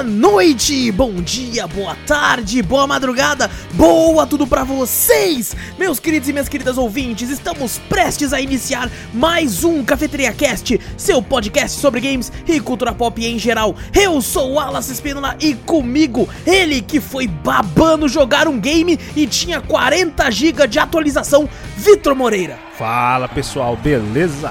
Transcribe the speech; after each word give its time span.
boa 0.00 0.02
noite, 0.02 0.90
bom 0.92 1.12
dia, 1.20 1.66
boa 1.66 1.94
tarde, 2.06 2.62
boa 2.62 2.86
madrugada, 2.86 3.50
boa 3.74 4.26
tudo 4.26 4.46
pra 4.46 4.64
vocês, 4.64 5.54
meus 5.78 6.00
queridos 6.00 6.26
e 6.26 6.32
minhas 6.32 6.48
queridas 6.48 6.78
ouvintes. 6.78 7.28
Estamos 7.28 7.78
prestes 7.86 8.32
a 8.32 8.40
iniciar 8.40 8.90
mais 9.12 9.62
um 9.62 9.84
Cafeteria 9.84 10.32
Cast, 10.32 10.80
seu 10.96 11.20
podcast 11.22 11.78
sobre 11.78 12.00
games 12.00 12.32
e 12.48 12.58
cultura 12.60 12.94
pop 12.94 13.22
em 13.22 13.38
geral. 13.38 13.76
Eu 13.94 14.22
sou 14.22 14.52
o 14.52 14.54
Wallace 14.54 14.90
Espínola 14.90 15.36
e 15.38 15.54
comigo, 15.54 16.26
ele 16.46 16.80
que 16.80 16.98
foi 16.98 17.26
babando 17.26 18.08
jogar 18.08 18.48
um 18.48 18.58
game 18.58 18.98
e 19.14 19.26
tinha 19.26 19.60
40 19.60 20.30
GB 20.30 20.66
de 20.66 20.78
atualização, 20.78 21.46
Vitor 21.76 22.14
Moreira. 22.14 22.58
Fala 22.78 23.28
pessoal, 23.28 23.76
beleza? 23.76 24.50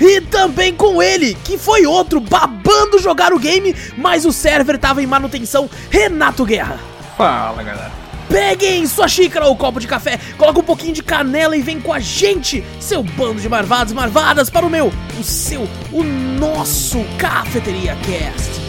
E 0.00 0.20
também 0.20 0.74
com 0.74 1.02
ele, 1.02 1.36
que 1.44 1.58
foi 1.58 1.86
outro 1.86 2.20
babando 2.20 2.98
jogar 2.98 3.32
o 3.32 3.38
game, 3.38 3.74
mas 3.96 4.24
o 4.24 4.32
server 4.32 4.78
tava 4.78 5.02
em 5.02 5.06
manutenção, 5.06 5.68
Renato 5.90 6.44
Guerra. 6.44 6.78
Fala 7.16 7.62
galera. 7.62 7.92
Peguem 8.28 8.86
sua 8.86 9.08
xícara 9.08 9.46
ou 9.46 9.56
copo 9.56 9.80
de 9.80 9.86
café, 9.86 10.20
coloca 10.36 10.60
um 10.60 10.62
pouquinho 10.62 10.92
de 10.92 11.02
canela 11.02 11.56
e 11.56 11.62
vem 11.62 11.80
com 11.80 11.92
a 11.92 11.98
gente, 11.98 12.62
seu 12.78 13.02
bando 13.02 13.40
de 13.40 13.48
marvados 13.48 13.92
marvadas, 13.92 14.50
para 14.50 14.66
o 14.66 14.70
meu, 14.70 14.92
o 15.18 15.24
seu, 15.24 15.66
o 15.90 16.02
nosso 16.02 17.02
Cafeteria 17.16 17.96
Cast. 17.96 18.67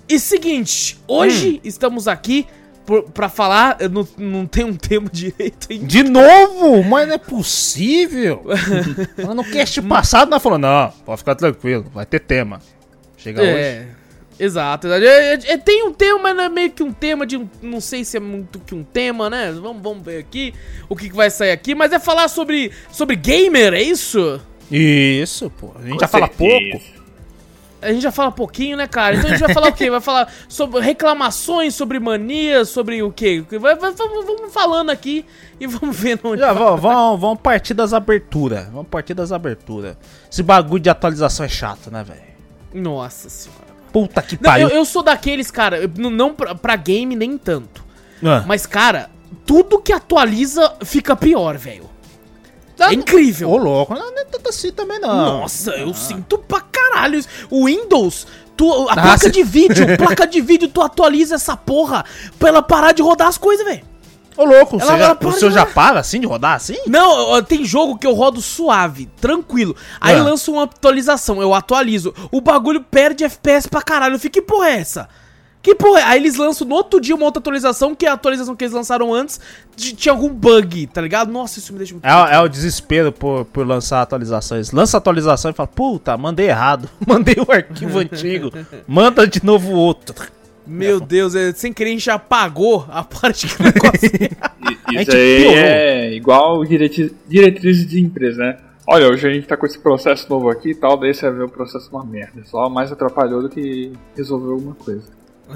E 0.09 0.19
seguinte, 0.19 0.99
hoje 1.09 1.61
estamos 1.65 2.07
aqui 2.07 2.47
por, 2.85 3.05
pra 3.05 3.29
falar, 3.29 3.77
eu 3.81 3.89
não, 3.89 4.07
não 4.17 4.47
tenho 4.47 4.69
um 4.69 4.75
tema 4.75 5.09
direito 5.13 5.69
ainda. 5.71 5.87
De 5.87 6.03
novo? 6.03 6.83
Mas 6.85 7.09
não 7.09 7.15
é 7.15 7.19
possível. 7.19 8.45
no 9.35 9.45
cast 9.45 9.81
passado 9.83 10.31
nós 10.31 10.43
falamos, 10.43 10.69
não, 10.69 10.93
pode 11.05 11.19
ficar 11.19 11.35
tranquilo, 11.35 11.87
vai 11.93 12.07
ter 12.07 12.21
tema. 12.21 12.61
Chega 13.17 13.41
hoje. 13.41 13.51
É, 13.51 13.87
exato. 14.39 14.89
exato. 14.89 15.05
É, 15.05 15.35
é, 15.35 15.39
é, 15.53 15.59
tem 15.59 15.87
um 15.87 15.93
tema, 15.93 16.19
mas 16.19 16.37
não 16.37 16.45
é 16.45 16.49
meio 16.49 16.71
que 16.71 16.83
um 16.83 16.93
tema 16.93 17.25
de 17.25 17.37
um. 17.37 17.49
Não 17.63 17.81
sei 17.81 18.05
se 18.05 18.17
é 18.17 18.21
muito 18.21 18.59
que 18.59 18.75
um 18.75 18.83
tema, 18.83 19.31
né? 19.31 19.53
Vamos, 19.53 19.83
vamos 19.83 20.05
ver 20.05 20.19
aqui 20.19 20.53
o 20.89 20.97
que, 20.97 21.09
que 21.09 21.15
vai 21.15 21.31
sair 21.31 21.53
aqui. 21.53 21.75
Mas 21.75 21.93
é 21.93 22.01
falar 22.01 22.29
sobre, 22.29 22.73
sobre 22.91 23.15
gamer, 23.15 23.75
é 23.75 23.83
isso? 23.83 24.41
Isso, 24.71 25.51
pô. 25.51 25.71
A 25.77 25.83
gente 25.83 25.93
Com 25.93 26.01
já 26.01 26.09
fala 26.09 26.27
certeza. 26.27 26.71
pouco. 26.71 27.02
A 27.83 27.93
gente 27.93 28.03
já 28.03 28.13
fala 28.13 28.31
pouquinho, 28.31 28.77
né, 28.77 28.87
cara? 28.87 29.17
Então 29.17 29.29
a 29.29 29.33
gente 29.33 29.41
vai 29.45 29.53
falar 29.53 29.69
o 29.69 29.73
quê? 29.73 29.91
Vai 29.91 30.01
falar 30.01 30.33
sobre 30.49 30.81
reclamações, 30.81 31.75
sobre 31.75 31.99
manias, 31.99 32.69
sobre 32.69 33.03
o 33.03 33.11
quê? 33.13 33.45
Vai, 33.61 33.75
vai- 33.77 33.93
vamos, 33.93 34.53
falando 34.53 34.91
aqui 34.91 35.25
e 35.61 35.67
vamos 35.67 35.97
vendo 35.97 36.21
onde. 36.29 36.41
Já 36.41 36.53
vamos, 36.53 36.81
vamos, 36.81 37.21
vamos 37.21 37.41
partir 37.41 37.75
das 37.75 37.93
aberturas. 37.93 38.67
Vamos 38.67 38.87
partir 38.89 39.15
das 39.15 39.33
aberturas. 39.33 39.97
Esse 40.31 40.43
bagulho 40.43 40.81
de 40.83 40.89
atualização 40.91 41.45
é 41.45 41.49
chato, 41.49 41.91
né, 41.91 42.05
velho? 42.05 42.23
Nossa 42.73 43.29
senhora. 43.29 43.63
Puta 43.93 44.23
que 44.23 44.37
Não, 44.37 44.43
pariu. 44.51 44.69
eu, 44.69 44.77
eu 44.77 44.85
sou 44.85 45.03
daqueles, 45.03 45.51
cara, 45.51 45.91
não- 45.99 46.09
não 46.11 46.33
pra, 46.35 46.55
pra 46.55 46.77
game 46.77 47.15
nem 47.17 47.37
tanto. 47.37 47.85
Ah. 48.25 48.45
Mas, 48.47 48.65
cara, 48.65 49.11
tudo 49.45 49.81
que 49.81 49.93
atualiza 49.93 50.77
fica 50.85 51.15
pior, 51.17 51.59
velho. 51.59 51.91
É 52.81 52.93
incrível. 52.95 53.51
Ô, 53.51 53.57
louco, 53.59 53.95
não, 53.95 54.11
não 54.11 54.19
é 54.21 54.25
tanto 54.25 54.49
assim 54.49 54.73
também, 54.73 54.99
não. 54.99 55.41
Nossa, 55.41 55.71
eu 55.73 55.93
sinto 55.95 56.37
pra 56.39 56.61
caralho 56.61 56.82
isso. 57.19 57.29
O 57.51 57.67
Windows, 57.67 58.27
tu, 58.57 58.89
a 58.89 58.93
Ah, 58.93 59.03
placa 59.03 59.31
de 59.31 59.43
vídeo, 59.43 59.87
placa 59.99 60.27
de 60.27 60.41
vídeo, 60.41 60.69
tu 60.69 60.81
atualiza 60.83 61.35
essa 61.37 61.57
porra 61.57 62.05
pra 62.39 62.49
ela 62.49 62.63
parar 62.63 62.93
de 62.93 63.03
rodar 63.03 63.29
as 63.29 63.39
coisas, 63.39 63.65
velho. 63.65 63.83
Ô, 64.35 64.45
louco, 64.47 64.79
Ela- 64.81 64.97
já- 64.99 65.19
o 65.29 65.33
seu 65.33 65.51
já 65.51 65.67
para 65.67 66.01
assim 66.01 66.19
de 66.19 66.27
rodar 66.27 66.55
assim? 66.55 66.79
Não, 66.87 67.43
tem 67.43 67.65
jogo 67.67 67.99
que 67.99 68.07
eu 68.07 68.15
rodo 68.15 68.41
suave, 68.41 69.07
tranquilo. 69.21 69.77
Aí 70.01 70.17
lança 70.19 70.51
uma 70.51 70.63
atualização, 70.65 71.43
eu 71.43 71.53
atualizo. 71.53 72.15
O 72.31 72.41
bagulho 72.41 72.81
perde 72.83 73.25
FPS 73.25 73.69
pra 73.69 73.83
caralho. 73.83 74.15
Eu 74.15 74.19
fico, 74.19 74.33
que 74.33 74.41
porra 74.43 74.69
é 74.71 74.79
essa? 74.81 75.07
Que 75.63 75.75
porra 75.77 76.01
é? 76.01 76.03
Aí 76.03 76.19
eles 76.21 76.35
lançam 76.35 76.67
no 76.67 76.75
outro 76.75 77.01
dia 77.01 77.15
uma 77.15 77.25
outra 77.25 77.39
atualização, 77.41 77.95
que 77.95 78.05
é 78.05 78.09
a 78.09 78.15
atualização 78.15 78.57
que 78.57 78.65
eles 78.65 78.75
lançaram 78.75 79.15
antes 79.15 79.39
de- 79.77 79.95
tinha 79.95 80.13
algum 80.13 80.29
bug, 80.29 80.89
tá 80.89 81.01
ligado? 81.01 81.31
Nossa, 81.31 81.61
isso 81.61 81.73
me 81.73 81.79
deixa 81.79 81.95
muito. 81.95 82.05
É, 82.05 82.13
o- 82.15 82.27
é 82.27 82.41
o 82.41 82.49
desespero 82.49 83.13
por, 83.13 83.45
por 83.45 83.65
lançar 83.67 84.03
atualizações. 84.03 84.73
Lança 84.73 84.97
a 84.97 84.99
atualização 84.99 85.51
e 85.53 85.55
fala, 85.55 85.69
puta, 85.69 86.17
mandei 86.17 86.49
errado. 86.49 86.89
Mandei 87.07 87.37
o 87.39 87.53
arquivo 87.53 87.99
antigo. 88.01 88.51
Manda 88.89 89.27
de 89.27 89.45
novo 89.45 89.71
outro. 89.73 90.15
Meu 90.67 90.99
Deus, 91.01 91.35
é, 91.35 91.53
sem 91.53 91.73
querer 91.73 91.91
a 91.91 91.93
gente 91.93 92.05
já 92.05 92.15
apagou 92.15 92.85
a 92.91 93.03
parte 93.05 93.47
que 93.47 93.61
o 93.63 93.65
negócio. 93.65 94.07
I- 94.07 94.31
A 94.99 95.01
Isso 95.03 95.11
aí 95.17 95.39
piorou. 95.43 95.59
é 95.59 96.13
igual 96.15 96.65
diretrizes 97.29 97.87
de 97.87 98.01
empresa, 98.01 98.39
né? 98.43 98.59
Olha, 98.87 99.09
hoje 99.09 99.27
a 99.29 99.33
gente 99.33 99.47
tá 99.47 99.57
com 99.57 99.65
esse 99.65 99.79
processo 99.79 100.27
novo 100.29 100.51
aqui 100.51 100.71
e 100.71 100.75
tal, 100.75 100.97
daí 100.99 101.15
você 101.15 101.23
vai 101.31 101.39
ver 101.39 101.45
o 101.45 101.49
processo 101.49 101.89
uma 101.93 102.05
merda. 102.05 102.43
Só 102.45 102.69
mais 102.69 102.91
atrapalhou 102.93 103.43
do 103.43 103.49
que 103.49 103.93
resolveu 104.17 104.53
alguma 104.53 104.75
coisa. 104.75 105.03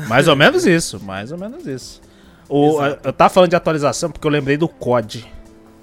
Mais 0.08 0.28
ou 0.28 0.36
menos 0.36 0.66
isso, 0.66 1.00
mais 1.00 1.32
ou 1.32 1.38
menos 1.38 1.66
isso. 1.66 2.00
O, 2.48 2.80
eu 2.82 3.12
tava 3.12 3.30
falando 3.30 3.50
de 3.50 3.56
atualização 3.56 4.10
porque 4.10 4.26
eu 4.26 4.30
lembrei 4.30 4.56
do 4.56 4.68
COD. 4.68 5.26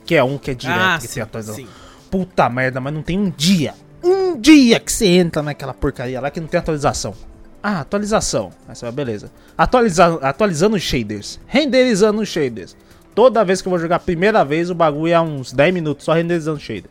Que 0.06 0.16
é 0.16 0.24
um 0.24 0.38
que 0.38 0.52
é 0.52 0.53
direto 0.53 0.80
ah, 0.80 0.97
que 1.00 1.08
sim, 1.08 1.14
tem 1.16 1.24
atualização. 1.24 1.64
sim. 1.64 1.69
Puta 2.12 2.50
merda, 2.50 2.80
mas 2.80 2.94
não 2.94 3.02
tem 3.02 3.18
um 3.18 3.30
dia. 3.30 3.74
Um 4.03 4.40
dia 4.40 4.80
que 4.80 4.91
você 4.91 5.06
entra 5.08 5.41
naquela 5.41 5.73
porcaria 5.73 6.20
lá 6.20 6.29
que 6.29 6.40
não 6.40 6.47
tem 6.47 6.59
atualização. 6.59 7.16
Ah, 7.61 7.79
atualização. 7.79 8.52
Você 8.67 8.85
vai, 8.85 8.91
beleza. 8.91 9.32
Atualiza, 9.58 10.20
atualizando 10.22 10.76
os 10.76 10.84
shaders. 10.84 11.40
Renderizando 11.47 12.22
os 12.22 12.28
shaders. 12.28 12.76
Toda 13.16 13.46
vez 13.46 13.61
que 13.61 13.67
eu 13.67 13.70
vou 13.70 13.79
jogar 13.79 13.96
a 13.97 14.00
primeira 14.00 14.44
vez, 14.44 14.70
o 14.70 14.76
bagulho 14.76 15.14
é 15.14 15.22
uns 15.22 15.53
10 15.53 15.73
minutos 15.73 16.03
só 16.03 16.14
renderizando 16.14 16.59
shader. 16.59 16.90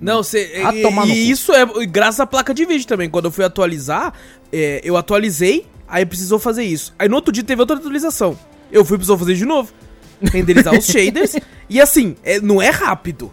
Não, 0.00 0.22
você. 0.22 0.62
E 0.74 1.06
e 1.06 1.30
isso 1.30 1.52
é 1.52 1.64
graças 1.86 2.20
à 2.20 2.26
placa 2.26 2.52
de 2.52 2.66
vídeo 2.66 2.86
também. 2.86 3.08
Quando 3.08 3.26
eu 3.26 3.30
fui 3.30 3.44
atualizar, 3.44 4.12
é, 4.52 4.80
eu 4.84 4.96
atualizei, 4.96 5.66
aí 5.88 6.04
precisou 6.06 6.38
fazer 6.38 6.64
isso. 6.64 6.94
Aí 6.98 7.08
no 7.08 7.16
outro 7.16 7.32
dia 7.32 7.42
teve 7.44 7.60
outra 7.60 7.76
atualização. 7.76 8.38
Eu 8.70 8.84
fui 8.84 8.96
precisou 8.96 9.18
fazer 9.18 9.34
de 9.34 9.44
novo. 9.44 9.72
Renderizar 10.22 10.74
os 10.74 10.86
shaders. 10.90 11.36
E 11.68 11.80
assim, 11.80 12.16
é- 12.24 12.40
não 12.40 12.60
é 12.60 12.70
rápido. 12.70 13.32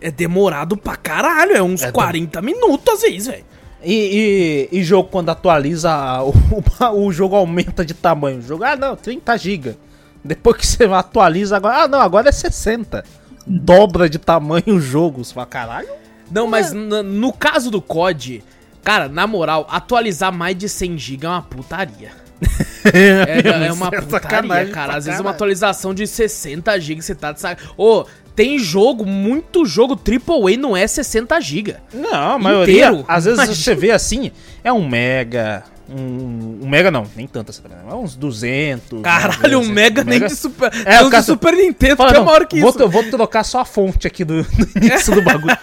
É 0.00 0.10
demorado 0.10 0.76
pra 0.76 0.96
caralho. 0.96 1.52
É 1.56 1.62
uns 1.62 1.82
É 1.82 1.90
40 1.90 2.40
minutos 2.42 2.94
às 2.94 3.00
vezes, 3.02 3.26
velho. 3.26 3.44
E, 3.82 4.68
e, 4.72 4.78
e 4.78 4.82
jogo 4.84 5.08
quando 5.10 5.28
atualiza, 5.30 5.92
o, 6.22 6.30
o, 6.94 7.06
o 7.06 7.12
jogo 7.12 7.36
aumenta 7.36 7.84
de 7.84 7.94
tamanho. 7.94 8.38
O 8.38 8.42
jogo, 8.42 8.64
ah 8.64 8.76
não, 8.76 8.96
30 8.96 9.36
GB. 9.36 9.76
Depois 10.24 10.56
que 10.56 10.66
você 10.66 10.84
atualiza, 10.84 11.56
agora, 11.56 11.82
ah 11.82 11.88
não, 11.88 12.00
agora 12.00 12.28
é 12.30 12.32
60. 12.32 13.04
Dobra 13.46 14.08
de 14.08 14.18
tamanho 14.18 14.76
o 14.76 14.80
jogo. 14.80 15.22
Você 15.24 15.34
fala, 15.34 15.46
caralho. 15.46 15.88
Não, 16.30 16.46
mas 16.46 16.72
na- 16.72 17.02
no 17.02 17.30
caso 17.32 17.70
do 17.70 17.82
COD, 17.82 18.42
cara, 18.84 19.08
na 19.08 19.26
moral, 19.26 19.66
atualizar 19.70 20.32
mais 20.32 20.56
de 20.56 20.68
100 20.68 20.98
GB 20.98 21.26
é 21.26 21.28
uma 21.28 21.42
putaria. 21.42 22.10
É, 22.84 23.68
é 23.68 23.72
uma 23.72 23.88
É 23.90 24.00
putaria, 24.02 24.66
cara. 24.70 24.96
Às 24.96 25.06
vezes 25.06 25.18
uma 25.18 25.30
atualização 25.30 25.94
de 25.94 26.06
60 26.06 26.78
GB 26.78 27.00
você 27.00 27.14
tá 27.14 27.32
de 27.32 27.40
sac... 27.40 27.58
Ô, 27.78 28.04
tem 28.36 28.58
jogo, 28.58 29.06
muito 29.06 29.64
jogo 29.64 29.94
AAA 29.98 30.58
não 30.58 30.76
é 30.76 30.86
60 30.86 31.40
GB. 31.40 31.76
Não, 31.94 32.32
a 32.32 32.38
maioria, 32.38 32.88
Inteiro? 32.88 33.04
às 33.08 33.24
vezes 33.24 33.38
Imagina. 33.38 33.56
você 33.56 33.74
vê 33.74 33.90
assim, 33.90 34.30
é 34.62 34.70
um 34.70 34.86
mega, 34.86 35.64
um, 35.88 36.60
um 36.62 36.68
mega 36.68 36.90
não, 36.90 37.04
nem 37.16 37.26
tanto 37.26 37.50
essa 37.50 37.62
grana, 37.62 37.82
é 37.90 37.94
uns 37.94 38.16
200. 38.16 39.02
Caralho, 39.02 39.60
um 39.60 39.68
mega 39.68 40.02
nem 40.04 40.14
mega- 40.20 40.26
de 40.28 40.36
Super... 40.36 40.72
É, 40.86 40.94
É, 40.96 41.02
o 41.02 41.10
cara- 41.10 41.20
de 41.20 41.26
Super 41.26 41.54
Nintendo, 41.54 41.96
Fala, 41.96 42.10
que 42.10 42.16
é 42.16 42.18
não, 42.18 42.26
maior 42.26 42.46
que 42.46 42.60
vou, 42.60 42.70
isso. 42.70 42.78
tro- 42.78 42.88
vou 42.88 43.04
trocar 43.04 43.44
só 43.44 43.60
a 43.60 43.64
fonte 43.64 44.06
aqui 44.06 44.24
do, 44.24 44.42
do 44.44 44.78
início 44.78 45.14
do 45.14 45.22
bagulho. 45.22 45.56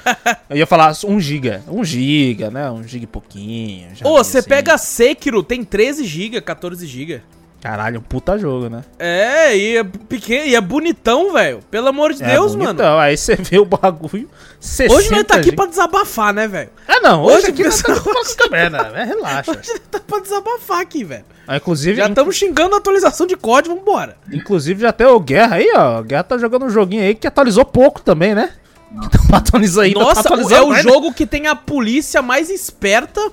Eu 0.49 0.57
ia 0.57 0.67
falar 0.67 0.93
1 1.03 1.19
giga, 1.19 1.63
1 1.67 1.83
giga, 1.83 2.51
né, 2.51 2.69
1 2.69 2.83
giga 2.87 3.03
e 3.03 3.07
pouquinho. 3.07 3.89
Ô, 4.03 4.17
você 4.23 4.39
assim. 4.39 4.49
pega 4.49 4.77
Sekiro, 4.77 5.41
tem 5.43 5.63
13 5.63 6.03
GB, 6.05 6.41
14 6.41 6.85
GB. 6.85 7.21
Caralho, 7.61 7.99
um 7.99 8.01
puta 8.03 8.39
jogo, 8.39 8.69
né? 8.69 8.83
É, 8.97 9.55
e 9.55 9.77
é 9.77 9.83
pequeno, 9.83 10.45
e 10.47 10.55
é 10.55 10.61
bonitão, 10.61 11.31
velho. 11.31 11.59
Pelo 11.69 11.89
amor 11.89 12.11
de 12.11 12.23
É 12.23 12.31
Deus, 12.31 12.55
bonitão, 12.55 12.85
mano. 12.87 12.97
Aí 12.99 13.15
você 13.15 13.35
vê 13.35 13.59
o 13.59 13.65
bagulho, 13.65 14.27
60 14.59 14.97
Hoje 14.97 15.11
nós 15.11 15.23
tá 15.23 15.35
aqui 15.35 15.51
pra 15.51 15.67
desabafar, 15.67 16.33
né, 16.33 16.47
velho? 16.47 16.71
Ah, 16.87 16.99
não, 17.01 17.23
hoje, 17.23 17.37
Hoje 17.37 17.47
aqui 17.49 17.63
nós 17.63 17.79
tá 17.79 17.95
falando 17.95 18.35
com 18.35 18.43
a 18.43 18.49
merda, 18.49 18.89
né? 18.89 19.03
Relaxa. 19.03 19.51
Hoje 19.51 19.79
tá 19.91 19.99
pra 19.99 20.19
desabafar 20.19 20.79
aqui, 20.79 21.03
velho. 21.03 21.25
Ah, 21.47 21.57
inclusive, 21.57 21.97
Já 21.97 22.07
estamos 22.07 22.35
xingando 22.35 22.73
a 22.73 22.79
atualização 22.79 23.27
de 23.27 23.35
código, 23.35 23.75
vambora. 23.75 24.17
Inclusive 24.31 24.81
já 24.81 24.91
tem 24.91 25.05
o 25.05 25.19
Guerra 25.19 25.57
aí, 25.57 25.71
ó. 25.75 25.99
O 25.99 26.03
Guerra 26.03 26.23
tá 26.23 26.37
jogando 26.39 26.65
um 26.65 26.69
joguinho 26.69 27.03
aí 27.03 27.13
que 27.13 27.27
atualizou 27.27 27.63
pouco 27.63 28.01
também, 28.01 28.33
né? 28.33 28.53
Então 28.91 29.23
pra 29.27 29.37
atualizar 29.39 29.85
ainda, 29.85 29.99
Nossa, 29.99 30.23
tá 30.23 30.35
é 30.35 30.61
o 30.61 30.69
mais, 30.69 30.83
né? 30.83 30.91
jogo 30.91 31.13
que 31.13 31.27
tem 31.27 31.45
a 31.47 31.55
polícia 31.55 32.21
mais 32.23 32.49
esperta 32.49 33.31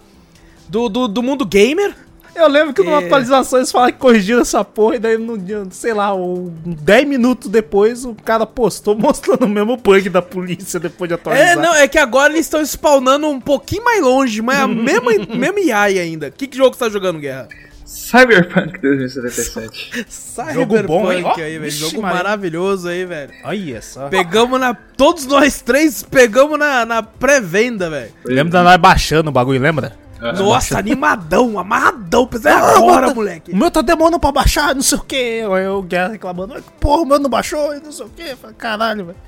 do, 0.68 0.88
do, 0.90 1.08
do 1.08 1.22
mundo 1.22 1.46
gamer. 1.46 1.94
Eu 2.38 2.48
lembro 2.48 2.72
que 2.72 2.82
numa 2.82 3.02
É. 3.02 3.06
atualização 3.06 3.58
eles 3.58 3.70
falaram 3.72 3.92
que 3.92 3.98
corrigiram 3.98 4.40
essa 4.40 4.64
porra 4.64 4.96
e 4.96 4.98
daí, 4.98 5.18
no, 5.18 5.36
sei 5.70 5.92
lá, 5.92 6.14
um 6.14 6.52
10 6.64 7.06
minutos 7.08 7.48
depois 7.50 8.04
o 8.04 8.14
cara 8.14 8.46
postou 8.46 8.94
mostrando 8.98 9.44
o 9.44 9.48
mesmo 9.48 9.76
bug 9.76 10.08
da 10.08 10.22
polícia 10.22 10.78
depois 10.78 11.08
de 11.08 11.14
atualizar. 11.14 11.48
É, 11.48 11.56
não, 11.56 11.74
é 11.74 11.86
que 11.88 11.98
agora 11.98 12.32
eles 12.32 12.46
estão 12.46 12.64
spawnando 12.64 13.26
um 13.28 13.40
pouquinho 13.40 13.84
mais 13.84 14.00
longe, 14.02 14.40
mas 14.40 14.58
a 14.60 14.66
mesma, 14.68 15.10
mesma 15.34 15.74
AI 15.76 15.98
ainda. 15.98 16.30
Que, 16.30 16.46
que 16.46 16.56
jogo 16.56 16.74
você 16.76 16.84
tá 16.84 16.90
jogando, 16.90 17.18
Guerra? 17.18 17.48
Cyberpunk 17.84 18.78
2077. 18.80 20.04
Cyberpunk 20.08 20.82
bom, 20.86 21.10
hein? 21.10 21.24
Ó, 21.24 21.34
aí, 21.34 21.58
velho. 21.58 21.70
Jogo 21.70 22.02
Maria. 22.02 22.16
maravilhoso 22.18 22.86
aí, 22.88 23.04
velho. 23.06 23.32
Olha 23.42 23.80
só. 23.82 24.08
Pegamos 24.08 24.60
na. 24.60 24.74
Todos 24.74 25.24
nós 25.26 25.62
três 25.62 26.02
pegamos 26.02 26.58
na, 26.58 26.84
na 26.84 27.02
pré-venda, 27.02 27.88
velho. 27.88 28.12
Lembra 28.24 28.52
da 28.52 28.62
nós 28.62 28.76
baixando 28.76 29.30
o 29.30 29.32
bagulho, 29.32 29.58
lembra? 29.60 29.96
Nossa, 30.20 30.78
animadão, 30.78 31.58
amarradão. 31.58 32.26
Pensei, 32.26 32.50
é 32.50 32.54
agora, 32.54 33.08
tá- 33.08 33.14
moleque. 33.14 33.52
O 33.52 33.56
meu 33.56 33.70
tá 33.70 33.80
demorando 33.82 34.18
pra 34.18 34.32
baixar, 34.32 34.74
não 34.74 34.82
sei 34.82 34.98
o 34.98 35.02
que. 35.02 35.40
Aí 35.42 35.68
o 35.68 35.82
Guerra 35.82 36.08
reclamando, 36.08 36.62
porra, 36.80 37.02
o 37.02 37.06
meu 37.06 37.18
não 37.18 37.30
baixou, 37.30 37.74
e 37.74 37.80
não 37.80 37.92
sei 37.92 38.06
o 38.06 38.08
que. 38.10 38.34
Caralho, 38.56 39.06
velho. 39.06 39.18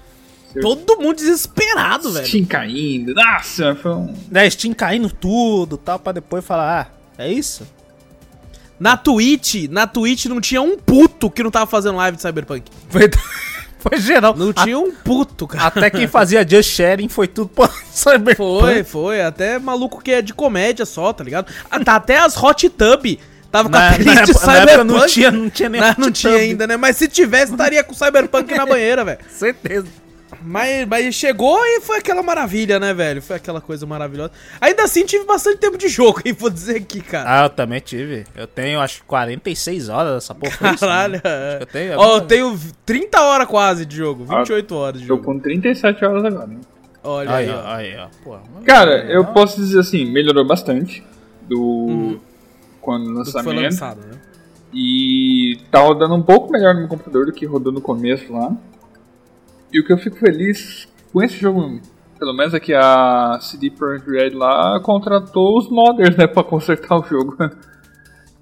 Todo 0.61 0.99
mundo 1.01 1.17
desesperado, 1.17 2.11
velho. 2.13 2.27
Steam 2.27 2.45
caindo. 2.45 3.15
Nossa, 3.15 3.75
foi 3.77 3.93
um. 3.95 4.15
Né, 4.31 4.51
Steam 4.51 4.75
caindo 4.75 5.09
tudo 5.09 5.77
tal, 5.77 5.99
pra 5.99 6.13
depois 6.13 6.45
falar, 6.45 6.89
ah, 7.17 7.23
é 7.23 7.33
isso? 7.33 7.65
Na 8.79 8.97
Twitch, 8.97 9.69
na 9.71 9.87
Twitch 9.87 10.25
não 10.25 10.41
tinha 10.41 10.61
um 10.63 10.77
puto 10.77 11.31
que 11.31 11.43
não 11.43 11.51
tava 11.51 11.67
fazendo 11.67 11.97
live 11.97 12.17
de 12.17 12.23
Cyberpunk. 12.23 12.65
Foi, 12.89 13.09
foi 13.81 13.99
geral. 13.99 14.35
Não 14.37 14.53
tinha 14.53 14.79
um 14.79 14.93
puto, 14.93 15.47
cara. 15.47 15.67
Até 15.67 15.91
quem 15.91 16.07
fazia 16.07 16.47
just 16.47 16.71
sharing 16.71 17.09
foi 17.09 17.27
tudo 17.27 17.49
pra 17.49 17.69
Cyberpunk. 17.91 18.61
Foi, 18.61 18.85
foi. 18.85 19.23
Até 19.23 19.59
maluco 19.59 20.03
que 20.03 20.13
é 20.13 20.23
de 20.23 20.33
comédia 20.35 20.85
só, 20.87 21.13
tá 21.13 21.25
ligado? 21.25 21.53
Ah, 21.71 21.83
tá 21.83 21.97
até 21.97 22.19
as 22.19 22.37
Hot 22.41 22.69
Tub. 22.71 23.19
Tava 23.51 23.69
com 23.69 23.77
a 23.77 23.93
playlist 23.95 24.29
na 24.29 24.35
Cyberpunk. 24.35 24.85
não 24.85 25.07
tinha, 25.07 25.31
não 25.31 25.51
tinha 25.51 25.69
nem 25.69 25.81
Não, 25.81 25.95
não 25.99 26.11
tinha 26.13 26.35
ainda, 26.35 26.67
né? 26.67 26.77
Mas 26.77 26.97
se 26.97 27.09
tivesse, 27.09 27.53
estaria 27.53 27.83
com 27.83 27.95
Cyberpunk 27.95 28.55
na 28.55 28.65
banheira, 28.67 29.05
velho. 29.05 29.19
Certeza. 29.29 29.87
Mas, 30.43 30.87
mas 30.89 31.15
chegou 31.15 31.59
e 31.65 31.81
foi 31.81 31.99
aquela 31.99 32.23
maravilha, 32.23 32.81
né, 32.81 32.95
velho? 32.95 33.21
Foi 33.21 33.37
aquela 33.37 33.61
coisa 33.61 33.85
maravilhosa. 33.87 34.33
Ainda 34.61 34.85
assim, 34.85 35.05
tive 35.05 35.25
bastante 35.25 35.59
tempo 35.59 35.77
de 35.77 35.89
jogo, 35.89 36.21
hein? 36.25 36.33
Vou 36.33 36.49
dizer 36.51 36.77
aqui, 36.77 37.01
cara. 37.01 37.41
Ah, 37.41 37.45
eu 37.45 37.51
também 37.51 37.81
tive. 37.81 38.25
Eu 38.35 38.47
tenho, 38.47 38.81
acho 38.81 39.01
que 39.01 39.07
46 39.07 39.89
horas 39.89 40.15
dessa 40.15 40.35
porra. 40.35 40.53
foi 40.53 40.71
isso, 40.71 40.81
Caralho. 40.81 41.15
né? 41.15 41.21
é. 41.25 41.59
eu 41.61 41.67
tenho, 41.67 41.93
é 41.93 41.97
Ó, 41.97 42.17
eu 42.17 42.21
tenho 42.23 42.59
30 42.87 43.21
horas 43.21 43.47
quase 43.49 43.85
de 43.85 43.97
jogo. 43.97 44.25
Ah, 44.29 44.39
28 44.39 44.75
horas 44.75 45.01
de 45.01 45.07
Tô 45.07 45.15
jogo. 45.17 45.25
com 45.25 45.39
37 45.39 46.05
horas 46.05 46.25
agora. 46.25 46.47
né? 46.47 46.57
Olha 47.03 47.35
Aí, 47.35 47.49
aí, 47.49 47.55
ó, 47.55 47.59
ó. 47.63 47.75
aí, 47.75 47.97
ó. 47.97 48.09
Pô, 48.25 48.31
mano. 48.31 48.65
Cara, 48.67 49.05
eu 49.11 49.25
posso 49.27 49.57
dizer 49.61 49.81
assim, 49.81 50.05
melhorou 50.11 50.45
bastante 50.47 51.03
do 51.49 52.19
quando 52.81 53.05
Do 53.13 53.25
que 53.25 53.31
foi 53.33 53.43
lançamento. 53.43 53.63
lançado, 53.63 54.01
né? 54.07 54.19
E 54.73 55.59
tá 55.71 55.81
rodando 55.81 56.15
um 56.15 56.23
pouco 56.23 56.53
melhor 56.53 56.75
no 56.75 56.81
meu 56.81 56.89
computador 56.89 57.27
do 57.27 57.33
que 57.33 57.45
rodou 57.45 57.73
no 57.73 57.81
começo 57.81 58.33
lá. 58.33 58.53
E 59.73 59.81
o 59.81 59.85
que 59.87 59.93
eu 59.93 59.99
fico 59.99 60.17
feliz 60.17 60.89
com 61.13 61.23
esse 61.23 61.37
jogo, 61.37 61.81
pelo 62.19 62.33
menos 62.35 62.55
é 62.55 62.61
que 62.61 62.75
a 62.75 63.39
CD 63.41 63.71
Projekt 63.71 64.11
Red 64.11 64.31
lá 64.31 64.81
contratou 64.81 65.59
os 65.59 65.69
modders, 65.71 66.17
né, 66.17 66.27
pra 66.27 66.43
consertar 66.45 66.99
o 66.99 67.05
jogo. 67.05 67.37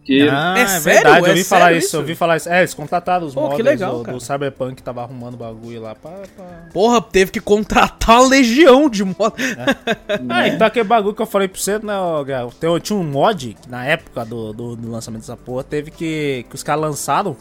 Que 0.05 0.27
Ah, 0.27 0.55
É 0.57 0.63
é, 0.63 0.67
sério? 0.67 0.83
verdade, 1.03 1.19
eu 1.21 1.27
É 1.27 1.31
ouvi 1.33 1.45
falar 1.45 1.73
isso, 1.75 1.87
isso? 1.89 1.97
eu 1.97 2.01
ouvi 2.01 2.15
falar 2.15 2.37
isso. 2.39 2.49
É, 2.49 2.61
eles 2.61 2.73
contrataram 2.73 3.27
os 3.27 3.35
Pô, 3.35 3.43
modders 3.43 3.63
legal, 3.63 4.03
do, 4.03 4.13
do 4.13 4.21
Cyberpunk 4.21 4.77
que 4.77 4.83
tava 4.83 5.03
arrumando 5.03 5.37
bagulho 5.37 5.83
lá 5.83 5.95
pra... 5.95 6.11
pra... 6.35 6.47
Porra, 6.73 7.03
teve 7.03 7.31
que 7.31 7.41
contratar 7.41 8.19
uma 8.21 8.27
legião 8.29 8.89
de 8.89 9.05
moto. 9.05 9.35
Ah, 10.31 10.49
então 10.49 10.67
aquele 10.67 10.89
bagulho 10.89 11.15
que 11.15 11.21
eu 11.21 11.27
falei 11.27 11.47
pra 11.47 11.61
você, 11.61 11.79
né, 11.81 11.93
Gal? 12.27 12.51
Tinha 12.81 12.99
um 12.99 13.05
mod 13.05 13.55
na 13.69 13.85
época 13.85 14.25
do, 14.25 14.55
do, 14.55 14.77
do 14.77 14.91
lançamento 14.91 15.21
dessa 15.21 15.37
porra, 15.37 15.63
teve 15.63 15.91
que. 15.91 16.47
que 16.49 16.55
os 16.55 16.63
caras 16.63 16.81
lançaram, 16.81 17.37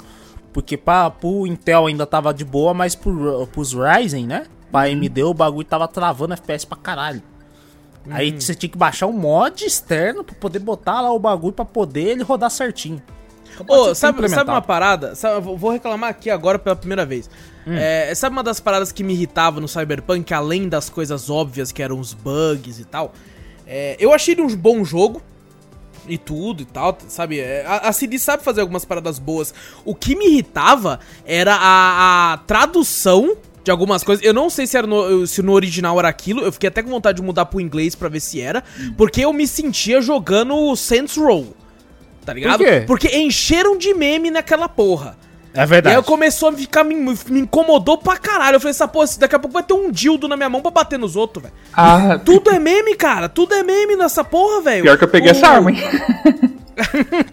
porque 0.57 0.75
pra, 0.75 1.11
pro 1.11 1.45
Intel 1.45 1.85
ainda 1.85 2.03
tava 2.03 2.33
de 2.33 2.43
boa, 2.43 2.73
mas 2.73 2.95
pro, 2.95 3.45
pros 3.45 3.75
Ryzen, 3.75 4.25
né? 4.25 4.47
Pra 4.71 4.85
AMD 4.85 5.21
o 5.21 5.31
bagulho 5.31 5.63
tava 5.63 5.87
travando 5.87 6.33
FPS 6.33 6.65
pra 6.65 6.75
caralho. 6.75 7.21
Aí 8.09 8.31
você 8.31 8.55
tinha 8.55 8.67
que 8.67 8.75
baixar 8.75 9.05
um 9.05 9.13
mod 9.13 9.63
externo 9.63 10.23
pra 10.23 10.33
poder 10.33 10.57
botar 10.57 10.99
lá 10.99 11.11
o 11.11 11.19
bagulho 11.19 11.53
pra 11.53 11.63
poder 11.63 12.05
ele 12.05 12.23
rodar 12.23 12.49
certinho. 12.49 12.99
Então, 13.53 13.65
Ô, 13.69 13.89
que 13.89 13.95
sabe, 13.95 14.27
sabe 14.29 14.49
uma 14.49 14.59
parada? 14.59 15.13
Sabe, 15.13 15.45
vou 15.45 15.69
reclamar 15.69 16.09
aqui 16.09 16.31
agora 16.31 16.57
pela 16.57 16.75
primeira 16.75 17.05
vez. 17.05 17.29
Hum. 17.67 17.75
É, 17.77 18.15
sabe 18.15 18.35
uma 18.35 18.43
das 18.43 18.59
paradas 18.59 18.91
que 18.91 19.03
me 19.03 19.13
irritava 19.13 19.61
no 19.61 19.67
Cyberpunk, 19.67 20.33
além 20.33 20.67
das 20.67 20.89
coisas 20.89 21.29
óbvias 21.29 21.71
que 21.71 21.83
eram 21.83 21.99
os 21.99 22.15
bugs 22.15 22.79
e 22.79 22.83
tal? 22.83 23.13
É, 23.67 23.95
eu 23.99 24.11
achei 24.11 24.33
ele 24.33 24.41
um 24.41 24.55
bom 24.55 24.83
jogo. 24.83 25.21
E 26.07 26.17
tudo 26.17 26.63
e 26.63 26.65
tal, 26.65 26.97
sabe? 27.07 27.39
É, 27.39 27.65
A, 27.65 27.89
a 27.89 27.91
CD 27.93 28.17
sabe 28.17 28.43
fazer 28.43 28.61
algumas 28.61 28.85
paradas 28.85 29.19
boas. 29.19 29.53
O 29.85 29.93
que 29.95 30.15
me 30.15 30.27
irritava 30.27 30.99
era 31.25 31.55
a, 31.55 32.33
a 32.33 32.37
tradução 32.37 33.35
de 33.63 33.71
algumas 33.71 34.03
coisas. 34.03 34.25
Eu 34.25 34.33
não 34.33 34.49
sei 34.49 34.65
se, 34.65 34.77
era 34.77 34.87
no, 34.87 35.27
se 35.27 35.41
no 35.41 35.51
original 35.51 35.99
era 35.99 36.07
aquilo. 36.07 36.41
Eu 36.41 36.51
fiquei 36.51 36.69
até 36.69 36.81
com 36.81 36.89
vontade 36.89 37.17
de 37.17 37.21
mudar 37.21 37.45
pro 37.45 37.59
inglês 37.59 37.95
pra 37.95 38.07
ver 38.09 38.21
se 38.21 38.39
era. 38.39 38.63
Porque 38.95 39.21
eu 39.21 39.33
me 39.33 39.45
sentia 39.45 40.01
jogando 40.01 40.75
Saints 40.75 41.17
Row. 41.17 41.53
Tá 42.25 42.33
ligado? 42.33 42.63
quê? 42.63 42.83
Porque 42.85 43.07
encheram 43.17 43.77
de 43.77 43.93
meme 43.93 44.31
naquela 44.31 44.67
porra. 44.67 45.17
É 45.57 45.63
E 45.63 45.65
verdade. 45.65 45.95
aí 45.95 46.03
começou 46.03 46.49
a 46.49 46.53
ficar. 46.53 46.83
Me, 46.83 46.95
me 46.95 47.39
incomodou 47.39 47.97
pra 47.97 48.15
caralho. 48.17 48.55
Eu 48.55 48.59
falei, 48.59 48.71
essa 48.71 48.87
porra, 48.87 49.07
daqui 49.17 49.35
a 49.35 49.39
pouco 49.39 49.53
vai 49.53 49.63
ter 49.63 49.73
um 49.73 49.89
dildo 49.91 50.27
na 50.27 50.37
minha 50.37 50.49
mão 50.49 50.61
pra 50.61 50.69
bater 50.71 50.99
nos 50.99 51.15
outros, 51.15 51.43
velho. 51.43 51.55
Ah, 51.73 52.19
Tudo 52.23 52.51
é 52.51 52.59
meme, 52.59 52.95
cara. 52.95 53.27
Tudo 53.27 53.55
é 53.55 53.63
meme 53.63 53.95
nessa 53.95 54.23
porra, 54.23 54.61
velho. 54.61 54.83
pior 54.83 54.97
que 54.97 55.03
eu 55.03 55.07
peguei 55.07 55.31
O- 55.31 55.35
essa 55.35 55.47
arma, 55.47 55.71
hein? 55.71 55.77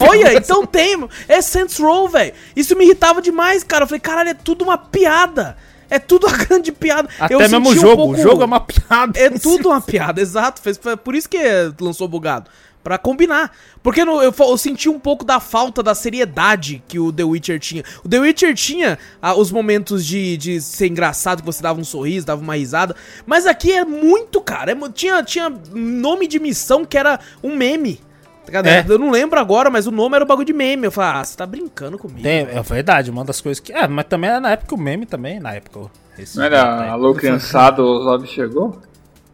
Olha, 0.00 0.34
então 0.34 0.64
tem. 0.66 1.06
É 1.28 1.40
Saints 1.42 1.78
Row, 1.78 2.08
velho. 2.08 2.32
Isso 2.56 2.74
me 2.76 2.84
irritava 2.84 3.20
demais, 3.20 3.62
cara. 3.62 3.84
Eu 3.84 3.88
falei, 3.88 4.00
caralho, 4.00 4.30
é 4.30 4.34
tudo 4.34 4.62
uma 4.64 4.78
piada. 4.78 5.56
É 5.90 5.98
tudo 5.98 6.26
uma 6.26 6.36
grande 6.38 6.72
piada. 6.72 7.08
Até 7.20 7.34
Eu 7.34 7.38
mesmo 7.40 7.60
o 7.60 7.64
senti 7.72 7.78
um 7.78 7.80
jogo. 7.82 7.96
pouco- 7.96 8.12
O 8.14 8.22
jogo 8.22 8.42
é 8.42 8.46
uma 8.46 8.60
piada. 8.64 9.18
É 9.20 9.30
tudo 9.30 9.68
uma 9.68 9.80
piada, 9.80 10.20
exato. 10.20 10.62
Por 11.04 11.14
isso 11.14 11.28
que 11.28 11.38
lançou 11.80 12.08
bugado. 12.08 12.50
Pra 12.84 12.98
combinar. 12.98 13.50
Porque 13.82 14.04
no- 14.04 14.20
eu, 14.22 14.30
fa- 14.30 14.44
eu 14.44 14.58
senti 14.58 14.90
um 14.90 15.00
pouco 15.00 15.24
da 15.24 15.40
falta 15.40 15.82
da 15.82 15.94
seriedade 15.94 16.82
que 16.86 16.98
o 16.98 17.10
The 17.10 17.24
Witcher 17.24 17.58
tinha. 17.58 17.82
O 18.04 18.08
The 18.10 18.18
Witcher 18.20 18.54
tinha 18.54 18.98
ah, 19.22 19.34
os 19.34 19.50
momentos 19.50 20.04
de, 20.04 20.36
de 20.36 20.60
ser 20.60 20.88
engraçado, 20.88 21.40
que 21.40 21.46
você 21.46 21.62
dava 21.62 21.80
um 21.80 21.84
sorriso, 21.84 22.26
dava 22.26 22.42
uma 22.42 22.54
risada. 22.56 22.94
Mas 23.24 23.46
aqui 23.46 23.72
é 23.72 23.86
muito, 23.86 24.38
cara. 24.42 24.72
é 24.72 24.76
tinha, 24.92 25.22
tinha 25.22 25.50
nome 25.72 26.26
de 26.28 26.38
missão 26.38 26.84
que 26.84 26.98
era 26.98 27.18
um 27.42 27.56
meme. 27.56 27.94
tá 27.96 28.46
ligado? 28.48 28.66
É. 28.66 28.84
Eu 28.86 28.98
não 28.98 29.10
lembro 29.10 29.40
agora, 29.40 29.70
mas 29.70 29.86
o 29.86 29.90
nome 29.90 30.14
era 30.16 30.24
o 30.24 30.28
bagulho 30.28 30.46
de 30.46 30.52
meme. 30.52 30.84
Eu 30.84 30.92
falei, 30.92 31.20
ah, 31.22 31.24
você 31.24 31.34
tá 31.34 31.46
brincando 31.46 31.96
comigo. 31.98 32.22
Tem, 32.22 32.40
é 32.40 32.62
verdade, 32.62 33.10
uma 33.10 33.24
das 33.24 33.40
coisas 33.40 33.60
que. 33.60 33.72
É, 33.72 33.88
mas 33.88 34.04
também 34.04 34.28
era 34.28 34.40
na 34.40 34.50
época 34.50 34.74
o 34.74 34.78
meme 34.78 35.06
também, 35.06 35.40
na 35.40 35.54
época. 35.54 35.90
Esse 36.18 36.36
Não 36.36 36.44
era 36.44 36.90
Alô 36.92 37.14
Criançado, 37.14 37.82
o 37.82 38.02
Zob 38.04 38.26
chegou? 38.28 38.78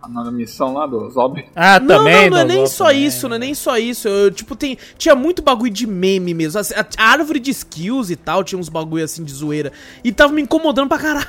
A 0.02 0.08
nova 0.08 0.30
missão 0.30 0.72
lá 0.72 0.86
do 0.86 1.10
Zob? 1.10 1.44
Ah, 1.54 1.78
Não, 1.78 1.98
também. 1.98 2.22
não, 2.30 2.30
não 2.30 2.38
é 2.38 2.44
nem 2.44 2.66
só 2.66 2.86
também. 2.86 3.04
isso, 3.06 3.28
não 3.28 3.36
é 3.36 3.38
nem 3.38 3.54
só 3.54 3.76
isso. 3.76 4.08
Eu, 4.08 4.30
tipo, 4.30 4.56
tem, 4.56 4.78
tinha 4.96 5.14
muito 5.14 5.42
bagulho 5.42 5.70
de 5.70 5.86
meme 5.86 6.32
mesmo. 6.32 6.58
A, 6.58 6.62
a 6.96 7.04
árvore 7.10 7.38
de 7.38 7.50
skills 7.50 8.08
e 8.10 8.16
tal, 8.16 8.42
tinha 8.42 8.58
uns 8.58 8.70
bagulho 8.70 9.04
assim 9.04 9.22
de 9.22 9.32
zoeira. 9.32 9.70
E 10.02 10.10
tava 10.10 10.32
me 10.32 10.40
incomodando 10.40 10.88
pra 10.88 10.98
caralho. 10.98 11.28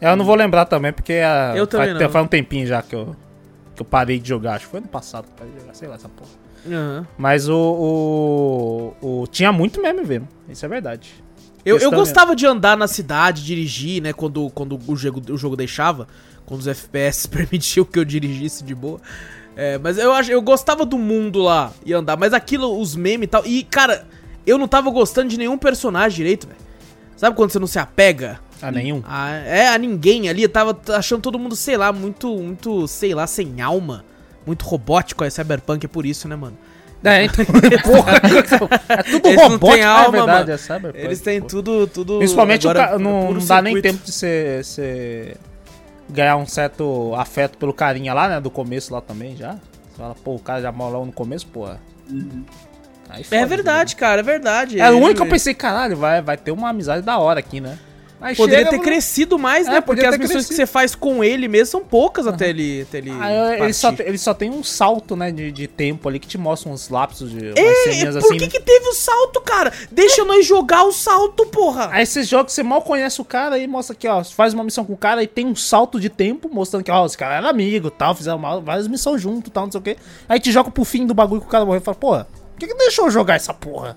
Eu 0.00 0.16
não 0.16 0.24
vou 0.24 0.34
lembrar 0.34 0.66
também, 0.66 0.92
porque 0.92 1.14
a, 1.14 1.54
Eu 1.56 1.66
também 1.66 1.88
faz, 1.88 2.00
não. 2.00 2.10
faz 2.10 2.24
um 2.24 2.28
tempinho 2.28 2.66
já 2.66 2.82
que 2.82 2.94
eu, 2.94 3.16
que 3.74 3.80
eu 3.80 3.86
parei 3.86 4.18
de 4.18 4.28
jogar. 4.28 4.54
Acho 4.56 4.66
que 4.66 4.70
foi 4.70 4.80
ano 4.80 4.88
passado 4.88 5.24
que 5.24 5.30
eu 5.30 5.36
parei 5.36 5.52
de 5.54 5.60
jogar, 5.60 5.74
sei 5.74 5.88
lá, 5.88 5.94
essa 5.94 6.08
porra. 6.08 6.30
Aham. 6.70 7.06
Mas 7.16 7.48
o, 7.48 8.94
o, 9.02 9.22
o- 9.22 9.26
Tinha 9.28 9.50
muito 9.52 9.80
meme 9.80 10.02
mesmo. 10.04 10.28
Isso 10.48 10.64
é 10.64 10.68
verdade. 10.68 11.10
Eu, 11.64 11.76
eu 11.78 11.90
gostava 11.90 12.34
de 12.34 12.46
andar 12.46 12.76
na 12.76 12.88
cidade, 12.88 13.44
dirigir, 13.44 14.02
né? 14.02 14.12
Quando, 14.14 14.48
quando 14.50 14.78
o, 14.88 14.96
jogo, 14.96 15.20
o 15.30 15.36
jogo 15.36 15.56
deixava. 15.56 16.08
Quando 16.50 16.60
os 16.62 16.66
FPS 16.66 17.28
permitiam 17.30 17.84
que 17.84 17.96
eu 17.96 18.04
dirigisse 18.04 18.64
de 18.64 18.74
boa. 18.74 19.00
É, 19.56 19.78
mas 19.78 19.96
eu, 19.98 20.12
acho, 20.12 20.32
eu 20.32 20.42
gostava 20.42 20.84
do 20.84 20.98
mundo 20.98 21.40
lá 21.40 21.72
e 21.86 21.92
andar. 21.92 22.16
Mas 22.16 22.32
aquilo, 22.32 22.76
os 22.80 22.96
memes 22.96 23.24
e 23.24 23.28
tal. 23.28 23.46
E, 23.46 23.62
cara, 23.62 24.04
eu 24.44 24.58
não 24.58 24.66
tava 24.66 24.90
gostando 24.90 25.28
de 25.28 25.38
nenhum 25.38 25.56
personagem 25.56 26.16
direito, 26.16 26.48
velho. 26.48 26.58
Sabe 27.16 27.36
quando 27.36 27.50
você 27.52 27.58
não 27.60 27.66
se 27.68 27.78
apega? 27.78 28.40
Ah, 28.60 28.72
nenhum. 28.72 29.00
A, 29.06 29.30
é, 29.30 29.68
a 29.68 29.78
ninguém 29.78 30.28
ali. 30.28 30.42
Eu 30.42 30.48
tava 30.48 30.76
achando 30.96 31.20
todo 31.22 31.38
mundo, 31.38 31.54
sei 31.54 31.76
lá, 31.76 31.92
muito, 31.92 32.28
muito, 32.36 32.88
sei 32.88 33.14
lá, 33.14 33.26
sem 33.28 33.60
alma. 33.60 34.04
Muito 34.44 34.64
robótico. 34.64 35.22
É 35.22 35.30
Cyberpunk, 35.30 35.84
é 35.84 35.88
por 35.88 36.04
isso, 36.04 36.26
né, 36.26 36.34
mano? 36.34 36.56
É, 37.04 37.24
então, 37.24 37.44
porra, 37.84 38.12
é 38.88 39.02
tudo 39.02 39.28
Eles 39.28 39.36
não 39.40 39.48
robótico, 39.50 39.72
têm 39.72 39.80
é 39.80 39.84
alma, 39.84 40.10
verdade, 40.10 40.38
mano. 40.40 40.50
é 40.52 40.56
cyberpunk, 40.58 41.04
Eles 41.04 41.20
têm 41.20 41.40
tudo, 41.40 41.86
tudo. 41.86 42.18
Principalmente 42.18 42.66
o 42.66 42.70
agora 42.70 42.88
ca- 42.88 42.94
é 42.94 42.98
não, 42.98 43.32
não 43.32 43.44
dá 43.46 43.62
nem 43.62 43.80
tempo 43.80 44.04
de 44.04 44.12
você, 44.12 44.60
você 44.62 45.36
ganhar 46.10 46.36
um 46.36 46.46
certo 46.46 47.14
afeto 47.16 47.56
pelo 47.58 47.72
carinha 47.72 48.12
lá, 48.14 48.28
né? 48.28 48.40
Do 48.40 48.50
começo 48.50 48.92
lá 48.92 49.00
também 49.00 49.36
já. 49.36 49.52
Você 49.52 49.96
fala, 49.98 50.14
pô, 50.14 50.34
o 50.34 50.38
cara 50.38 50.60
já 50.62 50.72
mora 50.72 50.98
lá 50.98 51.04
no 51.04 51.12
começo, 51.12 51.46
porra. 51.46 51.80
Aí 53.08 53.24
É 53.30 53.44
verdade, 53.44 53.96
cara, 53.96 54.20
é 54.20 54.22
verdade. 54.24 54.76
né? 54.76 54.86
É 54.86 54.90
o 54.90 54.96
único 54.98 55.16
que 55.16 55.22
eu 55.22 55.26
pensei, 55.28 55.52
caralho, 55.54 55.96
vai, 55.96 56.22
vai 56.22 56.36
ter 56.36 56.52
uma 56.52 56.68
amizade 56.68 57.02
da 57.04 57.18
hora 57.18 57.40
aqui, 57.40 57.60
né? 57.60 57.78
Aí 58.20 58.36
Poderia 58.36 58.66
chega, 58.66 58.70
ter 58.70 58.78
crescido 58.84 59.38
mais, 59.38 59.66
É, 59.66 59.70
né? 59.72 59.80
Porque 59.80 60.04
as 60.04 60.18
missões 60.18 60.44
que 60.46 60.48
crescido. 60.48 60.56
você 60.56 60.66
faz 60.66 60.94
com 60.94 61.24
ele 61.24 61.48
mesmo 61.48 61.66
são 61.66 61.80
poucas 61.82 62.26
até 62.26 62.50
ele, 62.50 62.82
até 62.82 62.98
ele 62.98 63.10
eu- 63.10 63.64
ele, 63.64 63.72
só, 63.72 63.94
ele 63.98 64.18
só 64.18 64.34
tem 64.34 64.50
um 64.50 64.62
salto, 64.62 65.16
né, 65.16 65.30
de, 65.32 65.50
de 65.50 65.66
tempo 65.66 66.08
ali 66.08 66.18
que 66.18 66.28
te 66.28 66.36
mostra 66.36 66.70
uns 66.70 66.88
lapsos 66.90 67.30
de 67.30 67.48
É, 67.48 67.52
por 68.12 68.18
assim. 68.18 68.36
que 68.36 68.44
né? 68.44 68.48
que 68.48 68.60
teve 68.60 68.88
o 68.88 68.92
salto, 68.94 69.40
cara? 69.40 69.72
Deixa 69.90 70.22
nós 70.24 70.44
jogar 70.46 70.84
o 70.84 70.92
salto, 70.92 71.46
porra! 71.46 71.88
Aí 71.92 72.02
esses 72.02 72.28
jogos 72.28 72.52
você 72.52 72.62
mal 72.62 72.82
conhece 72.82 73.20
o 73.20 73.24
cara 73.24 73.54
aí 73.56 73.66
mostra 73.66 73.94
aqui, 73.94 74.06
ó. 74.06 74.22
Você 74.22 74.34
faz 74.34 74.52
uma 74.52 74.64
missão 74.64 74.84
com 74.84 74.92
o 74.92 74.96
cara 74.98 75.22
e 75.22 75.26
tem 75.26 75.46
um 75.46 75.56
salto 75.56 75.98
de 75.98 76.08
tempo 76.10 76.50
mostrando 76.52 76.84
que, 76.84 76.90
ó, 76.90 77.06
esse 77.06 77.16
cara 77.16 77.36
era 77.36 77.48
amigo 77.48 77.90
tal, 77.90 78.14
fizeram 78.14 78.36
uma- 78.38 78.60
várias 78.60 78.86
missões 78.86 79.22
junto 79.22 79.50
tal, 79.50 79.64
não 79.64 79.72
sei 79.72 79.80
o 79.80 79.82
quê. 79.82 79.96
Aí 80.28 80.38
te 80.38 80.52
joga 80.52 80.70
pro 80.70 80.84
fim 80.84 81.06
do 81.06 81.14
bagulho 81.14 81.40
que 81.40 81.46
o 81.46 81.50
cara 81.50 81.64
morreu 81.64 81.80
e 81.80 81.84
fala, 81.84 81.94
porra, 81.96 82.28
por 82.52 82.58
que, 82.58 82.66
que 82.66 82.74
deixou 82.74 83.06
eu 83.06 83.10
jogar 83.10 83.36
essa 83.36 83.54
porra? 83.54 83.96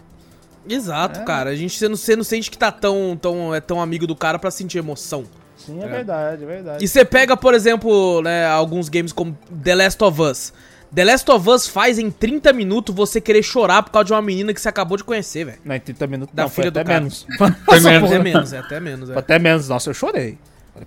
Exato, 0.68 1.20
É. 1.20 1.24
cara. 1.24 1.50
A 1.50 1.56
gente 1.56 1.78
você 1.78 1.88
não, 1.90 1.96
você 1.96 2.16
não 2.16 2.24
sente 2.24 2.50
que 2.52 2.58
tá 2.58 2.72
tão, 2.72 3.18
tão, 3.22 3.54
é 3.54 3.60
tão 3.60 3.82
amigo 3.82 4.06
do 4.08 4.16
cara 4.16 4.38
pra 4.40 4.50
sentir 4.52 4.78
emoção. 4.78 5.24
Sim, 5.58 5.82
é, 5.82 5.88
verdade, 5.88 6.44
é 6.44 6.46
verdade. 6.46 6.84
E 6.84 6.88
você 6.88 7.06
pega, 7.06 7.38
por 7.38 7.54
exemplo, 7.54 8.22
né, 8.22 8.46
alguns 8.48 8.90
games 8.90 9.12
como 9.14 9.38
The 9.64 9.76
Last 9.76 10.04
of 10.04 10.22
Us. 10.22 10.54
The 10.94 11.06
Last 11.06 11.32
of 11.32 11.50
Us 11.50 11.68
faz 11.68 11.98
em 11.98 12.12
30 12.12 12.54
minutos 12.54 12.94
você 12.94 13.20
querer 13.22 13.42
chorar 13.42 13.82
por 13.82 13.92
causa 13.92 14.06
de 14.06 14.14
uma 14.14 14.22
menina 14.22 14.54
que 14.54 14.62
você 14.62 14.70
acabou 14.70 14.96
de 14.98 15.04
conhecer, 15.04 15.46
velho. 15.46 15.58
Não, 15.66 15.76
em 15.76 15.80
30 15.80 16.06
minutos 16.08 16.36
Da 16.36 16.44
não, 16.44 16.50
foi 16.50 16.64
filha 16.64 16.72
do 16.72 16.80
até 16.80 16.88
cara. 16.88 17.00
menos. 17.00 17.26
Foi 17.66 17.80
menos. 17.80 18.12
Até 18.12 18.20
menos, 18.20 18.54
é 18.54 18.58
até 18.60 18.80
menos. 18.80 19.08
Foi 19.10 19.16
É. 19.16 19.20
até 19.20 19.40
menos. 19.40 19.70
Nossa, 19.70 19.90
eu 19.90 19.94
chorei. 19.94 20.38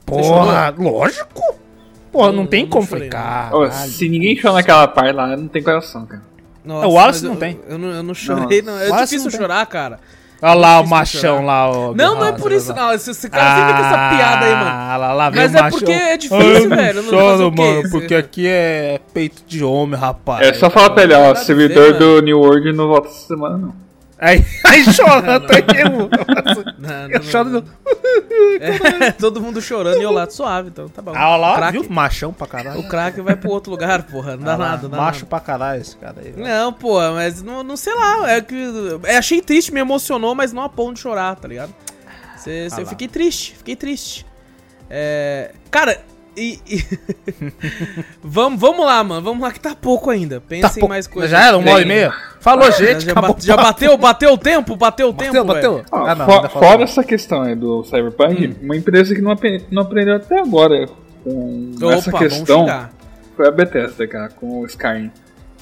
Porra, 0.04 0.74
lógico. 0.76 1.56
Porra, 2.12 2.28
não, 2.28 2.36
Não- 2.38 2.46
tem 2.46 2.62
não 2.62 2.70
como. 2.70 2.86
chorei, 2.86 3.10
Falei, 3.10 3.70
se 3.88 4.08
ninguém 4.08 4.40
chora 4.40 4.54
naquela 4.54 4.86
parte 4.88 5.12
lá, 5.12 5.36
não 5.36 5.48
tem 5.48 5.62
coração, 5.62 6.06
cara. 6.06 6.22
Nossa, 6.66 6.86
O 6.86 6.92
Wallace 6.92 7.24
não 7.24 7.32
eu- 7.34 7.38
tem. 7.38 7.60
Eu, 7.68 7.78
não, 7.78 7.88
eu 7.88 8.02
não 8.02 8.14
chorei, 8.14 8.60
não. 8.60 8.78
É 8.78 8.88
Wallace 8.88 9.16
difícil 9.16 9.24
não 9.24 9.30
tem. 9.30 9.40
chorar, 9.40 9.64
cara. 9.66 10.00
Olha 10.42 10.52
lá 10.54 10.80
o 10.80 10.86
machão 10.86 11.46
lá, 11.46 11.70
ó. 11.70 11.94
Não, 11.94 12.16
não 12.16 12.26
é 12.26 12.32
por 12.32 12.52
isso, 12.52 12.74
não. 12.74 12.92
Esse, 12.92 13.10
esse 13.10 13.30
cara 13.30 13.56
sempre 13.56 13.72
com 13.72 13.86
essa 13.88 14.08
piada 14.16 14.44
aí, 14.44 14.52
mano. 14.54 14.70
Ah, 14.70 14.96
lá, 14.98 15.12
lá 15.14 15.30
Mas 15.30 15.54
é 15.54 15.62
machão. 15.62 15.78
porque 15.78 15.92
é 15.92 16.12
Ah, 16.12 16.16
difícil, 16.16 16.46
eu 16.46 16.68
não 16.68 16.76
velho, 16.76 17.02
não 17.02 17.10
choro, 17.10 17.52
mano, 17.52 17.90
porque 17.90 18.14
aqui 18.14 18.46
é 18.46 19.00
peito 19.14 19.42
de 19.46 19.64
homem, 19.64 19.98
rapaz. 19.98 20.46
É 20.46 20.52
só 20.52 20.68
falar 20.68 20.90
pra 20.90 21.04
ele, 21.04 21.14
ó, 21.14 21.34
servidor 21.34 21.94
do 21.94 22.20
New 22.20 22.38
World 22.38 22.70
não 22.74 22.88
volta 22.88 23.08
essa 23.08 23.26
semana, 23.28 23.56
não. 23.56 23.85
Aí, 24.18 24.42
aí 24.64 24.84
chora, 24.94 25.40
que 25.62 25.76
eu... 25.76 25.90
Não, 26.78 27.02
não, 27.02 27.10
Eu 27.10 27.22
choro... 27.22 27.50
não. 27.50 27.64
É, 28.60 29.12
todo 29.12 29.40
mundo 29.40 29.60
chorando 29.60 29.98
e 30.00 30.02
eu 30.02 30.10
lá 30.10 30.28
suave, 30.30 30.68
então 30.68 30.88
tá 30.88 31.02
bom. 31.02 31.12
Ah, 31.14 31.36
lá, 31.36 31.70
viu? 31.70 31.84
Machão 31.88 32.32
pra 32.32 32.46
caralho. 32.46 32.80
o 32.80 32.88
craque 32.88 33.20
vai 33.20 33.36
pro 33.36 33.50
outro 33.50 33.70
lugar, 33.70 34.04
porra. 34.04 34.36
Não 34.36 34.44
dá 34.44 34.54
Ah 34.54 34.58
nada, 34.58 34.82
não 34.84 34.90
dá 34.90 34.96
Macho 34.96 35.18
nada. 35.20 35.26
pra 35.26 35.40
caralho 35.40 35.80
esse 35.80 35.96
cara 35.96 36.16
aí. 36.18 36.30
velho. 36.30 36.46
Não, 36.46 36.72
pô, 36.72 36.98
mas 37.12 37.42
não, 37.42 37.62
não 37.62 37.76
sei 37.76 37.94
lá. 37.94 38.30
É 38.30 38.40
que. 38.40 38.54
é, 39.04 39.16
achei 39.18 39.40
triste, 39.42 39.72
me 39.72 39.80
emocionou, 39.80 40.34
mas 40.34 40.52
não 40.52 40.62
a 40.62 40.68
ponto 40.68 40.94
de 40.94 41.00
chorar, 41.00 41.36
tá 41.36 41.46
ligado? 41.46 41.74
Cê, 42.38 42.68
cê- 42.70 42.76
Ah 42.76 42.80
eu 42.82 42.86
fiquei 42.86 43.08
triste, 43.08 43.54
fiquei 43.56 43.76
triste. 43.76 44.24
É. 44.88 45.52
Cara, 45.70 46.00
e. 46.36 46.60
e- 46.68 46.84
vamos, 48.22 48.60
vamos 48.60 48.84
lá, 48.84 49.02
mano. 49.02 49.22
Vamos 49.22 49.42
lá 49.42 49.50
que 49.52 49.60
tá 49.60 49.74
pouco 49.74 50.10
ainda. 50.10 50.40
Pensa 50.40 50.78
Tá 50.78 50.86
em 50.86 50.88
mais 50.88 51.06
coisas. 51.06 51.30
Já 51.30 51.46
era 51.48 51.56
uma 51.58 51.70
hora 51.72 51.82
e 51.82 51.86
meia? 51.86 52.12
Falou, 52.40 52.70
gente, 52.70 53.04
já, 53.06 53.12
acabou. 53.12 53.36
já 53.40 53.56
bateu, 53.56 53.96
bateu 53.96 54.32
o 54.32 54.38
tempo? 54.38 54.76
Bateu 54.76 55.08
o 55.08 55.12
Bateu, 55.12 55.32
tempo, 55.32 55.44
bateu. 55.46 55.74
velho? 55.76 55.86
Ó, 55.90 56.06
Ah, 56.06 56.14
não, 56.14 56.26
fo- 56.26 56.32
ainda 56.32 56.48
falta- 56.48 56.66
fora 56.66 56.82
essa 56.84 57.02
questão 57.02 57.42
aí 57.42 57.54
do 57.54 57.82
Cyberpunk, 57.84 58.56
uma 58.62 58.76
empresa 58.76 59.14
que 59.14 59.20
não, 59.20 59.34
não 59.70 59.82
aprendeu 59.82 60.14
até 60.16 60.38
agora 60.40 60.86
com 61.24 61.72
essa 61.90 62.10
Opa, 62.10 62.18
vamos 62.18 62.34
questão 62.36 62.88
foi 63.36 63.48
a 63.48 63.50
Bethesda, 63.50 64.06
cara, 64.06 64.28
com 64.28 64.60
o 64.60 64.66
Skyrim. 64.66 65.10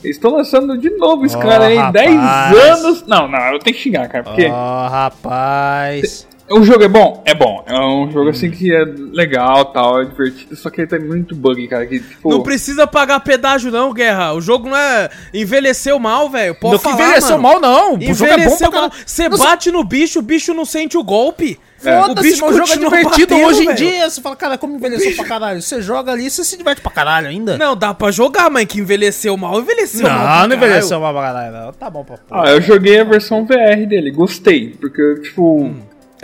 Estão 0.05 0.33
lançando 0.37 0.77
de 0.77 0.91
novo 0.91 1.25
esse 1.25 1.35
Ó, 1.37 1.41
cara 1.41 1.65
aí, 1.65 1.77
rapaz. 1.79 2.05
10 2.05 2.85
anos. 2.85 3.07
Não, 3.07 3.27
não, 3.27 3.39
eu 3.55 3.59
tenho 3.59 3.75
que 3.75 3.83
xingar, 3.83 4.07
cara, 4.09 4.23
porque 4.23 4.47
Ó, 4.51 4.89
rapaz. 4.89 6.27
O 6.51 6.63
jogo 6.63 6.85
é 6.85 6.89
bom? 6.89 7.23
É 7.25 7.35
bom. 7.35 7.65
É 7.67 7.79
um 7.81 8.11
jogo 8.11 8.31
assim 8.31 8.51
que 8.51 8.75
é 8.75 8.85
legal 9.13 9.65
tal, 9.67 10.03
é 10.03 10.05
divertido, 10.05 10.55
só 10.57 10.69
que 10.71 10.81
ele 10.83 10.89
tem 10.89 11.01
muito 11.01 11.35
bug, 11.35 11.67
cara. 11.69 11.87
Que, 11.87 12.01
tipo, 12.01 12.29
Não 12.31 12.43
precisa 12.43 12.87
pagar 12.87 13.21
pedágio, 13.21 13.71
não, 13.73 13.93
Guerra. 13.93 14.33
O 14.35 14.41
jogo 14.41 14.69
não 14.69 14.77
é. 14.77 15.09
Envelheceu 15.33 15.99
mal, 15.99 16.29
velho. 16.29 16.55
Pode 16.55 16.73
Não 16.75 16.79
que 16.79 16.85
falar, 16.91 17.03
envelheceu 17.03 17.39
mano. 17.39 17.43
mal, 17.43 17.61
não. 17.61 17.95
O 17.95 18.01
jogo 18.01 18.05
é 18.05 18.05
bom 18.05 18.17
pra 18.17 18.35
Envelheceu 18.35 18.71
mal. 18.71 18.73
caralho. 18.73 18.93
Você 19.07 19.29
Não, 19.29 19.39
bate 19.39 19.71
no 19.71 19.83
bicho, 19.85 20.19
o 20.19 20.23
bicho 20.23 20.53
não 20.55 20.65
sente 20.65 20.97
o 20.99 21.03
golpe. 21.05 21.59
É. 21.85 21.99
O 21.99 22.03
Foda-se, 22.07 22.29
bicho 22.31 22.45
meu 22.47 22.55
jogo 22.57 22.73
é 22.73 22.77
divertido 22.79 23.35
batendo, 23.35 23.47
hoje 23.47 23.63
em 23.63 23.67
velho. 23.67 23.77
dia. 23.77 24.09
Você 24.11 24.21
fala, 24.23 24.37
cara, 24.37 24.57
como 24.57 24.75
envelheceu 24.77 25.15
pra 25.17 25.25
caralho? 25.27 25.61
Você 25.61 25.83
joga 25.83 26.13
ali, 26.13 26.31
você 26.31 26.43
se 26.43 26.57
diverte 26.57 26.81
pra 26.81 26.91
caralho 26.91 27.29
ainda. 27.29 27.59
Não, 27.59 27.77
dá 27.77 27.93
pra 27.93 28.11
jogar, 28.11 28.49
mas 28.51 28.65
que 28.67 28.81
envelheceu 28.81 29.37
mal, 29.37 29.61
envelheceu 29.61 30.03
mal. 30.09 30.19
pra 30.21 30.41
não, 30.41 30.49
não 30.49 30.57
envelheceu 30.57 30.99
mal 31.01 31.13
pra 31.13 31.23
caralho. 31.23 31.53
Não. 31.53 31.73
Tá 31.73 31.91
bom 31.91 32.03
pra 32.05 32.17
porra. 32.17 32.43
Ah, 32.43 32.51
eu 32.53 32.61
joguei 32.63 33.01
a 33.01 33.05
versão 33.05 33.45
VR 33.45 33.87
dele, 33.87 34.11
gostei, 34.11 34.71
porque, 34.81 35.21
tipo, 35.25 35.75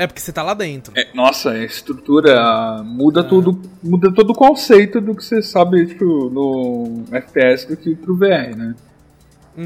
É 0.02 0.06
porque 0.06 0.18
você 0.20 0.32
tá 0.32 0.42
lá 0.42 0.54
dentro. 0.54 0.94
é- 0.96 1.08
nossa, 1.12 1.50
a 1.50 1.62
estrutura 1.62 2.82
muda 2.82 3.22
tudo, 3.22 3.60
muda 3.82 4.10
todo 4.10 4.30
o 4.30 4.34
conceito 4.34 4.98
do 4.98 5.14
que 5.14 5.22
você 5.22 5.42
sabe, 5.42 5.84
tipo, 5.84 6.04
no 6.30 7.04
FPS 7.12 7.66
do 7.68 7.76
que 7.76 7.94
pro 7.94 8.16
VR, 8.16 8.56
né? 8.56 8.74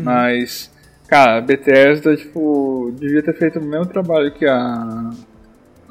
Mas, 0.02 0.72
cara, 1.06 1.38
a 1.38 1.40
Bethesda, 1.40 2.16
tipo, 2.16 2.92
devia 2.98 3.22
ter 3.22 3.34
feito 3.38 3.60
o 3.60 3.64
mesmo 3.64 3.86
trabalho 3.86 4.32
que 4.32 4.44
a, 4.44 5.10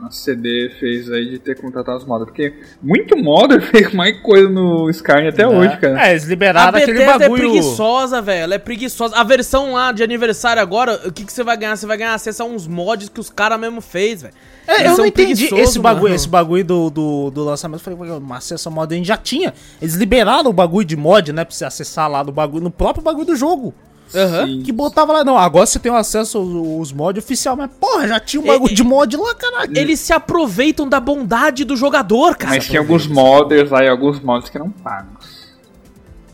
a 0.08 0.12
CD 0.12 0.70
fez 0.80 1.12
aí 1.12 1.30
de 1.30 1.40
ter 1.40 1.60
contratado 1.60 1.98
os 1.98 2.06
modders, 2.06 2.30
porque 2.30 2.54
muito 2.82 3.18
modder 3.18 3.62
fez 3.72 3.94
mais 3.94 4.20
coisa 4.22 4.50
no 4.50 4.90
Skyrim 4.90 5.28
até 5.28 5.48
hoje, 5.48 5.78
cara. 5.78 6.08
É, 6.08 6.12
eles 6.12 6.24
A 6.26 6.28
liberaram 6.28 6.78
aquele 6.78 6.94
Bethesda 6.94 7.12
é 7.26 7.30
bagulho. 7.30 7.42
preguiçosa, 7.50 8.22
velho. 8.22 8.44
Ela 8.44 8.56
é 8.56 8.60
preguiçosa. 8.60 9.16
A 9.16 9.24
versão 9.24 9.74
lá 9.74 9.92
de 9.92 10.04
aniversário 10.04 10.62
agora, 10.62 11.02
o 11.06 11.12
que, 11.12 11.24
que 11.26 11.32
você 11.34 11.44
vai 11.44 11.56
ganhar? 11.58 11.76
Você 11.76 11.86
vai 11.86 11.98
ganhar 11.98 12.14
acesso 12.14 12.44
a 12.44 12.46
uns 12.46 12.68
mods 12.68 13.10
que 13.10 13.20
os 13.20 13.30
caras 13.30 13.60
mesmo 13.60 13.82
fez, 13.82 14.22
velho. 14.22 14.34
É, 14.68 14.76
Eles 14.76 14.86
eu 14.86 14.90
são 14.96 14.98
não 15.00 15.06
entendi 15.08 15.54
esse 15.56 15.78
bagulho, 15.80 16.04
mano. 16.04 16.16
esse 16.16 16.28
bagulho 16.30 16.64
do, 16.64 16.90
do, 16.90 17.32
do 17.32 17.44
lançamento. 17.44 17.88
Eu 17.88 17.98
falei, 17.98 18.20
mas 18.22 18.38
acesso 18.46 18.70
a 18.70 18.72
mod 18.72 18.94
a 18.94 18.98
gente 18.98 19.08
já 19.08 19.18
tinha. 19.18 19.54
Eles 19.82 19.96
liberaram 19.96 20.50
o 20.50 20.54
bagulho 20.54 20.86
de 20.86 20.96
mod, 20.96 21.34
né? 21.34 21.44
Pra 21.44 21.54
você 21.54 21.66
acessar 21.66 22.10
lá 22.10 22.24
no 22.24 22.32
bagulho, 22.32 22.64
no 22.64 22.72
próprio 22.72 23.04
bagulho 23.04 23.26
do 23.26 23.36
jogo. 23.36 23.74
Aham. 24.16 24.46
Sim. 24.48 24.62
Que 24.64 24.72
botava 24.72 25.12
lá, 25.14 25.24
não, 25.24 25.38
agora 25.38 25.66
você 25.66 25.80
tem 25.80 25.92
o 25.92 25.96
acesso 25.96 26.38
aos, 26.38 26.56
aos 26.80 26.92
mods 26.92 27.24
oficial, 27.24 27.56
mas 27.56 27.70
porra, 27.80 28.08
já 28.08 28.20
tinha 28.20 28.42
um 28.42 28.46
E- 28.46 28.48
bagulho 28.48 28.74
de 28.76 28.84
mod 28.84 29.18
lá, 29.18 29.34
caralho. 29.36 29.78
Eles 29.78 30.00
se 30.00 30.14
aproveitam 30.14 30.88
da 30.88 31.00
bondade 31.00 31.64
do 31.64 31.76
jogador, 31.76 32.36
cara. 32.36 32.56
Mas 32.56 32.66
tinha 32.68 32.80
alguns 32.80 33.08
modders 33.08 33.72
lá 33.72 33.84
e 33.84 33.88
alguns 33.90 34.20
mods 34.20 34.50
que 34.50 34.58
eram 34.58 34.70
pagos. 34.70 35.44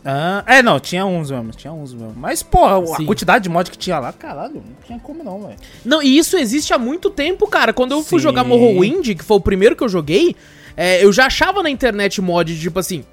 Ah, 0.04 0.42
é, 0.46 0.62
não, 0.62 0.80
tinha 0.80 1.04
uns 1.04 1.30
mesmo, 1.30 1.50
tinha 1.50 1.72
uns 1.72 1.92
mesmo. 1.92 2.14
Mas, 2.16 2.42
porra, 2.42 2.84
Sim. 2.86 3.02
a 3.04 3.06
quantidade 3.06 3.42
de 3.44 3.50
mod 3.50 3.70
que 3.70 3.76
tinha 3.76 3.98
lá, 3.98 4.12
caralho, 4.12 4.54
não 4.54 4.62
tinha 4.86 4.98
como 4.98 5.22
não, 5.22 5.42
velho. 5.42 5.56
Não, 5.84 6.02
e 6.02 6.16
isso 6.16 6.38
existe 6.38 6.72
há 6.72 6.78
muito 6.78 7.10
tempo, 7.10 7.46
cara. 7.46 7.72
Quando 7.72 7.92
eu 7.92 8.02
fui 8.02 8.18
Sim. 8.18 8.22
jogar 8.22 8.42
Morrowind, 8.42 9.14
que 9.14 9.22
foi 9.22 9.36
o 9.36 9.40
primeiro 9.40 9.76
que 9.76 9.84
eu 9.84 9.88
joguei, 9.90 10.34
é, 10.74 11.04
eu 11.04 11.12
já 11.12 11.26
achava 11.26 11.62
na 11.62 11.68
internet 11.68 12.20
mod 12.22 12.58
tipo 12.58 12.78
assim. 12.78 13.04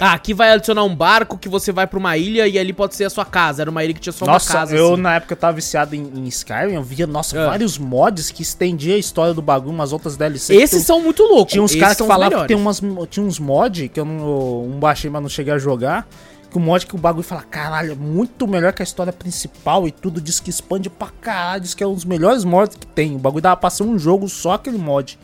Ah, 0.00 0.12
aqui 0.12 0.32
vai 0.32 0.52
adicionar 0.52 0.84
um 0.84 0.94
barco 0.94 1.36
que 1.36 1.48
você 1.48 1.72
vai 1.72 1.86
pra 1.86 1.98
uma 1.98 2.16
ilha 2.16 2.46
e 2.46 2.56
ali 2.58 2.72
pode 2.72 2.94
ser 2.94 3.04
a 3.04 3.10
sua 3.10 3.24
casa. 3.24 3.62
Era 3.62 3.70
uma 3.70 3.82
ilha 3.82 3.92
que 3.92 4.00
tinha 4.00 4.12
só 4.12 4.24
Nossa, 4.24 4.52
uma 4.52 4.58
casa. 4.60 4.76
eu 4.76 4.92
assim. 4.92 5.02
na 5.02 5.14
época 5.16 5.32
eu 5.32 5.36
tava 5.36 5.54
viciado 5.54 5.94
em, 5.96 6.02
em 6.14 6.24
Skyrim, 6.28 6.74
eu 6.74 6.82
via, 6.84 7.06
nossa, 7.06 7.40
Ah. 7.40 7.46
vários 7.46 7.78
mods 7.78 8.30
que 8.30 8.42
estendia 8.42 8.94
a 8.94 8.98
história 8.98 9.34
do 9.34 9.42
bagulho, 9.42 9.72
umas 9.74 9.92
outras 9.92 10.16
DLC. 10.16 10.54
que 10.56 10.62
Esses 10.62 10.84
são 10.86 11.00
muito 11.02 11.22
loucos. 11.24 11.52
Tinha 11.52 11.62
uns 11.62 11.74
caras 11.74 11.96
que 11.96 12.06
falavam 12.06 12.42
que 12.42 12.48
tem 12.48 12.56
umas, 12.56 12.80
tinha 13.10 13.26
uns 13.26 13.38
mods 13.40 13.90
que 13.92 13.98
eu 13.98 14.04
não 14.04 14.62
um 14.66 14.78
baixei, 14.78 15.10
mas 15.10 15.20
não 15.20 15.28
cheguei 15.28 15.52
a 15.52 15.58
jogar. 15.58 16.06
Que 16.50 16.56
o 16.56 16.60
mod 16.60 16.86
que 16.86 16.94
o 16.94 16.98
bagulho 16.98 17.22
fala, 17.24 17.42
caralho, 17.42 17.92
é 17.92 17.94
muito 17.94 18.46
melhor 18.48 18.72
que 18.72 18.80
a 18.80 18.84
história 18.84 19.12
principal 19.12 19.86
e 19.86 19.90
tudo. 19.90 20.18
Diz 20.18 20.40
que 20.40 20.48
expande 20.48 20.88
pra 20.88 21.08
caralho. 21.20 21.60
Diz 21.60 21.74
que 21.74 21.84
é 21.84 21.86
um 21.86 21.92
dos 21.92 22.06
melhores 22.06 22.42
mods 22.42 22.74
que 22.74 22.86
tem. 22.86 23.16
O 23.16 23.18
bagulho 23.18 23.42
dava 23.42 23.56
pra 23.56 23.68
ser 23.68 23.82
um 23.82 23.98
jogo 23.98 24.28
só 24.30 24.52
aquele 24.52 24.78
mod. 24.78 25.18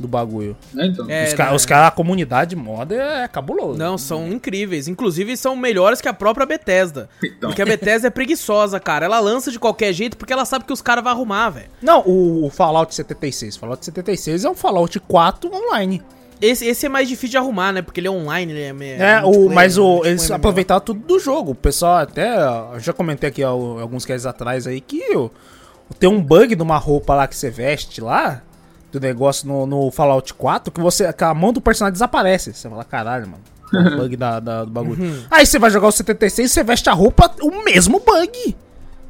Do 0.00 0.08
bagulho. 0.08 0.56
Né, 0.72 0.86
então. 0.86 1.06
É, 1.08 1.24
os 1.28 1.34
caras, 1.34 1.50
né? 1.52 1.56
os 1.56 1.66
cara, 1.66 1.86
a 1.86 1.90
comunidade 1.90 2.56
moda 2.56 2.94
é 2.94 3.28
cabuloso. 3.28 3.78
Não, 3.78 3.96
são 3.98 4.26
incríveis. 4.28 4.88
Inclusive, 4.88 5.36
são 5.36 5.54
melhores 5.54 6.00
que 6.00 6.08
a 6.08 6.12
própria 6.14 6.46
Bethesda. 6.46 7.08
Então. 7.22 7.50
Porque 7.50 7.62
a 7.62 7.66
Bethesda 7.66 8.08
é 8.08 8.10
preguiçosa, 8.10 8.80
cara. 8.80 9.04
Ela 9.06 9.20
lança 9.20 9.50
de 9.52 9.58
qualquer 9.58 9.92
jeito 9.92 10.16
porque 10.16 10.32
ela 10.32 10.44
sabe 10.44 10.64
que 10.64 10.72
os 10.72 10.82
caras 10.82 11.04
vão 11.04 11.12
arrumar, 11.12 11.50
velho. 11.50 11.68
Não, 11.82 12.00
o, 12.00 12.46
o 12.46 12.50
Fallout 12.50 12.94
76. 12.94 13.56
Fallout 13.56 13.84
76 13.84 14.44
é 14.44 14.50
um 14.50 14.54
Fallout 14.54 14.98
4 15.00 15.50
online. 15.54 16.02
Esse, 16.40 16.64
esse 16.66 16.86
é 16.86 16.88
mais 16.88 17.06
difícil 17.06 17.32
de 17.32 17.36
arrumar, 17.36 17.70
né? 17.70 17.82
Porque 17.82 18.00
ele 18.00 18.08
é 18.08 18.10
online, 18.10 18.50
ele 18.52 18.82
é, 18.84 18.96
É, 18.98 19.22
o, 19.22 19.50
mas 19.50 19.76
o, 19.76 19.96
tipo 19.96 20.06
eles 20.06 20.26
MMO. 20.26 20.36
aproveitaram 20.36 20.80
tudo 20.80 21.00
do 21.06 21.18
jogo. 21.18 21.50
O 21.50 21.54
pessoal 21.54 21.98
até. 21.98 22.34
Eu 22.72 22.80
já 22.80 22.94
comentei 22.94 23.28
aqui 23.28 23.44
ó, 23.44 23.50
alguns 23.78 24.06
casos 24.06 24.24
atrás 24.24 24.66
aí 24.66 24.80
que 24.80 25.14
o- 25.14 25.30
tem 25.98 26.08
um 26.08 26.22
bug 26.22 26.56
numa 26.56 26.78
roupa 26.78 27.14
lá 27.14 27.26
que 27.26 27.36
você 27.36 27.50
veste 27.50 28.00
lá. 28.00 28.42
Do 28.90 28.98
negócio 28.98 29.46
no, 29.46 29.66
no 29.66 29.90
Fallout 29.90 30.34
4 30.34 30.72
que 30.72 30.80
você. 30.80 31.12
Que 31.12 31.24
a 31.24 31.32
mão 31.34 31.52
do 31.52 31.60
personagem 31.60 31.92
desaparece. 31.92 32.52
Você 32.52 32.68
fala, 32.68 32.82
caralho, 32.84 33.28
mano. 33.28 33.42
É 33.72 33.94
o 33.94 33.96
bug 34.02 34.16
da, 34.16 34.40
da- 34.40 34.64
do 34.64 34.70
bagulho. 34.70 35.00
Uhum. 35.02 35.22
Aí 35.30 35.46
você 35.46 35.58
vai 35.58 35.70
jogar 35.70 35.86
o 35.88 35.92
76 35.92 36.50
você 36.50 36.64
veste 36.64 36.90
a 36.90 36.92
roupa, 36.92 37.30
o 37.40 37.62
mesmo 37.64 38.00
bug. 38.00 38.56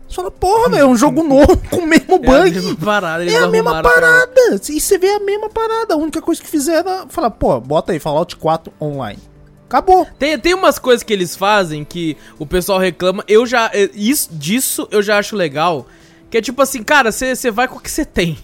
Você 0.07 0.17
fala, 0.17 0.31
porra, 0.31 0.69
velho, 0.71 0.83
é 0.83 0.87
um 0.87 0.97
jogo 0.97 1.23
novo 1.25 1.57
com 1.71 1.77
o 1.77 1.87
mesmo 1.87 2.15
É 2.15 2.17
a 2.17 2.19
bug. 2.19 2.51
mesma 2.51 2.77
parada, 2.77 3.25
É 3.25 3.37
a 3.37 3.47
mesma 3.47 3.71
arrumaram 3.79 3.83
pra- 3.83 4.01
parada. 4.01 4.61
E 4.69 4.81
você 4.81 4.99
vê 4.99 5.09
a 5.09 5.21
mesma 5.21 5.49
parada. 5.49 5.95
A 5.95 5.97
única 5.97 6.21
coisa 6.21 6.43
que 6.43 6.49
fizeram 6.49 6.91
é 6.91 7.05
falar, 7.09 7.31
pô, 7.31 7.59
bota 7.61 7.93
aí 7.93 7.99
Fallout 7.99 8.37
4 8.37 8.71
online. 8.81 9.19
Acabou. 9.67 10.07
Tem, 10.19 10.37
tem 10.39 10.53
umas 10.53 10.79
coisas 10.81 11.03
que 11.05 11.13
eles 11.13 11.37
fazem 11.37 11.85
que 11.85 12.17
o 12.41 12.45
pessoal 12.45 12.79
reclama. 12.81 13.23
Eu 13.29 13.47
já. 13.47 13.71
eh, 13.73 13.89
Isso, 13.95 14.29
disso 14.33 14.87
eu 14.91 15.01
já 15.01 15.17
acho 15.17 15.37
legal. 15.37 15.87
Que 16.29 16.39
é 16.39 16.43
tipo 16.43 16.61
assim, 16.61 16.83
cara, 16.83 17.11
você 17.13 17.51
vai 17.53 17.67
com 17.69 17.77
o 17.77 17.81
que 17.81 17.91
você 17.91 18.05
tem. 18.05 18.37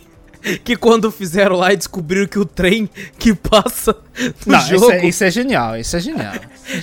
Que 0.64 0.76
quando 0.76 1.10
fizeram 1.10 1.56
lá 1.56 1.72
e 1.72 1.76
descobriram 1.76 2.26
que 2.26 2.38
o 2.38 2.44
trem 2.44 2.88
que 3.18 3.34
passa 3.34 3.96
no 4.46 4.52
Não, 4.52 4.60
jogo 4.60 4.84
isso 4.84 4.90
é, 4.92 5.06
isso 5.06 5.24
é 5.24 5.30
genial, 5.30 5.76
isso 5.76 5.96
é 5.96 6.00
genial. 6.00 6.34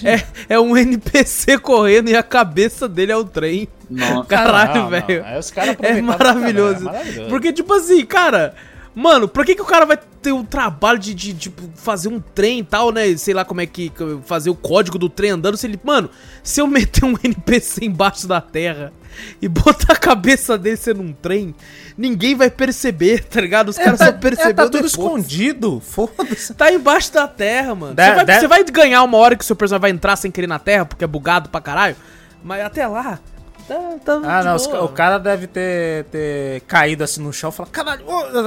é, 0.04 0.24
é 0.50 0.60
um 0.60 0.76
NPC 0.76 1.58
correndo 1.60 2.10
e 2.10 2.16
a 2.16 2.24
cabeça 2.24 2.88
dele 2.88 3.12
é 3.12 3.18
o 3.18 3.24
trem. 3.24 3.68
Nossa. 3.90 4.26
Caralho, 4.28 4.90
velho. 4.90 5.24
caras 5.52 5.70
É 5.70 5.72
aproveitaram 5.74 6.04
maravilhoso. 6.04 6.82
pra 6.84 6.90
é 6.92 6.94
maravilhoso. 6.98 7.30
Porque, 7.30 7.54
tipo 7.54 7.74
assim, 7.74 8.06
cara. 8.06 8.54
Mano, 8.96 9.28
por 9.28 9.44
que, 9.44 9.56
que 9.56 9.62
o 9.62 9.66
cara 9.66 9.86
vai 9.88 9.98
ter 10.22 10.32
o 10.34 10.44
trabalho 10.44 11.00
de, 11.00 11.16
de, 11.16 11.34
tipo, 11.34 11.64
fazer 11.74 12.10
um 12.10 12.20
trem 12.20 12.60
e 12.60 12.64
tal, 12.64 12.92
né? 12.92 13.18
Sei 13.18 13.34
lá 13.34 13.44
como 13.44 13.60
é 13.60 13.66
que. 13.66 13.90
que- 13.90 14.20
Fazer 14.24 14.52
o 14.52 14.56
código 14.56 15.00
do 15.00 15.10
trem 15.10 15.32
andando. 15.32 15.58
Se 15.58 15.66
ele. 15.66 15.80
Mano, 15.84 16.12
se 16.44 16.62
eu 16.62 16.68
meter 16.68 17.04
um 17.04 17.16
NPC 17.24 17.86
embaixo 17.86 18.28
da 18.28 18.40
terra 18.40 18.94
e 19.42 19.48
botar 19.48 19.94
a 19.94 19.96
cabeça 19.96 20.58
desse 20.58 20.94
num 20.94 21.14
trem, 21.14 21.54
ninguém 21.98 22.36
vai 22.36 22.50
perceber, 22.50 23.24
tá 23.26 23.40
ligado? 23.42 23.70
Os 23.70 23.78
caras 23.78 24.00
só 24.00 24.06
É, 24.06 24.12
perceberam 24.12 24.56
tá 24.56 24.64
tudo 24.64 24.74
depois. 24.88 24.92
escondido, 24.92 25.80
foda-se. 25.80 26.54
Tá 26.54 26.72
embaixo 26.72 27.12
da 27.14 27.28
terra, 27.28 27.76
mano. 27.76 27.96
Você 27.96 28.24
vai, 28.26 28.40
você 28.40 28.48
vai 28.48 28.64
ganhar 28.64 29.04
uma 29.04 29.18
hora 29.18 29.36
que 29.36 29.44
o 29.44 29.48
seu 29.48 29.56
personagem 29.56 29.82
vai 29.82 29.92
entrar 29.92 30.16
sem 30.16 30.30
querer 30.32 30.48
na 30.48 30.60
terra, 30.60 30.86
porque 30.86 31.04
é 31.04 31.08
bugado 31.08 31.50
pra 31.50 31.62
caralho. 31.62 31.96
Mas 32.44 32.62
até 32.66 32.86
lá. 32.88 33.20
Tá, 33.68 33.76
tá 34.04 34.14
Ah, 34.26 34.44
não, 34.44 34.58
boa. 34.58 34.84
o 34.84 34.90
cara 34.90 35.18
deve 35.18 35.48
ter, 35.48 36.04
ter 36.12 36.60
caído 36.68 37.02
assim 37.02 37.22
no 37.22 37.32
chão 37.32 37.50
e 37.50 37.54
falar, 37.54 37.70
caralho, 37.70 38.04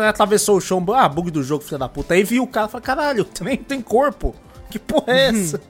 atravessou 0.06 0.58
o 0.58 0.60
chão, 0.60 0.84
ah, 0.94 1.08
bug 1.08 1.30
do 1.30 1.42
jogo, 1.42 1.64
filho 1.64 1.78
da 1.78 1.88
puta. 1.88 2.12
Aí 2.12 2.22
viu 2.22 2.42
o 2.42 2.46
cara 2.46 2.66
e 2.66 2.70
falou, 2.70 2.84
caralho, 2.84 3.24
também 3.24 3.56
tem 3.56 3.80
corpo. 3.80 4.34
Que 4.76 4.84
porra 4.84 5.12
é 5.12 5.28
essa? 5.28 5.60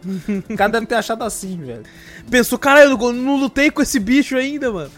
o 0.50 0.56
cara 0.56 0.72
deve 0.72 0.86
ter 0.86 0.94
achado 0.96 1.22
assim, 1.22 1.56
velho. 1.58 1.82
Pensou, 2.28 2.58
caralho, 2.58 2.98
eu 3.00 3.12
não 3.12 3.36
lutei 3.36 3.70
com 3.70 3.80
esse 3.80 4.00
bicho 4.00 4.36
ainda, 4.36 4.72
mano. 4.72 4.90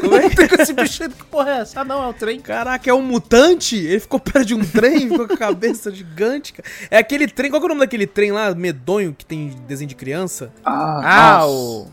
Como 0.00 0.16
é 0.16 0.28
que- 0.30 0.36
Tem 0.36 0.48
com 0.48 0.62
esse 0.62 0.72
bicho 0.72 1.02
aí, 1.02 1.08
que 1.10 1.24
porra 1.24 1.50
é 1.50 1.58
essa? 1.60 1.80
Ah, 1.80 1.84
não, 1.84 2.02
é 2.02 2.06
o 2.08 2.14
trem. 2.14 2.40
Caraca, 2.40 2.88
é 2.88 2.94
um 2.94 3.02
mutante? 3.02 3.76
Ele 3.76 4.00
ficou 4.00 4.18
perto 4.18 4.46
de 4.46 4.54
um 4.54 4.64
trem, 4.64 5.08
ficou 5.10 5.26
com 5.28 5.34
a 5.34 5.36
cabeça 5.36 5.90
gigante, 5.94 6.54
cara. 6.54 6.68
É 6.90 6.96
aquele 6.96 7.28
trem, 7.28 7.50
qual 7.50 7.60
que 7.60 7.66
é 7.66 7.68
o 7.68 7.68
nome 7.68 7.80
daquele 7.80 8.06
trem 8.06 8.32
lá, 8.32 8.54
medonho, 8.54 9.14
que 9.16 9.26
tem 9.26 9.48
desenho 9.68 9.88
de 9.88 9.94
criança? 9.94 10.50
Ah, 10.64 11.38
Ah, 11.40 11.46
o... 11.46 11.86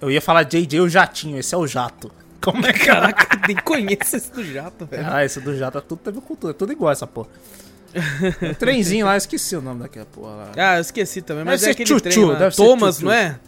Eu 0.00 0.10
ia 0.10 0.20
falar 0.22 0.42
JJ 0.44 0.80
o 0.80 0.88
Jatinho, 0.88 1.38
esse 1.38 1.54
é 1.54 1.58
o 1.58 1.66
Jato. 1.66 2.10
Como 2.40 2.66
é 2.66 2.72
que 2.74 2.82
é? 2.82 2.86
Caraca, 2.86 3.40
nem 3.46 3.56
conheço 3.56 4.16
esse 4.16 4.30
do 4.30 4.44
jato, 4.44 4.84
velho. 4.84 5.06
Ah, 5.10 5.24
esse 5.24 5.40
do 5.40 5.56
Jato 5.56 5.78
é 5.78 5.80
tudo 5.80 5.98
teve 6.04 6.20
cultura, 6.20 6.50
é 6.52 6.54
tudo 6.54 6.72
igual 6.72 6.92
essa 6.92 7.06
porra. 7.06 7.28
O 8.50 8.54
trenzinho 8.58 9.06
lá, 9.06 9.14
eu 9.14 9.18
esqueci 9.18 9.54
o 9.56 9.60
nome 9.62 9.80
daquela 9.82 10.06
porra 10.06 10.30
lá. 10.34 10.50
Ah, 10.56 10.76
eu 10.76 10.80
esqueci 10.80 11.22
também, 11.22 11.44
mas 11.44 11.60
Deve 11.60 11.70
é 11.70 11.74
ser 11.74 11.82
aquele 11.82 11.88
Chuchu, 12.00 12.00
trem 12.14 12.24
lá. 12.24 12.34
deve 12.34 12.56
Thomas, 12.56 12.94
Chuchu. 12.96 13.06
não 13.06 13.12
é? 13.12 13.38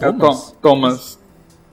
É 0.00 0.08
o 0.08 0.12
Thomas? 0.12 0.38
Tom- 0.38 0.56
Thomas. 0.62 1.18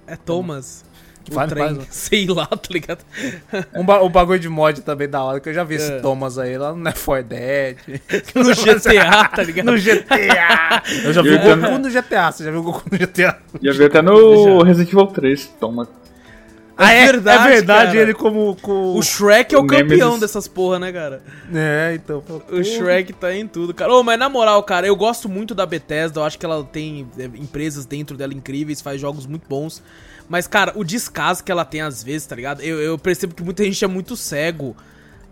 É 0.08 0.16
Thomas. 0.16 0.86
Que 1.24 1.32
o 1.32 1.36
faz- 1.36 1.50
trem, 1.50 1.76
faz- 1.76 1.88
sei 1.92 2.26
lá, 2.28 2.46
tá 2.48 2.68
ligado? 2.70 3.00
Um, 3.74 3.86
ba- 3.86 4.04
um 4.04 4.10
bagulho 4.10 4.40
de 4.40 4.50
mod 4.50 4.82
também 4.82 5.08
da 5.08 5.24
hora, 5.24 5.40
que 5.40 5.48
eu 5.48 5.54
já 5.54 5.64
vi 5.64 5.76
É. 5.76 5.78
esse 5.78 6.02
Thomas 6.02 6.38
aí 6.38 6.58
lá 6.58 6.74
no 6.74 6.84
Left 6.84 7.04
4 7.06 7.24
Dead. 7.24 7.78
No 8.36 8.44
GTA, 8.54 9.30
tá 9.30 9.42
ligado? 9.44 9.66
no 9.66 9.78
GTA. 9.78 10.84
Eu 11.06 11.14
já 11.14 11.22
vi 11.22 11.30
Eu 11.30 11.38
o 11.38 11.58
Goku 11.62 11.78
no 11.80 11.90
GTA, 11.90 12.32
você 12.32 12.44
já 12.44 12.52
viu 12.52 12.60
o 12.60 12.64
Goku 12.64 12.84
no 12.92 12.98
GTA? 12.98 13.38
Já 13.62 13.72
vi 13.72 13.86
até 13.86 14.02
no 14.02 14.64
Resident 14.64 14.90
Evil 14.92 15.08
3. 15.08 15.46
Toma. 15.60 15.88
Ah, 16.76 16.92
é, 16.92 17.06
verdade, 17.06 17.48
é 17.48 17.52
verdade, 17.56 17.92
cara. 17.92 18.00
ele 18.02 18.14
como... 18.14 18.56
com- 18.62 18.96
O 18.96 19.02
Shrek 19.04 19.54
é 19.54 19.58
o, 19.58 19.62
O 19.62 19.68
campeão 19.68 19.98
Nemesis. 20.14 20.20
dessas 20.22 20.48
porra, 20.48 20.80
né, 20.80 20.92
cara? 20.92 21.22
É, 21.54 21.94
então... 21.96 22.24
O 22.52 22.64
Shrek 22.64 23.14
tá 23.14 23.34
em 23.36 23.48
tudo, 23.48 23.74
cara. 23.74 23.94
Ô, 23.94 24.04
mas 24.04 24.18
na 24.18 24.28
moral, 24.28 24.62
cara, 24.64 24.88
eu 24.88 24.96
gosto 24.96 25.30
muito 25.30 25.54
da 25.54 25.66
Bethesda. 25.66 26.20
Eu 26.20 26.24
acho 26.24 26.40
que 26.40 26.46
ela 26.46 26.64
tem 26.64 27.08
é, 27.18 27.26
empresas 27.26 27.86
dentro 27.86 28.18
dela 28.18 28.34
incríveis, 28.34 28.82
faz 28.82 29.00
jogos 29.00 29.26
muito 29.28 29.48
bons. 29.48 29.84
Mas, 30.28 30.48
cara, 30.48 30.72
o 30.76 30.84
descaso 30.84 31.44
que 31.44 31.52
ela 31.52 31.64
tem 31.66 31.82
às 31.82 32.02
vezes, 32.04 32.26
tá 32.26 32.36
ligado? 32.36 32.62
Eu, 32.62 32.80
eu 32.82 32.98
percebo 32.98 33.36
que 33.36 33.44
muita 33.44 33.64
gente 33.64 33.84
é 33.84 33.88
muito 33.88 34.16
cego 34.18 34.76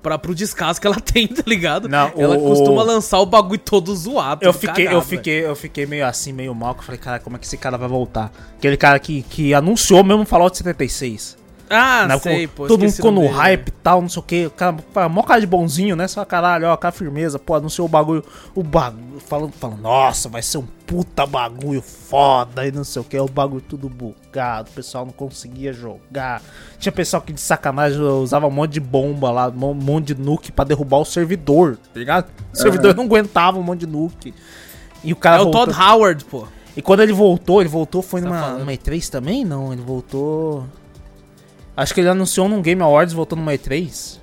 pra, 0.02 0.18
pro 0.18 0.34
descaso 0.36 0.80
que 0.82 0.88
ela 0.88 1.00
tem, 1.02 1.28
tá 1.28 1.44
ligado? 1.46 1.88
Não, 1.90 2.12
ela 2.18 2.38
o- 2.38 2.42
costuma 2.42 2.82
o- 2.82 2.86
lançar 2.86 3.20
o 3.20 3.26
bagulho 3.26 3.60
todo 3.60 3.96
zoado. 3.96 4.44
Eu 4.46 4.54
fiquei, 4.54 4.86
cagado, 4.86 4.96
eu 4.98 5.02
fiquei, 5.02 5.46
eu 5.46 5.56
fiquei 5.56 5.86
meio 5.86 6.06
assim, 6.06 6.32
meio 6.34 6.54
mal, 6.56 6.74
que 6.74 6.82
eu 6.82 6.86
falei, 6.86 7.00
cara, 7.00 7.20
como 7.20 7.36
é 7.36 7.40
que 7.40 7.46
esse 7.46 7.58
cara 7.58 7.78
vai 7.78 7.88
voltar? 7.88 8.32
Aquele 8.58 8.78
cara 8.78 8.98
que, 9.00 9.22
que 9.24 9.54
anunciou 9.54 10.04
mesmo 10.04 10.26
Fallout 10.26 10.56
76. 10.58 11.38
Ah, 11.74 12.06
né, 12.08 12.20
sei, 12.20 12.48
pô. 12.48 12.68
todo 12.68 12.82
mundo 12.82 12.90
o 12.90 12.94
ficou 12.94 13.12
no 13.12 13.22
dele. 13.22 13.34
hype 13.34 13.68
e 13.70 13.72
tal, 13.72 14.02
não 14.02 14.10
sei 14.10 14.20
o 14.20 14.24
que. 14.24 14.46
O 14.48 14.52
cara, 14.52 14.74
pá, 14.94 15.08
mó 15.08 15.24
cara 15.24 15.40
de 15.40 15.48
bonzinho, 15.48 15.96
né? 15.96 16.08
Só 16.08 16.26
caralho, 16.26 16.68
ó, 16.68 16.76
cara 16.76 16.92
firmeza, 16.92 17.40
pô, 17.40 17.56
anunciou 17.56 17.86
o 17.86 17.90
bagulho. 17.90 18.24
O 18.54 18.62
bagulho, 18.62 19.20
falando, 19.26 19.54
falando, 19.54 19.82
nossa, 19.82 20.28
vai 20.28 20.42
ser 20.42 20.58
um 20.58 20.66
puta 20.86 21.26
bagulho 21.26 21.82
foda 21.82 22.68
e 22.68 22.72
não 22.72 22.84
sei 22.84 23.02
o 23.02 23.06
que. 23.06 23.18
O 23.18 23.28
bagulho 23.28 23.62
tudo 23.62 23.88
bugado, 23.88 24.70
o 24.70 24.74
pessoal 24.74 25.06
não 25.06 25.14
conseguia 25.14 25.72
jogar. 25.72 26.42
Tinha 26.78 26.92
pessoal 26.92 27.22
que 27.22 27.32
de 27.32 27.40
sacanagem 27.40 28.02
usava 28.02 28.48
um 28.48 28.52
monte 28.52 28.72
de 28.74 28.80
bomba 28.82 29.32
lá, 29.32 29.48
um 29.48 29.74
monte 29.74 30.14
de 30.14 30.22
nuke 30.22 30.52
pra 30.52 30.66
derrubar 30.66 30.98
o 30.98 31.06
servidor, 31.06 31.78
tá 31.94 32.00
ligado? 32.00 32.26
O 32.54 32.58
servidor 32.58 32.94
não 32.96 33.06
aguentava 33.06 33.58
um 33.58 33.64
monte 33.64 33.82
de 33.82 33.88
nuke. 33.88 34.34
E 35.04 35.14
o 35.14 35.16
cara 35.16 35.38
É 35.38 35.40
o 35.40 35.44
voltou- 35.46 35.68
Todd 35.68 35.80
Howard, 35.82 36.26
pô. 36.26 36.46
e 36.76 36.82
quando 36.82 37.00
ele 37.02 37.14
voltou, 37.14 37.62
ele 37.62 37.70
voltou, 37.70 38.02
foi 38.02 38.22
tá 38.22 38.28
numa, 38.28 38.40
falando? 38.40 38.60
numa 38.60 38.72
E3 38.74 39.10
também? 39.10 39.44
Não, 39.46 39.72
ele 39.74 39.82
voltou. 39.82 40.66
Acho 41.76 41.94
que 41.94 42.02
ele 42.02 42.10
anunciou 42.10 42.48
num 42.50 42.62
Game 42.62 42.82
Awards 42.82 43.14
voltou 43.14 43.38
numa 43.38 43.54
E3. 43.54 44.20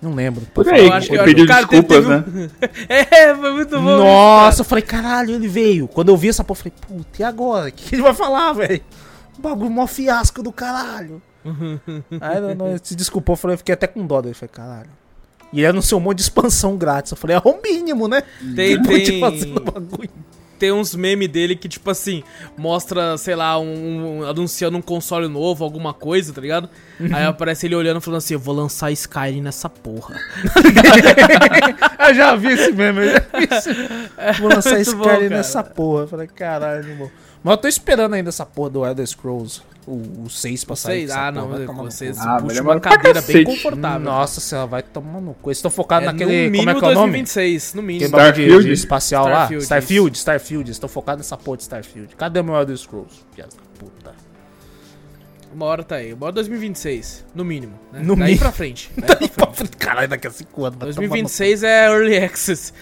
Não 0.00 0.14
lembro. 0.14 0.44
Por 0.52 0.68
aí, 0.68 0.86
Eu 0.88 0.92
acho 0.92 1.08
que- 1.08 1.14
eu 1.14 1.20
acho 1.20 1.24
pediu 1.30 1.46
cara 1.46 1.66
teve- 1.66 1.82
desculpas, 1.82 2.24
teve 2.24 2.40
né? 2.40 2.50
É, 2.88 3.34
foi 3.34 3.52
muito 3.52 3.76
bom. 3.76 3.96
Nossa, 3.98 4.60
eu 4.62 4.64
falei, 4.64 4.82
caralho, 4.82 5.34
ele 5.34 5.46
veio. 5.46 5.86
Quando 5.86 6.08
eu 6.08 6.16
vi 6.16 6.28
essa 6.28 6.42
porra, 6.42 6.58
eu 6.58 6.62
falei, 6.64 6.74
puta, 7.04 7.22
e 7.22 7.24
agora? 7.24 7.68
O 7.68 7.72
que 7.72 7.94
ele 7.94 8.02
vai 8.02 8.12
falar, 8.12 8.52
velho? 8.52 8.80
Bagulho 9.38 9.70
mó 9.70 9.86
fiasco 9.86 10.42
do 10.42 10.50
caralho. 10.52 11.22
Aí 12.20 12.40
não, 12.40 12.54
não, 12.54 12.68
ele 12.70 12.80
se 12.82 12.94
desculpou, 12.96 13.34
eu 13.34 13.36
falei, 13.36 13.54
eu 13.54 13.58
fiquei 13.58 13.72
até 13.74 13.86
com 13.86 14.04
dó 14.06 14.20
dele. 14.20 14.32
Eu 14.32 14.36
falei, 14.36 14.50
caralho. 14.52 14.90
E 15.52 15.58
ele 15.60 15.66
anunciou 15.66 16.00
um 16.00 16.04
monte 16.04 16.16
de 16.16 16.22
expansão 16.22 16.76
grátis. 16.76 17.12
Eu 17.12 17.16
falei, 17.16 17.36
é 17.36 17.40
o 17.44 17.60
mínimo, 17.62 18.08
né? 18.08 18.22
Tem, 18.56 18.76
Depois 18.80 19.02
de 19.04 19.10
tem, 19.12 19.20
fazer 19.20 19.52
o 19.56 19.60
bagulho. 19.60 20.10
Tem 20.62 20.70
uns 20.70 20.94
memes 20.94 21.26
dele 21.26 21.56
que, 21.56 21.68
tipo 21.68 21.90
assim, 21.90 22.22
mostra, 22.56 23.18
sei 23.18 23.34
lá, 23.34 23.58
um, 23.58 24.20
um- 24.20 24.24
anunciando 24.24 24.78
um 24.78 24.80
console 24.80 25.26
novo, 25.26 25.64
alguma 25.64 25.92
coisa, 25.92 26.32
tá 26.32 26.40
ligado? 26.40 26.68
Uhum. 27.00 27.08
Aí 27.12 27.24
aparece 27.24 27.66
ele 27.66 27.74
olhando 27.74 27.98
e 27.98 28.00
falando 28.00 28.18
assim, 28.18 28.34
eu 28.34 28.38
vou 28.38 28.54
lançar 28.54 28.92
Skyrim 28.92 29.40
nessa 29.40 29.68
porra. 29.68 30.14
Eu 32.08 32.14
já 32.14 32.36
vi 32.36 32.52
esse 32.52 32.72
meme, 32.72 33.00
eu 33.00 33.10
já 33.12 33.18
vi 33.18 33.48
esse. 33.50 34.40
Vou 34.40 34.50
lançar 34.50 34.84
cara. 34.84 35.28
nessa 35.28 35.64
porra. 35.64 36.02
Eu 36.02 36.08
falei, 36.08 36.26
caralho, 36.28 36.88
irmão. 36.88 37.10
Mas 37.42 37.52
eu 37.52 37.56
tô 37.58 37.68
esperando 37.68 38.14
ainda 38.14 38.28
essa 38.28 38.46
porra 38.46 38.70
do 38.70 38.86
Elder 38.86 39.06
Scrolls. 39.06 39.62
O, 39.84 40.22
o 40.26 40.30
6 40.30 40.62
pra 40.64 40.76
sair. 40.76 41.10
Ah, 41.10 41.16
porra, 41.16 41.32
não, 41.32 41.48
vai 41.48 41.66
tomar 41.66 41.82
no 41.82 41.90
vocês. 41.90 42.16
Ah, 42.20 42.24
mas 42.34 42.42
puxam 42.42 42.54
demora 42.54 42.76
uma 42.76 42.80
cadeira 42.80 43.20
bem 43.20 43.44
cacete. 43.44 43.44
confortável. 43.44 43.98
Nossa 44.00 44.40
senhora, 44.40 44.66
vai 44.68 44.82
tomar 44.82 45.20
no 45.20 45.34
cu. 45.34 45.48
Eles 45.50 45.58
estão 45.58 45.70
focados 45.72 46.08
É, 46.08 46.12
naquele. 46.12 46.30
no 46.30 46.32
Como 46.36 46.46
é 46.46 46.50
mínimo 46.50 46.78
que 46.78 46.84
é 46.84 46.88
o 46.88 46.94
nome? 46.94 47.12
2026, 47.18 47.74
no 47.74 47.82
mínimo. 47.82 48.04
Starfield? 48.06 48.64
de 48.64 48.72
espacial 48.72 49.24
Starfield, 49.24 49.52
lá? 49.54 49.58
isso. 49.58 49.64
Starfield, 49.64 50.18
Starfield. 50.18 50.70
Estão 50.70 50.88
focados 50.88 51.24
nessa 51.26 51.36
porra 51.36 51.56
de 51.56 51.62
Starfield. 51.64 52.14
Cadê 52.14 52.38
o 52.38 52.44
meu 52.44 52.54
Elder 52.54 52.76
Scrolls? 52.76 53.24
Piada 53.34 53.50
da 53.56 53.62
puta. 53.80 54.14
Uma 55.52 55.66
hora 55.66 55.82
tá 55.84 55.96
aí, 55.96 56.14
uma 56.14 56.26
hora 56.26 56.32
2026, 56.34 57.26
no 57.34 57.44
mínimo. 57.44 57.74
Né? 57.92 58.00
No 58.02 58.14
Daí 58.16 58.24
mínimo. 58.24 58.38
pra 58.40 58.52
frente. 58.52 58.90
Daí 58.96 59.28
pra 59.28 59.52
frente. 59.52 59.76
Caralho, 59.76 60.08
daqui 60.08 60.26
a 60.26 60.30
5 60.30 60.64
anos. 60.64 60.78
vai 60.78 60.88
tomar 60.88 61.02
no 61.02 61.08
2026 61.08 61.62
é 61.64 61.86
Early 61.88 62.16
Access. 62.18 62.72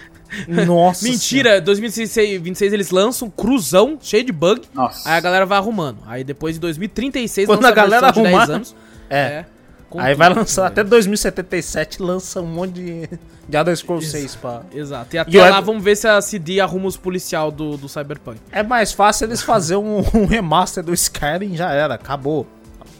Nossa. 0.67 1.05
Mentira, 1.05 1.61
2026 1.61 2.73
eles 2.73 2.91
lançam 2.91 3.29
um 3.29 3.31
cruzão 3.31 3.99
cheio 4.01 4.25
de 4.25 4.33
bug. 4.33 4.63
Nossa. 4.75 5.09
Aí 5.09 5.17
a 5.17 5.21
galera 5.21 5.47
vai 5.47 5.59
arrumando. 5.59 5.99
Aí 6.07 6.23
depois 6.25 6.57
em 6.57 6.61
2036 6.61 7.47
Quando 7.47 7.59
lança 7.63 7.69
a 7.73 7.75
galera 7.75 8.07
versão 8.13 8.23
de 8.23 8.29
10 8.29 8.39
arrumar- 8.41 8.55
anos. 8.57 8.77
É. 9.09 9.45
com 9.89 9.99
Aí 9.99 10.13
tudo, 10.13 10.19
vai 10.19 10.29
lançar 10.35 10.67
até 10.69 10.85
2077, 10.85 12.01
lança 12.01 12.41
um 12.41 12.47
monte 12.47 12.75
de, 12.75 13.09
de 13.49 13.57
Elder 13.57 13.77
Scrolls 13.77 14.09
6 14.09 14.37
pra... 14.37 14.63
Exato. 14.73 15.17
E 15.17 15.19
até 15.19 15.31
E 15.33 15.37
lá 15.41 15.59
Ed- 15.59 15.65
vamos 15.67 15.83
ver 15.83 15.97
se 15.97 16.07
a 16.07 16.21
CD 16.21 16.61
arruma 16.61 16.87
os 16.87 16.97
policial 16.97 17.51
do, 17.51 17.77
do 17.77 17.89
Cyberpunk. 17.89 18.39
É 18.53 18.63
mais 18.63 18.93
fácil 18.93 19.27
eles 19.27 19.43
fazer 19.43 19.75
um, 19.77 19.99
um 20.15 20.27
remaster 20.27 20.85
do 20.85 20.95
Skyrim 20.95 21.57
já 21.57 21.73
era, 21.73 21.95
acabou. 21.95 22.47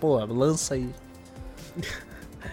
Pô, 0.01 0.19
lança 0.25 0.75
aí. 0.75 0.89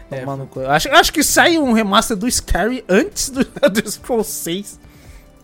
É, 0.10 0.22
Tomar 0.22 0.38
no 0.38 0.48
cu. 0.48 0.62
acho, 0.62 0.90
acho 0.90 1.12
que 1.14 1.22
sai 1.24 1.58
um 1.58 1.74
remaster 1.74 2.16
do 2.16 2.28
Skyrim 2.28 2.84
antes 2.88 3.30
do 3.30 3.42
Elder 3.62 3.90
Scrolls 3.90 4.30
6. 4.32 4.80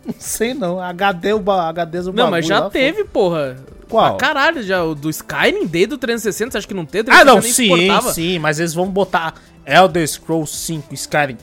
Não 0.06 0.16
sei 0.18 0.54
não, 0.54 0.80
HD 0.80 1.34
o 1.34 1.40
ba- 1.40 1.70
HD 1.70 2.00
o 2.00 2.14
Não, 2.14 2.30
mas 2.30 2.46
já 2.46 2.60
lá, 2.60 2.70
teve, 2.70 3.04
porra. 3.06 3.58
Qual? 3.90 4.18
Pra 4.18 4.28
caralho, 4.28 4.62
já. 4.64 4.84
O 4.84 4.94
do 4.96 5.10
Skyrim 5.10 5.66
desde 5.66 5.94
o 5.94 5.98
360, 5.98 6.52
você 6.52 6.58
acha 6.58 6.68
que 6.68 6.74
não 6.74 6.86
teve? 6.86 7.10
Ah, 7.12 7.24
não, 7.24 7.40
360 7.40 7.76
nem 7.78 8.02
sim, 8.02 8.12
sim, 8.14 8.40
mas 8.40 8.60
eles 8.60 8.74
vão 8.74 8.90
botar 8.90 9.36
Elder 9.66 10.08
Scrolls 10.08 10.54
5 10.56 10.94
Skyrim 10.94 11.38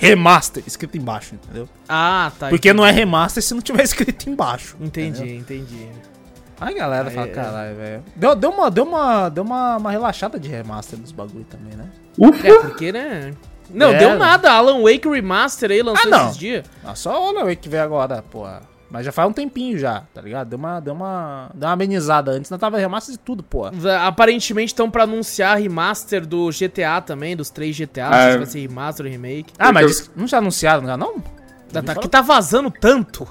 Remaster 0.00 0.62
escrito 0.66 0.96
embaixo, 0.96 1.34
entendeu? 1.34 1.68
Ah, 1.88 2.32
tá. 2.38 2.48
Porque 2.48 2.68
entendi. 2.68 2.76
não 2.80 2.86
é 2.86 2.90
remaster 2.90 3.42
se 3.42 3.52
não 3.54 3.60
tiver 3.60 3.82
escrito 3.84 4.28
embaixo. 4.30 4.76
Entendi, 4.80 5.18
entendeu? 5.36 5.36
entendi. 5.40 5.88
Aí 6.60 6.74
a 6.74 6.78
galera 6.78 7.08
Aí, 7.08 7.14
fala, 7.14 7.26
é. 7.26 7.30
caralho, 7.30 7.76
velho. 7.76 8.04
Deu, 8.16 8.34
deu, 8.34 8.50
uma, 8.50 8.70
deu, 8.70 8.84
uma, 8.84 9.28
deu 9.28 9.44
uma, 9.44 9.76
uma 9.76 9.90
relaxada 9.90 10.38
de 10.38 10.48
remaster 10.48 10.98
dos 10.98 11.12
bagulho 11.12 11.44
também, 11.44 11.76
né? 11.76 11.86
Ufa! 12.18 12.46
É, 12.48 12.58
porque, 12.60 12.92
né? 12.92 13.32
Não, 13.70 13.90
É. 13.92 13.98
deu 13.98 14.16
nada. 14.18 14.52
Alan 14.52 14.82
Wake 14.82 15.08
Remaster 15.08 15.70
aí 15.70 15.82
lançou 15.82 16.06
Ah, 16.12 16.16
não. 16.18 16.24
esses 16.26 16.36
dias. 16.38 16.64
Ah, 16.84 16.94
só 16.94 17.30
o 17.32 17.56
que 17.56 17.68
veio 17.68 17.82
agora, 17.82 18.22
porra. 18.22 18.62
Mas 18.90 19.04
já 19.04 19.10
faz 19.10 19.28
um 19.28 19.32
tempinho 19.32 19.76
já, 19.76 20.04
tá 20.14 20.20
ligado? 20.20 20.48
Deu 20.50 20.58
uma, 20.58 20.78
deu 20.78 20.94
uma, 20.94 21.50
deu 21.52 21.66
uma 21.66 21.72
amenizada. 21.72 22.30
Antes 22.30 22.48
não 22.48 22.58
tava 22.58 22.78
remaster 22.78 23.12
de 23.14 23.18
tudo, 23.18 23.42
porra. 23.42 23.72
Aparentemente 24.06 24.68
estão 24.72 24.88
pra 24.88 25.02
anunciar 25.02 25.58
remaster 25.58 26.24
do 26.24 26.48
GTA 26.50 27.00
também, 27.00 27.34
dos 27.34 27.50
três 27.50 27.76
GTA. 27.76 28.08
Não 28.10 28.16
Ah, 28.16 28.20
sei 28.20 28.28
se 28.30 28.34
é. 28.34 28.38
vai 28.38 28.46
ser 28.46 28.60
remaster 28.60 29.06
ou 29.06 29.10
remake. 29.10 29.52
Ah, 29.58 29.72
mas 29.72 30.00
Eu- 30.00 30.06
não 30.14 30.26
já 30.28 30.38
anunciaram 30.38 30.86
já, 30.86 30.96
não? 30.96 31.16
Tá, 31.72 31.82
tá, 31.82 31.94
que 31.96 32.06
tá 32.06 32.20
vazando 32.20 32.70
tanto. 32.70 33.26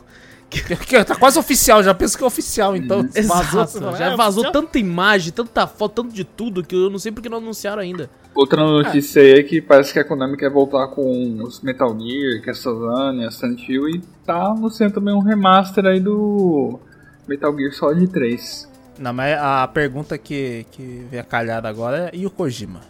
Que 0.62 1.04
tá 1.04 1.16
quase 1.16 1.38
oficial, 1.40 1.82
já 1.84 1.94
penso 1.94 2.18
que 2.18 2.24
é 2.24 2.28
oficial, 2.28 2.76
então. 2.76 3.08
Exato. 3.14 3.68
você 3.68 3.80
fala, 3.80 3.98
já 3.98 4.12
é 4.14 4.16
vazou 4.16 4.44
oficial? 4.44 4.64
tanta 4.64 4.80
imagem, 4.80 5.32
tanta 5.34 5.66
foto, 5.68 6.04
tanto 6.04 6.14
de 6.14 6.24
tudo 6.24 6.64
que 6.64 6.76
eu 6.76 6.90
não 6.90 7.00
sei 7.00 7.12
porque 7.12 7.30
não 7.30 7.38
anunciaram 7.40 7.82
ainda. 7.82 8.10
Outra 8.36 8.64
notícia 8.64 9.22
aí 9.22 9.32
é 9.34 9.44
que 9.44 9.62
parece 9.62 9.94
que 9.94 10.00
a 10.00 10.04
Konami 10.04 10.38
quer 10.38 10.50
voltar 10.50 10.88
com 10.88 11.44
os 11.44 11.62
Metal 11.62 11.90
Gear, 12.00 12.42
Castlevania, 12.44 13.30
Silent 13.30 13.68
Hill 13.70 13.90
e 13.90 14.02
tá 14.26 14.48
anunciando 14.48 14.96
também 14.96 15.14
um 15.14 15.20
remaster 15.22 15.86
aí 15.86 16.00
do 16.00 16.80
Metal 17.28 17.56
Gear 17.56 17.72
Solid 17.74 18.08
3. 18.08 18.70
Não, 19.00 19.14
mas 19.14 19.38
a 19.40 19.68
pergunta 19.68 20.18
que, 20.18 20.66
que 20.72 21.06
vem 21.10 21.20
a 21.20 21.24
calhar 21.24 21.66
agora 21.66 22.10
é: 22.12 22.18
e 22.18 22.26
o 22.26 22.30
Kojima? 22.32 22.82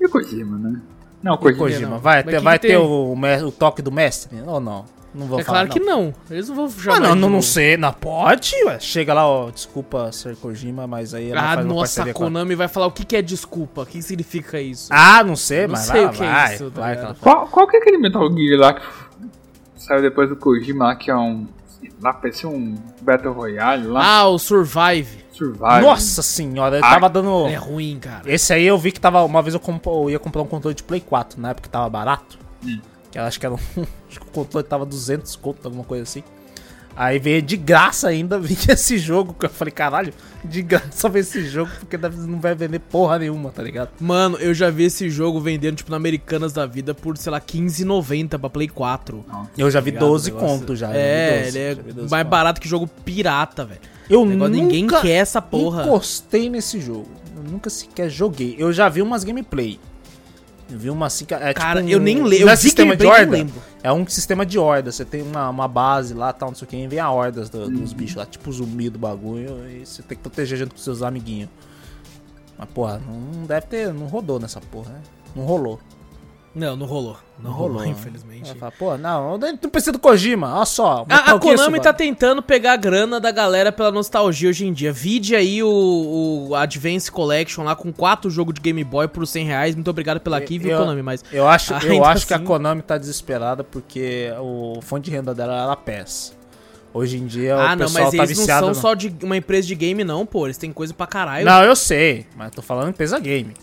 E 0.00 0.06
o 0.06 0.10
Kojima, 0.10 0.58
né? 0.58 0.80
Não, 1.22 1.32
o 1.32 1.34
E 1.34 1.38
o 1.38 1.40
Kojima. 1.40 1.58
Kojima, 1.58 1.90
não. 1.90 1.98
vai, 1.98 2.22
ter, 2.24 2.36
que 2.36 2.42
vai 2.42 2.58
que 2.58 2.66
ter 2.68 2.76
tem? 2.76 2.86
o, 2.86 3.14
me- 3.16 3.42
o 3.42 3.50
toque 3.52 3.80
do 3.80 3.92
mestre? 3.92 4.40
Ou 4.46 4.60
não? 4.60 4.84
Não 5.14 5.26
vou 5.26 5.38
é 5.40 5.44
falar. 5.44 5.66
claro 5.66 5.72
que 5.72 5.80
não. 5.80 6.14
Eles 6.30 6.48
não 6.48 6.56
vão 6.56 6.68
Ah, 6.94 7.00
não, 7.00 7.14
não, 7.14 7.28
não 7.28 7.42
sei. 7.42 7.76
Não, 7.76 7.92
pode, 7.92 8.54
ué. 8.64 8.80
Chega 8.80 9.12
lá, 9.12 9.26
ó. 9.28 9.50
Desculpa 9.50 10.10
ser 10.10 10.36
Kojima, 10.36 10.86
mas 10.86 11.12
aí 11.12 11.30
ela 11.30 11.40
Ah, 11.40 11.54
faz 11.56 11.66
nossa, 11.66 12.02
a 12.04 12.14
Konami 12.14 12.54
vai 12.54 12.68
falar 12.68 12.86
o 12.86 12.90
que, 12.92 13.04
que 13.04 13.16
é 13.16 13.20
desculpa. 13.22 13.82
O 13.82 13.86
que 13.86 14.00
significa 14.00 14.60
isso? 14.60 14.88
Ah, 14.90 15.22
não 15.22 15.36
sei, 15.36 15.62
Não 15.66 15.72
mas 15.72 15.80
sei 15.80 16.00
vai, 16.00 16.04
o 16.06 16.10
que 16.16 16.22
é 16.24 16.30
vai, 16.32 16.54
isso, 16.54 16.70
tá 16.70 16.80
vai, 16.80 16.96
cara. 16.96 17.16
Qual, 17.20 17.46
qual 17.48 17.66
que 17.68 17.76
é 17.76 17.80
aquele 17.80 17.98
Metal 17.98 18.26
Gear 18.32 18.58
lá 18.58 18.72
que 18.74 18.82
saiu 19.76 20.00
depois 20.00 20.28
do 20.28 20.36
Kojima 20.36 20.86
lá, 20.86 20.96
que 20.96 21.10
é 21.10 21.16
um. 21.16 21.46
Lá 22.00 22.12
parecia 22.12 22.48
um 22.48 22.76
Battle 23.00 23.32
Royale 23.32 23.86
lá. 23.88 24.02
Ah, 24.04 24.28
o 24.28 24.38
Survive. 24.38 25.22
Survive. 25.32 25.80
Nossa 25.82 26.22
senhora, 26.22 26.78
Ah, 26.82 26.90
tava 26.94 27.08
dando. 27.08 27.46
É 27.48 27.54
ruim, 27.56 27.98
cara. 28.00 28.22
Esse 28.24 28.52
aí 28.52 28.64
eu 28.66 28.78
vi 28.78 28.92
que 28.92 29.00
tava. 29.00 29.22
Uma 29.24 29.42
vez 29.42 29.54
eu, 29.54 29.60
comp- 29.60 29.86
eu 29.86 30.10
ia 30.10 30.18
comprar 30.18 30.42
um 30.42 30.46
controle 30.46 30.74
de 30.74 30.82
Play 30.82 31.00
4, 31.00 31.40
na 31.40 31.50
época 31.50 31.64
que 31.68 31.72
tava 31.72 31.88
barato. 31.90 32.38
Hum. 32.64 32.80
Que 33.12 33.18
eu 33.18 33.22
acho 33.22 33.38
que 33.38 33.46
era 33.46 33.54
um. 33.54 33.58
acho 34.08 34.18
que 34.20 34.26
o 34.26 34.30
controle 34.32 34.66
tava 34.66 34.84
200 34.84 35.36
conto, 35.36 35.64
alguma 35.66 35.84
coisa 35.84 36.02
assim. 36.02 36.24
Aí 36.94 37.18
veio 37.18 37.40
de 37.40 37.56
graça 37.56 38.08
ainda, 38.08 38.36
vinha 38.40 38.72
esse 38.74 38.98
jogo. 38.98 39.32
Que 39.32 39.46
eu 39.46 39.50
falei, 39.50 39.72
caralho, 39.72 40.12
de 40.44 40.60
graça 40.60 41.08
ver 41.08 41.20
esse 41.20 41.42
jogo, 41.46 41.70
porque 41.80 41.96
deve- 41.96 42.16
não 42.26 42.38
vai 42.40 42.54
vender 42.54 42.78
porra 42.80 43.18
nenhuma, 43.18 43.50
tá 43.50 43.62
ligado? 43.62 43.90
Mano, 44.00 44.36
eu 44.38 44.52
já 44.52 44.68
vi 44.68 44.84
esse 44.84 45.08
jogo 45.08 45.40
vendendo, 45.40 45.76
tipo, 45.76 45.90
na 45.90 45.96
Americanas 45.96 46.52
da 46.52 46.66
vida 46.66 46.92
por, 46.94 47.16
sei 47.16 47.32
lá, 47.32 47.38
R$15,90 47.38 48.38
pra 48.38 48.50
Play 48.50 48.68
4. 48.68 49.24
Eu 49.56 49.70
já 49.70 49.80
vi 49.80 49.90
Ligado? 49.92 50.06
12 50.08 50.30
O 50.30 50.34
negócio- 50.34 50.58
conto 50.58 50.76
já. 50.76 50.90
É, 50.94 51.44
12, 51.44 51.48
ele 51.48 51.58
é 51.58 51.74
já 51.76 51.82
vi 51.82 51.92
12 51.94 52.10
mais 52.10 52.22
conto. 52.24 52.30
barato 52.30 52.60
que 52.60 52.68
jogo 52.68 52.86
pirata, 53.04 53.64
velho. 53.64 53.80
Eu 54.10 54.26
Negócio, 54.26 54.52
nunca 54.54 54.62
ninguém 54.62 54.86
quer 55.00 55.12
essa 55.16 55.40
porra. 55.40 55.84
encostei 55.84 56.50
nesse 56.50 56.78
jogo. 56.78 57.08
Eu 57.34 57.42
nunca 57.50 57.70
sequer 57.70 58.10
joguei. 58.10 58.54
Eu 58.58 58.70
já 58.70 58.90
vi 58.90 59.00
umas 59.00 59.24
gameplay. 59.24 59.80
Vi 60.76 60.90
uma 60.90 61.06
assim. 61.06 61.24
que 61.24 61.34
É, 61.34 61.52
Cara, 61.54 61.80
tipo 61.80 61.92
eu 61.92 62.00
nem 62.00 62.16
não 62.16 62.24
lembro. 62.24 62.48
é 62.48 62.52
Eu 62.52 62.56
vi 62.56 62.62
sistema 62.62 62.96
de 62.96 63.06
horda. 63.06 63.46
É 63.82 63.92
um 63.92 64.06
sistema 64.06 64.46
de 64.46 64.58
horda. 64.58 64.92
Você 64.92 65.04
tem 65.04 65.22
uma, 65.22 65.48
uma 65.48 65.68
base 65.68 66.14
lá, 66.14 66.32
tal, 66.32 66.50
não 66.50 66.56
sei 66.56 66.66
o 66.66 66.68
que, 66.68 66.76
e 66.76 66.86
vem 66.86 66.98
a 66.98 67.10
hordas 67.10 67.48
do- 67.50 67.68
dos 67.70 67.92
bichos 67.92 68.16
lá, 68.16 68.26
tipo 68.26 68.50
zumbi 68.52 68.88
do 68.90 68.98
bagulho, 68.98 69.68
e 69.68 69.84
você 69.86 70.02
tem 70.02 70.16
que 70.16 70.22
proteger 70.22 70.58
junto 70.58 70.74
com 70.74 70.80
seus 70.80 71.02
amiguinhos. 71.02 71.48
Mas, 72.58 72.68
porra, 72.70 73.00
não 73.06 73.44
deve 73.46 73.66
ter. 73.66 73.92
Não 73.92 74.06
rodou 74.06 74.38
nessa 74.38 74.60
porra, 74.60 74.90
né? 74.92 75.00
Não 75.34 75.44
rolou. 75.44 75.80
Não, 76.54 76.76
não 76.76 76.86
rolou. 76.86 77.16
Não, 77.38 77.50
Não 77.50 77.56
rolou, 77.56 77.72
rolou, 77.78 77.82
né? 77.86 77.88
infelizmente. 77.90 78.50
Aí 78.52 78.58
fala, 78.58 78.70
pô, 78.78 78.96
não, 78.98 79.38
não 79.38 79.56
precisa 79.70 79.90
do 79.92 79.98
Kojima, 79.98 80.54
olha 80.56 80.66
só. 80.66 81.04
A, 81.08 81.32
a 81.32 81.38
Konami 81.38 81.80
tá 81.80 81.92
tentando 81.92 82.42
pegar 82.42 82.74
a 82.74 82.76
grana 82.76 83.18
da 83.18 83.30
galera 83.30 83.72
pela 83.72 83.90
nostalgia 83.90 84.50
hoje 84.50 84.66
em 84.66 84.72
dia. 84.72 84.92
Vide 84.92 85.34
aí 85.34 85.62
o, 85.62 86.48
o 86.50 86.54
Advance 86.54 87.10
Collection 87.10 87.64
lá 87.64 87.74
com 87.74 87.90
quatro 87.92 88.30
jogos 88.30 88.54
de 88.54 88.60
Game 88.60 88.84
Boy 88.84 89.08
por 89.08 89.26
100 89.26 89.46
reais. 89.46 89.74
Muito 89.74 89.88
obrigado 89.88 90.20
pela 90.20 90.36
aqui, 90.36 90.58
viu, 90.58 90.76
Konami? 90.76 91.02
Mas 91.02 91.24
Eu 91.32 91.48
acho, 91.48 91.72
eu 91.86 92.04
acho 92.04 92.26
que 92.26 92.34
a 92.34 92.36
assim- 92.36 92.44
Konami 92.44 92.82
tá 92.82 92.98
desesperada 92.98 93.64
porque 93.64 94.28
o 94.38 94.78
fonte 94.82 95.06
de 95.06 95.10
renda 95.10 95.34
dela 95.34 95.54
era 95.54 95.72
a 95.72 95.76
PES. 95.76 96.36
Hoje 96.94 97.16
em 97.16 97.26
dia 97.26 97.54
ah, 97.56 97.72
o 97.72 97.76
não, 97.76 97.78
pessoal 97.86 98.04
mas 98.04 98.14
tá 98.14 98.22
eles 98.24 98.36
não 98.36 98.42
viciado. 98.42 98.60
são 98.60 98.68
no- 98.68 98.74
só 98.74 98.92
de 98.92 99.16
uma 99.22 99.36
empresa 99.38 99.66
de 99.66 99.74
game, 99.74 100.04
não, 100.04 100.26
pô. 100.26 100.46
Eles 100.46 100.58
têm 100.58 100.70
coisa 100.70 100.92
pra 100.92 101.06
caralho. 101.06 101.46
Não, 101.46 101.64
eu 101.64 101.74
sei, 101.74 102.26
mas 102.36 102.50
tô 102.54 102.60
falando 102.60 102.90
empresa 102.90 103.18
game. 103.18 103.54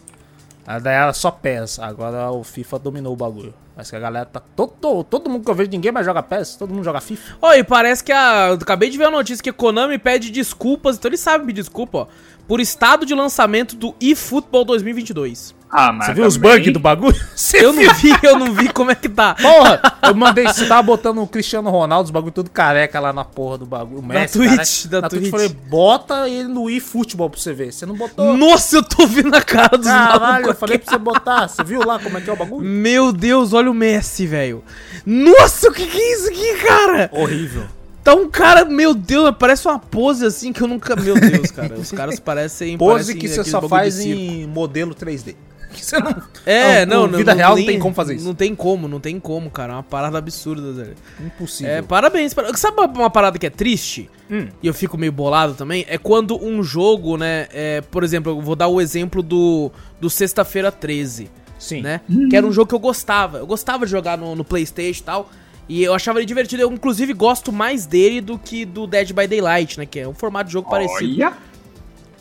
Daí 0.78 0.94
era 0.94 1.14
só 1.14 1.32
PES, 1.32 1.80
agora 1.80 2.30
o 2.30 2.44
FIFA 2.44 2.78
dominou 2.78 3.14
o 3.14 3.16
bagulho. 3.16 3.56
Mas 3.76 3.90
que 3.90 3.96
a 3.96 4.00
galera 4.00 4.26
tá. 4.26 4.40
Todo, 4.56 5.04
todo 5.04 5.30
mundo 5.30 5.44
que 5.44 5.50
eu 5.50 5.56
vejo, 5.56 5.72
ninguém 5.72 5.92
mais 5.92 6.06
joga 6.06 6.22
PES, 6.22 6.58
todo 6.58 6.72
mundo 6.72 6.84
joga 6.84 7.02
FIFA. 7.02 7.38
Ó, 7.42 7.54
e 7.54 7.64
parece 7.64 8.04
que 8.04 8.12
a. 8.12 8.52
Acabei 8.52 8.90
de 8.90 8.98
ver 8.98 9.06
a 9.06 9.12
notícia 9.12 9.42
que 9.42 9.50
a 9.50 9.54
Konami 9.54 9.98
pede 9.98 10.30
desculpas, 10.30 10.98
então 10.98 11.10
eles 11.10 11.22
sabem 11.22 11.48
pedir 11.48 11.62
desculpa, 11.62 11.98
ó. 11.98 12.08
Por 12.50 12.60
estado 12.60 13.06
de 13.06 13.14
lançamento 13.14 13.76
do 13.76 13.96
eFootball 14.02 14.66
2022. 14.66 15.54
Ah, 15.72 15.92
mas 15.94 16.08
Você 16.08 16.14
viu 16.16 16.26
os 16.26 16.34
também- 16.36 16.52
bugs 16.58 16.74
do 16.74 16.80
bagulho? 16.80 17.16
Você 17.36 17.64
Eu 17.64 17.72
não 17.72 17.94
vi, 17.94 18.12
eu 18.24 18.40
não 18.40 18.54
vi 18.56 18.70
como 18.74 18.90
é 18.90 18.96
que 18.96 19.08
tá. 19.08 19.36
Porra, 19.36 19.80
eu 20.02 20.16
mandei, 20.16 20.46
você 20.52 20.66
tava 20.66 20.82
botando 20.82 21.22
o 21.22 21.28
Cristiano 21.28 21.70
Ronaldo, 21.70 22.06
os 22.06 22.12
bagulho 22.12 22.32
tudo 22.32 22.50
careca 22.50 23.00
lá 23.00 23.14
na 23.14 23.24
porra 23.24 23.60
do 23.60 23.68
bagulho. 23.68 24.00
O 24.00 24.04
Messi, 24.04 24.34
Twitch, 24.40 24.50
careca. 24.58 24.88
da 24.90 25.02
na 25.02 25.10
Twitch. 25.10 25.22
Twitch. 25.30 25.34
Eu 25.34 25.40
falei, 25.50 25.70
bota 25.70 26.28
ele 26.28 26.48
no 26.48 26.68
eFootball 26.72 27.30
pra 27.30 27.40
você 27.40 27.54
ver. 27.54 27.72
Você 27.72 27.86
não 27.86 27.96
botou. 27.96 28.36
Nossa, 28.36 28.78
eu 28.78 28.82
tô 28.84 29.06
vendo 29.06 29.36
a 29.36 29.44
cara 29.44 29.78
dos 29.78 29.86
Caralho, 29.86 30.20
malucos 30.20 30.48
eu 30.48 30.56
falei 30.56 30.80
pra 30.80 30.92
você 30.92 30.98
botar. 30.98 31.48
Você 31.48 31.64
viu 31.64 31.86
lá 31.86 32.00
como 32.00 32.18
é 32.18 32.22
que 32.22 32.30
é 32.32 32.34
o 32.34 32.36
bagulho? 32.36 32.66
Meu 32.66 33.14
Deus, 33.14 33.54
olha 33.54 33.70
o 33.70 33.74
Messi, 33.76 34.26
velho. 34.26 34.64
Nossa, 35.06 35.70
o 35.70 35.72
que 35.72 35.86
que 35.86 35.98
é 36.00 36.14
isso 36.16 36.30
aqui, 36.30 36.56
cara? 36.66 37.10
Horrível. 37.14 37.66
Tá 38.04 38.14
um 38.16 38.30
cara, 38.30 38.66
meu 38.66 38.94
Deus, 38.94 39.34
parece 39.38 39.68
uma 39.68 39.78
pose 39.78 40.26
assim 40.26 40.52
que 40.54 40.62
eu 40.62 40.68
nunca. 40.68 40.96
Meu 40.96 41.20
Deus, 41.20 41.52
cara. 41.52 41.76
Os 41.76 41.92
caras 41.92 42.18
parecem. 42.22 42.78
Pose 42.78 42.94
parecem 43.14 43.18
que 43.18 43.28
você 43.28 43.44
só 43.44 43.62
faz 43.68 44.00
em 44.00 44.48
modelo 44.48 44.96
3D. 44.96 45.36
Que 45.72 45.86
você 45.86 46.00
não... 46.00 46.16
É, 46.48 46.84
Não, 46.84 47.02
não, 47.02 47.06
com 47.06 47.12
não. 47.12 47.18
vida 47.20 47.32
real 47.32 47.56
não 47.56 47.64
tem 47.64 47.78
como 47.78 47.94
fazer 47.94 48.16
isso. 48.16 48.26
Não 48.26 48.34
tem 48.34 48.56
como, 48.56 48.88
não 48.88 49.00
tem 49.00 49.20
como, 49.20 49.52
cara. 49.52 49.74
É 49.74 49.76
uma 49.76 49.84
parada 49.84 50.18
absurda, 50.18 50.72
velho. 50.74 50.96
Impossível. 51.24 51.72
É, 51.72 51.82
parabéns. 51.84 52.34
para- 52.34 52.52
Sabe 52.58 52.76
uma- 52.82 52.88
uma 52.88 53.10
parada 53.12 53.38
que 53.38 53.46
é 53.46 53.52
triste? 53.52 54.10
Hum. 54.32 54.48
E 54.64 54.68
eu 54.68 54.74
fico 54.74 54.98
meio 54.98 55.12
bolado 55.12 55.54
também? 55.54 55.86
É 55.88 55.96
quando 56.00 56.44
um 56.44 56.64
jogo, 56.64 57.18
né? 57.18 57.48
É, 57.54 57.82
por 57.82 58.04
exemplo, 58.04 58.32
eu 58.32 58.42
vou 58.42 58.56
dar 58.56 58.68
o 58.68 58.82
exemplo 58.82 59.22
do, 59.22 59.72
do 60.02 60.10
Sexta-feira 60.10 60.72
13. 60.72 61.30
Sim. 61.60 61.84
né? 61.84 62.02
Que 62.32 62.36
era 62.36 62.48
um 62.48 62.52
jogo 62.52 62.68
que 62.70 62.74
eu 62.74 62.80
gostava. 62.80 63.38
Eu 63.38 63.46
gostava 63.46 63.86
de 63.86 63.92
jogar 63.92 64.18
no, 64.18 64.36
no 64.36 64.44
PlayStation 64.44 65.02
e 65.02 65.06
tal. 65.06 65.30
E 65.70 65.84
eu 65.84 65.94
achava 65.94 66.18
ele 66.20 66.26
divertido. 66.26 66.64
Eu, 66.64 66.72
inclusive, 66.74 67.14
gosto 67.14 67.52
mais 67.52 67.86
dele 67.86 68.20
do 68.22 68.38
que 68.40 68.66
do 68.66 68.88
Dead 68.88 69.14
by 69.14 69.28
Daylight, 69.28 69.78
né? 69.80 69.86
Que 69.86 70.00
é 70.00 70.08
um 70.08 70.14
formato 70.16 70.48
de 70.48 70.54
jogo 70.54 70.70
parecido. 70.70 71.24
Olha. 71.24 71.34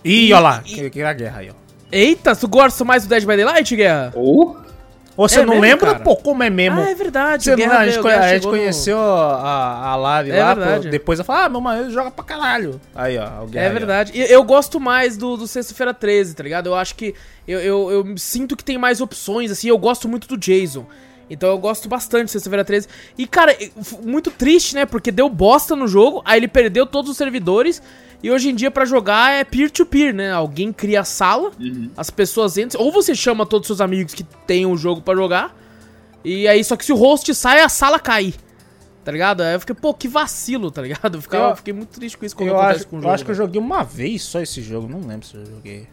Ih, 0.05 0.33
olha 0.33 0.41
lá. 0.41 0.63
E- 0.67 0.75
Que, 0.75 0.91
que 0.91 1.01
é 1.01 1.07
a 1.07 1.13
guerra 1.13 1.41
aí, 1.41 1.51
ó. 1.51 1.55
Eita, 1.91 2.37
tu 2.37 2.47
gosta 2.47 2.85
mais 2.85 3.05
do 3.05 3.09
Dead 3.09 3.23
by 3.25 3.37
Daylight, 3.37 3.75
Guerra? 3.75 4.13
Ou. 4.15 4.57
Você 5.17 5.41
É 5.41 5.45
não 5.45 5.55
mesmo, 5.55 5.63
lembra, 5.63 5.93
cara? 5.95 6.05
pô, 6.05 6.15
como 6.15 6.45
é 6.45 6.51
mesmo? 6.51 6.79
Ah, 6.79 6.91
é 6.91 6.95
verdade. 6.95 7.43
Você 7.43 7.57
não, 7.57 7.73
a 7.73 7.85
gente, 7.89 8.01
veio, 8.01 8.15
a 8.17 8.23
gente 8.29 8.35
chegou 8.35 8.53
no- 8.53 8.59
conheceu 8.59 8.99
a, 9.01 9.87
a 9.89 9.97
Lari 9.97 10.31
É 10.31 10.39
lá, 10.39 10.55
verdade. 10.55 10.85
pô, 10.85 10.91
depois 10.93 11.19
ela 11.19 11.25
fala, 11.25 11.45
ah, 11.47 11.49
meu 11.49 11.61
marido 11.61 11.91
joga 11.91 12.09
pra 12.13 12.25
caralho. 12.25 12.81
Aí, 12.95 13.19
ó, 13.19 13.43
o 13.43 13.47
Guerra 13.49 13.65
É 13.65 13.69
aí, 13.69 13.73
verdade. 13.75 14.13
E 14.15 14.21
eu 14.33 14.45
gosto 14.45 14.79
mais 14.79 15.17
do, 15.17 15.37
do 15.37 15.49
Sexta-feira 15.49 15.93
13, 15.93 16.37
tá 16.37 16.43
ligado? 16.45 16.67
Eu 16.69 16.77
acho 16.77 16.95
que. 16.95 17.17
Eu, 17.49 17.59
eu, 17.59 17.91
eu 17.91 18.17
sinto 18.17 18.57
que 18.57 18.63
tem 18.63 18.79
mais 18.79 19.01
opções, 19.01 19.51
assim. 19.51 19.69
Eu 19.69 19.79
gosto 19.79 20.09
muito 20.09 20.29
do 20.29 20.37
Jason. 20.37 20.87
Então 21.31 21.49
eu 21.51 21.59
gosto 21.59 21.89
bastante 21.89 22.27
de 22.27 22.31
Sexta-feira 22.33 22.65
13. 22.65 22.89
E, 23.17 23.27
cara, 23.27 23.57
muito 24.05 24.31
triste, 24.31 24.75
né? 24.75 24.87
Porque 24.87 25.11
deu 25.13 25.29
bosta 25.29 25.77
no 25.77 25.87
jogo, 25.87 26.23
aí 26.25 26.39
ele 26.39 26.49
perdeu 26.49 26.87
todos 26.87 27.11
os 27.11 27.17
servidores. 27.17 27.83
E 28.23 28.31
hoje 28.31 28.49
em 28.51 28.55
dia, 28.55 28.71
pra 28.71 28.85
jogar, 28.85 29.33
é 29.33 29.45
peer-to-peer, 29.45 30.13
né? 30.15 30.33
Alguém 30.33 30.73
cria 30.73 31.03
a 31.03 31.05
sala, 31.05 31.53
as 31.97 32.11
pessoas 32.11 32.57
entram. 32.59 32.83
Ou 32.83 32.91
você 32.91 33.15
chama 33.15 33.47
todos 33.47 33.71
os 33.71 33.77
seus 33.77 33.81
amigos 33.81 34.13
que 34.15 34.25
tem 34.25 34.67
o 34.67 34.77
jogo 34.77 35.01
pra 35.01 35.15
jogar. 35.15 35.55
E 36.25 36.49
aí, 36.49 36.65
só 36.65 36.77
que 36.77 36.85
se 36.85 36.93
o 36.93 36.97
host 36.97 37.33
sai, 37.35 37.61
a 37.61 37.69
sala 37.69 37.99
cai. 38.01 38.35
Tá 39.05 39.13
ligado? 39.13 39.41
Aí 39.43 39.55
eu 39.55 39.61
fiquei, 39.61 39.75
pô, 39.75 39.95
que 39.95 40.09
vacilo, 40.09 40.71
tá 40.71 40.83
ligado? 40.83 41.17
Eu, 41.17 41.23
ficava, 41.23 41.51
Eu- 41.53 41.57
fiquei 41.57 41.73
muito 41.73 41.91
triste 41.91 42.19
com 42.19 42.27
isso 42.27 42.35
quando 42.37 42.49
Eu 42.49 42.57
acontece 42.59 42.81
acho, 42.81 42.89
com 42.89 42.97
o 42.97 42.99
eu 42.99 43.03
jogo. 43.03 43.15
acho 43.15 43.25
que 43.25 43.31
eu 43.31 43.35
velho. 43.37 43.47
joguei 43.47 43.61
uma 43.61 43.85
vez 43.85 44.23
só 44.23 44.41
esse 44.41 44.61
jogo, 44.61 44.89
não 44.89 45.01
lembro 45.07 45.27
se 45.27 45.35
eu 45.37 45.47
joguei. 45.47 45.87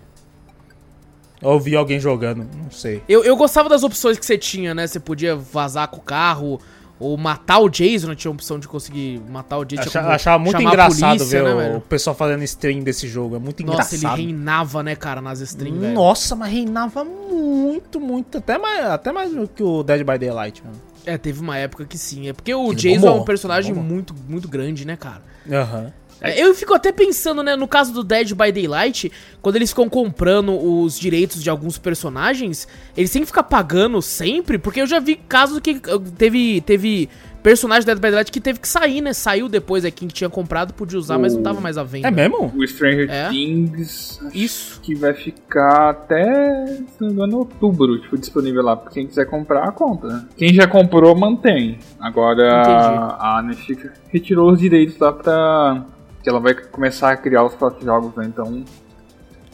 Eu 1.41 1.49
ouvi 1.49 1.75
alguém 1.75 1.99
jogando, 1.99 2.47
não 2.63 2.71
sei. 2.71 3.03
Eu, 3.07 3.23
eu 3.23 3.35
gostava 3.35 3.67
das 3.69 3.83
opções 3.83 4.17
que 4.17 4.25
você 4.25 4.37
tinha, 4.37 4.73
né? 4.73 4.87
Você 4.87 4.99
podia 4.99 5.35
vazar 5.35 5.87
com 5.89 5.97
o 5.97 6.01
carro 6.01 6.59
ou 6.97 7.17
matar 7.17 7.59
o 7.59 7.69
Jason? 7.69 8.15
Tinha 8.15 8.31
a 8.31 8.33
opção 8.33 8.57
de 8.57 8.67
conseguir 8.67 9.21
matar 9.29 9.57
o 9.57 9.65
Jason. 9.65 9.81
Acha- 9.83 9.99
como 10.01 10.11
achava 10.13 10.39
muito 10.43 10.61
engraçado 10.61 11.17
polícia, 11.17 11.25
ver 11.41 11.43
né, 11.43 11.53
o, 11.53 11.57
velho? 11.57 11.81
pessoal 11.81 12.15
fazendo 12.15 12.41
stream 12.43 12.79
desse 12.83 13.07
jogo. 13.07 13.35
É 13.35 13.39
muito 13.39 13.65
Nossa, 13.65 13.95
engraçado. 13.95 14.17
ele 14.17 14.27
reinava, 14.27 14.81
né, 14.81 14.95
cara, 14.95 15.21
nas 15.21 15.39
streams, 15.41 15.79
velho. 15.79 15.93
Nossa, 15.93 16.35
mas 16.35 16.51
reinava 16.51 17.03
muito, 17.03 17.99
muito. 17.99 18.37
Até 18.37 18.57
mais, 18.57 18.85
até 18.85 19.11
mais 19.11 19.31
do 19.33 19.47
que 19.47 19.61
o 19.61 19.83
Dead 19.83 19.99
by 20.05 20.17
Daylight, 20.17 20.63
mano. 20.63 20.81
É, 21.05 21.17
teve 21.17 21.39
uma 21.41 21.57
época 21.57 21.85
que 21.85 21.97
sim. 21.97 22.29
É 22.29 22.33
porque 22.33 22.53
o 22.55 22.67
Ele 22.71 22.75
Jason 22.75 22.95
é 22.95 22.99
bombou, 23.09 23.21
um 23.21 23.25
personagem 23.25 23.73
bombou. 23.73 23.89
muito, 23.89 24.15
muito 24.27 24.47
grande, 24.47 24.85
né, 24.87 24.95
cara? 24.95 25.21
Aham. 25.51 25.87
É, 25.87 26.04
Eu 26.21 26.53
fico 26.55 26.73
até 26.73 26.91
pensando, 26.91 27.43
né, 27.43 27.55
no 27.55 27.67
caso 27.67 27.93
do 27.93 28.03
Dead 28.03 28.33
by 28.33 28.51
Daylight, 28.51 29.11
quando 29.41 29.57
eles 29.57 29.69
ficam 29.69 29.89
comprando 29.89 30.53
os 30.57 30.97
direitos 30.99 31.43
de 31.43 31.49
alguns 31.49 31.77
personagens, 31.77 32.67
eles 32.95 33.11
têm 33.11 33.21
que 33.21 33.27
ficar 33.27 33.43
pagando 33.43 34.01
sempre, 34.01 34.57
porque 34.57 34.81
eu 34.81 34.87
já 34.87 34.99
vi 34.99 35.15
casos 35.15 35.59
que 35.59 35.79
teve, 36.17 36.61
teve 36.61 37.09
personagem 37.43 37.83
do 37.83 37.87
Dead 37.87 37.97
by 37.97 38.01
Daylight 38.01 38.31
que 38.31 38.41
teve 38.41 38.59
que 38.59 38.67
sair, 38.67 39.01
né? 39.01 39.13
Saiu 39.13 39.47
depois, 39.47 39.85
é 39.85 39.91
quem 39.91 40.07
tinha 40.07 40.29
comprado 40.29 40.73
podia 40.73 40.97
usar, 40.97 41.19
mas 41.19 41.35
não 41.35 41.43
tava 41.43 41.61
mais 41.61 41.77
à 41.77 41.83
venda. 41.83 42.07
É 42.07 42.11
mesmo? 42.11 42.51
O 42.55 42.67
Stranger 42.67 43.07
É? 43.07 43.29
Things 43.29 44.19
Isso. 44.33 44.81
que 44.81 44.95
vai 44.95 45.13
ficar 45.13 45.91
até, 45.91 46.65
se 46.65 47.01
não 47.01 47.07
me 47.09 47.13
engano, 47.13 47.37
outubro, 47.37 47.99
tipo, 48.01 48.17
disponível 48.17 48.63
lá. 48.63 48.75
Pra 48.75 48.91
quem 48.91 49.05
quiser 49.05 49.25
comprar, 49.25 49.71
compra. 49.73 50.27
Quem 50.35 50.51
já 50.53 50.65
comprou, 50.65 51.15
mantém. 51.15 51.77
Agora 51.99 52.61
Entendi. 52.61 53.15
a 53.19 53.43
Netflix 53.45 53.91
retirou 54.11 54.51
os 54.51 54.59
direitos 54.59 54.97
lá 54.97 55.11
pra... 55.13 55.85
Que 56.25 56.29
ela 56.31 56.39
vai 56.39 56.55
começar 56.55 57.11
a 57.11 57.15
criar 57.17 57.43
os 57.43 57.53
próprios 57.53 57.85
jogos, 57.85 58.15
né? 58.15 58.25
Então, 58.25 58.65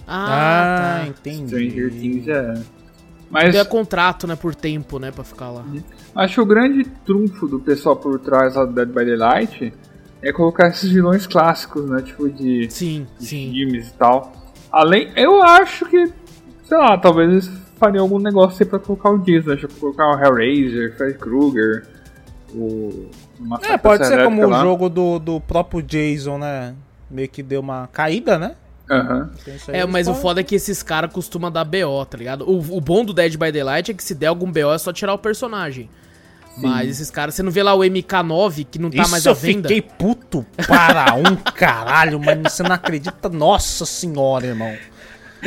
Ah, 0.07 1.01
tá. 1.03 1.07
entendi. 1.09 1.47
Stranger 1.69 1.91
Things 1.91 2.27
é... 2.29 2.53
Mas 3.29 3.53
Deu 3.53 3.65
contrato, 3.65 4.25
né, 4.25 4.37
por 4.37 4.55
tempo, 4.55 4.97
né, 4.97 5.11
pra 5.11 5.23
ficar 5.25 5.49
lá. 5.51 5.65
acho 6.15 6.35
que 6.35 6.41
o 6.41 6.45
grande 6.45 6.85
trunfo 7.05 7.45
do 7.47 7.59
pessoal 7.59 7.95
por 7.97 8.17
trás 8.19 8.55
lá 8.55 8.63
do 8.65 8.71
Dead 8.73 8.87
by 8.87 9.05
Daylight 9.05 9.73
é 10.21 10.31
colocar 10.31 10.67
esses 10.69 10.89
vilões 10.89 11.27
clássicos, 11.27 11.89
né? 11.89 12.01
Tipo 12.01 12.29
de... 12.29 12.69
Sim, 12.71 13.05
de 13.19 13.25
sim. 13.25 13.51
filmes 13.51 13.89
e 13.89 13.93
tal. 13.93 14.31
Além, 14.71 15.11
eu 15.17 15.41
acho 15.43 15.85
que, 15.85 16.05
sei 16.63 16.77
lá, 16.77 16.97
talvez 16.97 17.29
eles 17.29 17.51
fariam 17.77 18.03
algum 18.03 18.19
negócio 18.19 18.63
aí 18.63 18.69
pra 18.69 18.79
colocar 18.79 19.09
o 19.09 19.17
Disney, 19.17 19.55
deixa 19.55 19.65
eu 19.65 19.71
colocar 19.79 20.07
o 20.07 20.19
Hellraiser, 20.19 20.95
Freddy 20.97 21.17
Krueger, 21.17 21.85
o. 22.53 23.09
É, 23.63 23.77
pode 23.77 24.05
ser 24.05 24.23
como 24.23 24.41
Elétrica 24.41 24.47
o 24.47 24.49
lá. 24.49 24.61
jogo 24.61 24.89
do, 24.89 25.19
do 25.19 25.41
próprio 25.41 25.81
Jason, 25.81 26.37
né? 26.37 26.73
Meio 27.09 27.29
que 27.29 27.41
deu 27.43 27.59
uma 27.61 27.87
caída, 27.87 28.37
né? 28.37 28.55
Aí 28.89 29.79
É, 29.79 29.85
mas 29.85 30.07
o 30.07 30.13
foda 30.13 30.41
é 30.41 30.43
que 30.43 30.55
esses 30.55 30.83
caras 30.83 31.11
costumam 31.13 31.49
dar 31.51 31.63
BO, 31.63 32.05
tá 32.05 32.17
ligado? 32.17 32.49
O, 32.49 32.57
o 32.77 32.81
bom 32.81 33.05
do 33.05 33.13
Dead 33.13 33.37
by 33.37 33.51
Daylight 33.51 33.91
é 33.91 33.93
que 33.93 34.03
se 34.03 34.13
der 34.13 34.27
algum 34.27 34.51
BO 34.51 34.73
é 34.73 34.77
só 34.77 34.91
tirar 34.91 35.13
o 35.13 35.17
personagem. 35.17 35.89
Mas 36.57 36.89
esses 36.89 37.09
caras, 37.09 37.33
você 37.33 37.41
não 37.41 37.51
vê 37.51 37.63
lá 37.63 37.73
o 37.73 37.79
MK9 37.79 38.67
que 38.69 38.77
não 38.77 38.89
tá 38.89 39.01
Isso 39.03 39.11
mais 39.11 39.25
à 39.25 39.29
eu 39.29 39.35
venda? 39.35 39.69
fiquei 39.69 39.81
puto 39.81 40.45
para 40.67 41.13
um 41.15 41.35
caralho, 41.37 42.19
mas 42.19 42.51
você 42.51 42.61
não 42.61 42.73
acredita? 42.73 43.29
Nossa 43.29 43.85
senhora, 43.85 44.47
irmão. 44.47 44.73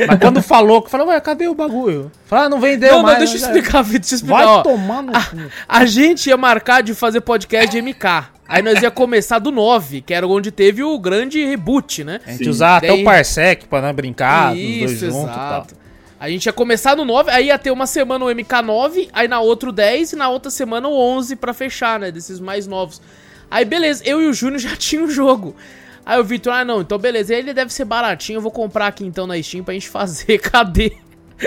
Mas 0.09 0.19
quando 0.19 0.43
falou, 0.43 0.83
que 0.83 0.91
falou, 0.91 1.09
ué, 1.09 1.21
cadê 1.21 1.47
o 1.49 1.55
bagulho? 1.55 2.11
Falei, 2.27 2.47
ah, 2.47 2.49
não 2.49 2.61
vendeu 2.61 2.91
Não, 2.91 2.97
não, 2.99 3.03
mais. 3.05 3.19
deixa 3.19 3.35
eu 3.35 3.39
já- 3.41 3.47
explicar, 3.47 3.83
Vitor, 3.83 4.01
deixa 4.01 4.15
eu 4.15 4.17
explicar, 4.17 4.37
Vai 4.45 4.47
ó. 4.47 4.63
tomar 4.63 5.03
no 5.03 5.13
cu. 5.13 5.21
A 5.69 5.85
gente 5.87 6.29
ia 6.29 6.37
marcar 6.37 6.83
de 6.83 6.95
fazer 6.95 7.21
podcast 7.21 7.71
de 7.71 7.79
MK. 7.81 8.31
Aí 8.47 8.61
nós 8.63 8.83
ia 8.83 8.91
começar 8.91 9.39
do 9.39 9.51
9, 9.51 10.01
que 10.03 10.13
era 10.13 10.27
onde 10.27 10.51
teve 10.51 10.83
o 10.83 10.99
grande 10.99 11.45
reboot, 11.45 12.05
né? 12.05 12.21
A 12.27 12.31
gente 12.33 12.45
Sim. 12.45 12.51
usar 12.51 12.77
até 12.77 12.89
Daí- 12.89 13.01
o 13.03 13.05
Parsec 13.05 13.67
pra 13.67 13.81
não 13.81 13.93
brincar, 13.95 14.53
os 14.53 14.59
dois 14.59 14.93
Isso, 14.93 15.07
juntos 15.11 15.23
e 15.31 15.35
tal. 15.35 15.47
exato. 15.49 15.75
A 16.21 16.29
gente 16.31 16.47
ia 16.47 16.53
começar 16.53 16.97
no 16.97 17.05
9, 17.05 17.31
aí 17.31 17.47
ia 17.47 17.59
ter 17.59 17.71
uma 17.71 17.87
semana 17.87 18.25
o 18.25 18.29
MK9, 18.31 19.09
aí 19.13 19.29
na 19.29 19.41
outra 19.41 19.69
o 19.69 19.73
10 19.73 20.13
e 20.13 20.17
na 20.17 20.29
outra 20.29 20.51
semana 20.51 20.89
o 20.89 20.93
11 20.99 21.37
pra 21.37 21.53
fechar, 21.55 21.99
né? 22.01 22.11
Desses 22.11 22.41
mais 22.41 22.67
novos. 22.67 23.01
Aí 23.51 23.65
beleza, 23.65 24.03
eu 24.07 24.21
e 24.23 24.27
o 24.27 24.33
Júnior 24.33 24.59
já 24.61 24.75
tinha 24.77 25.03
o 25.05 25.11
jogo. 25.11 25.55
Aí 26.07 26.21
o 26.21 26.25
Vitor, 26.25 26.53
ah 26.53 26.65
não, 26.65 26.83
então 26.83 26.99
beleza, 26.99 27.35
ele 27.35 27.55
deve 27.55 27.73
ser 27.73 27.85
baratinho, 27.85 28.37
eu 28.37 28.41
vou 28.43 28.51
comprar 28.51 28.89
aqui 28.89 29.05
então 29.07 29.27
na 29.27 29.41
Steam 29.43 29.65
pra 29.65 29.73
gente 29.75 29.89
fazer. 29.89 30.39
Cadê? 30.51 30.93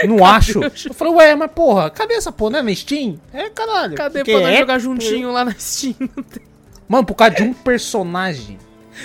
Não 0.04 0.26
acho. 0.26 0.60
Eu 0.64 0.94
falei, 0.94 1.14
ué, 1.14 1.36
mas 1.36 1.50
porra, 1.52 1.90
cadê 1.90 2.16
essa 2.16 2.32
porra? 2.32 2.52
Não 2.52 2.60
é 2.60 2.62
na 2.64 2.76
Steam? 2.76 3.18
É, 3.34 3.50
caralho. 3.50 3.96
Cadê 3.96 4.24
pra 4.24 4.34
nós 4.40 4.50
é- 4.50 4.58
jogar 4.58 4.80
juntinho 4.80 5.32
lá 5.32 5.46
na 5.46 5.54
Steam? 5.58 5.96
Mano, 6.90 7.06
por 7.06 7.16
causa 7.16 7.36
de 7.36 7.44
um 7.44 7.54
personagem. 7.54 8.58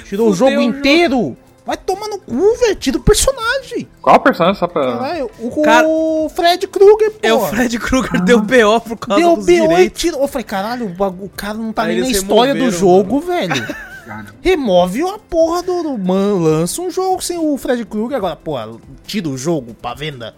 Tirou 0.04 0.30
o 0.30 0.34
jogo 0.34 0.52
o 0.52 0.54
jogo. 0.54 0.62
inteiro. 0.78 1.36
Vai 1.64 1.76
tomar 1.76 2.08
no 2.08 2.18
cu, 2.18 2.56
velho. 2.56 2.74
Tira 2.74 2.98
o 2.98 3.00
personagem. 3.00 3.88
Qual 4.00 4.18
personagem 4.20 4.58
só 4.58 4.66
pra. 4.66 4.82
Caralho, 4.98 5.30
o, 5.38 6.24
o 6.24 6.28
Fred 6.28 6.66
Krueger, 6.66 7.12
pô. 7.12 7.18
É, 7.22 7.32
o 7.32 7.40
Fred 7.46 7.78
Krueger 7.78 8.20
deu 8.24 8.40
BO 8.40 8.80
por 8.80 8.96
causa 8.96 9.22
Deu 9.22 9.36
dos 9.36 9.46
BO 9.46 9.52
e 9.52 9.68
direitos. 9.68 10.00
tirou. 10.00 10.22
Eu 10.22 10.28
falei, 10.28 10.44
caralho, 10.44 10.92
o, 10.98 11.28
cara 11.28 11.54
não 11.54 11.72
tá 11.72 11.82
Aí 11.84 11.94
nem 11.94 12.04
na 12.04 12.10
história 12.10 12.54
do 12.54 12.68
jogo, 12.70 13.20
velho. 13.20 13.54
Cara, 14.04 14.34
Remove 14.40 15.02
a 15.02 15.18
porra 15.18 15.62
do, 15.62 15.82
do. 15.82 15.98
Mano, 15.98 16.38
lança 16.38 16.82
um 16.82 16.90
jogo 16.90 17.22
sem 17.22 17.38
o 17.38 17.56
Fred 17.56 17.84
Krueger. 17.84 18.16
Agora, 18.16 18.36
porra, 18.36 18.70
tira 19.06 19.28
o 19.28 19.38
jogo 19.38 19.74
pra 19.74 19.94
venda. 19.94 20.34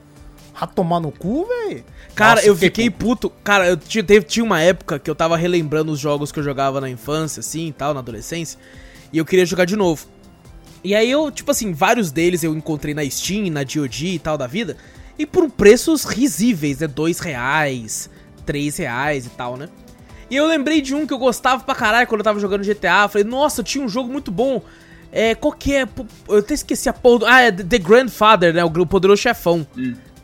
Vai 0.59 0.68
tomar 0.68 1.00
no 1.00 1.11
cu, 1.11 1.46
velho. 1.46 1.85
Cara, 2.14 2.37
Nossa, 2.37 2.46
eu 2.46 2.57
fiquei 2.57 2.88
puto. 2.90 3.29
Cara, 3.42 3.66
eu 3.66 3.77
tinha, 3.77 4.05
teve, 4.05 4.24
tinha 4.27 4.44
uma 4.44 4.61
época 4.61 4.98
que 4.98 5.11
eu 5.11 5.14
tava 5.14 5.37
relembrando 5.37 5.90
os 5.90 5.98
jogos 5.98 6.31
que 6.31 6.38
eu 6.38 6.44
jogava 6.44 6.81
na 6.81 6.88
infância, 6.88 7.40
assim 7.40 7.68
e 7.68 7.72
tal, 7.72 7.92
na 7.92 8.00
adolescência. 8.00 8.59
E 9.12 9.18
eu 9.18 9.24
queria 9.24 9.44
jogar 9.44 9.64
de 9.64 9.74
novo. 9.77 10.07
E 10.83 10.94
aí 10.94 11.11
eu, 11.11 11.31
tipo 11.31 11.50
assim, 11.50 11.72
vários 11.72 12.12
deles 12.12 12.44
eu 12.44 12.55
encontrei 12.55 12.94
na 12.94 13.09
Steam, 13.09 13.50
na 13.50 13.64
DOG 13.64 14.14
e 14.14 14.18
tal 14.18 14.37
da 14.37 14.46
vida. 14.46 14.77
E 15.18 15.24
por 15.24 15.50
preços 15.50 16.05
risíveis, 16.05 16.79
né? 16.79 16.87
Dois 16.87 17.18
reais, 17.18 18.11
três 18.44 18.77
reais 18.77 19.27
e 19.27 19.31
tal, 19.31 19.57
né? 19.57 19.68
E 20.30 20.37
eu 20.37 20.46
lembrei 20.46 20.80
de 20.80 20.94
um 20.94 21.06
que 21.06 21.12
eu 21.12 21.18
gostava 21.18 21.62
pra 21.64 21.74
caralho 21.74 22.06
quando 22.06 22.20
eu 22.20 22.24
tava 22.24 22.40
jogando 22.40 22.64
GTA. 22.64 23.08
Falei, 23.08 23.24
nossa, 23.24 23.62
tinha 23.62 23.84
um 23.84 23.88
jogo 23.88 24.10
muito 24.10 24.30
bom. 24.30 24.62
É, 25.12 25.34
qual 25.34 25.52
que 25.52 25.74
é? 25.74 25.87
Eu 26.28 26.38
até 26.38 26.54
esqueci 26.54 26.88
a 26.88 26.92
porra 26.92 27.18
do... 27.20 27.26
Ah, 27.26 27.40
é 27.42 27.52
The 27.52 27.78
Grandfather, 27.78 28.52
né? 28.52 28.64
O 28.64 28.87
Poderoso 28.87 29.22
Chefão. 29.22 29.66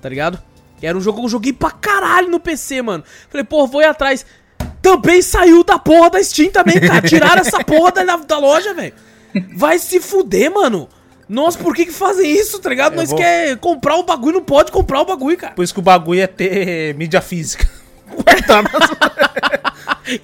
Tá 0.01 0.09
ligado? 0.09 0.41
E 0.83 0.87
Era 0.87 0.97
um 0.97 1.01
jogo 1.01 1.19
que 1.21 1.27
eu 1.27 1.29
joguei 1.31 1.53
pra 1.53 1.71
caralho 1.71 2.29
no 2.29 2.41
PC, 2.41 2.83
mano. 2.83 3.05
Falei, 3.29 3.45
pô, 3.45 3.67
vou 3.67 3.83
ir 3.83 3.87
atrás. 3.87 4.25
Também 4.83 5.21
saiu 5.23 5.63
da 5.63 5.79
porra 5.79 6.11
da 6.11 6.23
Steam 6.23 6.51
também, 6.51 6.81
cara. 6.81 7.03
Tiraram 7.03 7.43
essa 7.43 7.63
porra 7.63 7.93
da, 7.93 8.17
da 8.17 8.39
loja, 8.39 8.73
velho. 8.75 8.95
Vai 9.55 9.79
se 9.79 10.01
fuder, 10.01 10.51
mano. 10.53 10.89
Nossa, 11.29 11.57
por 11.59 11.75
que 11.77 11.87
que 11.87 11.93
fazem 11.93 12.29
isso, 12.29 12.59
tá 12.59 12.69
ligado? 12.69 12.95
Eu 12.95 12.97
Nós 12.97 13.11
vou- 13.11 13.19
quer 13.19 13.57
comprar 13.59 13.95
o 13.97 14.03
bagulho, 14.03 14.39
não 14.39 14.43
pode 14.45 14.73
comprar 14.73 15.01
o 15.03 15.05
bagulho, 15.05 15.37
cara. 15.37 15.53
Por 15.55 15.63
isso 15.63 15.73
que 15.73 15.79
o 15.79 15.83
bagulho 15.83 16.21
é 16.21 16.27
ter 16.27 16.95
mídia 16.97 17.21
física. 17.21 17.69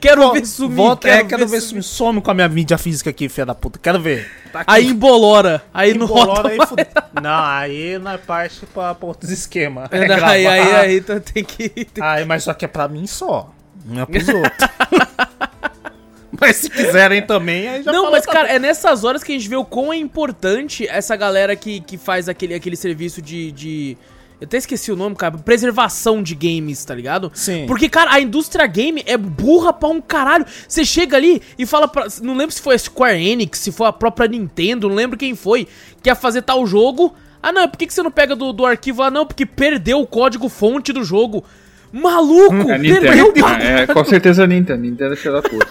Quero 0.01 0.33
ver 0.33 0.45
sumir, 0.47 0.77
Volta, 0.77 1.09
quero, 1.09 1.21
é, 1.21 1.25
quero 1.29 1.47
ver, 1.47 1.61
sumir. 1.61 1.69
sumir. 1.69 1.83
Some 1.85 2.21
com 2.21 2.31
a 2.31 2.35
minha 2.35 2.49
mídia 2.49 2.77
física 2.77 3.11
aqui, 3.11 3.29
filha 3.29 3.47
da 3.47 3.55
puta. 3.55 3.79
Quero 3.79 4.01
ver. 4.01 4.29
Tá. 4.53 4.65
Aí 4.67 4.89
embolora. 4.89 5.63
Aí 5.73 5.95
não 5.95 6.07
Embolora 6.07 6.33
roda 6.33 6.49
aí, 6.49 6.59
fude- 6.67 6.87
Não, 7.23 7.45
aí 7.45 7.99
nós 7.99 8.21
parte 8.21 8.67
pra, 8.67 8.95
pra 8.95 9.07
outros 9.09 9.31
esquemas. 9.31 9.89
É, 9.93 10.09
não, 10.09 10.27
aí, 10.27 10.47
aí, 10.47 10.75
aí, 10.75 10.97
então 10.99 11.21
tem 11.21 11.45
que... 11.45 11.69
tem- 11.69 12.03
Aí, 12.03 12.25
mas 12.25 12.43
só 12.43 12.53
que 12.53 12.65
é 12.65 12.69
pra 12.69 12.89
mim 12.89 13.07
só. 13.07 13.51
Não 13.85 14.03
é 14.03 14.07
pros 14.07 14.27
outros. 14.29 14.71
mas 16.41 16.57
se 16.57 16.69
quiserem 16.71 17.23
também, 17.23 17.69
aí 17.69 17.83
já 17.85 17.93
Não, 17.93 18.11
mas 18.11 18.27
cara, 18.27 18.49
é 18.49 18.59
nessas 18.59 19.05
horas 19.05 19.23
que 19.23 19.33
a 19.33 19.39
gente 19.39 19.49
vê 19.49 19.57
o 19.57 19.65
quão 19.65 19.93
é 19.93 19.97
importante 19.97 20.87
essa 20.89 21.15
galera 21.15 21.55
que, 21.55 21.81
que 21.81 21.97
faz 21.97 22.29
aquele, 22.29 22.55
aquele 22.55 22.77
serviço 22.77 23.23
de, 23.23 23.53
de. 23.53 23.97
Eu 24.41 24.45
até 24.45 24.59
esqueci 24.59 24.93
o 24.93 24.97
nome, 24.97 25.17
cara. 25.17 25.39
Preservação 25.39 26.23
de 26.23 26.35
games, 26.35 26.85
tá 26.85 26.95
ligado? 26.95 27.31
Sim. 27.35 27.65
Porque, 27.67 27.89
cara, 27.89 28.13
a 28.13 28.21
indústria 28.21 28.67
game 28.67 29.03
é 29.07 29.17
burra 29.17 29.73
pra 29.73 29.89
um 29.89 30.01
caralho. 30.01 30.45
Você 30.69 30.85
chega 30.85 31.17
ali 31.17 31.41
e 31.59 31.65
fala 31.65 31.89
pra. 31.89 32.07
Não 32.23 32.37
lembro 32.37 32.55
se 32.55 32.61
foi 32.61 32.75
a 32.75 32.79
Square 32.79 33.19
Enix, 33.19 33.59
se 33.59 33.73
foi 33.73 33.87
a 33.87 33.93
própria 33.93 34.29
Nintendo, 34.29 34.89
não 34.89 34.97
lembro 34.97 35.17
quem 35.19 35.35
foi, 35.35 35.67
que 36.03 36.11
ia 36.11 36.15
fazer 36.15 36.43
tal 36.43 36.67
jogo. 36.67 37.15
Ah, 37.43 37.53
não, 37.53 37.69
por 37.69 37.79
que, 37.79 37.87
que 37.87 37.95
você 37.95 38.03
não 38.03 38.11
pega 38.11 38.35
do, 38.37 38.53
do 38.53 38.67
arquivo? 38.67 39.03
Ah, 39.03 39.11
não, 39.11 39.25
porque 39.25 39.47
perdeu 39.47 40.01
o 40.01 40.07
código 40.07 40.49
fonte 40.49 40.93
do 40.93 41.03
jogo. 41.03 41.45
Maluco, 41.93 42.55
é 42.71 42.79
perdeu 42.79 43.27
o 43.27 43.29
Nintendo. 43.29 43.43
bagulho. 43.43 43.63
É, 43.63 43.87
com 43.87 44.05
certeza 44.05 44.45
é 44.45 44.47
Nintendo. 44.47 44.83
Nintendo 44.83 45.15
é 45.15 45.17
filha 45.17 45.35
da 45.35 45.43
puta. 45.43 45.67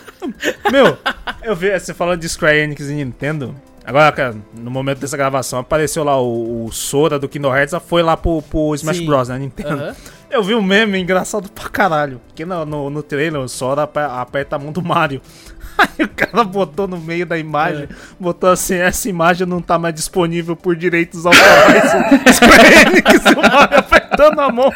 Meu, 0.72 0.98
eu 1.44 1.56
vi, 1.56 1.78
você 1.78 1.94
falando 1.94 2.22
de 2.22 2.30
Square 2.30 2.58
Enix 2.58 2.90
e 2.90 2.94
Nintendo. 2.94 3.56
Agora, 3.86 4.12
cara, 4.12 4.36
no 4.54 4.72
momento 4.72 5.00
dessa 5.00 5.16
gravação, 5.16 5.60
apareceu 5.60 6.04
lá 6.04 6.20
o, 6.20 6.66
o 6.66 6.72
Sora 6.72 7.20
do 7.20 7.30
Kingdom 7.30 7.56
Hearts, 7.56 7.76
foi 7.88 8.02
lá 8.02 8.18
pro, 8.18 8.42
pro 8.42 8.74
Smash 8.76 8.98
Sim. 8.98 9.06
Bros, 9.06 9.30
né? 9.30 9.38
Nintendo. 9.38 9.96
Eu 10.30 10.44
vi 10.44 10.56
um 10.56 10.62
meme 10.62 11.00
engraçado 11.00 11.50
pra 11.52 11.70
caralho. 11.70 12.20
Porque 12.28 12.44
no, 12.46 12.66
no, 12.66 12.90
no 12.90 13.04
trailer 13.04 13.40
o 13.40 13.48
Sora 13.48 13.84
ape- 13.84 14.00
aperta 14.00 14.56
a 14.56 14.60
mão 14.60 14.72
do 14.72 14.82
Mario. 14.82 15.22
Aí 15.78 16.06
o 16.06 16.10
cara 16.10 16.44
botou 16.44 16.88
no 16.88 16.98
meio 16.98 17.26
da 17.26 17.38
imagem, 17.38 17.88
botou 18.18 18.50
assim, 18.50 18.76
essa 18.76 19.10
imagem 19.10 19.46
não 19.46 19.62
tá 19.62 19.78
mais 19.78 19.94
disponível 19.94 20.56
por 20.56 20.74
direitos 20.76 21.26
autorais. 21.26 21.84
Square 22.34 22.88
Enix, 22.88 23.26
o 23.26 23.42
Mario 23.42 23.84
apertando 24.16 24.40
a 24.40 24.52
mão. 24.52 24.72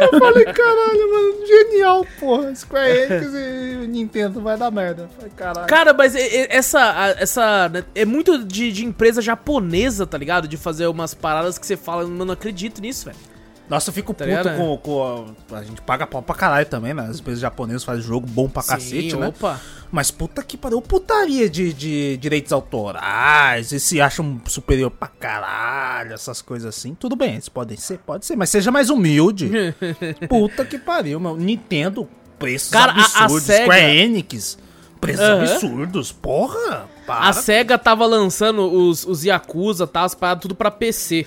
Eu 0.00 0.18
falei, 0.18 0.44
caralho, 0.44 1.12
mano, 1.12 1.46
genial, 1.46 2.06
porra. 2.18 2.54
Square 2.54 2.90
Enix 2.90 3.34
e 3.34 3.86
Nintendo 3.86 4.40
vai 4.40 4.56
dar 4.56 4.70
merda. 4.70 5.08
Falei, 5.16 5.32
caralho. 5.34 5.66
Cara, 5.66 5.92
mas 5.92 6.14
essa. 6.14 7.14
essa 7.18 7.68
né, 7.68 7.84
é 7.94 8.04
muito 8.04 8.44
de, 8.44 8.72
de 8.72 8.84
empresa 8.84 9.22
japonesa, 9.22 10.06
tá 10.06 10.18
ligado? 10.18 10.48
De 10.48 10.56
fazer 10.56 10.86
umas 10.86 11.14
paradas 11.14 11.58
que 11.58 11.66
você 11.66 11.76
fala, 11.76 12.02
eu 12.02 12.08
não 12.08 12.32
acredito 12.32 12.80
nisso, 12.80 13.06
velho. 13.06 13.33
Nossa, 13.68 13.88
eu 13.88 13.94
fico 13.94 14.12
Tá 14.12 14.24
puto 14.26 14.36
ligado? 14.36 14.56
com, 14.58 14.76
com 14.76 15.26
a, 15.52 15.58
a 15.58 15.62
gente 15.64 15.80
paga 15.80 16.06
pau 16.06 16.20
pra 16.22 16.34
caralho 16.34 16.66
também, 16.66 16.92
né? 16.92 17.06
As 17.08 17.18
empresas 17.18 17.40
japonesas 17.40 17.82
fazem 17.82 18.02
jogo 18.02 18.26
bom 18.26 18.48
pra 18.48 18.62
cacete, 18.62 19.16
né? 19.16 19.28
opa. 19.28 19.58
Mas 19.90 20.10
puta 20.10 20.42
que 20.42 20.56
pariu, 20.56 20.82
putaria 20.82 21.48
de, 21.48 21.72
de 21.72 22.16
direitos 22.18 22.52
autorais, 22.52 23.72
e 23.72 23.80
se 23.80 24.00
acham 24.00 24.40
superior 24.46 24.90
pra 24.90 25.08
caralho, 25.08 26.12
essas 26.12 26.42
coisas 26.42 26.68
assim. 26.76 26.94
Tudo 26.94 27.16
bem, 27.16 27.36
isso 27.36 27.50
pode 27.50 27.76
ser, 27.80 27.98
pode 27.98 28.26
ser, 28.26 28.36
mas 28.36 28.50
seja 28.50 28.70
mais 28.70 28.90
humilde. 28.90 29.50
puta 30.28 30.64
que 30.64 30.78
pariu, 30.78 31.18
meu. 31.20 31.36
Nintendo, 31.36 32.08
preços 32.38 32.70
Cara, 32.70 32.92
a- 32.92 32.96
a 32.96 33.24
absurdos. 33.24 33.42
Sega- 33.44 33.62
Square 33.64 33.96
Enix, 33.98 34.58
preços 35.00 35.24
Aham. 35.24 35.42
absurdos. 35.42 36.12
Porra, 36.12 36.88
para. 37.06 37.28
A 37.28 37.32
SEGA 37.32 37.78
tava 37.78 38.04
lançando 38.04 38.62
os, 38.70 39.06
os 39.06 39.24
Yakuza, 39.24 39.86
tá? 39.86 40.02
As 40.02 40.14
paradas 40.14 40.42
tudo 40.42 40.54
pra 40.54 40.70
PC. 40.70 41.26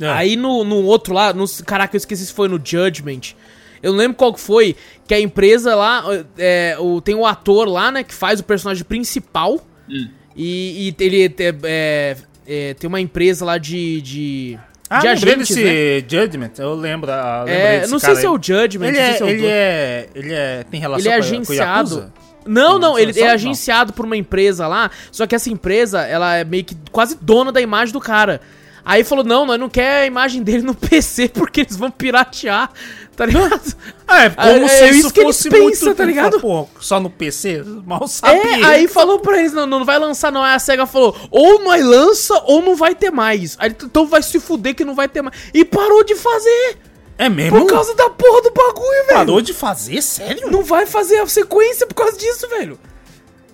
É. 0.00 0.08
Aí 0.08 0.36
no, 0.36 0.64
no 0.64 0.82
outro 0.84 1.14
lá, 1.14 1.32
no, 1.32 1.44
caraca, 1.64 1.96
eu 1.96 1.98
esqueci 1.98 2.26
se 2.26 2.32
foi 2.32 2.48
no 2.48 2.60
Judgment. 2.62 3.34
Eu 3.82 3.92
não 3.92 3.98
lembro 3.98 4.16
qual 4.16 4.32
que 4.32 4.40
foi, 4.40 4.74
que 5.06 5.14
a 5.14 5.20
empresa 5.20 5.74
lá, 5.74 6.04
é, 6.36 6.76
o, 6.78 7.00
tem 7.00 7.14
o 7.14 7.24
ator 7.24 7.68
lá, 7.68 7.90
né, 7.92 8.02
que 8.02 8.14
faz 8.14 8.40
o 8.40 8.44
personagem 8.44 8.84
principal. 8.84 9.64
E, 10.36 10.88
e 10.88 11.04
ele 11.04 11.24
é, 11.24 11.54
é, 11.62 12.16
é, 12.46 12.74
tem 12.74 12.88
uma 12.88 13.00
empresa 13.00 13.44
lá 13.44 13.56
de. 13.58 14.00
de 14.02 14.58
Ah, 14.90 14.98
de 14.98 15.06
lembrei 15.08 15.32
agentes, 15.34 15.56
desse 15.56 15.64
né? 15.64 16.00
Judgment, 16.08 16.50
eu 16.58 16.74
lembro. 16.74 17.10
ah, 17.10 17.44
lembrei 17.46 17.56
É, 17.56 17.80
desse 17.80 17.92
não 17.92 17.98
sei 17.98 18.08
cara 18.08 18.20
se 18.20 18.26
é 18.26 18.30
o 18.30 18.34
Judgment, 18.34 18.88
Ele 18.88 18.98
não 18.98 19.04
sei 19.04 19.12
é, 19.12 19.16
se 19.16 19.22
é 19.22 19.26
o 19.26 19.28
ele 19.28 19.46
é, 19.46 20.08
ele 20.14 20.34
é, 20.34 20.64
tem 20.70 20.80
relação 20.80 21.00
Ele 21.00 21.08
é 21.08 21.14
agenciado. 21.18 22.12
Não, 22.44 22.78
não, 22.78 22.98
ele 22.98 23.18
é 23.18 23.30
agenciado 23.30 23.92
por 23.92 24.04
uma 24.04 24.16
empresa 24.16 24.68
lá, 24.68 24.90
só 25.10 25.26
que 25.26 25.34
essa 25.34 25.50
empresa, 25.50 26.02
ela 26.02 26.36
é 26.36 26.44
meio 26.44 26.64
que 26.64 26.76
quase 26.92 27.18
dona 27.20 27.50
da 27.50 27.60
imagem 27.60 27.92
do 27.92 27.98
cara. 28.00 28.40
Aí 28.88 29.02
falou, 29.02 29.24
não, 29.24 29.44
nós 29.44 29.58
não 29.58 29.68
quer 29.68 30.02
a 30.02 30.06
imagem 30.06 30.44
dele 30.44 30.62
no 30.62 30.72
PC 30.72 31.28
porque 31.30 31.62
eles 31.62 31.76
vão 31.76 31.90
piratear, 31.90 32.70
tá 33.16 33.26
ligado? 33.26 33.60
É, 34.08 34.30
como 34.30 34.64
É, 34.64 34.68
se 34.68 34.84
é 34.84 34.90
isso 34.90 35.12
que 35.12 35.18
eles 35.18 35.36
fosse 35.36 35.50
pensam, 35.50 35.88
muito 35.88 35.94
tá 35.96 36.04
ligado? 36.04 36.40
Pô, 36.40 36.68
só 36.78 37.00
no 37.00 37.10
PC? 37.10 37.64
Mal 37.84 38.06
sabia. 38.06 38.40
É, 38.40 38.64
aí 38.64 38.86
falou 38.86 39.18
pra 39.18 39.36
eles, 39.40 39.52
não, 39.52 39.66
não 39.66 39.84
vai 39.84 39.98
lançar 39.98 40.30
não, 40.30 40.44
aí 40.44 40.54
a 40.54 40.58
SEGA 40.60 40.86
falou, 40.86 41.16
ou 41.28 41.58
nós 41.64 41.84
lança 41.84 42.40
ou 42.44 42.62
não 42.62 42.76
vai 42.76 42.94
ter 42.94 43.10
mais. 43.10 43.56
Aí, 43.58 43.70
então 43.70 44.06
vai 44.06 44.22
se 44.22 44.38
fuder 44.38 44.76
que 44.76 44.84
não 44.84 44.94
vai 44.94 45.08
ter 45.08 45.22
mais. 45.22 45.36
E 45.52 45.64
parou 45.64 46.04
de 46.04 46.14
fazer, 46.14 46.78
É 47.18 47.28
mesmo? 47.28 47.58
por 47.58 47.66
causa 47.66 47.92
da 47.96 48.08
porra 48.08 48.42
do 48.42 48.52
bagulho, 48.52 49.06
velho. 49.06 49.18
Parou 49.18 49.40
de 49.40 49.52
fazer? 49.52 50.00
Sério? 50.00 50.48
Não 50.48 50.62
vai 50.62 50.86
fazer 50.86 51.18
a 51.18 51.26
sequência 51.26 51.84
por 51.88 51.96
causa 51.96 52.16
disso, 52.16 52.48
velho. 52.48 52.78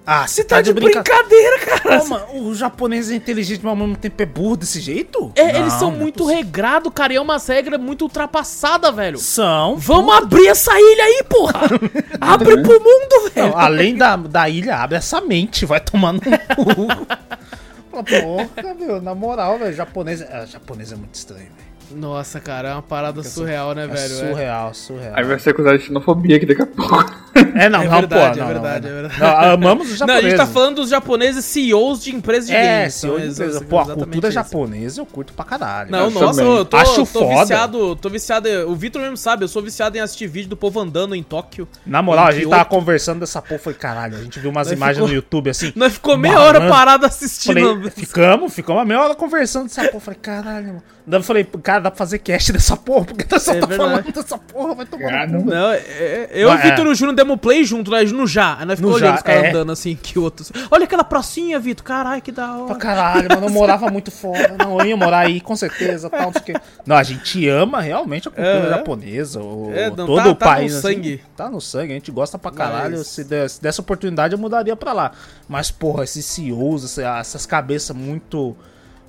Ah, 0.05 0.27
Você 0.27 0.43
tá, 0.43 0.61
de 0.61 0.73
brincadeira, 0.73 1.59
cara. 1.61 2.05
Mano, 2.05 2.27
o 2.49 2.55
japonês 2.55 3.09
é 3.11 3.15
inteligente, 3.15 3.61
mas 3.63 3.71
ao 3.71 3.77
mesmo 3.77 3.97
tempo 3.97 4.21
é 4.21 4.27
burro 4.27 4.57
desse 4.57 4.81
jeito? 4.81 5.31
É, 5.37 5.53
Não, 5.53 5.61
eles 5.61 5.73
são 5.75 5.93
é 5.93 5.97
muito 5.97 6.19
possível. 6.25 6.37
regrados, 6.43 6.93
cara, 6.93 7.13
e 7.13 7.17
é 7.17 7.21
uma 7.21 7.39
regra 7.39 7.79
muito 7.79 8.03
ultrapassada, 8.03 8.91
velho. 8.91 9.19
São. 9.19 9.77
Vamos 9.77 10.13
abrir 10.17 10.49
essa 10.49 10.73
ilha 10.77 11.05
aí, 11.05 11.23
porra! 11.29 11.61
Abre 12.21 12.61
pro 12.63 12.81
mundo, 12.81 13.31
velho! 13.33 13.49
Não, 13.51 13.57
além 13.59 13.97
da, 13.97 14.17
da 14.17 14.49
ilha, 14.49 14.77
abre 14.77 14.97
essa 14.99 15.21
mente, 15.21 15.65
vai 15.65 15.79
tomar 15.81 16.13
no 16.13 16.21
cu. 16.21 16.31
Porra, 17.93 18.75
meu, 18.75 19.03
na 19.03 19.15
moral, 19.15 19.59
velho, 19.59 19.75
japonês, 19.75 20.23
é, 20.23 20.47
japonês 20.47 20.93
é 20.93 20.97
muito 20.97 21.15
estranho, 21.15 21.41
velho. 21.57 21.62
Nossa, 21.95 22.41
cara, 22.41 22.69
é 22.69 22.73
uma 22.73 22.83
parada 22.83 23.23
surreal, 23.23 23.75
né, 23.75 23.85
É 23.85 23.87
velho? 23.87 24.15
surreal, 24.15 24.75
surreal. 24.75 25.13
Aí 25.17 25.25
vai 25.25 25.39
ser 25.39 25.51
acusado 25.51 25.79
de 25.79 25.85
xenofobia 25.85 26.37
aqui 26.37 26.47
daqui 26.47 26.63
a 26.63 26.67
pouco. 26.67 27.23
É, 27.55 27.69
não, 27.69 27.81
É 27.83 27.85
não, 27.89 27.91
verdade, 28.01 28.09
pô, 28.09 28.41
é 28.41 28.43
não, 28.43 28.47
verdade, 28.53 28.89
não, 28.89 28.99
é 28.99 29.01
verdade. 29.03 29.21
Não, 29.21 29.53
amamos 29.53 29.91
os 29.91 30.01
Não, 30.01 30.07
a 30.07 30.09
japoneses. 30.09 30.31
gente 30.31 30.37
tá 30.37 30.47
falando 30.47 30.77
dos 30.77 30.91
japoneses 30.91 31.45
CEOs 31.45 32.03
de 32.03 32.15
empresas 32.15 32.47
de 32.49 32.55
É, 32.55 32.79
games. 32.81 32.95
se 32.95 33.07
eu 33.07 33.19
eles- 33.19 33.39
empresa, 33.39 33.61
pô, 33.65 33.79
a 33.79 33.83
exatamente 33.83 34.05
cultura 34.11 34.29
isso. 34.29 34.35
japonesa 34.35 35.01
eu 35.01 35.07
curto 35.07 35.33
pra 35.33 35.45
caralho. 35.45 35.91
Não, 35.91 35.99
Eu 36.05 36.11
nossa, 36.11 36.43
eu 36.43 36.65
tô, 36.65 36.77
Acho 36.77 36.95
tô 36.97 37.07
foda. 37.07 37.41
viciado, 37.41 37.97
tô 37.97 38.09
viciado, 38.11 38.49
o 38.69 38.75
Vitor 38.75 39.01
mesmo 39.03 39.17
sabe, 39.17 39.45
eu 39.45 39.49
sou 39.49 39.63
viciado 39.63 39.97
em 39.97 40.01
assistir 40.01 40.27
vídeo 40.27 40.51
do 40.51 40.57
povo 40.57 40.79
andando 40.81 41.15
em 41.15 41.23
Tóquio. 41.23 41.67
Na 41.87 42.03
moral, 42.03 42.27
a 42.27 42.33
gente 42.33 42.49
tava 42.49 42.65
conversando 42.65 43.21
dessa 43.21 43.41
porra, 43.41 43.59
foi 43.61 43.75
caralho, 43.75 44.17
a 44.17 44.23
gente 44.23 44.39
viu 44.39 44.51
umas 44.51 44.69
Nós 44.69 44.77
imagens 44.77 44.97
ficou- 44.97 45.09
no 45.09 45.15
YouTube 45.15 45.51
assim. 45.51 45.73
Nós 45.75 45.95
ficou 45.95 46.17
meia 46.17 46.39
hora 46.41 46.69
parado 46.69 47.07
assistindo. 47.07 47.55
Falei, 47.55 47.91
ficamos, 47.91 48.55
ficamos 48.55 48.79
uma 48.81 48.85
meia 48.87 49.01
hora 49.01 49.15
conversando 49.15 49.65
dessa 49.65 49.85
porra. 49.89 50.01
Falei, 50.01 50.21
caralho, 50.21 50.67
mano. 51.07 51.23
Falei, 51.25 51.45
cara, 51.63 51.82
dá 51.83 51.91
pra 51.91 51.99
fazer 51.99 52.19
cast 52.19 52.53
dessa 52.53 52.77
porra, 52.77 53.05
porque 53.07 53.25
tá 53.25 53.39
só 53.39 53.53
É 53.53 53.61
tá 53.61 53.67
verdade. 53.67 53.91
falando 53.91 54.13
dessa 54.13 54.39
porra, 54.39 54.75
vai 54.75 54.87
tomar 54.87 55.09
Cara, 55.11 55.27
no 55.27 55.43
cu. 55.43 55.51
Não, 55.51 55.71
é- 55.73 55.77
é- 55.79 56.31
eu 56.33 56.49
e 56.49 56.53
o 56.53 56.55
é. 56.55 56.63
Vitor 56.63 56.87
e 56.87 56.89
o 56.89 56.95
Júnior 56.95 57.15
demos 57.17 57.39
play 57.41 57.65
junto, 57.65 57.91
né? 57.91 58.03
No 58.05 58.27
já. 58.27 58.57
Aí 58.59 58.65
nós 58.67 58.77
ficamos 58.79 58.97
olhando 58.97 59.11
já, 59.11 59.17
os 59.17 59.23
caras 59.23 59.45
é. 59.45 59.51
andando 59.51 59.73
assim, 59.73 59.95
que 60.01 60.19
outros. 60.19 60.51
Olha 60.71 60.85
aquela 60.85 61.05
pracinha, 61.05 61.59
Vitor. 61.59 61.85
Caralho, 61.85 62.23
que 62.23 62.33
da 62.33 62.47
Pra 62.49 62.63
hora. 62.65 62.75
caralho, 62.77 63.29
mano, 63.29 63.47
eu 63.47 63.51
morava 63.53 63.91
muito 63.91 64.11
fora. 64.11 64.55
Não, 64.59 64.79
eu 64.81 64.87
ia 64.87 64.97
morar 64.97 65.21
aí, 65.27 65.41
com 65.41 65.55
certeza, 65.57 66.09
tal, 66.09 66.27
não 66.27 66.33
sei 66.33 66.41
o 66.41 66.45
quê. 66.45 66.55
Não, 66.87 66.97
a 66.97 67.03
gente 67.03 67.49
ama 67.49 67.81
realmente 67.81 68.29
a 68.29 68.31
cultura 68.31 68.59
Aham. 68.61 68.69
japonesa, 68.71 69.41
o, 69.41 69.73
É, 69.75 69.89
não, 69.91 70.07
todo 70.07 70.07
tá- 70.07 70.13
o 70.15 70.17
tá 70.17 70.25
no 70.29 70.37
país. 70.37 70.75
assim, 70.75 70.95
sangue. 70.95 71.21
tá 71.37 71.51
no 71.51 71.61
sangue, 71.61 71.93
a 71.93 71.95
gente 71.95 72.11
gosta 72.11 72.39
pra 72.39 72.51
caralho. 72.51 72.99
Mas- 72.99 73.07
Se, 73.09 73.25
der- 73.25 73.49
se 73.51 73.61
desse 73.61 73.81
oportunidade, 73.81 74.35
eu 74.35 74.39
mudaria 74.39 74.75
pra 74.77 74.93
lá. 74.93 75.13
Mas, 75.49 75.71
porra, 75.71 76.05
esses 76.05 76.25
CEOs, 76.25 76.85
essa- 76.85 77.19
essas 77.19 77.47
cabeças 77.47 77.95
muito. 77.97 78.57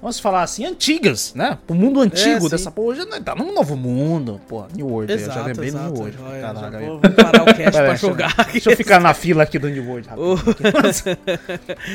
Vamos 0.03 0.19
falar 0.19 0.43
assim, 0.43 0.65
antigas, 0.65 1.33
né? 1.33 1.57
O 1.65 1.73
mundo 1.73 2.01
antigo 2.01 2.41
sim. 2.41 2.49
dessa 2.49 2.69
porra. 2.69 2.87
Hoje 2.89 3.05
tá 3.21 3.33
num 3.33 3.53
novo 3.53 3.77
mundo, 3.77 4.41
pô. 4.49 4.65
New 4.75 4.85
World, 4.87 5.13
aí, 5.13 5.17
eu 5.17 5.25
já 5.25 5.31
Exato, 5.31 5.47
lembrei 5.47 5.71
do 5.71 5.77
exato. 5.77 5.93
New 5.93 6.01
World. 6.01 6.17
Olha, 6.21 6.41
Caralho, 6.41 6.71
já 6.73 6.79
vou, 6.79 6.99
vou 6.99 7.11
parar 7.11 7.41
o 7.41 7.45
cast 7.55 7.71
pra 7.71 7.87
deixa 7.87 8.07
jogar. 8.07 8.35
Deixa 8.51 8.71
eu 8.71 8.75
ficar 8.75 8.99
na 8.99 9.13
fila 9.13 9.43
aqui 9.43 9.57
do 9.57 9.69
New 9.69 9.87
World 9.87 10.09
rapidinho. 10.09 10.33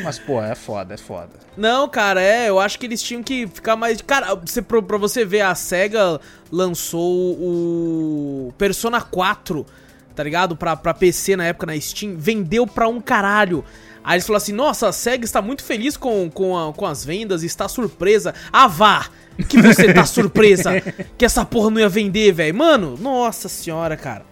O- 0.00 0.04
Mas, 0.04 0.18
pô, 0.18 0.42
é 0.42 0.54
foda, 0.54 0.94
é 0.94 0.96
foda. 0.96 1.28
Não, 1.54 1.86
cara, 1.86 2.22
é, 2.22 2.48
eu 2.48 2.58
acho 2.58 2.78
que 2.78 2.86
eles 2.86 3.02
tinham 3.02 3.22
que 3.22 3.46
ficar 3.46 3.76
mais. 3.76 4.00
Cara, 4.00 4.34
você, 4.34 4.62
pra, 4.62 4.80
pra 4.80 4.96
você 4.96 5.22
ver, 5.26 5.42
a 5.42 5.54
SEGA 5.54 6.18
lançou 6.50 7.32
o 7.38 8.54
Persona 8.56 9.02
4, 9.02 9.66
tá 10.16 10.22
ligado? 10.24 10.56
Pra, 10.56 10.74
pra 10.76 10.94
PC 10.94 11.36
na 11.36 11.44
época 11.44 11.66
na 11.66 11.78
Steam, 11.78 12.16
vendeu 12.16 12.66
pra 12.66 12.88
um 12.88 13.02
caralho. 13.02 13.62
Aí 14.08 14.14
eles 14.16 14.26
falaram 14.26 14.42
assim: 14.42 14.52
nossa, 14.54 14.88
a 14.88 14.92
SEGA 14.92 15.26
está 15.26 15.42
muito 15.42 15.62
feliz 15.62 15.94
com, 15.94 16.30
com, 16.30 16.56
a- 16.56 16.72
com 16.72 16.86
as 16.86 17.04
vendas, 17.04 17.42
está 17.42 17.68
surpresa. 17.68 18.32
Ah, 18.50 18.66
vá! 18.66 19.06
Que 19.46 19.60
você 19.60 19.92
tá 19.92 20.06
surpresa 20.06 20.80
que 21.18 21.26
essa 21.26 21.44
porra 21.44 21.68
não 21.70 21.78
ia 21.78 21.90
vender, 21.90 22.32
velho. 22.32 22.54
Mano, 22.56 22.96
nossa 22.98 23.50
senhora, 23.50 23.98
cara. 23.98 24.24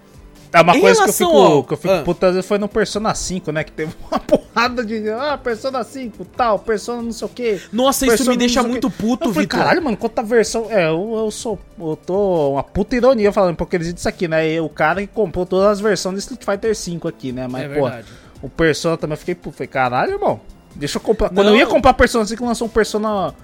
É 0.53 0.61
uma 0.63 0.75
Em 0.77 0.81
coisa 0.81 1.03
que 1.05 1.09
eu 1.11 1.13
fico, 1.13 1.31
ao- 1.37 1.65
que 1.65 1.73
eu 1.75 1.77
fico 1.77 1.93
Ah. 1.93 2.03
puta, 2.03 2.27
às 2.29 2.35
vezes 2.35 2.49
foi 2.49 2.57
no 2.57 2.67
Persona 2.69 3.15
5, 3.15 3.53
né? 3.53 3.63
Que 3.65 3.73
teve 3.73 3.93
uma 4.11 4.19
porrada 4.19 4.83
de. 4.83 5.11
Ah, 5.11 5.37
Persona 5.37 5.85
5, 5.85 6.25
tal, 6.25 6.59
Persona 6.59 7.03
não 7.03 7.13
sei 7.13 7.27
o 7.27 7.29
quê. 7.29 7.61
Nossa, 7.71 8.07
isso 8.07 8.27
me 8.31 8.37
deixa 8.39 8.63
muito 8.63 8.89
puto, 8.91 9.31
Vitor. 9.31 9.47
caralho, 9.59 9.85
mano, 9.85 9.97
quanta 9.99 10.23
versão. 10.23 10.69
É, 10.71 10.87
eu, 10.89 11.13
eu 11.19 11.31
sou. 11.31 11.59
Eu 11.79 11.97
tô 11.97 12.53
uma 12.53 12.63
puta 12.63 12.97
ironia 12.97 13.31
falando, 13.31 13.57
porque 13.57 13.77
eles 13.77 13.89
dizem 13.89 13.99
isso 13.99 14.09
aqui, 14.09 14.27
né? 14.27 14.59
O 14.63 14.71
cara 14.71 15.03
que 15.03 15.09
comprou 15.09 15.45
todas 15.45 15.67
as 15.73 15.81
versões 15.81 16.15
do 16.15 16.19
Street 16.21 16.43
Fighter 16.43 16.75
5 16.75 17.07
aqui, 17.07 17.31
né? 17.33 17.47
Mas, 17.47 17.65
É 17.65 17.69
pô, 17.69 17.83
verdade. 17.85 18.07
O 18.43 18.49
Persona 18.49 18.97
também 18.97 19.15
eu 19.15 19.19
fiquei 19.19 19.35
puto. 19.35 19.57
Falei, 19.57 19.69
caralho, 19.69 20.13
irmão. 20.13 20.41
Deixa 20.75 20.99
eu 20.99 21.01
comprar. 21.01 21.31
Quando 21.31 21.47
Não. 21.47 21.55
eu 21.55 21.57
ia 21.57 21.67
comprar 21.67 21.95
Persona 21.95 22.25
5, 22.27 22.45
lançou 22.45 22.67
um 22.67 22.71
Persona 22.71 23.35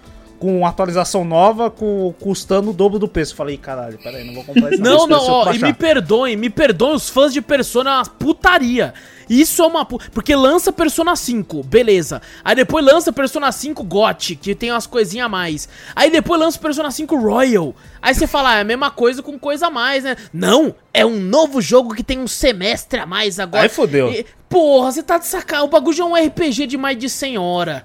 com 0.42 0.66
atualização 0.66 1.24
nova, 1.24 1.70
com, 1.70 2.12
custando 2.18 2.70
o 2.70 2.72
dobro 2.72 2.98
do 2.98 3.06
preço. 3.06 3.32
Falei, 3.32 3.56
caralho, 3.56 3.96
peraí, 4.02 4.24
não 4.24 4.34
vou 4.34 4.42
comprar 4.42 4.72
isso 4.72 4.82
Não, 4.82 5.06
não, 5.06 5.24
ó, 5.24 5.52
e 5.52 5.58
me 5.60 5.72
perdoem, 5.72 6.36
me 6.36 6.50
perdoem, 6.50 6.96
os 6.96 7.08
fãs 7.08 7.32
de 7.32 7.40
Persona 7.40 7.90
é 7.90 7.94
uma 7.94 8.06
putaria. 8.06 8.92
Isso 9.30 9.62
é 9.62 9.66
uma 9.68 9.84
pu... 9.84 10.00
Porque 10.10 10.34
lança 10.34 10.72
Persona 10.72 11.14
5, 11.14 11.62
beleza. 11.62 12.20
Aí 12.44 12.56
depois 12.56 12.84
lança 12.84 13.12
Persona 13.12 13.52
5 13.52 13.84
GOT, 13.84 14.34
que 14.34 14.52
tem 14.52 14.72
umas 14.72 14.84
coisinhas 14.84 15.26
a 15.26 15.28
mais. 15.28 15.68
Aí 15.94 16.10
depois 16.10 16.40
lança 16.40 16.58
Persona 16.58 16.90
5 16.90 17.16
Royal. 17.16 17.72
Aí 18.02 18.12
você 18.12 18.26
fala, 18.26 18.50
ah, 18.50 18.58
é 18.58 18.60
a 18.62 18.64
mesma 18.64 18.90
coisa 18.90 19.22
com 19.22 19.38
coisa 19.38 19.68
a 19.68 19.70
mais, 19.70 20.02
né? 20.02 20.16
Não, 20.32 20.74
é 20.92 21.06
um 21.06 21.20
novo 21.20 21.60
jogo 21.60 21.94
que 21.94 22.02
tem 22.02 22.18
um 22.18 22.26
semestre 22.26 22.98
a 22.98 23.06
mais 23.06 23.38
agora. 23.38 23.62
Aí 23.62 23.68
fodeu. 23.68 24.10
E- 24.10 24.26
porra, 24.48 24.90
você 24.90 25.04
tá 25.04 25.18
de 25.18 25.26
sacar. 25.28 25.62
O 25.62 25.68
bagulho 25.68 26.02
é 26.02 26.04
um 26.04 26.16
RPG 26.16 26.66
de 26.66 26.76
mais 26.76 26.98
de 26.98 27.08
100 27.08 27.38
horas. 27.38 27.82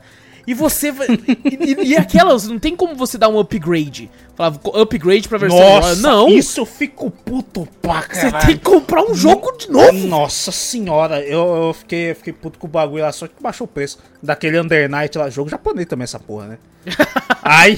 E 0.47 0.53
você 0.53 0.93
vai. 0.93 1.07
e, 1.09 1.83
e- 1.83 1.87
e 1.89 1.97
aquelas, 1.97 2.47
não 2.47 2.57
tem 2.57 2.73
como 2.73 2.95
você 2.95 3.17
dar 3.17 3.27
um 3.27 3.37
upgrade. 3.37 4.09
Falar, 4.33 4.55
upgrade 4.75 5.27
pra 5.27 5.37
versão 5.37 5.59
Nossa. 5.59 5.95
Não. 5.97 6.29
isso 6.29 6.61
eu 6.61 6.65
fico 6.65 7.11
puto 7.11 7.67
pra 7.81 8.01
Você 8.03 8.21
caralho. 8.31 8.47
tem 8.47 8.57
que 8.57 8.63
comprar 8.63 9.03
um 9.03 9.13
jogo 9.13 9.51
de 9.57 9.69
novo. 9.69 9.91
Nossa 10.07 10.51
senhora, 10.53 11.21
eu, 11.21 11.67
eu 11.67 11.73
fiquei, 11.73 12.11
eu 12.11 12.15
fiquei 12.15 12.31
puto 12.31 12.57
com 12.57 12.65
o 12.65 12.69
bagulho 12.69 13.03
lá, 13.03 13.11
só 13.11 13.27
que 13.27 13.33
baixou 13.41 13.65
o 13.65 13.67
preço. 13.67 13.99
Daquele 14.23 14.57
Under 14.59 14.89
Night 14.89 15.17
lá, 15.17 15.29
jogo 15.29 15.49
japonês 15.49 15.85
também 15.85 16.05
essa 16.05 16.19
porra, 16.19 16.47
né? 16.47 16.57
aí, 17.43 17.77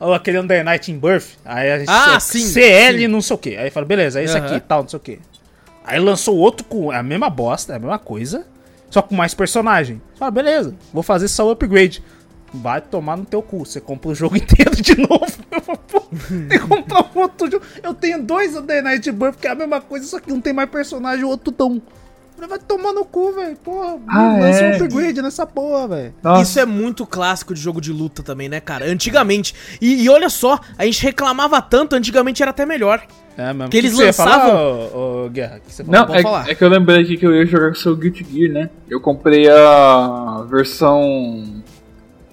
ó, 0.00 0.12
aquele 0.14 0.40
Under 0.40 0.64
Night 0.64 0.90
in 0.90 0.98
Birth, 0.98 1.34
aí 1.44 1.70
a 1.70 1.78
gente, 1.78 1.88
Ah, 1.88 2.18
sim, 2.18 2.40
CL 2.46 2.98
sim. 2.98 3.06
não 3.06 3.22
sei 3.22 3.34
o 3.34 3.38
que. 3.38 3.56
Aí 3.56 3.70
fala, 3.70 3.86
beleza, 3.86 4.20
é 4.20 4.24
esse 4.24 4.36
Aham. 4.36 4.46
aqui 4.46 4.60
tal, 4.60 4.82
não 4.82 4.88
sei 4.88 4.96
o 4.96 5.00
que. 5.00 5.20
Aí 5.84 6.00
lançou 6.00 6.36
outro 6.36 6.64
com 6.64 6.90
a 6.90 7.02
mesma 7.02 7.30
bosta, 7.30 7.74
é 7.74 7.76
a 7.76 7.78
mesma 7.78 7.98
coisa. 7.98 8.44
Só 8.92 9.00
com 9.00 9.14
mais 9.14 9.32
personagem. 9.32 10.02
Você 10.14 10.30
beleza, 10.30 10.74
vou 10.92 11.02
fazer 11.02 11.26
só 11.26 11.46
o 11.46 11.50
upgrade. 11.50 12.04
Vai 12.52 12.82
tomar 12.82 13.16
no 13.16 13.24
teu 13.24 13.40
cu. 13.40 13.64
Você 13.64 13.80
compra 13.80 14.10
o 14.10 14.14
jogo 14.14 14.36
inteiro 14.36 14.76
de 14.76 14.94
novo. 14.96 15.24
Eu 15.50 16.00
tem 16.28 16.48
que 16.48 16.58
comprar 16.58 17.10
um 17.14 17.20
outro 17.20 17.50
jogo. 17.50 17.64
Eu 17.82 17.94
tenho 17.94 18.22
dois 18.22 18.52
The 18.52 18.82
Night 18.82 19.10
Birth, 19.10 19.36
que 19.36 19.46
é 19.46 19.50
a 19.50 19.54
mesma 19.54 19.80
coisa, 19.80 20.06
só 20.06 20.20
que 20.20 20.30
um 20.30 20.42
tem 20.42 20.52
mais 20.52 20.68
personagem, 20.68 21.24
o 21.24 21.28
outro 21.28 21.54
não. 21.58 21.80
Vai 22.48 22.58
tomar 22.58 22.92
no 22.92 23.04
cu, 23.04 23.32
velho. 23.32 23.56
Porra, 23.56 23.98
Ah, 24.08 24.36
lança 24.40 24.60
é? 24.64 24.72
um 24.72 24.76
upgrade 24.84 25.22
nessa 25.22 25.46
porra, 25.46 25.88
velho. 25.88 26.14
Isso 26.42 26.58
é 26.58 26.66
muito 26.66 27.06
clássico 27.06 27.54
de 27.54 27.60
jogo 27.60 27.80
de 27.80 27.92
luta 27.92 28.22
também, 28.22 28.48
né, 28.48 28.60
cara? 28.60 28.84
Antigamente. 28.90 29.54
E, 29.80 30.02
e 30.04 30.08
olha 30.10 30.28
só, 30.28 30.58
a 30.76 30.84
gente 30.84 31.02
reclamava 31.02 31.60
tanto, 31.62 31.94
antigamente 31.94 32.42
era 32.42 32.50
até 32.50 32.66
melhor. 32.66 33.02
É 33.38 33.52
mesmo. 33.54 33.70
Que 33.70 33.78
eles 33.78 33.92
você 33.94 34.04
ia 34.06 34.12
falar, 34.12 34.36
lançavam- 34.36 34.90
ô, 34.94 35.24
ô, 35.24 35.28
Guerra? 35.30 35.60
Que 35.66 35.72
você 35.72 35.82
falou? 35.84 36.00
Não, 36.00 36.06
pode 36.06 36.18
é, 36.18 36.22
falar. 36.22 36.48
é 36.50 36.54
que 36.54 36.62
eu 36.64 36.68
lembrei 36.68 37.00
aqui 37.02 37.16
que 37.16 37.26
eu 37.26 37.34
ia 37.34 37.46
jogar 37.46 37.68
com 37.68 37.72
o 37.72 37.80
seu 37.80 37.96
Guilty 37.96 38.26
Gear, 38.30 38.52
né? 38.52 38.70
Eu 38.90 39.00
comprei 39.00 39.48
a 39.48 40.44
versão. 40.50 41.00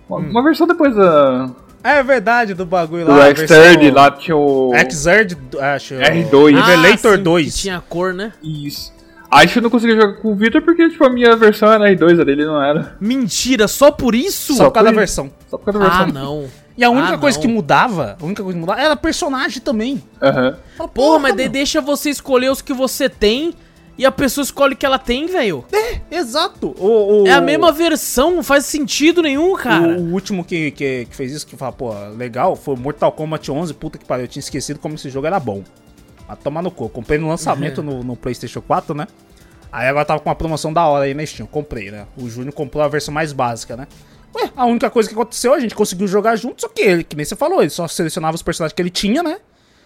Uma, 0.09 0.19
Hum. 0.19 0.29
uma 0.31 0.43
versão 0.43 0.67
depois 0.67 0.93
da. 0.95 1.49
É 1.81 2.03
verdade, 2.03 2.53
do 2.53 2.65
bagulho 2.65 3.05
Do 3.05 3.11
lá. 3.11 3.21
a 3.21 3.27
Rexterd, 3.27 3.77
versão 3.85 3.95
lá 3.95 4.11
tinha 4.11 4.35
o. 4.35 4.71
Xrd, 4.75 5.37
acho. 5.61 5.93
R2. 5.95 6.55
Revelator 6.65 7.13
Ah, 7.13 7.17
sim, 7.17 7.23
2. 7.23 7.45
Que 7.55 7.59
tinha 7.61 7.81
cor, 7.87 8.13
né? 8.13 8.33
Isso. 8.43 8.91
Acho 9.31 9.53
que 9.53 9.59
eu 9.59 9.63
não 9.63 9.69
conseguia 9.69 9.95
jogar 9.95 10.13
com 10.15 10.31
o 10.31 10.35
Victor 10.35 10.61
porque, 10.61 10.89
tipo, 10.89 11.03
a 11.05 11.09
minha 11.09 11.35
versão 11.35 11.71
era 11.71 11.85
R2, 11.91 12.19
a 12.19 12.23
dele 12.23 12.45
não 12.45 12.61
era. 12.61 12.95
Mentira, 12.99 13.67
só 13.67 13.91
por 13.91 14.15
isso? 14.15 14.55
Só 14.55 14.65
por 14.65 14.71
causa 14.73 14.85
da 14.89 14.93
por- 14.93 14.99
versão. 14.99 15.31
Só 15.49 15.57
por 15.57 15.65
causa 15.65 15.79
da 15.79 15.85
Ah, 15.85 16.03
versão. 16.05 16.13
não. 16.23 16.45
E 16.77 16.83
a 16.83 16.89
única 16.89 17.13
Ah, 17.13 17.17
coisa 17.17 17.37
não. 17.37 17.41
que 17.41 17.47
mudava, 17.47 18.17
a 18.19 18.25
única 18.25 18.41
coisa 18.41 18.57
que 18.57 18.61
mudava 18.65 18.81
era 18.81 18.95
personagem 18.95 19.61
também. 19.61 20.01
Aham. 20.21 20.55
Fala, 20.77 20.89
Porra, 20.89 21.19
mas 21.19 21.35
de- 21.35 21.47
deixa 21.49 21.79
você 21.81 22.09
escolher 22.09 22.49
os 22.49 22.61
que 22.61 22.73
você 22.73 23.07
tem 23.09 23.53
e 23.97 24.05
a 24.05 24.11
pessoa 24.11 24.43
escolhe 24.43 24.73
o 24.73 24.77
que 24.77 24.85
ela 24.85 24.97
tem, 24.97 25.27
velho. 25.27 25.63
É, 25.73 25.99
exato. 26.09 26.73
O, 26.79 27.23
o- 27.23 27.27
É 27.27 27.33
a 27.33 27.41
mesma 27.41 27.71
versão, 27.71 28.31
não 28.33 28.41
faz 28.43 28.65
sentido 28.65 29.21
nenhum, 29.21 29.53
cara. 29.55 29.89
O, 29.99 30.05
o 30.09 30.13
último 30.13 30.43
que, 30.43 30.71
que, 30.71 31.05
que 31.05 31.15
fez 31.15 31.33
isso, 31.33 31.45
que 31.45 31.55
fala, 31.57 31.73
pô, 31.73 31.93
legal, 32.17 32.55
foi 32.55 32.75
Mortal 32.77 33.11
Kombat 33.11 33.51
11. 33.51 33.73
Puta 33.73 33.97
que 33.97 34.05
pariu, 34.05 34.23
eu 34.23 34.27
tinha 34.29 34.39
esquecido 34.39 34.79
como 34.79 34.95
esse 34.95 35.09
jogo 35.09 35.27
era 35.27 35.39
bom. 35.39 35.63
A 36.29 36.35
tomar 36.35 36.61
no 36.61 36.69
cu. 36.71 36.85
Eu 36.85 36.89
comprei 36.89 37.19
no 37.19 37.27
lançamento 37.27 37.81
no, 37.83 38.03
no 38.03 38.15
PlayStation 38.15 38.61
4, 38.61 38.95
né? 38.95 39.07
Aí 39.71 39.87
agora 39.87 40.05
tava 40.05 40.19
com 40.19 40.29
uma 40.29 40.35
promoção 40.35 40.71
da 40.71 40.85
hora 40.85 41.05
aí 41.05 41.13
na 41.13 41.25
Steam. 41.25 41.45
Eu 41.45 41.51
comprei, 41.51 41.91
né? 41.91 42.05
O 42.15 42.29
Júnior 42.29 42.53
comprou 42.53 42.83
a 42.83 42.87
versão 42.87 43.13
mais 43.13 43.33
básica, 43.33 43.75
né? 43.75 43.87
Ué, 44.35 44.51
a 44.55 44.65
única 44.65 44.89
coisa 44.89 45.09
que 45.09 45.15
aconteceu, 45.15 45.53
a 45.53 45.59
gente 45.59 45.73
conseguiu 45.73 46.07
jogar 46.07 46.35
junto, 46.35 46.61
só 46.61 46.67
que 46.69 46.81
ele, 46.81 47.03
que 47.03 47.15
nem 47.15 47.25
você 47.25 47.35
falou, 47.35 47.61
ele 47.61 47.71
só 47.71 47.87
selecionava 47.87 48.35
os 48.35 48.43
personagens 48.43 48.75
que 48.75 48.81
ele 48.81 48.91
tinha, 48.91 49.23
né? 49.23 49.39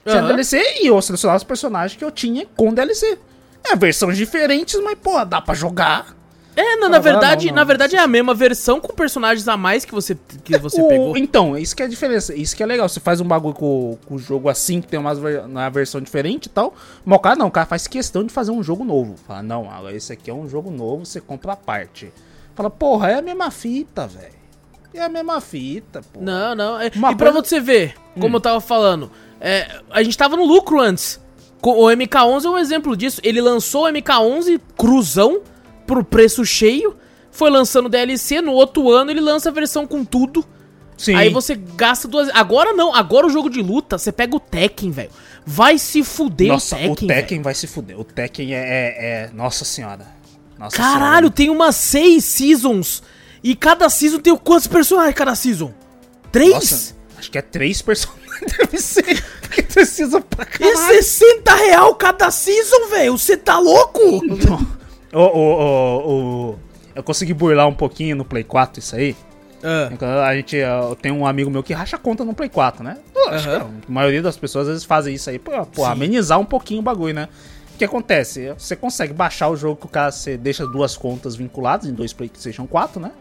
Tinha 0.05 0.19
Aham. 0.19 0.27
DLC 0.27 0.61
e 0.81 0.87
eu 0.87 1.01
selecionava 1.01 1.37
os 1.37 1.43
personagens 1.45 1.97
que 1.97 2.03
eu 2.03 2.11
tinha 2.11 2.45
com 2.57 2.73
DLC. 2.73 3.17
É, 3.63 3.75
versões 3.75 4.17
diferentes, 4.17 4.77
mas, 4.83 4.97
pô, 5.01 5.23
dá 5.23 5.39
pra 5.39 5.53
jogar. 5.53 6.13
É, 6.55 6.75
na 6.77 6.97
Ah, 6.97 6.99
verdade, 6.99 7.45
não, 7.47 7.51
não. 7.53 7.55
na 7.61 7.63
verdade 7.63 7.95
é 7.95 7.99
a 7.99 8.07
mesma 8.07 8.33
versão 8.33 8.79
com 8.79 8.93
personagens 8.93 9.47
a 9.47 9.57
mais 9.57 9.85
que 9.85 9.91
você, 9.93 10.15
que 10.43 10.57
você 10.57 10.79
O- 10.81 10.87
pegou. 10.87 11.17
Então, 11.17 11.57
isso 11.57 11.75
que 11.75 11.81
é 11.81 11.85
a 11.85 11.89
diferença. 11.89 12.35
Isso 12.35 12.55
que 12.55 12.61
é 12.61 12.65
legal. 12.65 12.87
Você 12.87 12.99
faz 12.99 13.19
um 13.19 13.25
bagulho 13.25 13.55
com, 13.55 13.97
com 14.05 14.15
o 14.15 14.19
jogo 14.19 14.49
assim, 14.49 14.79
que 14.79 14.87
tem 14.87 14.99
ver- 15.15 15.41
uma 15.45 15.69
versão 15.69 15.99
diferente 15.99 16.45
e 16.45 16.49
tal. 16.49 16.73
Mas 17.03 17.17
o 17.17 17.21
cara 17.21 17.35
não, 17.35 17.47
o 17.47 17.51
cara 17.51 17.65
faz 17.65 17.87
questão 17.87 18.23
de 18.23 18.31
fazer 18.31 18.51
um 18.51 18.61
jogo 18.61 18.83
novo. 18.83 19.15
Fala, 19.27 19.41
não, 19.41 19.67
esse 19.89 20.13
aqui 20.13 20.29
é 20.29 20.33
um 20.33 20.47
jogo 20.47 20.69
novo, 20.69 21.05
você 21.05 21.19
compra 21.19 21.53
a 21.53 21.55
parte. 21.55 22.13
Fala, 22.53 22.69
porra, 22.69 23.09
é 23.11 23.15
a 23.17 23.21
mesma 23.21 23.49
fita, 23.49 24.05
velho. 24.05 24.43
É 24.93 25.01
a 25.01 25.09
mesma 25.09 25.41
fita, 25.41 26.01
pô. 26.13 26.19
Não, 26.21 26.53
não. 26.53 26.79
é- 26.79 26.91
Uma 26.95 27.13
e 27.13 27.15
pra 27.15 27.31
coisa- 27.31 27.47
você 27.49 27.59
ver, 27.59 27.95
como 28.19 28.35
eu 28.37 28.39
tava 28.41 28.61
falando, 28.61 29.09
é, 29.41 29.79
a 29.89 30.03
gente 30.03 30.15
tava 30.15 30.35
no 30.35 30.45
lucro 30.45 30.79
antes. 30.79 31.19
O 31.63 31.89
MK11 31.89 32.45
é 32.45 32.49
um 32.49 32.57
exemplo 32.59 32.95
disso. 32.95 33.19
Ele 33.23 33.41
lançou 33.41 33.85
o 33.85 33.87
MK11 33.87 34.59
cruzão 34.77 35.41
pro 35.85 36.03
preço 36.03 36.45
cheio. 36.45 36.95
Foi 37.31 37.49
lançando 37.49 37.89
DLC, 37.89 38.41
no 38.41 38.51
outro 38.51 38.91
ano 38.91 39.09
ele 39.11 39.19
lança 39.21 39.49
a 39.49 39.51
versão 39.51 39.87
com 39.87 40.05
tudo. 40.05 40.45
Sim. 40.97 41.15
Aí 41.15 41.29
você 41.29 41.55
gasta 41.55 42.07
duas. 42.07 42.29
Agora 42.33 42.73
não, 42.73 42.93
agora 42.93 43.25
o 43.25 43.29
jogo 43.29 43.49
de 43.49 43.61
luta, 43.61 43.97
você 43.97 44.11
pega 44.11 44.35
o 44.35 44.39
Tekken, 44.39 44.91
velho. 44.91 45.09
Vai 45.45 45.77
se 45.79 46.03
fuder 46.03 46.47
Nossa, 46.49 46.75
o 46.75 46.79
Tekken. 46.79 46.91
o 46.91 46.95
Tekken 47.07 47.37
velho. 47.37 47.43
vai 47.43 47.53
se 47.55 47.67
fuder. 47.67 47.99
O 47.99 48.03
Tekken 48.03 48.53
é. 48.53 48.57
é- 48.59 49.05
é- 49.25 49.29
Nossa 49.33 49.65
senhora. 49.65 50.05
Nossa 50.57 50.77
Caralho, 50.77 50.99
senhora. 51.17 51.29
tem 51.31 51.49
umas 51.49 51.75
seis 51.75 52.23
seasons. 52.23 53.01
E 53.43 53.55
cada 53.55 53.89
season 53.89 54.19
tem 54.19 54.35
quantos 54.37 54.67
personagens 54.67 55.15
cada 55.15 55.35
season? 55.35 55.73
Três? 56.31 56.53
Nossa, 56.53 56.95
acho 57.17 57.31
que 57.31 57.37
é 57.37 57.41
três 57.41 57.81
personagens. 57.81 58.23
Deve 58.57 58.77
ser. 58.79 59.23
Porque 59.41 59.63
precisa 59.63 60.21
pra 60.21 60.43
É 60.43 60.45
caralho. 60.45 60.77
60 61.03 61.55
real 61.55 61.95
cada 61.95 62.29
season, 62.31 62.87
velho. 62.89 63.17
Você 63.17 63.35
tá 63.35 63.57
louco? 63.59 63.99
Ô, 63.99 64.59
ô, 65.19 65.19
ô, 65.19 66.49
ô, 66.51 66.55
Eu 66.95 67.03
consegui 67.03 67.33
burlar 67.33 67.67
um 67.67 67.73
pouquinho 67.73 68.15
no 68.15 68.25
Play 68.25 68.43
4 68.43 68.79
isso 68.79 68.95
aí. 68.95 69.15
Ah, 70.01 70.27
A 70.27 70.35
gente 70.35 70.57
tem 71.01 71.11
um 71.11 71.25
amigo 71.25 71.49
meu 71.49 71.63
que 71.63 71.73
racha 71.73 71.97
conta 71.97 72.25
no 72.25 72.33
Play 72.33 72.49
4, 72.49 72.83
né? 72.83 72.97
Que 73.41 73.47
a 73.63 73.67
maioria 73.87 74.21
das 74.21 74.35
pessoas 74.37 74.63
às 74.67 74.73
vezes 74.73 74.83
fazem 74.83 75.15
isso 75.15 75.29
aí 75.29 75.39
pra, 75.39 75.65
pô, 75.65 75.85
amenizar 75.85 76.39
um 76.39 76.45
pouquinho 76.45 76.81
o 76.81 76.83
bagulho, 76.83 77.13
né? 77.13 77.29
O 77.73 77.77
que 77.77 77.85
acontece? 77.85 78.53
Você 78.57 78.75
consegue 78.75 79.13
baixar 79.13 79.47
o 79.49 79.55
jogo 79.55 79.77
que 79.77 79.85
o 79.85 79.89
cara 79.89 80.11
você 80.11 80.37
deixa 80.37 80.67
duas 80.67 80.95
contas 80.97 81.35
vinculadas 81.35 81.87
em 81.87 81.93
dois 81.93 82.13
PlayStation 82.13 82.67
4, 82.67 82.99
né? 83.01 83.11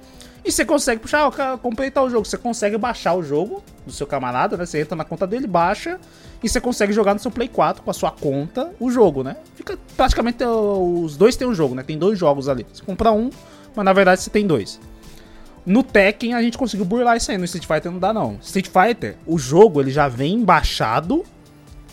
E 0.45 0.51
você 0.51 0.65
consegue 0.65 1.01
puxar, 1.01 1.29
o 1.29 1.59
comprei 1.59 1.91
tal 1.91 2.11
jogo. 2.11 2.25
Você 2.27 2.37
consegue 2.37 2.77
baixar 2.77 3.15
o 3.15 3.23
jogo 3.23 3.63
do 3.87 3.93
seu 3.93 4.07
camarada, 4.07 4.57
né? 4.57 4.67
Você 4.67 4.81
entra 4.81 4.97
na 4.97 5.05
conta 5.05 5.27
dele, 5.27 5.47
baixa 5.47 6.01
e 6.43 6.49
você 6.49 6.61
consegue 6.61 6.93
jogar 6.93 7.15
no 7.15 7.21
seu 7.21 7.31
Play 7.31 7.47
4 7.49 7.83
com 7.83 7.91
a 7.91 7.95
sua 7.95 8.11
conta 8.11 8.73
o 8.81 8.91
jogo, 8.91 9.23
né? 9.23 9.37
Fica 9.55 9.79
praticamente 9.97 10.43
uh, 10.43 11.03
os 11.05 11.17
dois 11.17 11.37
tem 11.37 11.47
um 11.47 11.55
jogo, 11.55 11.75
né? 11.77 11.85
Tem 11.85 11.97
dois 11.97 12.19
jogos 12.19 12.49
ali. 12.49 12.67
Você 12.73 12.83
compra 12.83 13.13
um, 13.13 13.31
mas 13.77 13.85
na 13.85 13.93
verdade 13.93 14.21
você 14.21 14.31
tem 14.31 14.45
dois. 14.45 14.81
No 15.65 15.85
Tekken 15.85 16.35
a 16.35 16.43
gente 16.43 16.59
conseguiu 16.59 16.85
burlar 16.85 17.17
isso 17.17 17.31
aí, 17.31 17.39
no 17.39 17.45
Street 17.45 17.65
Fighter 17.67 17.93
não 17.93 18.01
dá 18.01 18.13
não. 18.13 18.37
Street 18.43 18.67
Fighter, 18.67 19.17
o 19.25 19.39
jogo 19.39 19.81
ele 19.81 19.93
já 19.93 20.09
vem 20.09 20.43
baixado 20.45 21.23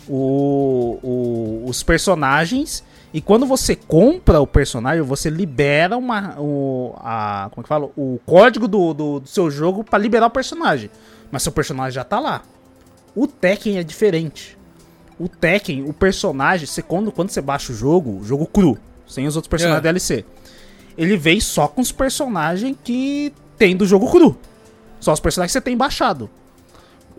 o, 0.08 0.97
o- 1.04 1.64
os 1.70 1.84
personagens 1.84 2.84
e 3.14 3.22
quando 3.22 3.45
você 3.45 3.76
compra 3.76 4.39
o 4.39 4.47
personagem 4.47 5.01
você 5.01 5.30
libera 5.30 5.97
uma 5.97 6.36
o 6.39 6.93
a 6.97 7.49
como 7.51 7.62
é 7.62 7.64
que 7.64 7.70
fala 7.70 7.89
o 7.97 8.20
código 8.26 8.68
do, 8.68 8.93
do, 8.93 9.20
do 9.20 9.28
seu 9.28 9.49
jogo 9.49 9.84
pra 9.84 9.97
liberar 9.97 10.28
o 10.28 10.30
personagem, 10.30 10.89
mas 11.32 11.43
seu 11.43 11.51
personagem 11.51 11.93
já 11.93 12.03
tá 12.03 12.20
lá. 12.20 12.43
O 13.16 13.26
Tekken 13.26 13.78
é 13.78 13.84
diferente. 13.84 14.57
O 15.20 15.28
Tekken, 15.28 15.84
o 15.89 15.93
personagem, 15.93 16.66
você 16.66 16.82
quando 16.82 17.12
quando 17.12 17.30
você 17.30 17.41
baixa 17.41 17.74
o 17.74 17.76
jogo, 17.76 18.20
o 18.20 18.24
jogo 18.24 18.45
cru, 18.45 18.78
sem 19.07 19.26
os 19.28 19.36
outros 19.36 19.49
personagens 19.49 19.80
É. 19.80 19.84
DLC, 19.84 20.26
ele 20.97 21.18
vem 21.18 21.39
só 21.39 21.68
com 21.68 21.82
os 21.82 21.91
personagens 21.91 22.78
que 22.84 23.34
tem 23.57 23.76
do 23.76 23.86
jogo 23.86 24.10
cru. 24.12 24.38
Só 24.99 25.14
os 25.14 25.20
personagens 25.20 25.51
que 25.51 25.60
você 25.60 25.62
tem 25.62 25.76
baixado. 25.76 26.30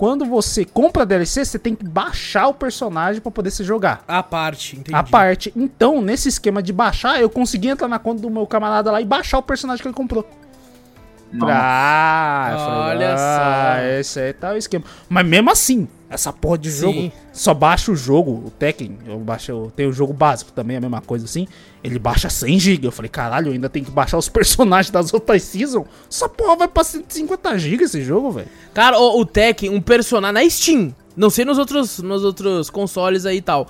Quando 0.01 0.25
você 0.25 0.65
compra 0.65 1.05
DLC, 1.05 1.45
você 1.45 1.59
tem 1.59 1.75
que 1.75 1.85
baixar 1.85 2.49
o 2.49 2.55
personagem 2.55 3.21
pra 3.21 3.31
poder 3.31 3.51
se 3.51 3.63
jogar. 3.63 4.03
a 4.09 4.23
parte, 4.23 4.77
entendi. 4.77 4.97
A 4.97 5.03
parte. 5.03 5.53
Então, 5.55 6.01
nesse 6.01 6.27
esquema 6.27 6.63
de 6.63 6.73
baixar, 6.73 7.21
eu 7.21 7.29
consegui 7.29 7.69
entrar 7.69 7.87
na 7.87 7.99
conta 7.99 8.23
do 8.23 8.31
meu 8.31 8.47
camarada 8.47 8.91
lá 8.91 8.99
e 9.03 9.05
baixar 9.05 9.37
o 9.37 9.43
personagem 9.43 9.83
que 9.83 9.89
ele 9.89 9.95
comprou. 9.95 10.27
Nossa. 11.31 11.53
Ah, 11.55 12.57
falei, 12.57 12.97
Olha 12.97 13.15
ah, 13.15 13.77
só. 13.77 13.87
Esse 14.01 14.21
aí 14.21 14.33
tá 14.33 14.53
o 14.55 14.57
esquema. 14.57 14.87
Mas 15.07 15.27
mesmo 15.27 15.51
assim, 15.51 15.87
essa 16.11 16.33
porra 16.33 16.59
de 16.59 16.71
Sim. 16.71 16.81
jogo, 16.81 17.13
só 17.33 17.55
baixa 17.55 17.93
o 17.93 17.97
jogo, 17.97 18.33
o 18.47 18.51
Tekken, 18.51 18.99
eu 19.07 19.17
baixo, 19.21 19.53
eu 19.53 19.73
tenho 19.77 19.91
o 19.91 19.93
jogo 19.93 20.13
básico 20.13 20.51
também, 20.51 20.77
a 20.77 20.81
mesma 20.81 21.01
coisa 21.01 21.25
assim, 21.25 21.47
ele 21.85 21.99
baixa 22.01 22.29
100 22.29 22.59
GB. 22.59 22.87
Eu 22.89 22.93
falei, 22.93 23.09
caralho, 23.09 23.47
eu 23.49 23.53
ainda 23.53 23.69
tenho 23.69 23.85
que 23.85 23.91
baixar 23.93 24.19
os 24.19 24.29
personagens 24.29 24.91
das 24.91 25.15
outras 25.15 25.43
seasons. 25.45 25.87
Essa 26.11 26.29
porra 26.29 26.57
vai 26.57 26.69
pra 26.69 26.83
150 26.83 27.57
GB 27.59 27.85
esse 27.85 28.03
jogo, 28.03 28.33
velho. 28.33 28.49
Cara, 28.75 28.99
o, 28.99 29.21
o 29.21 29.25
Tekken, 29.25 29.71
um 29.71 29.81
personagem 29.81 30.35
na 30.45 30.51
Steam. 30.51 30.95
Não 31.17 31.31
sei 31.31 31.45
nos 31.45 31.59
outros, 31.59 31.99
nos 32.01 32.25
outros 32.25 32.69
consoles 32.71 33.25
aí 33.25 33.37
e 33.39 33.43
tal. 33.43 33.69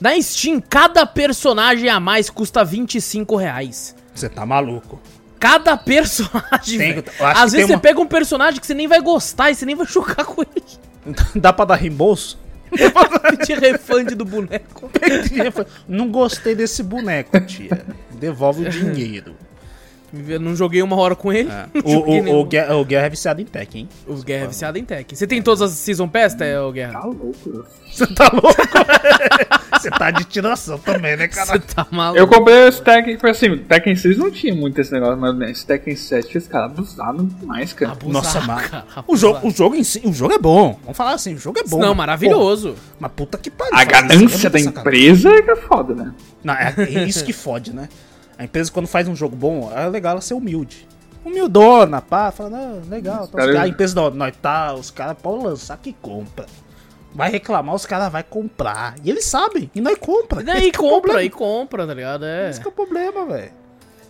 Na 0.00 0.18
Steam, 0.22 0.60
cada 0.60 1.04
personagem 1.04 1.88
a 1.88 1.98
mais 2.00 2.30
custa 2.30 2.64
25 2.64 3.36
reais. 3.36 3.94
Você 4.14 4.28
tá 4.28 4.46
maluco. 4.46 5.00
Cada 5.38 5.76
personagem, 5.76 6.78
Tem- 6.78 7.04
Às 7.20 7.52
vezes 7.52 7.66
você 7.66 7.74
uma- 7.74 7.80
pega 7.80 8.00
um 8.00 8.06
personagem 8.06 8.60
que 8.60 8.66
você 8.66 8.74
nem 8.74 8.86
vai 8.86 9.00
gostar 9.00 9.50
e 9.50 9.54
você 9.54 9.64
nem 9.66 9.74
vai 9.74 9.86
chocar 9.88 10.24
com 10.26 10.42
ele. 10.42 10.62
Dá 11.34 11.52
pra 11.52 11.64
dar 11.64 11.76
reembolso? 11.76 12.38
Pedir 12.70 13.58
refund 13.58 14.10
do 14.14 14.24
boneco. 14.24 14.90
Não 15.88 16.08
gostei 16.10 16.54
desse 16.54 16.82
boneco, 16.82 17.40
tia. 17.40 17.84
Devolve 18.12 18.66
o 18.66 18.70
dinheiro. 18.70 19.34
Eu 20.12 20.40
não 20.40 20.56
joguei 20.56 20.82
uma 20.82 20.96
hora 20.96 21.14
com 21.14 21.32
ele. 21.32 21.48
não 21.48 21.82
O, 21.84 22.36
o, 22.36 22.40
o, 22.40 22.44
Guerra, 22.44 22.76
o 22.76 22.84
Guerra 22.84 23.06
é 23.06 23.10
viciado 23.10 23.40
em 23.40 23.44
Tekken, 23.44 23.82
hein? 23.82 23.88
O 24.06 24.14
Guerra 24.16 24.44
é 24.44 24.48
viciado 24.48 24.78
em 24.78 24.84
Tekken. 24.84 25.16
Você 25.16 25.26
tem 25.26 25.40
todas 25.40 25.62
as 25.62 25.72
Season 25.72 26.08
Pass, 26.08 26.34
tá, 26.34 26.44
ô 26.62 26.72
Guerra? 26.72 26.92
Tá 26.92 27.04
louco. 27.04 27.66
Você 27.90 28.06
tá 28.06 28.30
louco? 28.32 28.50
Você 29.80 29.90
tá 29.90 30.10
de 30.10 30.24
tiração 30.24 30.78
também, 30.78 31.16
né, 31.16 31.28
Você 31.28 31.46
cara? 31.46 31.58
tá 31.58 31.86
maluco. 31.90 32.18
Eu 32.18 32.28
comprei 32.28 32.68
esse 32.68 32.82
Tekken, 32.82 33.18
foi 33.18 33.30
assim, 33.30 33.56
Tekken 33.58 33.96
6 33.96 34.18
não 34.18 34.30
tinha 34.30 34.54
muito 34.54 34.80
esse 34.80 34.92
negócio, 34.92 35.16
mas 35.16 35.50
esse 35.50 35.66
Tekken 35.66 35.96
7 35.96 36.38
os 36.38 36.46
caras 36.46 36.70
abusaram 36.72 37.24
demais, 37.24 37.72
cara. 37.72 37.92
Abusar, 37.92 38.12
Nossa, 38.12 38.40
cara, 38.40 38.84
mano. 38.94 39.04
O 39.06 39.16
jogo, 39.16 39.48
o 39.48 39.50
jogo 39.50 39.74
em 39.74 39.84
si, 39.84 40.02
o 40.04 40.12
jogo 40.12 40.34
é 40.34 40.38
bom. 40.38 40.78
Vamos 40.82 40.96
falar 40.96 41.12
assim, 41.12 41.34
o 41.34 41.38
jogo 41.38 41.58
é 41.58 41.64
bom. 41.64 41.78
Não, 41.78 41.88
mas, 41.88 41.96
maravilhoso. 41.96 42.72
pô, 42.72 42.78
mas 43.00 43.12
puta 43.12 43.38
que 43.38 43.50
pariu. 43.50 43.76
A 43.76 43.82
é 43.82 43.84
ganância 43.86 44.18
muita 44.18 44.50
da 44.50 44.60
empresa 44.60 45.30
é 45.30 45.42
que 45.42 45.50
é 45.50 45.56
foda, 45.56 45.94
né? 45.94 46.12
Não, 46.44 46.54
é, 46.54 46.74
é 46.76 47.04
isso 47.04 47.24
que 47.24 47.32
fode, 47.32 47.74
né? 47.74 47.88
A 48.40 48.44
empresa, 48.44 48.72
quando 48.72 48.86
faz 48.86 49.06
um 49.06 49.14
jogo 49.14 49.36
bom, 49.36 49.70
é 49.76 49.86
legal 49.86 50.12
ela 50.12 50.20
ser 50.22 50.32
humilde. 50.32 50.88
Humildona, 51.22 52.00
pá, 52.00 52.30
fala, 52.32 52.48
não, 52.48 52.80
legal. 52.88 53.28
Tá, 53.28 53.36
cara- 53.36 53.60
A 53.62 53.68
empresa, 53.68 53.94
não, 53.94 54.10
nós 54.10 54.34
tá, 54.40 54.72
os 54.72 54.90
caras 54.90 55.16
podem 55.22 55.44
lançar 55.44 55.76
que 55.76 55.92
compra. 56.00 56.46
Vai 57.14 57.30
reclamar, 57.30 57.74
os 57.74 57.84
caras 57.84 58.10
vão 58.10 58.22
comprar. 58.22 58.94
E 59.04 59.10
eles 59.10 59.26
sabem, 59.26 59.70
e 59.74 59.80
nós 59.82 59.98
compra. 59.98 60.40
E 60.40 60.44
daí 60.44 60.68
é 60.68 60.72
compra, 60.72 61.00
problema. 61.00 61.22
e 61.22 61.28
compra, 61.28 61.86
tá 61.86 61.92
ligado? 61.92 62.24
É. 62.24 62.48
Esse 62.48 62.60
que 62.60 62.66
é 62.66 62.70
o 62.70 62.72
problema, 62.72 63.26
velho. 63.26 63.52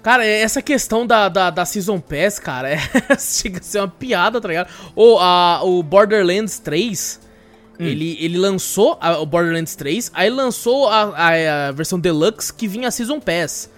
Cara, 0.02 0.24
essa 0.24 0.62
questão 0.62 1.04
da, 1.04 1.28
da, 1.28 1.50
da 1.50 1.64
Season 1.64 1.98
Pass, 1.98 2.38
cara, 2.38 2.70
é, 2.70 2.78
chega 3.18 3.58
a 3.58 3.62
ser 3.62 3.80
uma 3.80 3.88
piada, 3.88 4.40
tá 4.40 4.46
ligado? 4.46 4.68
Ou 4.94 5.18
a, 5.18 5.60
o 5.64 5.82
Borderlands 5.82 6.58
3, 6.60 7.20
ele, 7.78 8.16
ele 8.20 8.38
lançou 8.38 8.96
a- 9.00 9.18
o 9.18 9.26
Borderlands 9.26 9.74
3, 9.74 10.10
aí 10.14 10.30
lançou 10.30 10.88
a, 10.88 11.02
a- 11.16 11.68
a 11.68 11.72
versão 11.72 11.98
Deluxe 11.98 12.52
que 12.54 12.68
vinha 12.68 12.86
a 12.88 12.90
Season 12.90 13.18
Pass. 13.18 13.68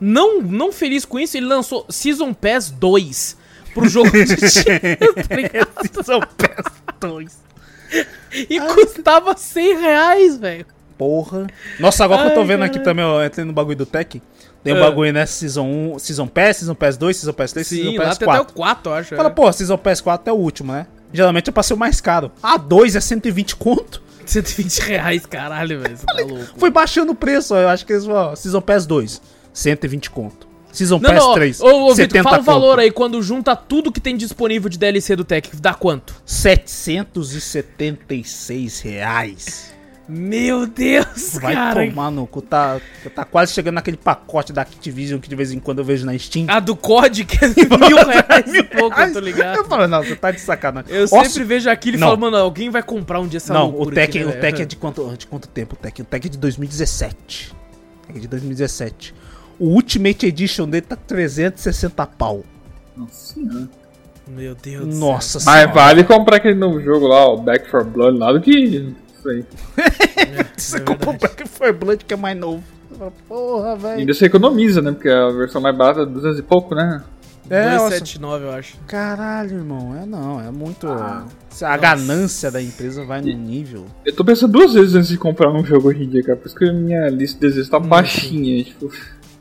Não, 0.00 0.40
não 0.40 0.72
feliz 0.72 1.04
com 1.04 1.18
isso, 1.18 1.36
ele 1.36 1.46
lançou 1.46 1.84
Season 1.88 2.32
Pass 2.32 2.70
2 2.70 3.36
pro 3.74 3.88
jogo 3.88 4.10
de 4.10 4.26
chess, 4.50 4.64
tá 5.28 5.36
ligado? 5.36 6.04
São 6.04 6.20
peças 6.36 6.72
dois. 7.00 7.38
E 8.48 8.60
custava 8.60 9.36
100 9.36 9.80
reais, 9.80 10.36
velho. 10.38 10.66
Porra. 10.96 11.46
Nossa, 11.78 12.04
agora 12.04 12.22
que 12.22 12.28
eu 12.28 12.34
tô 12.34 12.40
Ai, 12.40 12.46
vendo 12.46 12.62
aqui 12.62 12.78
caralho. 12.78 12.84
também, 12.84 13.04
ó, 13.04 13.24
entrei 13.24 13.44
no 13.44 13.52
bagulho 13.52 13.76
do 13.76 13.86
Tech. 13.86 14.22
Tem 14.62 14.74
um 14.74 14.76
É. 14.76 14.80
bagulho, 14.80 15.12
né? 15.12 15.24
Season 15.24 15.64
1, 15.94 15.98
Season 15.98 16.26
Pass, 16.26 16.58
Season 16.58 16.74
Pass 16.74 16.96
2, 16.98 17.16
Season 17.16 17.32
Pass 17.32 17.52
3, 17.52 17.66
Season 17.66 17.90
Sim, 17.92 17.98
lá 17.98 18.04
Pass 18.04 18.18
tem 18.18 18.28
até 18.28 18.36
4. 18.38 18.52
o 18.52 18.56
4, 18.56 18.90
eu 18.92 18.94
acho. 18.96 19.16
Fala, 19.16 19.28
é. 19.28 19.32
pô, 19.32 19.52
Season 19.52 19.78
Pass 19.78 20.00
4 20.02 20.30
é 20.30 20.32
o 20.32 20.36
último, 20.36 20.72
né? 20.72 20.86
Geralmente 21.12 21.50
pra 21.50 21.62
ser 21.62 21.74
o 21.74 21.76
mais 21.78 22.00
caro. 22.00 22.30
A 22.42 22.56
2 22.58 22.94
é 22.96 23.00
120 23.00 23.56
conto. 23.56 24.02
120 24.26 24.78
reais, 24.80 25.24
caralho, 25.26 25.80
velho. 25.80 25.96
Tá 26.06 26.12
louco. 26.22 26.58
Foi 26.58 26.70
baixando 26.70 27.12
o 27.12 27.14
preço. 27.14 27.54
Eu 27.56 27.68
acho 27.68 27.84
que 27.86 27.92
eles 27.94 28.06
ó, 28.06 28.36
Season 28.36 28.60
Pass 28.60 28.84
2, 28.86 29.20
120 29.60 30.10
conto. 30.10 30.48
Season 30.72 31.00
Não, 31.00 31.10
Pass 31.10 31.24
não, 31.24 31.34
3, 31.34 31.60
ô, 31.60 31.66
ô, 31.66 31.70
Vitor, 31.94 31.96
70 31.96 32.22
fala 32.22 32.38
o 32.38 32.42
valor 32.42 32.70
conto. 32.76 32.80
aí, 32.80 32.90
quando 32.92 33.20
junta 33.22 33.56
tudo 33.56 33.90
que 33.90 34.00
tem 34.00 34.16
disponível 34.16 34.68
de 34.70 34.78
DLC 34.78 35.16
do 35.16 35.24
Tech, 35.24 35.50
dá 35.56 35.74
quanto? 35.74 36.14
776 36.24 38.80
reais. 38.80 39.70
Meu 40.08 40.66
Deus, 40.66 41.38
Vai 41.40 41.54
cara. 41.54 41.86
tomar 41.86 42.10
no 42.10 42.26
cu. 42.26 42.42
Tá, 42.42 42.80
tá 43.14 43.24
quase 43.24 43.52
chegando 43.52 43.76
naquele 43.76 43.96
pacote 43.96 44.52
da 44.52 44.62
Activision 44.62 45.20
que 45.20 45.28
de 45.28 45.36
vez 45.36 45.52
em 45.52 45.60
quando 45.60 45.78
eu 45.78 45.84
vejo 45.84 46.04
na 46.04 46.18
Steam. 46.18 46.46
A 46.48 46.58
do 46.58 46.74
COD, 46.74 47.24
que 47.24 47.38
é 47.44 47.46
mil 47.48 47.96
reais 47.96 48.52
e 48.52 48.60
pouco, 48.64 49.00
eu 49.00 49.12
tô 49.12 49.20
ligado. 49.20 49.58
Eu 49.58 49.64
falo, 49.66 49.86
não, 49.86 50.02
você 50.02 50.16
tá 50.16 50.32
de 50.32 50.40
sacanagem. 50.40 50.92
Eu 50.92 51.06
sempre 51.06 51.44
vejo 51.44 51.70
aquilo 51.70 51.96
e 51.96 52.00
Não. 52.00 52.08
falo, 52.08 52.18
mano, 52.20 52.36
alguém 52.38 52.70
vai 52.70 52.82
comprar 52.82 53.20
um 53.20 53.28
dia 53.28 53.36
essa 53.36 53.54
Não, 53.54 53.70
o 53.70 53.88
Tech, 53.88 54.18
aqui, 54.18 54.26
o 54.26 54.30
né, 54.30 54.36
Tech 54.40 54.62
é 54.62 54.64
de 54.64 54.74
quanto, 54.74 55.16
de 55.16 55.28
quanto 55.28 55.46
tempo? 55.46 55.74
O 55.74 55.76
Tech? 55.78 56.02
O 56.02 56.04
Tech 56.04 56.26
é 56.26 56.30
de 56.30 56.38
2017. 56.38 57.52
O 57.52 57.56
Tech 58.08 58.18
é 58.18 58.22
de 58.22 58.26
2017. 58.28 59.14
O 59.60 59.66
Ultimate 59.66 60.26
Edition 60.26 60.66
dele 60.66 60.86
tá 60.88 60.96
360 60.96 62.06
pau. 62.06 62.42
Nossa 62.96 63.34
senhora. 63.34 63.68
Meu 64.26 64.54
Deus 64.54 64.86
do 64.86 64.94
Nossa 64.94 65.38
Mas 65.44 65.44
senhora. 65.44 65.72
vale 65.72 66.04
comprar 66.04 66.36
aquele 66.36 66.54
novo 66.54 66.80
jogo 66.80 67.06
lá, 67.06 67.28
o 67.28 67.36
Back 67.36 67.68
for 67.70 67.84
Blood, 67.84 68.16
lá 68.16 68.32
do 68.32 68.40
que 68.40 68.50
isso 68.50 69.28
aí. 69.28 69.44
Você 70.56 70.78
é 70.78 70.80
comprou 70.80 71.14
o. 71.14 71.18
Black 71.18 71.46
for 71.46 71.72
Blood 71.74 72.04
que 72.06 72.14
é 72.14 72.16
mais 72.16 72.38
novo. 72.38 72.62
Porra, 73.28 73.76
velho. 73.76 74.00
Ainda 74.00 74.14
você 74.14 74.26
economiza, 74.26 74.82
né? 74.82 74.92
Porque 74.92 75.08
a 75.08 75.28
versão 75.30 75.60
mais 75.60 75.76
barata 75.76 76.02
é 76.02 76.06
200 76.06 76.38
e 76.38 76.42
pouco, 76.42 76.74
né? 76.74 77.02
É, 77.48 77.64
nossa. 77.72 77.98
279, 77.98 78.44
eu 78.44 78.52
acho. 78.52 78.78
Caralho, 78.86 79.58
irmão. 79.58 79.96
É 79.96 80.06
não, 80.06 80.40
é 80.40 80.50
muito. 80.50 80.86
Ah, 80.86 81.26
a 81.62 81.76
ganância 81.76 82.50
da 82.50 82.62
empresa 82.62 83.04
vai 83.04 83.20
no 83.20 83.32
nível. 83.32 83.86
Eu 84.04 84.14
tô 84.14 84.24
pensando 84.24 84.52
duas 84.52 84.74
vezes 84.74 84.94
antes 84.94 85.08
de 85.08 85.18
comprar 85.18 85.50
um 85.50 85.64
jogo 85.64 85.88
hoje 85.88 86.04
em 86.04 86.08
dia, 86.08 86.22
cara. 86.22 86.36
Por 86.36 86.46
isso 86.46 86.56
que 86.56 86.64
a 86.64 86.72
minha 86.72 87.08
lista 87.08 87.40
de 87.40 87.46
desejos 87.48 87.68
tá 87.68 87.78
baixinha, 87.78 88.62
tipo. 88.64 88.90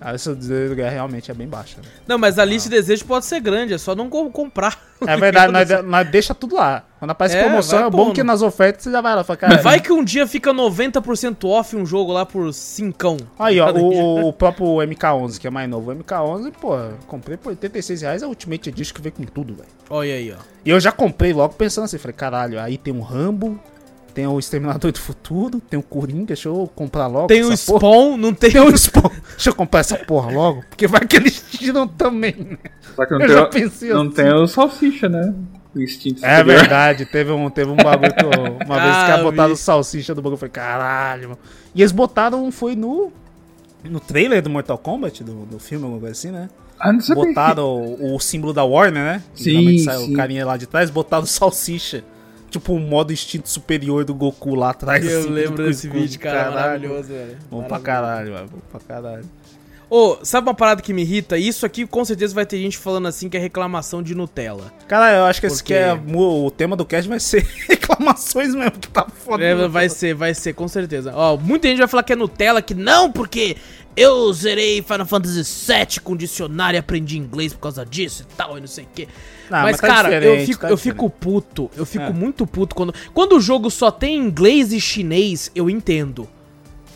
Ah, 0.01 0.13
essa 0.13 0.33
desliga 0.33 0.89
realmente 0.89 1.29
é 1.29 1.33
bem 1.33 1.47
baixa. 1.47 1.77
né? 1.77 1.83
Não, 2.07 2.17
mas 2.17 2.39
a 2.39 2.45
lista 2.45 2.69
de 2.69 2.75
desejos 2.77 3.03
pode 3.03 3.25
ser 3.25 3.39
grande, 3.41 3.73
é 3.73 3.77
só 3.77 3.93
não 3.93 4.09
co- 4.09 4.29
comprar. 4.29 4.79
É 5.05 5.17
verdade, 5.17 5.51
nós, 5.51 5.83
nós 5.85 6.07
deixa 6.09 6.33
tudo 6.33 6.55
lá. 6.55 6.83
Quando 6.99 7.11
aparece 7.11 7.35
É, 7.37 7.43
promoção, 7.43 7.79
é 7.87 7.89
bom 7.89 8.05
pondo. 8.05 8.13
que 8.15 8.23
nas 8.23 8.41
ofertas 8.41 8.83
você 8.83 8.91
já 8.91 9.01
vai 9.01 9.13
lá. 9.15 9.23
Fala, 9.23 9.37
cara, 9.37 9.57
Vai 9.57 9.79
que 9.81 9.91
um 9.91 10.03
dia 10.03 10.25
fica 10.25 10.53
90% 10.53 11.45
off 11.49 11.75
um 11.75 11.85
jogo 11.85 12.11
lá 12.13 12.25
por 12.25 12.53
5. 12.53 13.17
Aí, 13.37 13.59
ó, 13.59 13.71
o, 13.71 14.27
o 14.29 14.33
próprio 14.33 14.65
MK11, 14.77 15.37
que 15.37 15.47
é 15.47 15.49
mais 15.49 15.69
novo. 15.69 15.91
O 15.91 15.95
MK11, 15.95 16.51
pô, 16.59 16.77
comprei 17.07 17.35
por 17.37 17.49
86 17.49 18.01
reais, 18.01 18.21
é 18.21 18.25
o 18.25 18.29
Ultimate 18.29 18.69
Edition 18.69 18.93
que 18.95 19.01
vem 19.01 19.11
com 19.11 19.23
tudo, 19.23 19.53
velho. 19.53 19.67
Olha 19.89 20.13
aí, 20.13 20.31
ó. 20.31 20.41
E 20.65 20.69
eu 20.69 20.79
já 20.79 20.91
comprei 20.91 21.33
logo 21.33 21.53
pensando 21.55 21.85
assim, 21.85 21.97
falei, 21.97 22.15
caralho, 22.15 22.59
aí 22.59 22.77
tem 22.77 22.93
o 22.93 23.01
Rambo, 23.01 23.59
tem 24.19 24.27
o 24.27 24.37
Exterminador 24.37 24.91
do 24.91 24.99
Futuro, 24.99 25.61
tem 25.61 25.79
o 25.79 25.83
Coringa, 25.83 26.25
deixa 26.27 26.49
eu 26.49 26.69
comprar 26.75 27.07
logo. 27.07 27.27
Tem 27.27 27.41
o 27.43 27.53
essa 27.53 27.71
porra. 27.71 27.79
Spawn, 27.79 28.17
não 28.17 28.33
tem 28.33 28.51
Tem 28.51 28.61
o 28.61 28.77
Spawn. 28.77 29.09
Deixa 29.31 29.49
eu 29.49 29.55
comprar 29.55 29.79
essa 29.79 29.95
porra 29.97 30.29
logo, 30.31 30.61
porque 30.69 30.87
vai 30.87 30.99
que 31.07 31.15
eles 31.15 31.41
tiram 31.49 31.87
também, 31.87 32.35
né? 32.37 32.57
Só 32.95 33.05
que 33.05 33.13
não, 33.13 33.21
Eu 33.21 33.29
já 33.29 33.45
tem, 33.45 33.61
pensei 33.63 33.91
o- 33.91 33.95
não 33.95 34.01
assim. 34.07 34.11
tem 34.11 34.33
o 34.33 34.45
salsicha, 34.47 35.07
né? 35.07 35.33
O 35.73 35.79
instinto 35.81 36.25
É 36.25 36.39
superior. 36.39 36.59
verdade, 36.61 37.05
teve 37.05 37.31
um, 37.31 37.49
teve 37.49 37.71
um 37.71 37.75
bagulho 37.77 38.13
que 38.13 38.25
eu, 38.25 38.29
uma 38.65 38.79
vez 38.81 38.95
Ah, 38.95 39.05
que 39.13 39.19
eu 39.19 39.23
botaram 39.23 39.55
vi. 39.55 39.61
salsicha 39.61 40.13
do 40.13 40.21
bagulho, 40.21 40.33
eu 40.33 40.37
falei, 40.39 40.51
caralho, 40.51 41.29
mano. 41.29 41.39
E 41.73 41.81
eles 41.81 41.91
botaram, 41.93 42.51
foi 42.51 42.75
no. 42.75 43.11
No 43.85 44.01
trailer 44.01 44.41
do 44.41 44.49
Mortal 44.49 44.77
Kombat, 44.77 45.23
do, 45.23 45.45
do 45.45 45.59
filme, 45.59 45.85
alguma 45.85 46.01
coisa 46.01 46.11
assim, 46.11 46.31
né? 46.31 46.49
Ah. 46.77 46.91
Botaram 47.15 47.65
o, 47.77 48.15
o 48.15 48.19
símbolo 48.19 48.51
da 48.51 48.63
Warner, 48.65 49.01
né? 49.03 49.23
Que 49.33 49.43
Sim, 49.43 49.77
sim. 49.77 50.13
o 50.13 50.17
carinha 50.17 50.45
lá 50.45 50.57
de 50.57 50.65
trás, 50.67 50.89
botaram 50.89 51.25
salsicha. 51.25 52.03
Tipo 52.49 52.73
o 52.73 52.79
modo 52.79 53.13
instinto 53.13 53.47
superior 53.49 54.03
do 54.03 54.13
Goku 54.13 54.55
lá 54.55 54.71
atrás. 54.71 55.05
Eu 55.05 55.19
assim, 55.21 55.29
lembro 55.29 55.57
com 55.63 55.69
desse 55.69 55.87
vídeo, 55.87 56.19
cara, 56.19 56.39
Caralho. 56.45 56.55
maravilhoso, 56.89 57.07
velho. 57.09 57.37
Bom 57.49 57.63
pra 57.63 57.79
caralho, 57.79 58.33
mano. 58.33 58.47
Bom 58.51 58.59
pra 58.71 58.79
caralho. 58.79 59.23
Ô, 59.91 60.17
sabe 60.21 60.47
uma 60.47 60.53
parada 60.53 60.83
que 60.83 60.93
me 60.93 61.01
irrita? 61.01 61.35
Isso 61.35 61.65
aqui 61.65 61.85
com 61.87 62.05
certeza 62.05 62.33
vai 62.35 62.45
ter 62.45 62.57
gente 62.57 62.77
falando 62.77 63.07
assim 63.07 63.27
que 63.27 63.35
é 63.35 63.39
reclamação 63.39 64.03
de 64.03 64.13
Nutella. 64.13 64.71
Cara, 64.87 65.15
eu 65.17 65.23
acho 65.25 65.39
que 65.41 65.47
esse 65.47 65.57
Porque- 65.63 65.73
que 65.73 65.79
é 65.79 65.91
o 65.93 66.51
tema 66.51 66.75
do 66.75 66.85
cast 66.85 67.09
vai 67.09 67.19
ser 67.19 67.41
reclamações 67.67 68.53
mesmo, 68.53 68.71
que 68.73 68.87
tá 68.87 69.07
foda. 69.09 69.43
É, 69.43 69.67
vai 69.67 69.89
ser, 69.89 70.13
vai 70.13 70.33
ser, 70.35 70.53
com 70.53 70.67
certeza. 70.67 71.11
Ó, 71.15 71.37
muita 71.37 71.67
gente 71.67 71.79
vai 71.79 71.87
falar 71.87 72.03
que 72.03 72.13
é 72.13 72.15
Nutella, 72.15 72.61
que 72.61 72.75
não, 72.75 73.11
porque 73.11 73.57
eu 73.97 74.31
zerei 74.31 74.83
Final 74.83 75.07
Fantasy 75.07 75.41
VII 75.43 75.99
com 76.03 76.15
dicionário 76.15 76.77
e 76.77 76.79
aprendi 76.79 77.17
inglês 77.17 77.51
por 77.51 77.59
causa 77.61 77.83
disso 77.83 78.27
e 78.29 78.35
tal, 78.35 78.59
e 78.59 78.61
não 78.61 78.67
sei 78.67 78.83
o 78.83 78.87
quê. 78.93 79.07
Não, 79.49 79.63
mas, 79.63 79.71
mas 79.71 79.81
tá 79.81 79.87
cara, 79.87 80.23
eu 80.23 80.45
fico, 80.45 80.61
tá 80.61 80.69
eu 80.69 80.77
fico 80.77 81.09
puto, 81.09 81.69
eu 81.75 81.85
fico 81.85 82.05
É. 82.05 82.09
muito 82.11 82.45
puto 82.45 82.75
quando. 82.75 82.93
Quando 83.13 83.35
o 83.35 83.41
jogo 83.41 83.69
só 83.69 83.89
tem 83.89 84.15
inglês 84.17 84.71
e 84.71 84.79
chinês, 84.79 85.51
eu 85.55 85.69
entendo. 85.69 86.27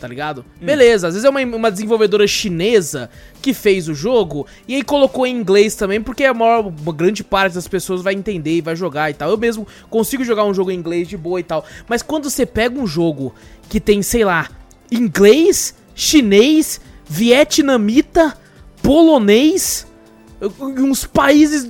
Tá 0.00 0.08
ligado? 0.08 0.44
Hum. 0.60 0.66
Beleza, 0.66 1.08
às 1.08 1.14
vezes 1.14 1.24
é 1.24 1.30
uma, 1.30 1.40
uma 1.40 1.70
desenvolvedora 1.70 2.26
chinesa 2.26 3.08
que 3.40 3.54
fez 3.54 3.88
o 3.88 3.94
jogo 3.94 4.46
e 4.68 4.74
aí 4.74 4.82
colocou 4.82 5.26
em 5.26 5.34
inglês 5.34 5.74
também, 5.76 5.98
porque 6.00 6.24
a 6.24 6.34
maior, 6.34 6.66
uma 6.66 6.92
grande 6.92 7.24
parte 7.24 7.54
das 7.54 7.66
pessoas 7.66 8.02
vai 8.02 8.12
entender 8.12 8.56
e 8.56 8.60
vai 8.60 8.76
jogar 8.76 9.10
e 9.10 9.14
tal. 9.14 9.30
Eu 9.30 9.38
mesmo 9.38 9.66
consigo 9.88 10.22
jogar 10.22 10.44
um 10.44 10.52
jogo 10.52 10.70
em 10.70 10.74
inglês 10.74 11.08
de 11.08 11.16
boa 11.16 11.40
e 11.40 11.42
tal. 11.42 11.64
Mas 11.88 12.02
quando 12.02 12.28
você 12.28 12.44
pega 12.44 12.78
um 12.78 12.86
jogo 12.86 13.34
que 13.70 13.80
tem, 13.80 14.02
sei 14.02 14.24
lá, 14.26 14.50
inglês, 14.92 15.74
chinês, 15.94 16.80
vietnamita, 17.08 18.36
polonês, 18.82 19.86
uns 20.60 21.06
países 21.06 21.64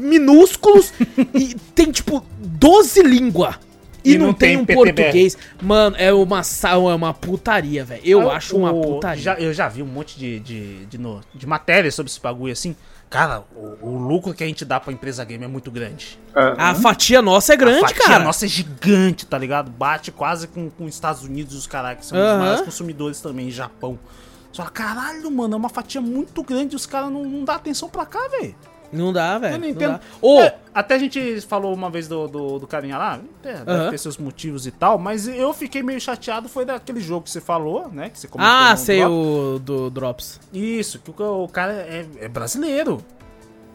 minúsculos 0.00 0.92
e 1.34 1.54
tem 1.74 1.90
tipo 1.90 2.24
12 2.38 3.02
línguas. 3.02 3.56
E, 4.02 4.14
E 4.14 4.18
não, 4.18 4.28
não 4.28 4.32
tem, 4.34 4.50
tem 4.50 4.56
um 4.56 4.64
PTBR. 4.64 4.94
português. 4.94 5.36
Mano, 5.60 5.94
é 5.98 6.10
uma, 6.10 6.40
é 6.72 6.94
uma 6.94 7.12
putaria, 7.12 7.84
velho. 7.84 8.00
Eu 8.02 8.30
Ah, 8.30 8.36
acho 8.36 8.56
uma 8.56 8.72
putaria. 8.72 9.22
já- 9.22 9.34
eu 9.34 9.52
já 9.52 9.68
vi 9.68 9.82
um 9.82 9.86
monte 9.86 10.18
de, 10.18 10.40
de, 10.40 10.86
de, 10.86 10.96
no- 10.98 11.20
de 11.34 11.46
matérias 11.46 11.94
sobre 11.94 12.10
esse 12.10 12.18
bagulho 12.20 12.50
assim. 12.52 12.74
Cara, 13.10 13.42
o, 13.54 13.88
o 13.88 13.98
lucro 13.98 14.32
que 14.32 14.42
a 14.42 14.46
gente 14.46 14.64
dá 14.64 14.80
pra 14.80 14.90
empresa 14.92 15.22
game 15.24 15.44
é 15.44 15.48
muito 15.48 15.70
grande. 15.70 16.18
A 16.56 16.74
fatia 16.76 17.20
nossa 17.20 17.52
é 17.52 17.56
grande, 17.56 17.84
a 17.84 17.88
fatia 17.88 18.04
cara. 18.06 18.24
nossa 18.24 18.46
é 18.46 18.48
gigante, 18.48 19.26
tá 19.26 19.36
ligado? 19.36 19.70
Bate 19.70 20.10
quase 20.12 20.46
com, 20.46 20.70
com 20.70 20.84
os 20.84 20.94
Estados 20.94 21.22
Unidos 21.24 21.52
e 21.54 21.58
os 21.58 21.66
caras 21.66 21.98
que 21.98 22.06
são 22.06 22.16
Aham. 22.16 22.32
os 22.34 22.38
maiores 22.40 22.60
consumidores 22.62 23.20
também, 23.20 23.48
e 23.48 23.50
Japão. 23.50 23.98
Só 24.52 24.62
caralho, 24.64 25.30
mano, 25.30 25.54
é 25.54 25.56
uma 25.58 25.68
fatia 25.68 26.00
muito 26.00 26.42
grande, 26.42 26.74
os 26.74 26.86
caras 26.86 27.10
não, 27.12 27.24
não 27.24 27.44
dão 27.44 27.54
atenção 27.54 27.88
pra 27.88 28.06
cá, 28.06 28.26
velho. 28.28 28.54
Não 28.92 29.12
dá, 29.12 29.38
velho. 29.38 29.64
Entendo. 29.64 29.92
dá. 29.92 30.00
Ô, 30.20 30.40
É, 30.40 30.56
até 30.74 30.94
a 30.94 30.98
gente 30.98 31.40
falou 31.42 31.74
uma 31.74 31.90
vez 31.90 32.08
do, 32.08 32.26
do, 32.26 32.58
do 32.58 32.66
carinha 32.66 32.96
lá, 32.96 33.20
é, 33.42 33.64
deve 33.64 33.90
ter 33.90 33.98
seus 33.98 34.18
motivos 34.18 34.66
e 34.66 34.70
tal, 34.70 34.98
mas 34.98 35.26
eu 35.28 35.52
fiquei 35.52 35.82
meio 35.82 36.00
chateado, 36.00 36.48
foi 36.48 36.64
daquele 36.64 37.00
jogo 37.00 37.24
que 37.24 37.30
você 37.30 37.40
falou, 37.40 37.88
né? 37.90 38.10
Que 38.10 38.18
você 38.18 38.28
comentou 38.28 38.54
ah, 38.54 38.76
sei 38.76 39.00
Drop. 39.00 39.12
o 39.12 39.58
do 39.58 39.90
Drops. 39.90 40.40
Isso, 40.52 40.98
que 40.98 41.10
o, 41.10 41.44
o 41.44 41.48
cara 41.48 41.72
é, 41.72 42.06
é 42.20 42.28
brasileiro. 42.28 43.02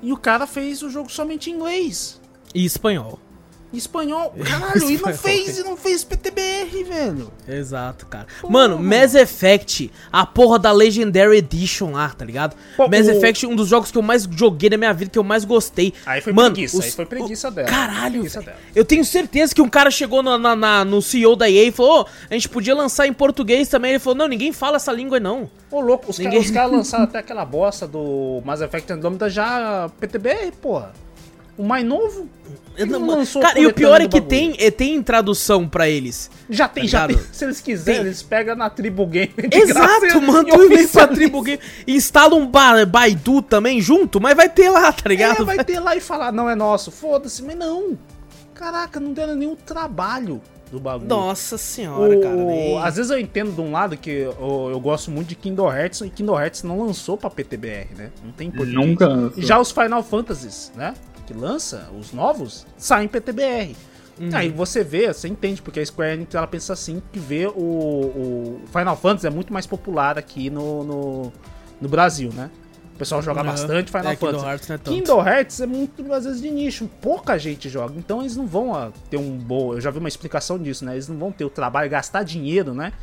E 0.02 0.12
o 0.12 0.18
cara 0.18 0.46
fez 0.46 0.82
o 0.84 0.90
jogo 0.90 1.12
somente 1.12 1.50
em 1.50 1.54
inglês. 1.54 2.20
E 2.54 2.64
espanhol. 2.64 3.20
Espanhol. 3.78 4.34
Caralho, 4.44 4.90
e 4.90 4.98
não 4.98 5.14
fez, 5.14 5.58
e 5.60 5.64
não 5.64 5.76
fez 5.78 6.04
PTBR, 6.04 6.84
velho. 6.84 7.32
Exato, 7.48 8.06
cara. 8.06 8.28
Mano, 8.50 8.78
Mass 8.80 9.16
Effect, 9.16 9.92
a 10.12 10.26
porra 10.26 10.58
da 10.60 10.72
Legendary 10.72 11.38
Edition 11.38 11.92
lá, 11.92 12.10
tá 12.10 12.24
ligado? 12.26 12.56
Pô, 12.78 12.88
Mass 12.88 13.08
o- 13.08 13.12
Effect, 13.12 13.46
um 13.46 13.56
dos 13.56 13.68
jogos 13.68 13.92
que 13.92 13.98
eu 13.98 14.02
mais 14.02 14.24
joguei 14.30 14.70
na 14.70 14.78
minha 14.78 14.94
vida, 14.94 15.12
que 15.12 15.20
eu 15.20 15.24
mais 15.24 15.46
gostei. 15.46 15.94
Aí 16.06 16.22
foi 16.22 16.34
Mano, 16.34 16.54
preguiça, 16.54 16.78
os- 16.78 16.86
aí 16.86 16.92
foi 16.92 17.06
preguiça 17.06 17.52
dela. 17.52 17.68
Caralho, 17.68 18.14
Preguiça 18.22 18.42
dela. 18.42 18.58
Eu 18.76 18.86
tenho 18.86 19.04
certeza 19.06 19.54
que 19.54 19.62
um 19.62 19.70
cara 19.70 19.90
chegou 19.92 20.22
na, 20.24 20.38
na- 20.38 20.56
na- 20.56 20.86
no 20.86 21.02
CEO 21.02 21.36
da 21.36 21.50
EA 21.50 21.66
e 21.68 21.72
falou: 21.72 22.02
"Ô, 22.02 22.06
a 22.30 22.34
gente 22.34 22.50
podia 22.50 22.74
lançar 22.76 23.08
em 23.08 23.14
português 23.14 23.68
também. 23.68 23.92
Ele 23.92 24.00
falou: 24.00 24.18
não, 24.18 24.28
ninguém 24.28 24.52
fala 24.52 24.78
essa 24.78 24.92
língua, 24.92 25.20
não. 25.20 25.50
Ô, 25.72 25.80
louco, 25.82 26.10
os 26.12 26.18
Ninguém- 26.20 26.40
caras 26.40 26.52
cara 26.52 26.68
lançaram 26.68 27.04
até 27.04 27.20
aquela 27.20 27.44
bosta 27.46 27.88
do 27.88 28.42
Mass 28.46 28.62
Effect 28.62 28.92
Andromeda 28.94 29.30
já 29.30 29.90
PTBR, 30.00 30.52
porra. 30.62 30.94
O 31.58 31.64
mais 31.64 31.86
novo. 31.86 32.28
Não- 32.78 33.00
Não 33.00 33.08
lançou 33.08 33.42
cara, 33.42 33.58
e 33.58 33.66
o 33.66 33.74
pior 33.74 34.02
é 34.02 34.08
que 34.10 34.20
tem, 34.20 34.54
é, 34.60 34.70
tem 34.70 35.02
tradução 35.02 35.66
pra 35.66 35.88
eles. 35.88 36.30
Já 36.50 36.68
tem, 36.68 36.84
Tá 36.84 36.90
já 36.90 37.08
tem. 37.08 37.18
Se 37.32 37.46
eles 37.46 37.62
quiserem, 37.62 38.00
Tem. 38.02 38.08
eles 38.08 38.22
pegam 38.22 38.54
na 38.54 38.70
Tribu 38.70 39.08
Game. 39.08 39.32
de 39.34 39.58
Exato, 39.58 40.02
graça 40.02 40.20
mano. 40.20 40.50
e 40.74 40.88
pra 40.90 41.08
tribo 41.08 41.42
game. 41.42 41.60
Instala 41.88 42.36
um 42.36 42.46
ba 42.46 42.86
Baidu 42.86 43.42
também 43.42 43.80
junto, 43.80 44.20
mas 44.20 44.36
vai 44.36 44.50
ter 44.50 44.70
lá, 44.70 44.92
tá 44.92 45.08
ligado? 45.08 45.44
É, 45.44 45.46
vai 45.46 45.64
ter 45.64 45.80
lá 45.80 45.96
e 45.96 46.02
falar, 46.02 46.34
não 46.34 46.50
é 46.50 46.56
nosso, 46.56 46.92
foda-se, 46.92 47.42
mas 47.44 47.56
não. 47.56 47.98
Caraca, 48.54 49.00
não 49.00 49.14
deram 49.14 49.36
nenhum 49.36 49.56
trabalho 49.56 50.42
do 50.70 50.78
bagulho. 50.78 51.08
Nossa 51.08 51.58
senhora, 51.58 52.18
O- 52.18 52.22
cara. 52.22 52.36
nem- 52.36 52.78
Às 52.84 52.98
vezes 52.98 53.10
eu 53.10 53.18
entendo 53.18 53.54
de 53.54 53.62
um 53.62 53.72
lado 53.72 53.96
que 53.96 54.10
eu, 54.10 54.70
eu 54.72 54.80
gosto 54.82 55.10
muito 55.10 55.30
de 55.30 55.36
Kingdom 55.36 55.72
Hearts 55.72 56.02
e 56.02 56.10
Kingdom 56.10 56.38
Hearts 56.38 56.64
não 56.64 56.82
lançou 56.82 57.16
pra 57.18 57.30
PTBR, 57.30 57.88
né? 57.96 58.12
Não 58.22 58.34
tem 58.34 58.52
português. 58.52 58.76
Nunca 58.88 59.08
lançou. 59.08 59.42
Já 59.42 59.58
os 59.60 59.72
Final 59.72 60.04
Fantasies, 60.04 60.74
né? 60.76 60.94
Que 61.26 61.34
lança, 61.34 61.90
os 62.00 62.14
novos, 62.14 62.66
saem 62.78 63.08
PTBR. 63.08 63.76
Uhum. 64.20 64.30
Aí 64.34 64.50
você 64.50 64.84
vê, 64.84 65.14
você 65.14 65.28
entende, 65.28 65.62
porque 65.62 65.80
a 65.80 65.86
Square 65.86 66.14
Enix 66.14 66.34
ela 66.34 66.48
pensa 66.48 66.74
assim, 66.74 67.02
que 67.12 67.20
vê 67.20 67.48
o, 67.48 67.52
o 67.52 68.62
Final 68.72 68.96
Fantasy 68.96 69.28
é 69.28 69.30
muito 69.30 69.52
mais 69.52 69.66
popular 69.68 70.18
aqui 70.18 70.50
no, 70.50 70.84
no, 70.84 71.34
no 71.82 71.90
Brasil, 71.90 72.32
né? 72.34 72.50
O 72.94 72.98
pessoal 72.98 73.22
joga 73.22 73.42
Aham. 73.42 73.52
bastante 73.52 73.92
Final 73.92 74.14
É, 74.14 74.16
Kingdom 74.16 74.40
Fantasy. 74.40 74.46
Hearts 74.48 74.68
não 74.70 74.76
é. 74.76 74.80
Kingdom 74.80 75.28
Hearts 75.28 75.60
é 75.60 75.66
muito, 75.66 76.14
às 76.14 76.24
vezes, 76.24 76.42
de 76.42 76.50
nicho. 76.50 76.90
Pouca 77.02 77.38
gente 77.38 77.68
joga. 77.68 77.94
Então 77.98 78.22
eles 78.22 78.38
não 78.38 78.48
vão 78.48 78.74
ah, 78.74 78.90
ter 79.10 79.18
um 79.18 79.38
bom. 79.38 79.74
Eu 79.74 79.82
já 79.82 79.92
vi 79.92 80.00
uma 80.00 80.08
explicação 80.08 80.58
disso, 80.58 80.86
né? 80.86 80.94
Eles 80.94 81.10
não 81.10 81.18
vão 81.18 81.30
ter 81.30 81.44
o 81.44 81.50
trabalho, 81.50 81.90
gastar 81.90 82.24
dinheiro, 82.24 82.74
né? 82.74 82.94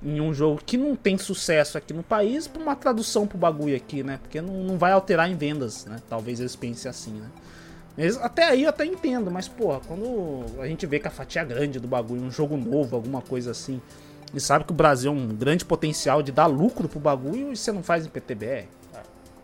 Em 0.00 0.20
um 0.20 0.32
jogo 0.32 0.60
que 0.64 0.76
não 0.76 0.94
tem 0.94 1.18
sucesso 1.18 1.76
aqui 1.76 1.92
no 1.92 2.04
país, 2.04 2.46
pra 2.46 2.62
uma 2.62 2.76
tradução 2.76 3.26
pro 3.26 3.36
bagulho 3.36 3.74
aqui, 3.74 4.04
né? 4.04 4.20
Porque 4.22 4.40
não, 4.40 4.62
não 4.62 4.78
vai 4.78 4.92
alterar 4.92 5.28
em 5.28 5.34
vendas, 5.34 5.86
né? 5.86 5.96
Talvez 6.08 6.38
eles 6.38 6.54
pensem 6.54 6.88
assim, 6.88 7.10
né? 7.14 7.26
Até 8.22 8.44
aí 8.44 8.62
eu 8.62 8.68
até 8.70 8.84
entendo, 8.86 9.30
mas, 9.30 9.48
porra, 9.48 9.80
quando 9.86 10.44
a 10.60 10.66
gente 10.66 10.86
vê 10.86 10.98
que 10.98 11.06
a 11.08 11.10
fatia 11.10 11.44
grande 11.44 11.78
do 11.78 11.86
bagulho, 11.88 12.22
um 12.22 12.30
jogo 12.30 12.56
novo, 12.56 12.96
alguma 12.96 13.20
coisa 13.20 13.50
assim, 13.50 13.80
e 14.34 14.40
sabe 14.40 14.64
que 14.64 14.72
o 14.72 14.74
Brasil 14.74 15.12
é 15.12 15.14
um 15.14 15.28
grande 15.28 15.64
potencial 15.64 16.22
de 16.22 16.32
dar 16.32 16.46
lucro 16.46 16.88
pro 16.88 16.98
bagulho 16.98 17.52
e 17.52 17.56
você 17.56 17.70
não 17.70 17.82
faz 17.82 18.06
em 18.06 18.08
PTBR. 18.08 18.66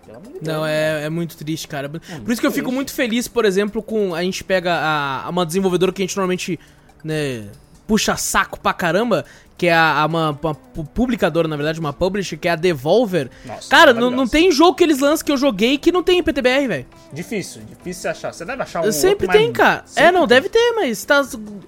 Pelo 0.06 0.16
amor 0.18 0.32
de 0.32 0.38
Deus, 0.40 0.46
Não, 0.46 0.62
né? 0.64 1.02
é, 1.02 1.04
é 1.04 1.10
muito 1.10 1.36
triste, 1.36 1.68
cara. 1.68 1.88
Por 1.90 2.00
muito 2.10 2.32
isso 2.32 2.40
que 2.40 2.46
eu 2.46 2.50
fico 2.50 2.64
triste. 2.64 2.74
muito 2.74 2.92
feliz, 2.94 3.28
por 3.28 3.44
exemplo, 3.44 3.82
com. 3.82 4.14
A 4.14 4.22
gente 4.22 4.42
pega 4.42 4.72
a, 4.74 5.28
uma 5.28 5.44
desenvolvedora 5.44 5.92
que 5.92 6.00
a 6.00 6.06
gente 6.06 6.16
normalmente, 6.16 6.58
né, 7.04 7.46
puxa 7.86 8.16
saco 8.16 8.58
pra 8.58 8.72
caramba, 8.72 9.26
que 9.58 9.66
é 9.66 9.74
a, 9.74 10.02
a 10.02 10.06
uma, 10.06 10.30
uma 10.40 10.54
pu- 10.54 10.84
publicadora, 10.84 11.48
na 11.48 11.56
verdade, 11.56 11.80
uma 11.80 11.92
publisher, 11.92 12.36
que 12.38 12.46
é 12.46 12.52
a 12.52 12.56
Devolver. 12.56 13.28
Nossa, 13.44 13.68
cara, 13.68 13.92
não, 13.92 14.26
tem 14.28 14.52
jogo 14.52 14.76
que 14.76 14.84
eles 14.84 15.00
lançam 15.00 15.26
que 15.26 15.32
eu 15.32 15.36
joguei 15.36 15.76
que 15.76 15.90
não 15.90 16.00
tem 16.02 16.20
em 16.20 16.22
PTBR, 16.22 16.68
velho. 16.68 16.86
Difícil, 17.12 17.62
difícil 17.68 18.02
você 18.02 18.08
achar. 18.08 18.32
Você 18.32 18.44
deve 18.44 18.62
achar 18.62 18.82
um 18.84 18.92
Sempre 18.92 19.26
outro, 19.26 19.38
tem, 19.38 19.48
mas- 19.48 19.56
cara. 19.56 19.84
É, 19.84 19.88
Sempre 20.04 20.12
não, 20.12 20.20
tem. 20.28 20.36
deve 20.36 20.48
ter, 20.48 20.72
mas 20.76 21.04
tá. 21.04 21.26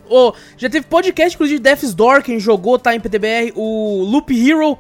Ô, 0.09 0.33
já 0.57 0.71
teve 0.71 0.87
podcast, 0.87 1.35
inclusive, 1.35 1.59
Death's 1.59 1.93
Door, 1.93 2.23
quem 2.23 2.39
jogou 2.39 2.79
tá 2.79 2.95
em 2.95 3.01
PTBR. 3.01 3.53
O 3.57 4.05
Loop 4.05 4.31
Hero 4.33 4.79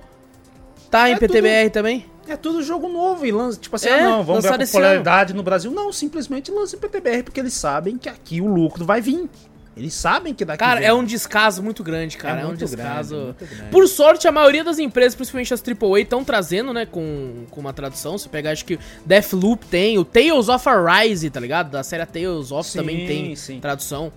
tá 0.88 1.10
em 1.10 1.14
É 1.14 1.18
PTBR 1.18 1.70
também. 1.70 2.06
É 2.28 2.36
tudo 2.36 2.62
jogo 2.62 2.88
novo 2.88 3.26
e 3.26 3.32
lança, 3.32 3.58
tipo 3.58 3.74
assim, 3.74 3.88
É, 3.88 4.02
ah, 4.02 4.04
não, 4.04 4.22
vamos 4.22 4.44
ver 4.44 4.52
a 4.54 4.58
popularidade 4.58 5.34
no 5.34 5.42
Brasil. 5.42 5.68
Não, 5.72 5.92
simplesmente 5.92 6.48
lança 6.52 6.76
em 6.76 6.78
PTBR 6.78 7.24
porque 7.24 7.40
eles 7.40 7.54
sabem 7.54 7.98
que 7.98 8.08
aqui 8.08 8.40
o 8.40 8.46
lucro 8.46 8.84
vai 8.84 9.00
vir. 9.00 9.28
Eles 9.76 9.94
sabem 9.94 10.34
que 10.34 10.44
daqui 10.44 10.58
Cara, 10.58 10.80
vem. 10.80 10.88
é 10.88 10.92
um 10.92 11.04
descaso 11.04 11.62
muito 11.62 11.82
grande, 11.82 12.16
cara. 12.16 12.40
É, 12.40 12.44
um 12.44 12.48
muito 12.48 12.58
descaso. 12.58 13.14
grande, 13.14 13.24
muito 13.38 13.46
grande. 13.56 13.70
Por 13.70 13.86
sorte, 13.88 14.26
a 14.26 14.32
maioria 14.32 14.64
das 14.64 14.78
empresas, 14.78 15.14
principalmente 15.14 15.54
as 15.54 15.62
AAA, 15.62 16.00
estão 16.00 16.24
trazendo, 16.24 16.72
né, 16.72 16.84
com, 16.84 17.44
com 17.50 17.60
uma 17.60 17.72
tradução. 17.72 18.18
Se 18.18 18.28
pegar, 18.28 18.50
acho 18.50 18.64
que 18.64 18.78
Deathloop 19.06 19.64
tem, 19.66 19.96
o 19.96 20.04
Tales 20.04 20.48
of 20.48 20.68
Arise, 20.68 21.30
tá 21.30 21.38
ligado? 21.40 21.70
Da 21.70 21.82
série 21.82 22.04
Tales 22.04 22.50
of 22.50 22.68
Sim, 22.68 22.78
também 22.80 23.06
tem 23.06 23.36
sim. 23.36 23.60
tradução. 23.60 24.12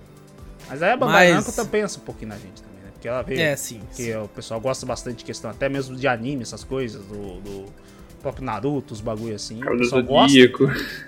Mas 0.67 0.81
aí 0.81 0.91
a 0.91 0.97
Bandai 0.97 1.27
Mas- 1.31 1.35
Namco 1.45 1.51
também 1.55 1.81
pensa 1.81 1.99
um 1.99 2.03
pouquinho 2.03 2.29
na 2.29 2.35
gente 2.37 2.61
também, 2.61 2.79
né? 2.83 2.89
Porque 2.93 3.07
ela 3.07 3.21
vê 3.21 3.39
É, 3.39 3.55
sim. 3.55 3.79
que 3.95 4.13
o 4.15 4.27
pessoal 4.29 4.59
gosta 4.59 4.85
bastante 4.87 5.17
de 5.17 5.23
questão, 5.25 5.51
até 5.51 5.69
mesmo 5.69 5.95
de 5.95 6.07
anime, 6.07 6.41
essas 6.41 6.63
coisas, 6.63 7.05
do, 7.05 7.39
do 7.41 7.65
próprio 8.23 8.45
Naruto, 8.45 8.93
os 8.93 9.01
bagulho 9.01 9.35
assim. 9.35 9.57
O 9.57 9.59
Cavaleiro. 9.59 9.85
Zodíaco. 9.89 10.67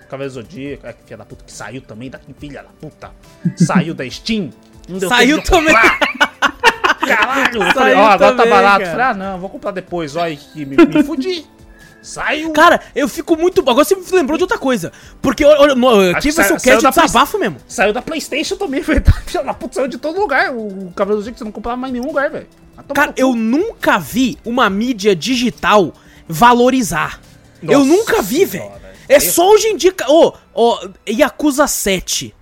Cavaleiro 0.09 0.33
Zodíaco, 0.33 0.85
é 0.87 0.93
que 0.93 1.03
filha 1.05 1.17
da 1.17 1.25
puta 1.25 1.43
que 1.45 1.51
saiu 1.51 1.81
também 1.81 2.09
daqui, 2.09 2.33
filha 2.37 2.61
da 2.61 2.69
puta. 2.69 3.11
Saiu 3.57 3.93
da 3.95 4.07
Steam. 4.09 4.49
Não 4.87 4.99
deu 4.99 5.09
Saiu 5.09 5.41
também. 5.41 5.73
comprar. 5.73 5.99
Caralho, 7.07 7.63
eu 7.63 7.71
falei, 7.73 7.93
ó, 7.95 8.05
agora 8.07 8.31
tá 8.31 8.37
também, 8.37 8.49
barato. 8.49 8.79
cara. 8.79 8.91
Falei, 8.91 9.05
ah, 9.05 9.13
não, 9.13 9.39
vou 9.39 9.49
comprar 9.49 9.71
depois, 9.71 10.15
ó, 10.15 10.27
e 10.27 10.37
que 10.37 10.65
me, 10.65 10.75
me 10.75 11.03
fudi. 11.03 11.45
Saiu. 12.01 12.51
Cara, 12.51 12.79
eu 12.95 13.07
fico 13.07 13.35
muito. 13.35 13.61
Agora 13.61 13.83
você 13.83 13.95
me 13.95 14.03
lembrou 14.11 14.37
de 14.37 14.43
outra 14.43 14.57
coisa. 14.59 14.91
Porque, 15.21 15.43
olha, 15.43 15.59
olha, 15.61 15.75
no- 15.75 16.15
aqui 16.15 16.29
vai 16.31 16.45
ser 16.45 16.53
o 16.53 16.57
cast 16.61 16.83
da 16.83 16.89
de 16.91 16.95
desabafo 17.01 17.39
mesmo. 17.39 17.57
Saiu 17.67 17.91
da 17.93 18.01
Playstation 18.01 18.55
também, 18.57 18.81
velho. 18.81 19.01
Tá, 19.01 19.11
Filha 19.25 19.43
da 19.43 19.53
puta, 19.55 19.73
saiu 19.75 19.87
de 19.87 19.97
todo 19.97 20.19
lugar. 20.19 20.53
O 20.53 20.91
Cavaleiro 20.95 21.21
Zodíaco 21.21 21.39
você 21.39 21.43
não 21.43 21.51
comprava 21.51 21.77
mais 21.77 21.89
em 21.91 21.93
nenhum 21.97 22.07
lugar, 22.07 22.29
velho. 22.29 22.47
Tomar 22.75 22.93
Cara, 22.93 23.13
eu 23.17 23.33
nunca 23.35 23.97
vi 23.97 24.37
uma 24.45 24.69
mídia 24.69 25.15
digital 25.15 25.93
valorizar. 26.27 27.19
eu 27.61 27.79
Nossa 27.79 27.85
nunca 27.91 28.21
vi, 28.21 28.45
velho. 28.45 28.71
É 29.07 29.19
só 29.19 29.49
hoje 29.51 29.67
em 29.67 29.77
dia. 29.77 29.93
Ô, 30.07 30.33
ó, 30.53 30.87
Yakuza 31.07 31.67
7. 31.67 32.33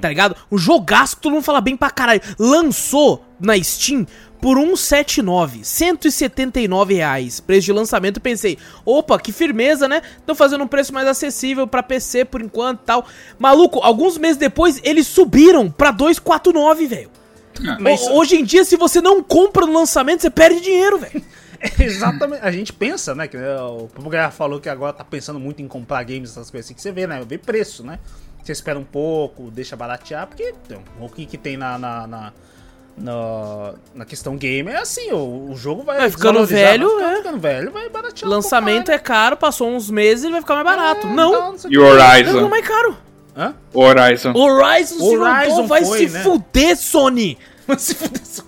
Tá 0.00 0.08
ligado? 0.10 0.36
Um 0.52 0.58
jogaço 0.58 1.16
que 1.16 1.22
todo 1.22 1.32
mundo 1.32 1.42
fala 1.42 1.60
bem 1.60 1.76
pra 1.76 1.90
caralho. 1.90 2.20
Lançou 2.38 3.24
na 3.40 3.60
Steam 3.62 4.06
por 4.40 4.56
179, 4.58 5.64
179 5.64 6.94
reais. 6.94 7.40
Preço 7.40 7.64
de 7.66 7.72
lançamento. 7.72 8.18
Eu 8.18 8.22
pensei, 8.22 8.58
opa, 8.84 9.18
que 9.18 9.32
firmeza, 9.32 9.88
né? 9.88 10.02
Estão 10.18 10.34
fazendo 10.34 10.62
um 10.64 10.68
preço 10.68 10.92
mais 10.92 11.08
acessível 11.08 11.66
pra 11.66 11.82
PC 11.82 12.24
por 12.26 12.40
enquanto 12.42 12.80
e 12.80 12.84
tal. 12.84 13.06
Maluco, 13.38 13.80
alguns 13.80 14.16
meses 14.18 14.36
depois 14.36 14.80
eles 14.84 15.06
subiram 15.06 15.70
pra 15.70 15.90
249, 15.90 16.86
velho. 16.86 17.10
Mas- 17.80 18.02
Ho- 18.02 18.12
Hoje 18.18 18.36
em 18.36 18.44
dia, 18.44 18.64
se 18.64 18.76
você 18.76 19.00
não 19.00 19.22
compra 19.22 19.66
no 19.66 19.72
lançamento, 19.72 20.20
você 20.22 20.30
perde 20.30 20.60
dinheiro, 20.60 20.98
velho. 20.98 21.22
Exatamente. 21.78 22.42
A 22.44 22.50
gente 22.50 22.72
pensa, 22.72 23.14
né? 23.14 23.28
Que 23.28 23.36
né, 23.36 23.56
o 23.60 23.88
Papagaio 23.94 24.30
falou 24.32 24.60
que 24.60 24.68
agora 24.68 24.92
tá 24.92 25.04
pensando 25.04 25.38
muito 25.38 25.60
em 25.62 25.68
comprar 25.68 26.02
games, 26.04 26.30
essas 26.30 26.50
coisas 26.50 26.66
assim, 26.66 26.74
que 26.74 26.80
você 26.82 26.90
vê, 26.92 27.06
né? 27.06 27.22
Vê 27.26 27.36
preço, 27.38 27.84
né? 27.84 27.98
Você 28.42 28.52
espera 28.52 28.78
um 28.78 28.84
pouco, 28.84 29.50
deixa 29.50 29.76
baratear, 29.76 30.26
porque 30.26 30.54
então, 30.64 30.82
o 30.98 31.08
que, 31.10 31.26
que 31.26 31.36
tem 31.36 31.58
na, 31.58 31.78
na, 31.78 32.06
na, 32.06 32.32
na, 32.96 33.74
na 33.94 34.04
questão 34.06 34.36
game 34.36 34.70
é 34.70 34.78
assim, 34.78 35.12
o, 35.12 35.50
o 35.50 35.56
jogo 35.56 35.82
vai, 35.82 35.98
Vai 35.98 36.10
ficando 36.10 36.44
velho, 36.46 36.88
vai 36.88 36.96
ficar- 36.98 37.12
é. 37.12 37.16
ficando 37.18 37.38
velho, 37.38 37.70
vai 37.70 37.88
baratear. 37.90 38.30
Lançamento 38.30 38.90
é 38.90 38.98
caro, 38.98 39.36
passou 39.36 39.68
uns 39.68 39.90
meses 39.90 40.24
ele 40.24 40.32
vai 40.32 40.40
ficar 40.40 40.54
mais 40.54 40.66
barato. 40.66 41.06
não, 41.06 41.54
E 41.68 41.78
o 41.78 41.82
não, 41.82 41.88
Horizon. 41.90 42.48
mais 42.48 42.66
caro. 42.66 42.96
Hã? 43.36 43.54
O 43.72 43.80
Horizon. 43.80 44.32
Horizon 44.34 45.04
Horizon 45.04 45.56
Dawn 45.58 45.66
vai 45.66 45.84
foi, 45.84 45.98
se 46.08 46.14
né? 46.14 46.22
fuder, 46.22 46.76
Sony. 46.76 47.38
Mas 47.66 47.82
se 47.82 47.94
fuder, 47.94 48.22
só- 48.24 48.42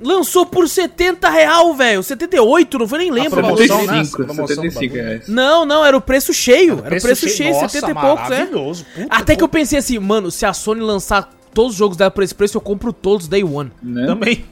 Lançou 0.00 0.46
por 0.46 0.68
70 0.68 1.28
real, 1.28 1.74
velho. 1.74 2.02
78, 2.02 2.78
não 2.78 2.86
foi 2.88 2.98
nem 2.98 3.10
lembro. 3.10 3.30
promoção, 3.40 3.66
bagulho. 3.78 3.86
né? 3.86 4.04
75, 4.04 4.16
Promoção 4.16 4.44
do 4.44 4.48
75 4.48 4.94
bagulho. 4.94 5.08
reais. 5.08 5.28
Não, 5.28 5.64
não, 5.66 5.84
era 5.84 5.96
o 5.96 6.00
preço 6.00 6.32
cheio. 6.32 6.80
Era 6.84 6.96
o 6.98 7.00
preço 7.02 7.28
cheio, 7.28 7.52
Nossa, 7.52 7.68
70 7.68 7.90
e 7.90 7.94
poucos, 7.94 8.30
é. 8.96 9.06
Até 9.10 9.34
que 9.34 9.42
eu 9.42 9.48
pensei 9.48 9.78
assim, 9.78 9.98
mano, 9.98 10.30
se 10.30 10.46
a 10.46 10.52
Sony 10.52 10.80
lançar 10.80 11.30
todos 11.52 11.72
os 11.72 11.78
jogos 11.78 11.96
dela 11.96 12.10
por 12.10 12.22
esse 12.22 12.34
preço, 12.34 12.56
eu 12.56 12.60
compro 12.60 12.92
todos 12.92 13.26
day 13.26 13.42
one. 13.42 13.72
Né? 13.82 14.06
Também. 14.06 14.44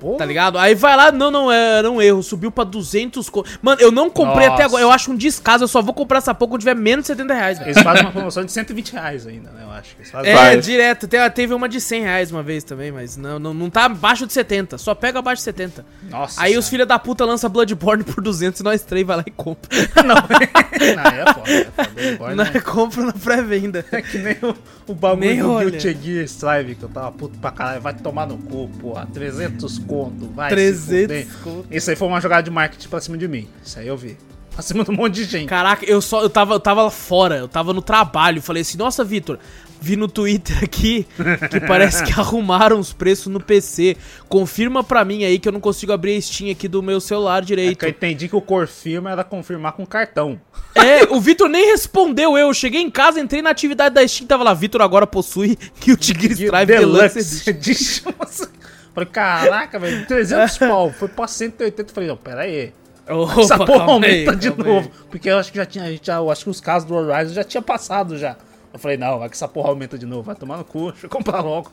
Porra. 0.00 0.18
Tá 0.18 0.24
ligado? 0.24 0.58
Aí 0.58 0.74
vai 0.74 0.96
lá, 0.96 1.10
não, 1.12 1.30
não, 1.30 1.50
era 1.52 1.90
um 1.90 2.00
erro, 2.00 2.22
subiu 2.22 2.50
pra 2.50 2.64
200 2.64 3.28
co... 3.28 3.44
Mano, 3.60 3.80
eu 3.80 3.90
não 3.90 4.08
comprei 4.10 4.46
Nossa. 4.46 4.54
até 4.54 4.64
agora, 4.64 4.82
eu 4.82 4.90
acho 4.90 5.10
um 5.10 5.16
descaso, 5.16 5.64
eu 5.64 5.68
só 5.68 5.82
vou 5.82 5.92
comprar 5.94 6.18
essa 6.18 6.34
porra 6.34 6.50
quando 6.52 6.60
tiver 6.60 6.74
menos 6.76 7.04
de 7.04 7.08
70 7.08 7.34
reais, 7.34 7.58
velho. 7.58 7.70
Eles 7.70 7.82
fazem 7.82 8.02
uma 8.02 8.12
promoção 8.12 8.44
de 8.44 8.52
120 8.52 8.92
reais 8.92 9.26
ainda, 9.26 9.50
né? 9.50 9.62
Eu 9.64 9.70
acho. 9.72 9.96
Eles 9.98 10.10
fazem 10.10 10.32
É, 10.32 10.36
Faz. 10.36 10.64
direto. 10.64 11.06
Te- 11.08 11.30
Teve 11.30 11.52
uma 11.54 11.68
de 11.68 11.80
100 11.80 12.02
reais 12.02 12.30
uma 12.30 12.42
vez 12.42 12.62
também, 12.64 12.92
mas 12.92 13.16
não, 13.16 13.38
não, 13.38 13.52
não 13.54 13.68
tá 13.70 13.84
abaixo 13.86 14.26
de 14.26 14.32
70. 14.32 14.78
Só 14.78 14.94
pega 14.94 15.18
abaixo 15.18 15.40
de 15.40 15.44
70. 15.44 15.84
Nossa. 16.10 16.40
Aí 16.40 16.50
os 16.56 16.64
senhora. 16.64 16.70
filha 16.70 16.86
da 16.86 16.98
puta 16.98 17.24
lançam 17.24 17.50
Bloodborne 17.50 18.04
por 18.04 18.22
200 18.22 18.60
e 18.60 18.64
nós 18.64 18.82
três 18.82 19.06
vai 19.06 19.16
lá 19.16 19.24
e 19.26 19.30
compra. 19.30 19.68
Não, 20.04 20.14
não, 20.94 21.02
é 21.02 21.32
foda, 21.34 21.50
é 21.50 21.64
foda. 21.64 21.90
Bloodborne 21.94 22.34
Nós 22.36 22.62
compra 22.62 23.02
na 23.06 23.12
pré-venda. 23.12 23.84
É 23.90 24.02
que 24.02 24.18
nem 24.18 24.36
o, 24.42 24.54
o 24.88 24.94
bagulho 24.94 25.20
Nem 25.28 25.38
do. 25.42 25.58
Guilty 25.58 25.98
Gear 26.02 26.24
Strive, 26.24 26.74
que 26.74 26.82
eu 26.84 26.88
tava 26.88 27.10
puto 27.12 27.38
pra 27.38 27.50
caralho. 27.50 27.80
Vai 27.80 27.94
tomar 27.94 28.26
no 28.26 28.36
cu, 28.38 28.68
porra. 28.80 29.06
300 29.12 29.63
conto, 29.78 30.26
vai 30.34 30.50
300 30.50 30.80
se 30.80 31.00
fuder. 31.02 31.26
conto. 31.42 31.66
Isso 31.70 31.90
aí 31.90 31.96
foi 31.96 32.08
uma 32.08 32.20
jogada 32.20 32.42
de 32.42 32.50
marketing 32.50 32.88
pra 32.88 33.00
cima 33.00 33.16
de 33.18 33.28
mim. 33.28 33.48
Isso 33.64 33.78
aí 33.78 33.86
eu 33.88 33.96
vi. 33.96 34.16
Pra 34.52 34.62
cima 34.62 34.84
de 34.84 34.90
um 34.90 34.94
monte 34.94 35.14
de 35.14 35.24
gente. 35.24 35.48
Caraca, 35.48 35.84
eu 35.84 36.00
só 36.00 36.22
eu 36.22 36.30
tava, 36.30 36.54
eu 36.54 36.60
tava 36.60 36.82
lá 36.84 36.90
fora, 36.90 37.36
eu 37.36 37.48
tava 37.48 37.72
no 37.72 37.82
trabalho. 37.82 38.40
Falei 38.40 38.62
assim, 38.62 38.78
nossa, 38.78 39.02
Vitor, 39.02 39.36
vi 39.80 39.96
no 39.96 40.06
Twitter 40.06 40.56
aqui 40.62 41.04
que 41.50 41.58
parece 41.66 42.04
que 42.04 42.12
arrumaram 42.12 42.78
os 42.78 42.92
preços 42.92 43.26
no 43.32 43.40
PC. 43.40 43.96
Confirma 44.28 44.84
pra 44.84 45.04
mim 45.04 45.24
aí 45.24 45.40
que 45.40 45.48
eu 45.48 45.52
não 45.52 45.58
consigo 45.58 45.92
abrir 45.92 46.16
a 46.16 46.22
Steam 46.22 46.52
aqui 46.52 46.68
do 46.68 46.80
meu 46.84 47.00
celular 47.00 47.42
É 47.42 47.46
direito. 47.46 47.78
que 47.80 47.84
eu 47.84 47.88
entendi 47.90 48.28
que 48.28 48.36
o 48.36 48.40
confirma 48.40 49.10
era 49.10 49.24
confirmar 49.24 49.72
com 49.72 49.84
cartão. 49.84 50.40
É, 50.72 51.02
o 51.12 51.20
Vitor 51.20 51.48
nem 51.48 51.72
respondeu 51.72 52.38
eu. 52.38 52.54
Cheguei 52.54 52.80
em 52.80 52.90
casa, 52.92 53.18
entrei 53.18 53.42
na 53.42 53.50
atividade 53.50 53.96
da 53.96 54.06
Steam, 54.06 54.28
tava 54.28 54.44
lá, 54.44 54.54
Vitor 54.54 54.82
agora 54.82 55.04
possui 55.04 55.58
Guilty 55.84 56.14
Gear 56.16 56.32
Strive 56.32 56.66
Deluxe 56.66 57.50
Edition. 57.50 58.12
Falei, 58.94 59.08
caraca, 59.10 59.78
velho, 59.78 60.06
300 60.06 60.56
pau. 60.58 60.90
Foi 60.92 61.08
pra 61.08 61.26
180. 61.26 61.92
Falei, 61.92 62.08
não, 62.08 62.16
pera 62.16 62.42
aí. 62.42 62.72
Opa, 63.08 63.40
Essa 63.40 63.58
porra 63.58 63.84
aí, 63.84 63.90
aumenta 63.90 64.36
de 64.36 64.48
novo. 64.50 64.88
aí. 64.88 64.90
Porque 65.10 65.28
eu 65.28 65.36
acho 65.38 65.50
que 65.52 65.58
já 65.58 65.66
tinha. 65.66 65.84
a 65.84 65.90
gente 65.90 66.06
Já, 66.06 66.14
eu 66.16 66.30
acho 66.30 66.44
que 66.44 66.50
os 66.50 66.60
casos 66.60 66.88
do 66.88 66.94
Horizon 66.94 67.34
já 67.34 67.44
tinha 67.44 67.60
passado 67.62 68.16
já. 68.16 68.36
Eu 68.72 68.78
falei, 68.78 68.96
não, 68.96 69.18
vai 69.18 69.28
que 69.28 69.34
essa 69.34 69.46
porra 69.48 69.68
aumenta 69.70 69.98
de 69.98 70.06
novo. 70.06 70.22
Vai 70.22 70.34
tomar 70.36 70.56
no 70.58 70.64
cu, 70.64 70.90
deixa 70.92 71.06
eu 71.06 71.10
comprar 71.10 71.40
logo. 71.42 71.70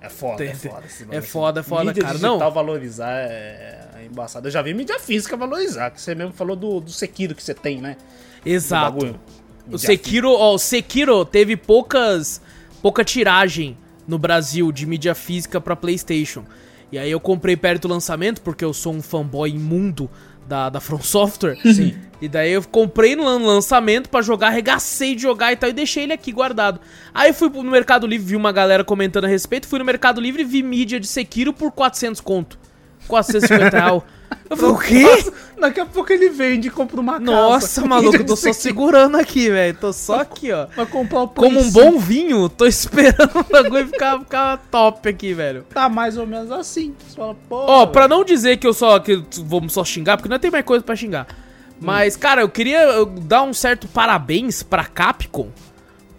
É 0.00 0.08
foda, 0.08 0.44
é 0.44 0.48
Tem- 0.48 0.70
foda. 0.70 0.86
esse 0.86 1.02
é 1.10 1.20
foda, 1.20 1.60
é 1.60 1.62
foda, 1.62 1.84
mídia 1.86 2.02
cara. 2.02 2.14
digital 2.14 2.38
Não. 2.38 2.50
valorizar 2.50 3.10
é, 3.10 3.88
é 3.96 4.06
embaçado. 4.06 4.46
Eu 4.46 4.50
já 4.52 4.62
vi 4.62 4.72
mídia 4.72 4.98
física 5.00 5.36
valorizar, 5.36 5.90
que 5.90 6.00
você 6.00 6.14
mesmo 6.14 6.32
falou 6.32 6.54
do, 6.54 6.80
do 6.80 6.90
Sekiro 6.90 7.34
que 7.34 7.42
você 7.42 7.52
tem, 7.52 7.80
né? 7.80 7.96
Exato. 8.46 9.18
O 9.70 9.76
Sekiro, 9.76 10.30
ó, 10.32 10.54
o 10.54 10.58
Sekiro 10.58 11.24
teve 11.24 11.56
poucas 11.56 12.40
pouca 12.80 13.04
tiragem 13.04 13.76
no 14.08 14.18
Brasil 14.18 14.72
de 14.72 14.86
mídia 14.86 15.14
física 15.14 15.60
pra 15.60 15.76
PlayStation. 15.76 16.44
E 16.90 16.98
aí 16.98 17.10
eu 17.10 17.20
comprei 17.20 17.54
perto 17.56 17.82
do 17.82 17.88
lançamento 17.92 18.40
porque 18.40 18.64
eu 18.64 18.72
sou 18.72 18.94
um 18.94 19.02
fanboy 19.02 19.50
imundo 19.50 20.10
da, 20.48 20.70
da 20.70 20.80
From 20.80 21.02
Software. 21.02 21.58
Sim. 21.74 21.94
E 22.20 22.26
daí 22.28 22.50
eu 22.52 22.62
comprei 22.64 23.14
no 23.14 23.24
lan- 23.24 23.44
lançamento 23.46 24.08
pra 24.08 24.22
jogar, 24.22 24.46
arregacei 24.48 25.14
de 25.14 25.20
jogar 25.22 25.52
e 25.52 25.56
tal, 25.56 25.68
e 25.68 25.72
deixei 25.74 26.04
ele 26.04 26.14
aqui 26.14 26.32
guardado. 26.32 26.80
Aí 27.14 27.32
fui 27.34 27.50
no 27.50 27.70
Mercado 27.70 28.06
Livre, 28.06 28.26
vi 28.28 28.34
uma 28.36 28.50
galera 28.50 28.82
comentando 28.82 29.26
a 29.26 29.28
respeito, 29.28 29.68
fui 29.68 29.78
no 29.78 29.84
Mercado 29.84 30.20
Livre 30.20 30.40
e 30.42 30.44
vi 30.46 30.62
mídia 30.62 30.98
de 30.98 31.06
Sekiro 31.06 31.52
por 31.52 31.70
400 31.70 32.20
conto. 32.22 32.58
450 33.06 33.70
real. 33.78 34.04
Eu 34.50 34.56
falei, 34.56 34.74
o 34.74 34.78
quê? 34.78 35.02
Nossa, 35.02 35.32
daqui 35.60 35.80
a 35.80 35.86
pouco 35.86 36.10
ele 36.12 36.30
vende 36.30 36.68
e 36.68 36.70
compra 36.70 36.98
uma 37.00 37.12
casa. 37.20 37.24
Nossa, 37.24 37.86
maluco, 37.86 38.16
eu 38.16 38.24
tô 38.26 38.34
só 38.36 38.52
segurando 38.52 39.16
aqui, 39.16 39.50
velho. 39.50 39.76
Tô 39.78 39.92
só 39.92 40.20
aqui, 40.20 40.50
ó. 40.52 40.66
Vai 40.74 40.86
comprar 40.86 41.20
o 41.22 41.28
Como 41.28 41.58
um 41.60 41.64
5. 41.64 41.72
bom 41.72 41.98
vinho, 41.98 42.48
tô 42.48 42.64
esperando 42.66 43.30
o 43.34 43.44
bagulho 43.44 43.86
ficar, 43.88 44.18
ficar 44.20 44.56
top 44.70 45.08
aqui, 45.08 45.34
velho. 45.34 45.64
Tá 45.72 45.88
mais 45.88 46.16
ou 46.16 46.26
menos 46.26 46.50
assim. 46.50 46.94
Você 47.06 47.16
fala, 47.16 47.36
pô. 47.48 47.56
Ó, 47.56 47.86
pra 47.86 48.08
não 48.08 48.24
dizer 48.24 48.56
que 48.56 48.66
eu 48.66 48.72
só 48.72 48.98
que 48.98 49.22
vamos 49.44 49.74
só 49.74 49.84
xingar, 49.84 50.16
porque 50.16 50.28
não 50.30 50.38
tem 50.38 50.50
mais 50.50 50.64
coisa 50.64 50.82
pra 50.82 50.96
xingar. 50.96 51.26
Mas, 51.80 52.16
cara, 52.16 52.40
eu 52.40 52.48
queria 52.48 53.04
dar 53.22 53.42
um 53.42 53.52
certo 53.52 53.86
parabéns 53.86 54.62
pra 54.62 54.84
Capcom, 54.84 55.48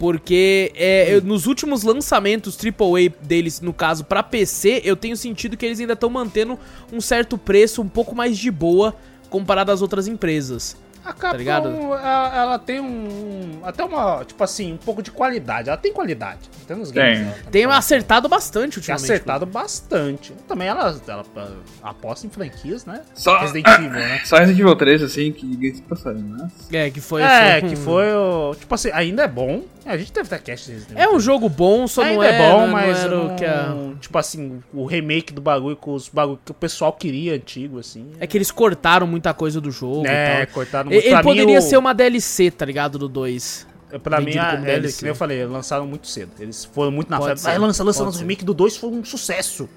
porque 0.00 0.72
é, 0.76 1.14
eu- 1.14 1.20
nos 1.20 1.46
últimos 1.46 1.82
lançamentos 1.82 2.56
AAA 2.56 3.12
deles, 3.20 3.60
no 3.60 3.70
caso 3.74 4.02
pra 4.02 4.22
PC, 4.22 4.80
eu 4.82 4.96
tenho 4.96 5.14
sentido 5.14 5.58
que 5.58 5.66
eles 5.66 5.78
ainda 5.78 5.92
estão 5.92 6.08
mantendo 6.08 6.58
um 6.90 7.02
certo 7.02 7.36
preço 7.36 7.82
um 7.82 7.88
pouco 7.88 8.16
mais 8.16 8.38
de 8.38 8.50
boa 8.50 8.96
comparado 9.28 9.70
às 9.70 9.82
outras 9.82 10.08
empresas. 10.08 10.74
A 11.04 11.12
Capcom, 11.12 11.36
ligado? 11.38 11.68
ela, 11.68 12.32
ela 12.36 12.58
tem 12.58 12.80
um. 12.80 13.60
Até 13.62 13.84
uma. 13.84 14.24
Tipo 14.24 14.44
assim, 14.44 14.72
um 14.72 14.76
pouco 14.76 15.02
de 15.02 15.10
qualidade. 15.10 15.68
Ela 15.68 15.78
tem 15.78 15.92
qualidade. 15.92 16.40
Tem 16.66 16.76
nos 16.76 16.90
Tem. 16.90 17.02
games. 17.02 17.18
dela, 17.26 17.34
tá 17.44 17.50
Tem 17.50 17.64
acertado 17.64 18.28
bastante 18.28 18.72
Tem 18.74 18.78
ultimamente. 18.80 19.04
acertado 19.04 19.46
bastante. 19.46 20.32
Também 20.46 20.68
ela, 20.68 20.94
ela, 21.08 21.24
ela 21.34 21.56
aposta 21.82 22.26
em 22.26 22.30
franquias, 22.30 22.84
né? 22.84 23.00
Só, 23.14 23.38
Resident 23.38 23.66
Evil, 23.66 23.90
né? 23.90 24.20
só 24.26 24.36
Resident 24.36 24.60
Evil 24.60 24.76
3, 24.76 25.02
assim, 25.02 25.32
que 25.32 25.46
ninguém 25.46 25.74
se 25.74 25.82
passaram, 25.82 26.20
né? 26.20 26.48
É, 26.72 26.90
que 26.90 27.00
foi 27.00 27.22
É, 27.22 27.60
foi 27.60 27.68
que 27.70 27.74
um- 27.74 27.78
foi 27.84 28.12
o. 28.14 28.54
Tipo 28.58 28.74
assim, 28.74 28.90
ainda 28.92 29.22
é 29.22 29.28
bom. 29.28 29.62
A 29.86 29.96
gente 29.96 30.12
deve 30.12 30.28
ter 30.28 30.38
cast 30.42 30.66
de 30.66 30.72
Resident 30.72 30.98
É 30.98 31.06
um 31.06 31.10
Evil. 31.12 31.20
jogo 31.20 31.48
bom, 31.48 31.88
só 31.88 32.02
ainda 32.02 32.14
não 32.16 32.22
é, 32.22 32.28
é 32.34 32.38
bom, 32.52 32.60
não 32.66 32.68
mas 32.68 32.98
era 33.00 33.16
não, 33.16 33.26
o 33.32 33.36
que 33.36 33.44
a... 33.46 33.74
tipo 33.98 34.18
assim, 34.18 34.62
o 34.74 34.84
remake 34.84 35.32
do 35.32 35.40
bagulho 35.40 35.74
com 35.74 35.94
os 35.94 36.08
bagulho 36.08 36.38
que 36.44 36.50
o 36.50 36.54
pessoal 36.54 36.92
queria 36.92 37.34
antigo, 37.34 37.78
assim. 37.78 38.10
É 38.20 38.26
que 38.26 38.36
eles 38.36 38.50
cortaram 38.50 39.06
muita 39.06 39.32
coisa 39.34 39.60
do 39.60 39.70
jogo 39.70 40.06
É, 40.06 40.42
e 40.42 40.46
tal. 40.46 40.54
cortaram 40.54 40.89
Ele, 40.90 41.22
poderia 41.22 41.58
o- 41.58 41.62
ser 41.62 41.76
uma 41.76 41.92
DLC, 41.94 42.50
tá 42.50 42.64
ligado? 42.64 42.98
Do 42.98 43.08
2. 43.08 43.66
Pra 44.02 44.20
mim, 44.20 44.36
a, 44.38 44.52
como 44.52 44.64
é, 44.66 44.66
DLC. 44.78 44.98
que 44.98 45.02
nem 45.04 45.08
eu 45.10 45.14
falei, 45.16 45.44
lançaram 45.46 45.84
muito 45.86 46.06
cedo. 46.06 46.30
Eles 46.38 46.64
foram 46.64 46.92
muito 46.92 47.10
na 47.10 47.16
Pode 47.18 47.28
febre. 47.30 47.40
ser, 47.42 47.48
Vai, 47.48 47.58
lança, 47.58 47.82
lança, 47.82 48.02
lança. 48.04 48.18
O 48.18 48.20
remake 48.20 48.44
do 48.44 48.54
2 48.54 48.76
foi 48.76 48.88
um 48.90 49.04
sucesso. 49.04 49.68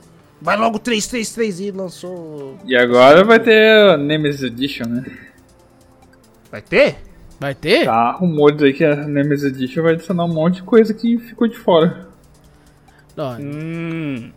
Vai 0.41 0.55
logo 0.57 0.77
333 0.77 1.59
e 1.61 1.71
lançou. 1.71 2.57
E 2.65 2.75
agora 2.75 3.23
vai 3.23 3.39
ter 3.39 3.71
a 3.89 3.97
Nemesis 3.97 4.43
Edition, 4.43 4.85
né? 4.85 5.05
Vai 6.51 6.61
ter? 6.61 6.97
Vai 7.39 7.55
ter? 7.55 7.85
Tá 7.85 8.11
rumores 8.11 8.61
aí 8.61 8.73
que 8.73 8.83
a 8.85 8.95
Nemesis 8.95 9.45
Edition 9.45 9.81
vai 9.83 9.93
adicionar 9.93 10.25
um 10.25 10.33
monte 10.33 10.55
de 10.57 10.63
coisa 10.63 10.93
que 10.93 11.17
ficou 11.17 11.47
de 11.47 11.57
fora. 11.57 12.07
Não, 13.15 13.37
Hum. 13.39 14.31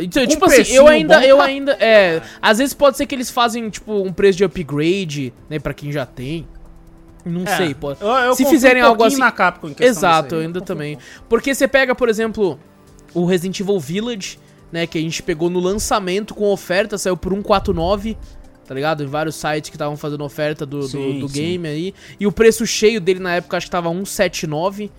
Então, 0.00 0.26
tipo 0.26 0.44
assim, 0.44 0.62
eu 0.74 0.86
ainda, 0.88 1.18
bom, 1.20 1.24
eu 1.24 1.36
tá? 1.38 1.44
ainda, 1.44 1.72
é, 1.80 2.20
às 2.40 2.58
vezes 2.58 2.74
pode 2.74 2.96
ser 2.96 3.06
que 3.06 3.14
eles 3.14 3.30
fazem, 3.30 3.70
tipo, 3.70 3.92
um 4.02 4.12
preço 4.12 4.38
de 4.38 4.44
upgrade, 4.44 5.32
né, 5.48 5.58
pra 5.58 5.72
quem 5.72 5.92
já 5.92 6.04
tem. 6.04 6.46
Não 7.24 7.44
É, 7.44 7.56
sei, 7.56 7.74
pode. 7.74 8.00
eu- 8.00 8.08
eu 8.08 8.34
Se 8.34 8.44
fizerem 8.44 8.82
um 8.82 8.86
algo 8.86 9.04
assim, 9.04 9.18
na 9.18 9.30
Capcom 9.30 9.68
em 9.68 9.76
Exato, 9.78 10.34
aí. 10.34 10.42
ainda 10.42 10.60
também. 10.60 10.98
Porque 11.28 11.54
você 11.54 11.68
pega, 11.68 11.94
por 11.94 12.08
exemplo, 12.08 12.58
o 13.14 13.24
Resident 13.24 13.60
Evil 13.60 13.78
Village, 13.78 14.38
né, 14.72 14.86
que 14.88 14.98
a 14.98 15.00
gente 15.00 15.22
pegou 15.22 15.48
no 15.48 15.60
lançamento 15.60 16.34
com 16.34 16.46
oferta, 16.50 16.98
saiu 16.98 17.16
por 17.16 17.32
149, 17.32 18.16
tá 18.66 18.74
ligado? 18.74 19.04
Em 19.04 19.06
vários 19.06 19.36
sites 19.36 19.70
que 19.70 19.76
estavam 19.76 19.96
fazendo 19.96 20.24
oferta 20.24 20.66
do, 20.66 20.80
do- 20.80 20.88
Sim, 20.88 21.20
do 21.20 21.28
sim. 21.28 21.34
game 21.34 21.68
aí. 21.68 21.94
E 22.18 22.26
o 22.26 22.32
preço 22.32 22.66
cheio 22.66 23.00
dele 23.00 23.20
na 23.20 23.36
época 23.36 23.56
acho 23.56 23.66
que 23.66 23.70
tava 23.70 23.88
179. 23.90 24.90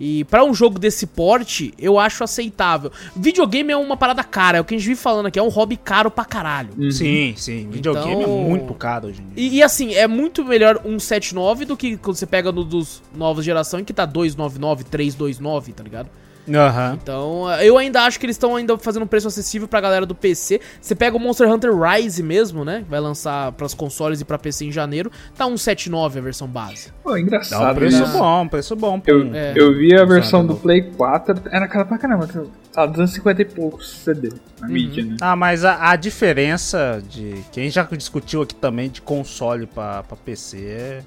E 0.00 0.24
pra 0.24 0.44
um 0.44 0.54
jogo 0.54 0.78
desse 0.78 1.06
porte, 1.06 1.74
eu 1.78 1.98
acho 1.98 2.22
aceitável. 2.22 2.90
Videogame 3.16 3.72
é 3.72 3.76
uma 3.76 3.96
parada 3.96 4.22
cara, 4.22 4.58
é 4.58 4.60
o 4.60 4.64
que 4.64 4.74
a 4.74 4.78
gente 4.78 4.86
vive 4.86 5.00
falando 5.00 5.26
aqui, 5.26 5.38
é 5.38 5.42
um 5.42 5.48
hobby 5.48 5.76
caro 5.76 6.10
pra 6.10 6.24
caralho. 6.24 6.70
Sim, 6.92 7.34
sim. 7.36 7.68
Videogame 7.70 8.22
Então- 8.22 8.22
é 8.38 8.48
muito 8.48 8.74
caro 8.74 9.08
hoje 9.08 9.20
em 9.22 9.28
dia. 9.34 9.34
E, 9.36 9.56
e 9.56 9.62
assim, 9.62 9.94
é 9.94 10.06
muito 10.06 10.44
melhor 10.44 10.80
179 10.82 11.64
do 11.64 11.76
que 11.76 11.96
quando 11.96 12.16
você 12.16 12.26
pega 12.26 12.52
no 12.52 12.64
dos 12.64 13.02
novas 13.16 13.44
gerações 13.44 13.84
que 13.84 13.92
tá 13.92 14.04
299, 14.06 14.84
329, 14.84 15.72
tá 15.72 15.82
ligado? 15.82 16.08
Aham. 16.52 16.98
Então, 17.02 17.50
eu 17.60 17.76
ainda 17.76 18.02
acho 18.02 18.18
que 18.18 18.26
eles 18.26 18.34
estão 18.36 18.56
ainda 18.56 18.76
fazendo 18.78 19.02
um 19.02 19.06
preço 19.06 19.28
acessível 19.28 19.68
pra 19.68 19.80
galera 19.80 20.06
do 20.06 20.14
PC. 20.14 20.60
Você 20.80 20.94
pega 20.94 21.16
o 21.16 21.20
Monster 21.20 21.48
Hunter 21.50 21.72
Rise 21.76 22.22
mesmo, 22.22 22.64
né? 22.64 22.84
Vai 22.88 23.00
lançar 23.00 23.52
pras 23.52 23.74
consoles 23.74 24.20
e 24.20 24.24
pra 24.24 24.38
PC 24.38 24.66
em 24.66 24.72
janeiro. 24.72 25.10
Tá 25.36 25.44
179 25.46 26.18
a 26.18 26.22
versão 26.22 26.48
base. 26.48 26.92
Pô, 27.02 27.10
Dá 27.10 27.14
um 27.16 27.18
engraçado, 27.18 27.76
preço 27.76 28.06
né? 28.06 28.12
bom, 28.18 28.48
preço 28.48 28.76
bom. 28.76 29.00
Eu, 29.06 29.34
É. 29.34 29.52
eu 29.56 29.74
vi 29.76 29.94
a 29.96 30.04
versão 30.04 30.46
do. 30.46 30.54
Play 30.56 30.82
4, 30.82 31.42
era 31.50 31.68
cara 31.68 31.84
pra 31.84 31.98
caramba, 31.98 32.28
tá 32.72 32.86
250 32.86 33.42
e 33.42 33.44
poucos 33.44 33.90
CD 34.04 34.30
na 34.60 34.68
mídia, 34.68 35.04
né? 35.04 35.16
Ah, 35.20 35.36
mas 35.36 35.64
a, 35.64 35.90
a 35.90 35.96
diferença 35.96 37.02
de. 37.08 37.34
Que 37.52 37.60
a 37.60 37.62
gente 37.62 37.74
já 37.74 37.82
discutiu 37.84 38.42
aqui 38.42 38.54
também 38.54 38.88
de 38.90 39.00
console 39.02 39.66
pra, 39.66 40.02
pra 40.02 40.16
PC 40.16 40.58
é, 40.58 41.02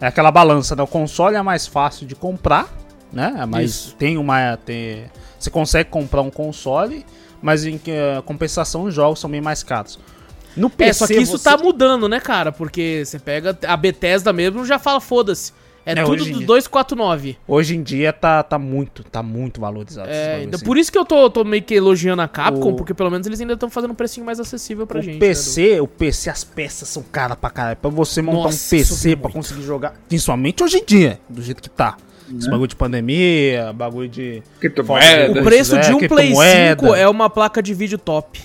é 0.00 0.06
aquela 0.06 0.30
balança, 0.30 0.74
né? 0.76 0.82
O 0.82 0.86
console 0.86 1.36
é 1.36 1.42
mais 1.42 1.66
fácil 1.66 2.06
de 2.06 2.14
comprar, 2.14 2.68
né? 3.12 3.34
É 3.40 3.46
mais. 3.46 3.70
Isso. 3.70 3.96
Tem 3.96 4.16
uma. 4.16 4.56
Tem, 4.56 5.04
você 5.38 5.50
consegue 5.50 5.90
comprar 5.90 6.22
um 6.22 6.30
console, 6.30 7.04
mas 7.42 7.64
em 7.64 7.80
eh, 7.86 8.22
compensação 8.24 8.84
os 8.84 8.94
jogos 8.94 9.20
são 9.20 9.30
bem 9.30 9.40
mais 9.40 9.62
caros. 9.62 9.98
No 10.56 10.70
PC. 10.70 10.90
É, 10.90 10.92
só 10.92 11.06
que 11.06 11.14
isso 11.20 11.36
você- 11.38 11.44
tá 11.50 11.56
mudando, 11.56 12.08
né, 12.08 12.20
cara? 12.20 12.52
Porque 12.52 13.02
você 13.04 13.18
pega 13.18 13.58
a 13.66 13.76
Bethesda 13.76 14.32
mesmo 14.32 14.64
já 14.64 14.78
fala, 14.78 15.00
foda-se. 15.00 15.52
É, 15.86 15.92
É, 15.92 16.02
tudo 16.02 16.24
do 16.24 16.32
dia. 16.38 16.46
249. 16.46 17.36
Hoje 17.46 17.76
em 17.76 17.82
dia 17.82 18.10
tá, 18.10 18.42
tá 18.42 18.58
muito, 18.58 19.04
tá 19.04 19.22
muito 19.22 19.60
valorizado. 19.60 20.08
É, 20.10 20.46
por 20.64 20.78
isso 20.78 20.90
que 20.90 20.96
eu 20.96 21.04
tô, 21.04 21.28
tô 21.28 21.44
meio 21.44 21.62
que 21.62 21.74
elogiando 21.74 22.22
a 22.22 22.28
Capcom, 22.28 22.70
O- 22.70 22.74
porque 22.76 22.94
pelo 22.94 23.10
menos 23.10 23.26
eles 23.26 23.38
ainda 23.38 23.52
estão 23.52 23.68
fazendo 23.68 23.90
um 23.90 23.94
precinho 23.94 24.24
mais 24.24 24.40
acessível 24.40 24.86
pra 24.86 25.00
o 25.00 25.02
gente. 25.02 25.14
né, 25.14 25.20
PC, 25.20 25.80
o 25.80 25.86
PC, 25.86 26.30
as 26.30 26.42
peças 26.42 26.88
são 26.88 27.02
caras 27.02 27.36
pra 27.38 27.50
caralho. 27.50 27.76
Pra 27.76 27.90
você 27.90 28.22
montar 28.22 28.44
Nossa, 28.44 28.66
um 28.66 28.70
PC 28.78 28.84
subiu 28.94 29.16
pra 29.18 29.22
muito. 29.24 29.34
conseguir 29.34 29.62
jogar, 29.62 29.92
principalmente 30.08 30.64
hoje 30.64 30.78
em 30.78 30.84
dia, 30.86 31.20
do 31.28 31.42
jeito 31.42 31.60
que 31.60 31.68
tá. 31.68 31.98
Esse 32.38 32.48
bagulho 32.48 32.68
de 32.68 32.76
pandemia, 32.76 33.72
bagulho 33.72 34.08
de. 34.08 34.42
Criptomoeda. 34.60 35.40
O 35.40 35.44
preço 35.44 35.76
É, 35.76 35.80
de 35.80 35.92
um 35.94 35.98
Play 35.98 36.08
criptomoeda. 36.28 36.80
5 36.82 36.94
é 36.94 37.08
uma 37.08 37.28
placa 37.28 37.62
de 37.62 37.74
vídeo 37.74 37.98
top. 37.98 38.40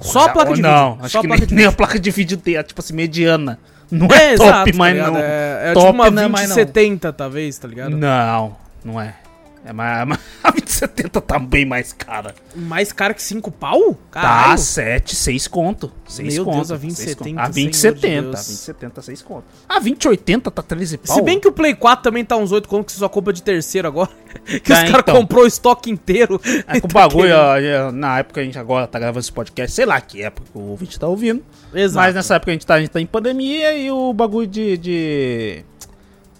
Só 0.00 0.26
a 0.26 0.28
placa 0.28 0.54
de 0.54 0.62
Não, 0.62 0.92
vídeo. 0.92 1.04
acho 1.04 1.12
Só 1.12 1.18
a 1.18 1.20
que 1.22 1.26
placa 1.28 1.46
nem, 1.46 1.54
nem 1.56 1.66
a 1.66 1.72
placa 1.72 1.98
de 1.98 2.10
vídeo 2.10 2.36
tem, 2.38 2.56
é, 2.56 2.62
tipo 2.62 2.80
assim, 2.80 2.94
mediana. 2.94 3.58
Não 3.90 4.06
é, 4.06 4.34
É, 4.34 4.36
top, 4.36 4.48
exato, 4.48 4.70
tá 4.72 4.78
mas 4.78 4.94
ligado? 4.94 5.12
não. 5.12 5.20
É, 5.20 5.70
é 5.70 5.72
top 5.72 5.86
tipo 5.86 5.94
uma 6.02 6.10
não 6.10 6.22
é 6.22 6.28
mais 6.28 6.48
não. 6.48 6.56
2070, 6.56 7.12
talvez, 7.12 7.58
tá 7.58 7.66
ligado? 7.66 7.96
Não, 7.96 8.56
não 8.84 9.00
é. 9.00 9.14
É 9.62 9.72
mais, 9.74 10.08
mas 10.08 10.18
a 10.42 10.50
2070 10.56 11.20
tá 11.20 11.38
bem 11.38 11.66
mais 11.66 11.92
cara. 11.92 12.34
Mais 12.56 12.92
cara 12.92 13.12
que 13.12 13.22
5 13.22 13.50
pau? 13.50 13.94
Tá, 14.10 14.20
Caralho. 14.22 14.58
7, 14.58 15.14
6 15.14 15.48
conto. 15.48 15.92
6 16.08 16.34
Meu 16.34 16.44
conto. 16.46 16.56
Deus, 16.56 16.70
a 16.70 16.78
6 16.78 16.94
2070, 16.94 17.18
conto. 17.18 17.38
A 17.38 17.52
Senhor 17.52 17.92
2070, 17.92 18.00
de 18.00 18.06
a 18.06 18.20
Deus. 18.22 18.34
2070, 18.36 19.02
6 19.02 19.22
conto. 19.22 19.44
A 19.68 19.74
2080 19.74 20.50
tá 20.50 20.62
13 20.62 20.98
pau. 20.98 21.14
Se 21.16 21.22
bem 21.22 21.38
que 21.38 21.46
o 21.46 21.52
Play 21.52 21.74
4 21.74 22.02
também 22.02 22.24
tá 22.24 22.36
uns 22.36 22.52
8 22.52 22.68
conto 22.68 22.86
que 22.86 22.92
você 22.92 22.98
só 22.98 23.08
compra 23.08 23.32
de 23.34 23.42
terceiro 23.42 23.86
agora. 23.86 24.10
que 24.46 24.60
Tá, 24.60 24.74
os 24.74 24.80
caras 24.90 25.00
então. 25.02 25.14
comprou 25.16 25.44
o 25.44 25.46
estoque 25.46 25.90
inteiro. 25.90 26.40
É 26.66 26.80
que 26.80 26.86
o 26.86 26.88
Tá 26.88 26.94
bagulho, 26.94 27.34
ó, 27.36 27.56
é, 27.58 27.92
na 27.92 28.18
época 28.20 28.40
a 28.40 28.44
gente 28.44 28.58
agora 28.58 28.86
tá 28.86 28.98
gravando 28.98 29.20
esse 29.20 29.32
podcast, 29.32 29.74
sei 29.76 29.84
lá 29.84 30.00
que 30.00 30.22
época 30.22 30.48
o 30.54 30.70
ouvinte 30.70 30.98
tá 30.98 31.06
ouvindo. 31.06 31.44
Exato. 31.74 31.96
Mas 32.06 32.14
nessa 32.14 32.36
época 32.36 32.50
a 32.50 32.54
gente 32.54 32.66
tá, 32.66 32.74
a 32.76 32.80
gente 32.80 32.90
tá 32.90 33.00
em 33.00 33.06
pandemia 33.06 33.74
e 33.76 33.90
o 33.90 34.12
bagulho 34.14 34.46
de. 34.46 34.78
de 34.78 35.64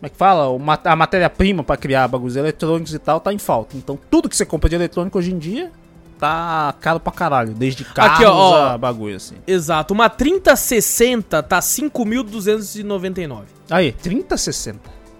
Como 0.00 0.06
é 0.06 0.08
que 0.08 0.16
fala? 0.16 0.46
A 0.84 0.96
matéria-prima 0.96 1.62
pra 1.62 1.76
criar 1.76 2.08
bagulhos 2.08 2.34
eletrônicos 2.34 2.94
e 2.94 2.98
tal 2.98 3.20
tá 3.20 3.32
em 3.34 3.38
falta. 3.38 3.76
Então 3.76 3.98
tudo 4.10 4.28
que 4.30 4.36
você 4.36 4.46
compra 4.46 4.68
de 4.68 4.74
eletrônico 4.74 5.18
hoje 5.18 5.30
em 5.30 5.38
dia 5.38 5.70
tá 6.18 6.74
caro 6.80 6.98
pra 7.00 7.12
caralho. 7.12 7.52
Desde 7.54 7.84
carros 7.84 8.16
Aqui, 8.16 8.24
ó, 8.24 8.32
ó. 8.32 8.66
a 8.72 8.78
bagulho 8.78 9.16
assim. 9.16 9.36
Exato. 9.46 9.92
Uma 9.94 10.08
3060 10.08 11.42
tá 11.42 11.60
5.299. 11.60 13.42
Aí, 13.70 13.92
3060. 13.92 14.78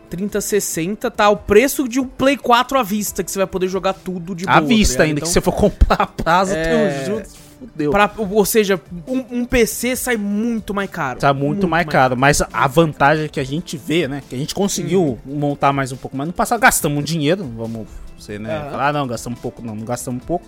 3060 0.09 1.11
tá 1.11 1.28
o 1.31 1.37
preço 1.37 1.89
de 1.89 2.01
um 2.01 2.07
Play 2.07 2.37
4 2.37 2.78
à 2.78 2.83
vista, 2.83 3.22
que 3.22 3.31
você 3.31 3.39
vai 3.39 3.47
poder 3.47 3.68
jogar 3.68 3.93
tudo 3.93 4.35
de 4.35 4.45
boa. 4.45 4.57
À 4.57 4.61
tá 4.61 4.66
vista 4.66 5.05
ligado? 5.05 5.07
ainda, 5.07 5.18
Então, 5.20 5.22
que 5.22 5.28
se 5.28 5.35
você 5.35 5.41
for 5.41 5.53
comprar 5.55 6.03
a 6.03 6.07
prazo, 6.07 6.53
É. 6.55 6.64
tem 6.64 7.16
um 7.16 7.22
fudeu. 7.61 7.90
pra- 7.90 8.11
ou 8.18 8.44
seja, 8.44 8.80
um, 9.06 9.40
um 9.40 9.44
PC 9.44 9.94
sai 9.94 10.16
muito 10.16 10.72
mais 10.74 10.90
caro. 10.90 11.18
Tá 11.20 11.32
muito, 11.34 11.68
mais 11.68 11.86
caro, 11.86 12.16
mas 12.16 12.42
a 12.52 12.66
vantagem 12.66 13.28
que 13.28 13.38
a 13.38 13.44
gente 13.44 13.76
vê, 13.76 14.08
né? 14.08 14.22
Que 14.28 14.34
a 14.34 14.38
gente 14.38 14.54
conseguiu 14.54 15.18
Uhum. 15.26 15.36
montar 15.38 15.72
mais 15.72 15.92
um 15.92 15.96
pouco, 15.96 16.16
mas 16.16 16.26
no 16.26 16.32
passado 16.32 16.58
gastamos 16.61 16.98
um 16.98 17.02
dinheiro, 17.02 17.44
vamos 17.56 17.86
ser, 18.18 18.40
né? 18.40 18.56
Aham. 18.56 18.70
Falar, 18.70 18.88
ah, 18.88 18.92
não, 18.92 19.06
gastamos 19.06 19.38
um 19.38 19.42
pouco, 19.42 19.62
não, 19.62 19.74
não 19.76 19.84
gastamos 19.84 20.22
um 20.22 20.26
pouco. 20.26 20.46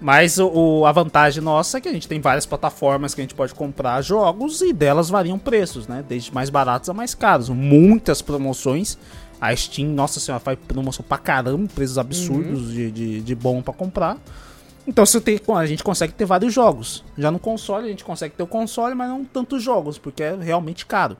Mas 0.00 0.36
o, 0.38 0.84
a 0.84 0.90
vantagem 0.90 1.40
nossa 1.42 1.78
é 1.78 1.80
que 1.80 1.88
a 1.88 1.92
gente 1.92 2.08
tem 2.08 2.20
várias 2.20 2.44
plataformas 2.44 3.14
que 3.14 3.20
a 3.20 3.24
gente 3.24 3.36
pode 3.36 3.54
comprar 3.54 4.02
jogos 4.02 4.60
e 4.60 4.72
delas 4.72 5.08
variam 5.08 5.38
preços, 5.38 5.86
né? 5.86 6.04
Desde 6.08 6.34
mais 6.34 6.50
baratos 6.50 6.88
a 6.88 6.92
mais 6.94 7.14
caros. 7.14 7.48
Muitas 7.48 8.20
promoções. 8.20 8.98
A 9.40 9.54
Steam, 9.54 9.88
nossa 9.90 10.18
senhora, 10.20 10.40
faz 10.42 10.58
promoção 10.66 11.04
pra 11.08 11.18
caramba, 11.18 11.68
preços 11.72 11.98
absurdos 11.98 12.72
de, 12.72 12.90
de, 12.90 13.20
de 13.20 13.34
bom 13.34 13.60
pra 13.62 13.72
comprar. 13.72 14.16
Então 14.86 15.06
você 15.06 15.20
tem, 15.20 15.40
a 15.56 15.66
gente 15.66 15.82
consegue 15.84 16.12
ter 16.12 16.24
vários 16.24 16.52
jogos. 16.52 17.04
Já 17.16 17.30
no 17.30 17.38
console 17.38 17.86
a 17.86 17.90
gente 17.90 18.04
consegue 18.04 18.34
ter 18.34 18.42
o 18.42 18.46
console, 18.46 18.94
mas 18.94 19.08
não 19.08 19.24
tantos 19.24 19.62
jogos, 19.62 19.96
porque 19.98 20.22
é 20.22 20.34
realmente 20.36 20.84
caro. 20.86 21.16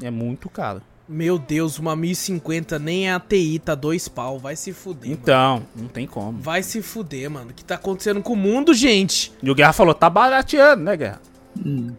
É 0.00 0.10
muito 0.10 0.48
caro. 0.48 0.80
Meu 1.08 1.38
Deus, 1.38 1.78
uma 1.78 1.96
1050 1.96 2.78
nem 2.78 3.10
a 3.10 3.18
TI 3.18 3.58
tá 3.64 3.74
dois 3.74 4.06
pau. 4.08 4.38
Vai 4.38 4.54
se 4.54 4.72
fuder, 4.74 5.08
mano. 5.10 5.20
Então, 5.22 5.62
não 5.74 5.88
tem 5.88 6.06
como. 6.06 6.38
Vai 6.38 6.62
se 6.62 6.82
fuder, 6.82 7.30
mano. 7.30 7.50
O 7.50 7.54
que 7.54 7.64
tá 7.64 7.76
acontecendo 7.76 8.22
com 8.22 8.34
o 8.34 8.36
mundo, 8.36 8.74
gente? 8.74 9.32
E 9.42 9.50
o 9.50 9.54
Guerra 9.54 9.72
falou, 9.72 9.94
tá 9.94 10.10
barateando, 10.10 10.82
né, 10.84 10.96
Guerra? 10.96 11.20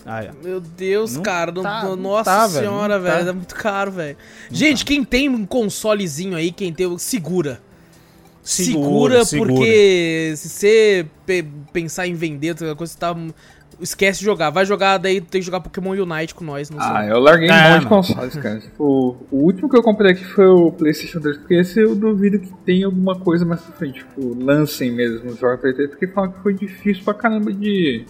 Ah, 0.06 0.24
é. 0.24 0.32
Meu 0.44 0.62
Deus, 0.62 1.16
Não 1.16 1.24
cara. 1.24 1.52
tá, 1.52 1.84
não- 1.84 1.96
não 1.96 2.04
nossa 2.12 2.24
tá, 2.32 2.48
velho, 2.48 2.60
senhora, 2.70 2.98
não 3.00 3.06
tá. 3.06 3.12
velho. 3.16 3.30
É 3.30 3.34
muito 3.34 3.56
caro, 3.56 3.92
velho. 3.92 4.18
Gente, 4.52 4.86
quem 4.86 5.04
tem 5.04 5.28
um 5.28 5.46
consolezinho 5.46 6.38
aí, 6.38 6.52
quem 6.52 6.72
tem, 6.72 6.98
segura. 6.98 7.60
Segura, 8.50 9.22
porque 9.26 10.34
se 10.36 10.50
você 10.50 11.06
pe- 11.26 11.46
pensar 11.72 12.08
em 12.08 12.14
vender 12.14 12.50
outra 12.52 12.76
coisa, 12.76 12.92
você 12.94 13.00
tá. 13.00 13.16
Esquece 13.82 14.20
de 14.20 14.26
jogar. 14.26 14.50
Vai 14.50 14.66
jogar, 14.66 14.98
daí 14.98 15.22
tem 15.22 15.40
que 15.40 15.46
jogar 15.46 15.62
Pokémon 15.62 15.92
Unite 15.92 16.36
com 16.36 16.44
nós. 16.44 16.70
Não 16.70 16.82
sei. 16.82 16.92
Ah, 16.92 17.06
eu 17.08 17.18
larguei 17.20 17.48
É, 17.48 17.54
um 17.54 17.56
monte 17.70 17.78
de 17.78 17.84
não. 17.86 17.90
consoles, 17.90 18.36
cara. 18.36 18.60
Tipo, 18.60 19.16
o 19.32 19.38
último 19.38 19.70
que 19.70 19.78
eu 19.78 19.82
comprei 19.82 20.12
aqui 20.12 20.26
foi 20.26 20.48
o 20.48 20.70
PlayStation 20.70 21.22
3, 21.22 21.38
porque 21.38 21.54
esse 21.54 21.80
eu 21.80 21.96
duvido 21.96 22.40
que 22.40 22.52
tenha 22.66 22.88
alguma 22.88 23.18
coisa 23.18 23.46
mais 23.46 23.62
pra 23.62 23.74
frente. 23.76 24.00
Tipo, 24.00 24.36
lancem 24.44 24.92
mesmo 24.92 25.30
os 25.30 25.40
jogos 25.40 25.62
pra 25.62 25.72
3, 25.72 25.90
porque 25.92 26.08
falam 26.08 26.32
que 26.34 26.40
foi 26.42 26.54
difícil 26.56 27.06
pra 27.06 27.14
caramba 27.14 27.54
de 27.54 28.04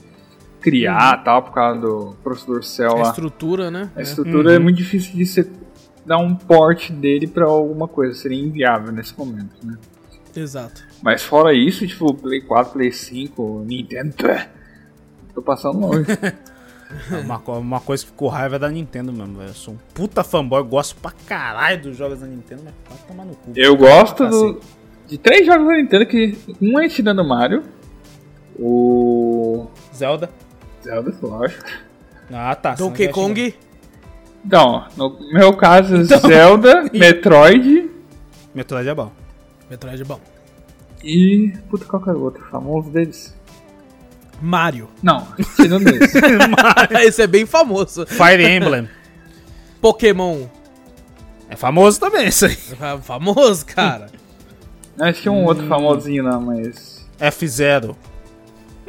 criar 0.60 1.24
tal, 1.24 1.44
por 1.44 1.54
causa 1.54 1.80
do 1.80 2.16
processador 2.24 2.64
Cell 2.64 2.92
A 2.92 2.96
lá. 3.04 3.10
estrutura, 3.10 3.70
né? 3.70 3.92
A 3.96 4.02
estrutura 4.02 4.56
é 4.56 4.60
muito 4.60 4.78
difícil 4.78 5.14
de 5.16 5.26
você 5.26 5.48
dar 6.04 6.18
um 6.18 6.34
port 6.34 6.90
dele 6.92 7.28
pra 7.28 7.46
alguma 7.46 7.88
coisa, 7.88 8.16
seria 8.16 8.42
inviável 8.42 8.92
nesse 8.92 9.16
momento, 9.16 9.56
né? 9.64 9.76
É, 10.36 10.40
exato. 10.40 10.84
Mas 11.02 11.24
fora 11.24 11.54
isso, 11.54 11.86
tipo, 11.88 12.14
Play 12.14 12.42
4, 12.42 12.74
Play 12.74 12.92
5, 12.92 13.64
Nintendo, 13.66 14.14
tô 15.34 15.42
passando 15.42 15.80
longe. 15.80 16.06
Uma, 17.24 17.38
co- 17.38 17.60
uma 17.60 17.80
coisa 17.80 18.04
que 18.04 18.10
ficou 18.10 18.30
raiva 18.30 18.56
é 18.56 18.60
da 18.60 18.68
Nintendo 18.68 19.14
mesmo, 19.14 19.38
velho. 19.38 19.52
Eu 19.52 19.54
sou 19.54 19.76
um 19.76 19.78
puta 19.94 20.24
fanboy, 20.24 20.64
gosto 20.64 20.96
pra 20.96 21.12
caralho 21.28 21.80
dos 21.84 21.96
jogos 21.96 22.20
da 22.20 22.26
Nintendo, 22.26 22.64
mas 22.66 22.74
vai 22.90 23.08
tomar 23.08 23.26
no 23.26 23.36
cu. 23.36 23.52
Eu 23.56 23.78
gosto 23.78 24.24
Ah, 24.24 24.28
do, 24.30 24.60
de 25.08 25.16
três 25.20 25.46
jogos 25.46 25.68
da 25.68 25.74
Nintendo 25.76 26.04
que 26.08 26.36
um 26.60 26.80
é 26.80 26.90
tirando 26.90 27.24
Mario, 27.24 27.62
o 28.58 29.68
Zelda. 29.96 30.32
Zelda, 30.84 31.14
lógico. 31.22 31.64
Ah, 32.34 32.56
tá. 32.56 32.74
Donkey 32.74 33.10
Kong. 33.10 33.54
Então, 34.44 34.86
no 34.98 35.16
meu 35.32 35.56
caso, 35.56 36.04
Zelda, 36.06 36.86
Metroid 36.94 37.88
Metroid 38.56 38.90
é 38.90 38.96
bom. 38.96 39.12
Metroid 39.70 40.02
é 40.02 40.06
bom. 40.06 40.20
e. 41.04 41.54
Puta, 41.70 41.86
qual 41.86 42.02
que 42.02 42.10
é 42.10 42.14
o 42.14 42.22
outro 42.22 42.44
famoso 42.50 42.90
deles? 42.90 43.36
Mario. 44.42 44.88
Não, 45.04 45.28
tirando 45.56 45.88
esse. 46.02 46.18
Esse 47.08 47.22
é 47.24 47.28
bem 47.28 47.46
famoso. 47.46 48.06
Fire 48.06 48.44
Emblem. 48.44 48.88
Pokémon. 49.82 50.46
É 51.50 51.56
famoso 51.56 52.00
também 52.00 52.28
isso 52.28 52.46
aí. 52.46 52.58
É 52.80 52.98
famoso, 53.02 53.66
cara. 53.66 54.08
Acho 55.00 55.22
que 55.22 55.28
é 55.28 55.32
um 55.32 55.46
outro 55.46 55.66
famosinho 55.68 56.24
lá, 56.24 56.40
mas. 56.40 57.06
F0. 57.20 57.96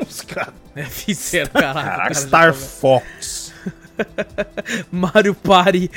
Os 0.08 0.20
caras. 0.22 0.54
É 0.74 0.84
fizeiro, 0.84 1.50
caralho. 1.50 1.74
Caraca, 1.74 1.98
cara 1.98 2.14
já 2.14 2.20
Star 2.20 2.54
Fox. 2.54 3.52
Mario 4.90 5.34
Party. 5.34 5.90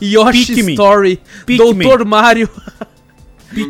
Yoshi 0.00 0.54
Pikmin. 0.54 0.72
Story. 0.74 1.20
Pikmin. 1.46 1.78
Doutor 1.86 2.04
Mario. 2.04 2.48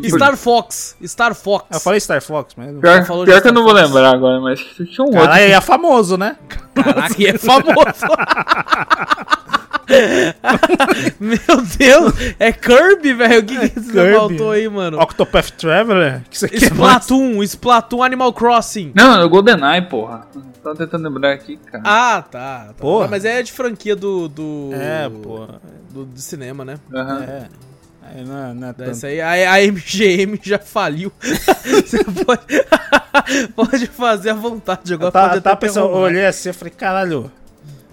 Star 0.09 0.35
Fox. 0.37 0.95
Star 1.05 1.33
Fox. 1.35 1.65
Eu 1.71 1.79
falei 1.79 1.99
Star 1.99 2.21
Fox, 2.21 2.53
mas. 2.55 2.77
Pior, 2.79 3.25
pior 3.25 3.41
que 3.41 3.47
eu 3.47 3.53
não 3.53 3.63
vou 3.63 3.71
Fox. 3.75 3.83
lembrar 3.87 4.11
agora, 4.13 4.39
mas 4.39 4.59
tinha 4.59 4.87
um 4.99 5.05
outro. 5.07 5.21
Caralho, 5.21 5.43
aí 5.45 5.51
é 5.51 5.61
famoso, 5.61 6.17
né? 6.17 6.35
Caraca, 6.75 7.15
e 7.17 7.25
é 7.27 7.37
famoso. 7.39 8.05
Meu 11.19 11.37
Deus, 11.77 12.13
é 12.39 12.51
Kirby, 12.51 13.13
velho. 13.13 13.39
O 13.41 13.43
que, 13.45 13.69
que 13.69 13.79
você 13.79 13.91
Kirby. 13.91 14.15
faltou 14.15 14.51
aí, 14.51 14.69
mano? 14.69 14.99
Octopath 15.01 15.51
Traveler? 15.51 16.21
Que 16.29 16.35
isso 16.35 16.45
aqui 16.45 16.55
é 16.57 16.59
mais... 16.59 16.71
Splatoon, 17.03 17.43
Splatoon 17.43 18.03
Animal 18.03 18.33
Crossing. 18.33 18.91
Não, 18.95 19.19
é 19.19 19.25
o 19.25 19.29
GoldenEye, 19.29 19.81
porra. 19.83 20.27
Tô 20.63 20.73
tentando 20.75 21.03
lembrar 21.09 21.33
aqui, 21.33 21.57
cara. 21.57 21.83
Ah, 21.85 22.21
tá. 22.21 22.65
tá. 22.67 22.73
Porra. 22.77 23.07
Mas 23.07 23.25
é 23.25 23.41
de 23.41 23.51
franquia 23.51 23.95
do. 23.95 24.27
do 24.29 24.69
É, 24.73 25.09
pô. 25.09 25.47
Do, 25.89 26.05
do 26.05 26.19
cinema, 26.19 26.63
né? 26.63 26.75
Aham. 26.93 27.23
É. 27.23 27.47
Aí 28.13 28.25
não 28.25 28.37
é, 28.37 28.53
não 28.53 28.67
é 28.67 28.73
tanto. 28.73 29.05
Aí, 29.05 29.21
a, 29.21 29.53
a 29.53 29.71
MGM 29.71 30.39
já 30.43 30.59
faliu. 30.59 31.11
Você 31.21 32.03
pode, 32.03 32.43
pode 33.55 33.87
fazer 33.87 34.31
à 34.31 34.33
vontade. 34.33 34.93
Agora 34.93 35.07
Eu 35.07 35.11
tava, 35.11 35.27
pode 35.29 35.39
até 35.39 35.55
pensando, 35.55 35.87
eu 35.87 35.95
olhei 35.95 36.25
assim, 36.25 36.49
eu 36.49 36.53
falei, 36.53 36.73
caralho. 36.73 37.31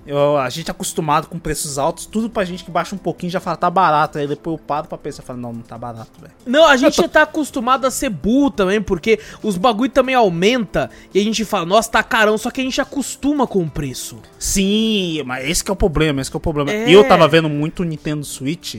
Eu, 0.04 0.38
a 0.38 0.48
gente 0.48 0.68
é 0.68 0.70
acostumado 0.70 1.28
com 1.28 1.38
preços 1.38 1.76
altos, 1.76 2.06
tudo 2.06 2.30
pra 2.30 2.42
gente 2.42 2.64
que 2.64 2.70
baixa 2.70 2.94
um 2.94 2.98
pouquinho 2.98 3.30
já 3.30 3.40
fala, 3.40 3.58
tá 3.58 3.68
barato. 3.68 4.16
Aí 4.16 4.26
depois 4.26 4.58
eu 4.58 4.64
paro 4.64 4.88
pra 4.88 4.96
pensar, 4.96 5.22
falo, 5.22 5.38
não, 5.38 5.52
não 5.52 5.60
tá 5.60 5.76
barato, 5.76 6.10
velho. 6.18 6.32
Não, 6.46 6.64
a 6.66 6.78
gente 6.78 7.06
tá 7.08 7.22
acostumado 7.22 7.86
a 7.86 7.90
ser 7.90 8.08
burro 8.08 8.50
também, 8.50 8.80
porque 8.80 9.20
os 9.42 9.58
bagulho 9.58 9.90
também 9.90 10.14
aumenta 10.14 10.88
e 11.12 11.20
a 11.20 11.22
gente 11.22 11.44
fala, 11.44 11.66
nossa, 11.66 11.90
tá 11.90 12.02
carão, 12.02 12.38
só 12.38 12.50
que 12.50 12.62
a 12.62 12.64
gente 12.64 12.80
acostuma 12.80 13.46
com 13.46 13.62
o 13.62 13.70
preço. 13.70 14.18
Sim, 14.38 15.22
mas 15.26 15.46
esse 15.46 15.62
que 15.62 15.70
é 15.70 15.74
o 15.74 15.76
problema, 15.76 16.22
esse 16.22 16.30
que 16.30 16.36
é 16.36 16.38
o 16.38 16.40
problema. 16.40 16.72
É. 16.72 16.88
Eu 16.88 17.06
tava 17.06 17.28
vendo 17.28 17.50
muito 17.50 17.80
o 17.80 17.84
Nintendo 17.84 18.24
Switch. 18.24 18.76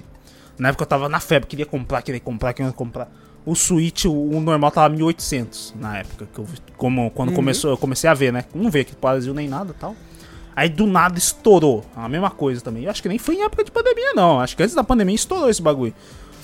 Na 0.59 0.69
época 0.69 0.83
eu 0.83 0.87
tava 0.87 1.07
na 1.07 1.19
febre, 1.19 1.47
queria 1.47 1.65
comprar, 1.65 2.01
queria 2.01 2.19
comprar, 2.19 2.53
queria 2.53 2.71
comprar. 2.71 3.09
O 3.45 3.55
Switch, 3.55 4.05
o, 4.05 4.11
o 4.11 4.41
normal 4.41 4.69
tava 4.69 4.89
1800 4.89 5.73
na 5.79 5.99
época, 5.99 6.27
que 6.31 6.39
eu, 6.39 6.47
como, 6.75 7.09
quando 7.11 7.31
começou, 7.31 7.71
eu 7.71 7.77
comecei 7.77 8.09
a 8.09 8.13
ver, 8.13 8.33
né? 8.33 8.43
Não 8.53 8.69
veio 8.69 8.83
aqui 8.83 8.91
pro 8.91 9.09
Brasil 9.09 9.33
nem 9.33 9.47
nada 9.47 9.71
e 9.71 9.79
tal. 9.79 9.95
Aí 10.55 10.67
do 10.67 10.85
nada 10.85 11.17
estourou. 11.17 11.85
A 11.95 12.09
mesma 12.09 12.29
coisa 12.29 12.59
também. 12.59 12.83
Eu 12.83 12.91
acho 12.91 13.01
que 13.01 13.07
nem 13.07 13.17
foi 13.17 13.35
em 13.35 13.43
época 13.43 13.63
de 13.63 13.71
pandemia, 13.71 14.13
não. 14.13 14.41
Acho 14.41 14.57
que 14.57 14.61
antes 14.61 14.75
da 14.75 14.83
pandemia 14.83 15.15
estourou 15.15 15.49
esse 15.49 15.61
bagulho. 15.61 15.93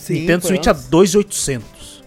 Nintendo 0.09 0.41
foi 0.41 0.51
Switch 0.51 0.67
a 0.67 0.71
antes. 0.71 0.87
2,800. 0.87 2.03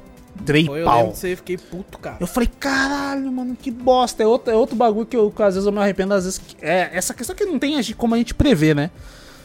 Três 0.46 0.66
Foi, 0.66 0.80
eu 0.80 0.84
pau. 0.84 1.02
lembro 1.02 1.36
fiquei 1.36 1.58
puto, 1.58 1.98
cara. 1.98 2.16
Eu 2.20 2.26
falei, 2.26 2.48
caralho, 2.58 3.30
mano, 3.30 3.56
que 3.56 3.70
bosta. 3.70 4.22
É 4.22 4.26
outro, 4.26 4.52
é 4.52 4.56
outro 4.56 4.76
bagulho 4.76 5.04
que, 5.04 5.16
eu, 5.16 5.30
que 5.30 5.42
às 5.42 5.54
vezes 5.54 5.66
eu 5.66 5.72
me 5.72 5.80
arrependo, 5.80 6.14
às 6.14 6.24
vezes. 6.24 6.40
É 6.62 6.90
essa 6.92 7.12
questão 7.12 7.34
que 7.34 7.44
não 7.44 7.58
tem 7.58 7.78
a 7.78 7.82
como 7.96 8.14
a 8.14 8.18
gente 8.18 8.34
prever, 8.34 8.74
né? 8.74 8.90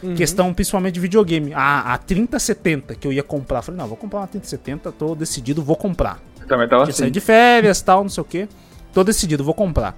Uhum. 0.03 0.15
Questão 0.15 0.53
principalmente 0.53 0.95
de 0.95 0.99
videogame. 0.99 1.53
A, 1.53 1.93
a 1.93 1.97
3070 1.97 2.95
que 2.95 3.07
eu 3.07 3.13
ia 3.13 3.23
comprar. 3.23 3.61
Falei, 3.61 3.79
não, 3.79 3.87
vou 3.87 3.95
comprar 3.95 4.19
uma 4.19 4.27
3070, 4.27 4.91
tô 4.91 5.15
decidido, 5.15 5.63
vou 5.63 5.77
comprar. 5.77 6.19
Eu 6.41 6.47
também 6.47 6.67
tava 6.67 6.83
assim. 6.83 7.09
de 7.09 7.21
férias 7.21 7.81
tal, 7.81 8.03
não 8.03 8.09
sei 8.09 8.21
o 8.21 8.25
que. 8.25 8.49
Tô 8.93 9.03
decidido, 9.03 9.43
vou 9.43 9.53
comprar. 9.53 9.95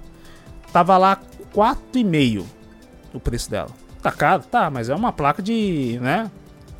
Tava 0.72 0.96
lá 0.96 1.20
4,5 1.54 2.44
o 3.12 3.20
preço 3.20 3.50
dela. 3.50 3.70
Tá 4.02 4.12
caro? 4.12 4.44
Tá, 4.44 4.70
mas 4.70 4.88
é 4.88 4.94
uma 4.94 5.12
placa 5.12 5.42
de, 5.42 5.98
né? 6.00 6.30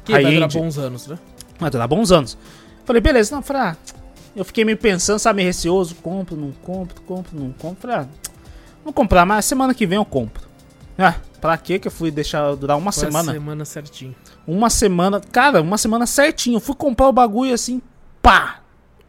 Que 0.05 0.13
vai 0.13 0.25
durar 0.25 0.49
bons 0.49 0.79
anos, 0.79 1.07
né? 1.09 1.19
Mas 1.59 1.71
dá 1.73 1.87
bons 1.87 2.13
anos. 2.13 2.39
Falei, 2.85 3.03
beleza, 3.03 3.35
não, 3.35 3.43
falei, 3.43 3.63
ah, 3.63 3.77
eu 4.37 4.45
fiquei 4.45 4.65
meio 4.65 4.79
pensando, 4.79 5.19
sabe, 5.19 5.39
meio 5.39 5.49
receoso, 5.49 5.97
compro, 5.97 6.37
não 6.37 6.53
compro, 6.63 7.01
compro, 7.03 7.37
não 7.37 7.51
compro. 7.53 7.81
Falei, 7.81 7.97
ah, 7.97 8.07
vou 8.85 8.93
comprar, 8.93 9.27
mas 9.27 9.45
semana 9.45 9.75
que 9.75 9.87
vem 9.87 9.97
eu 9.97 10.05
compro. 10.05 10.47
Ah, 10.97 11.17
pra 11.37 11.57
quê 11.57 11.79
que 11.79 11.87
eu 11.89 11.93
fui 11.93 12.11
deixar 12.11 12.55
durar 12.55 12.77
uma 12.77 12.93
semana? 12.93 13.31
a 13.33 13.35
semana 13.35 13.65
certinho. 13.65 14.15
Uma 14.47 14.71
semana, 14.71 15.21
cara, 15.21 15.61
uma 15.63 15.79
semana 15.79 16.07
certinho. 16.07 16.57
Eu 16.57 16.61
fui 16.61 16.75
comprar 16.75 17.09
o 17.09 17.13
bagulho 17.13 17.53
assim, 17.55 17.81
pá! 18.23 18.61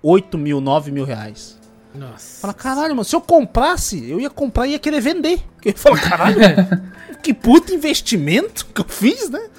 8 0.04 0.38
mil, 0.38 0.62
9 0.62 0.92
mil 0.92 1.04
reais. 1.06 1.58
Nossa. 1.96 2.42
Fala, 2.42 2.54
caralho, 2.54 2.90
mano, 2.96 3.04
se 3.04 3.16
eu 3.16 3.22
comprasse, 3.22 4.08
eu 4.10 4.20
ia 4.22 4.30
comprar 4.30 4.68
e 4.68 4.72
ia 4.72 4.80
querer 4.80 5.02
vender. 5.02 5.40
Porque 5.56 5.70
eu 5.72 5.74
falo, 5.78 5.98
caralho, 6.00 6.38
que 7.24 7.34
puta 7.34 7.74
investimento 7.74 8.66
que 8.68 8.82
eu 8.82 8.86
fiz, 8.88 9.30
né? 9.30 9.50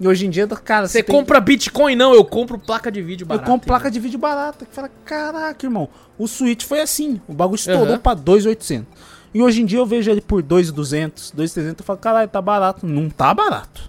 E 0.00 0.08
hoje 0.08 0.26
em 0.26 0.30
dia, 0.30 0.46
cara, 0.46 0.88
Você 0.88 1.02
tem- 1.02 1.14
compra 1.14 1.38
Bitcoin? 1.40 1.94
Não, 1.94 2.14
eu 2.14 2.24
compro 2.24 2.58
placa 2.58 2.90
de 2.90 3.02
vídeo 3.02 3.24
Eu 3.24 3.28
barata. 3.28 3.46
compro 3.46 3.66
placa 3.66 3.90
de 3.90 4.00
vídeo 4.00 4.18
barata. 4.18 4.64
Que 4.64 4.74
fala, 4.74 4.90
caraca, 5.04 5.66
irmão. 5.66 5.88
O 6.18 6.26
Switch 6.26 6.64
foi 6.64 6.80
assim. 6.80 7.20
O 7.28 7.34
bagulho 7.34 7.56
estourou 7.58 7.86
Aham. 7.86 7.98
pra 7.98 8.14
2,800. 8.14 8.86
E 9.32 9.40
hoje 9.42 9.62
em 9.62 9.64
dia 9.64 9.78
eu 9.78 9.86
vejo 9.86 10.10
ele 10.10 10.20
por 10.20 10.42
2,200, 10.42 11.30
2,300. 11.30 11.80
Eu 11.80 11.84
falo, 11.86 11.98
caralho, 11.98 12.28
tá 12.28 12.42
barato. 12.42 12.86
Não 12.86 13.08
tá 13.08 13.32
barato. 13.32 13.88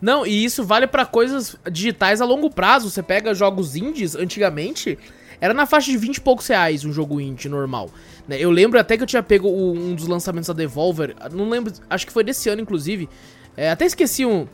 Não, 0.00 0.26
e 0.26 0.44
isso 0.44 0.62
vale 0.62 0.86
pra 0.86 1.04
coisas 1.06 1.56
digitais 1.70 2.20
a 2.20 2.24
longo 2.24 2.50
prazo. 2.50 2.88
Você 2.90 3.02
pega 3.02 3.34
jogos 3.34 3.74
indies, 3.74 4.14
antigamente, 4.14 4.96
era 5.40 5.52
na 5.54 5.66
faixa 5.66 5.90
de 5.90 5.96
20 5.96 6.18
e 6.18 6.20
poucos 6.20 6.46
reais 6.46 6.84
um 6.84 6.92
jogo 6.92 7.20
indie 7.20 7.48
normal. 7.48 7.90
né? 8.28 8.36
Eu 8.38 8.50
lembro 8.50 8.78
até 8.78 8.96
que 8.96 9.02
eu 9.02 9.06
tinha 9.06 9.22
pego 9.22 9.48
um 9.48 9.94
dos 9.94 10.06
lançamentos 10.06 10.46
da 10.48 10.54
Devolver, 10.54 11.16
não 11.32 11.48
lembro, 11.48 11.72
acho 11.90 12.06
que 12.06 12.12
foi 12.12 12.22
desse 12.22 12.48
ano, 12.48 12.60
inclusive. 12.62 13.08
É, 13.56 13.70
até 13.70 13.86
esqueci 13.86 14.24
um. 14.26 14.46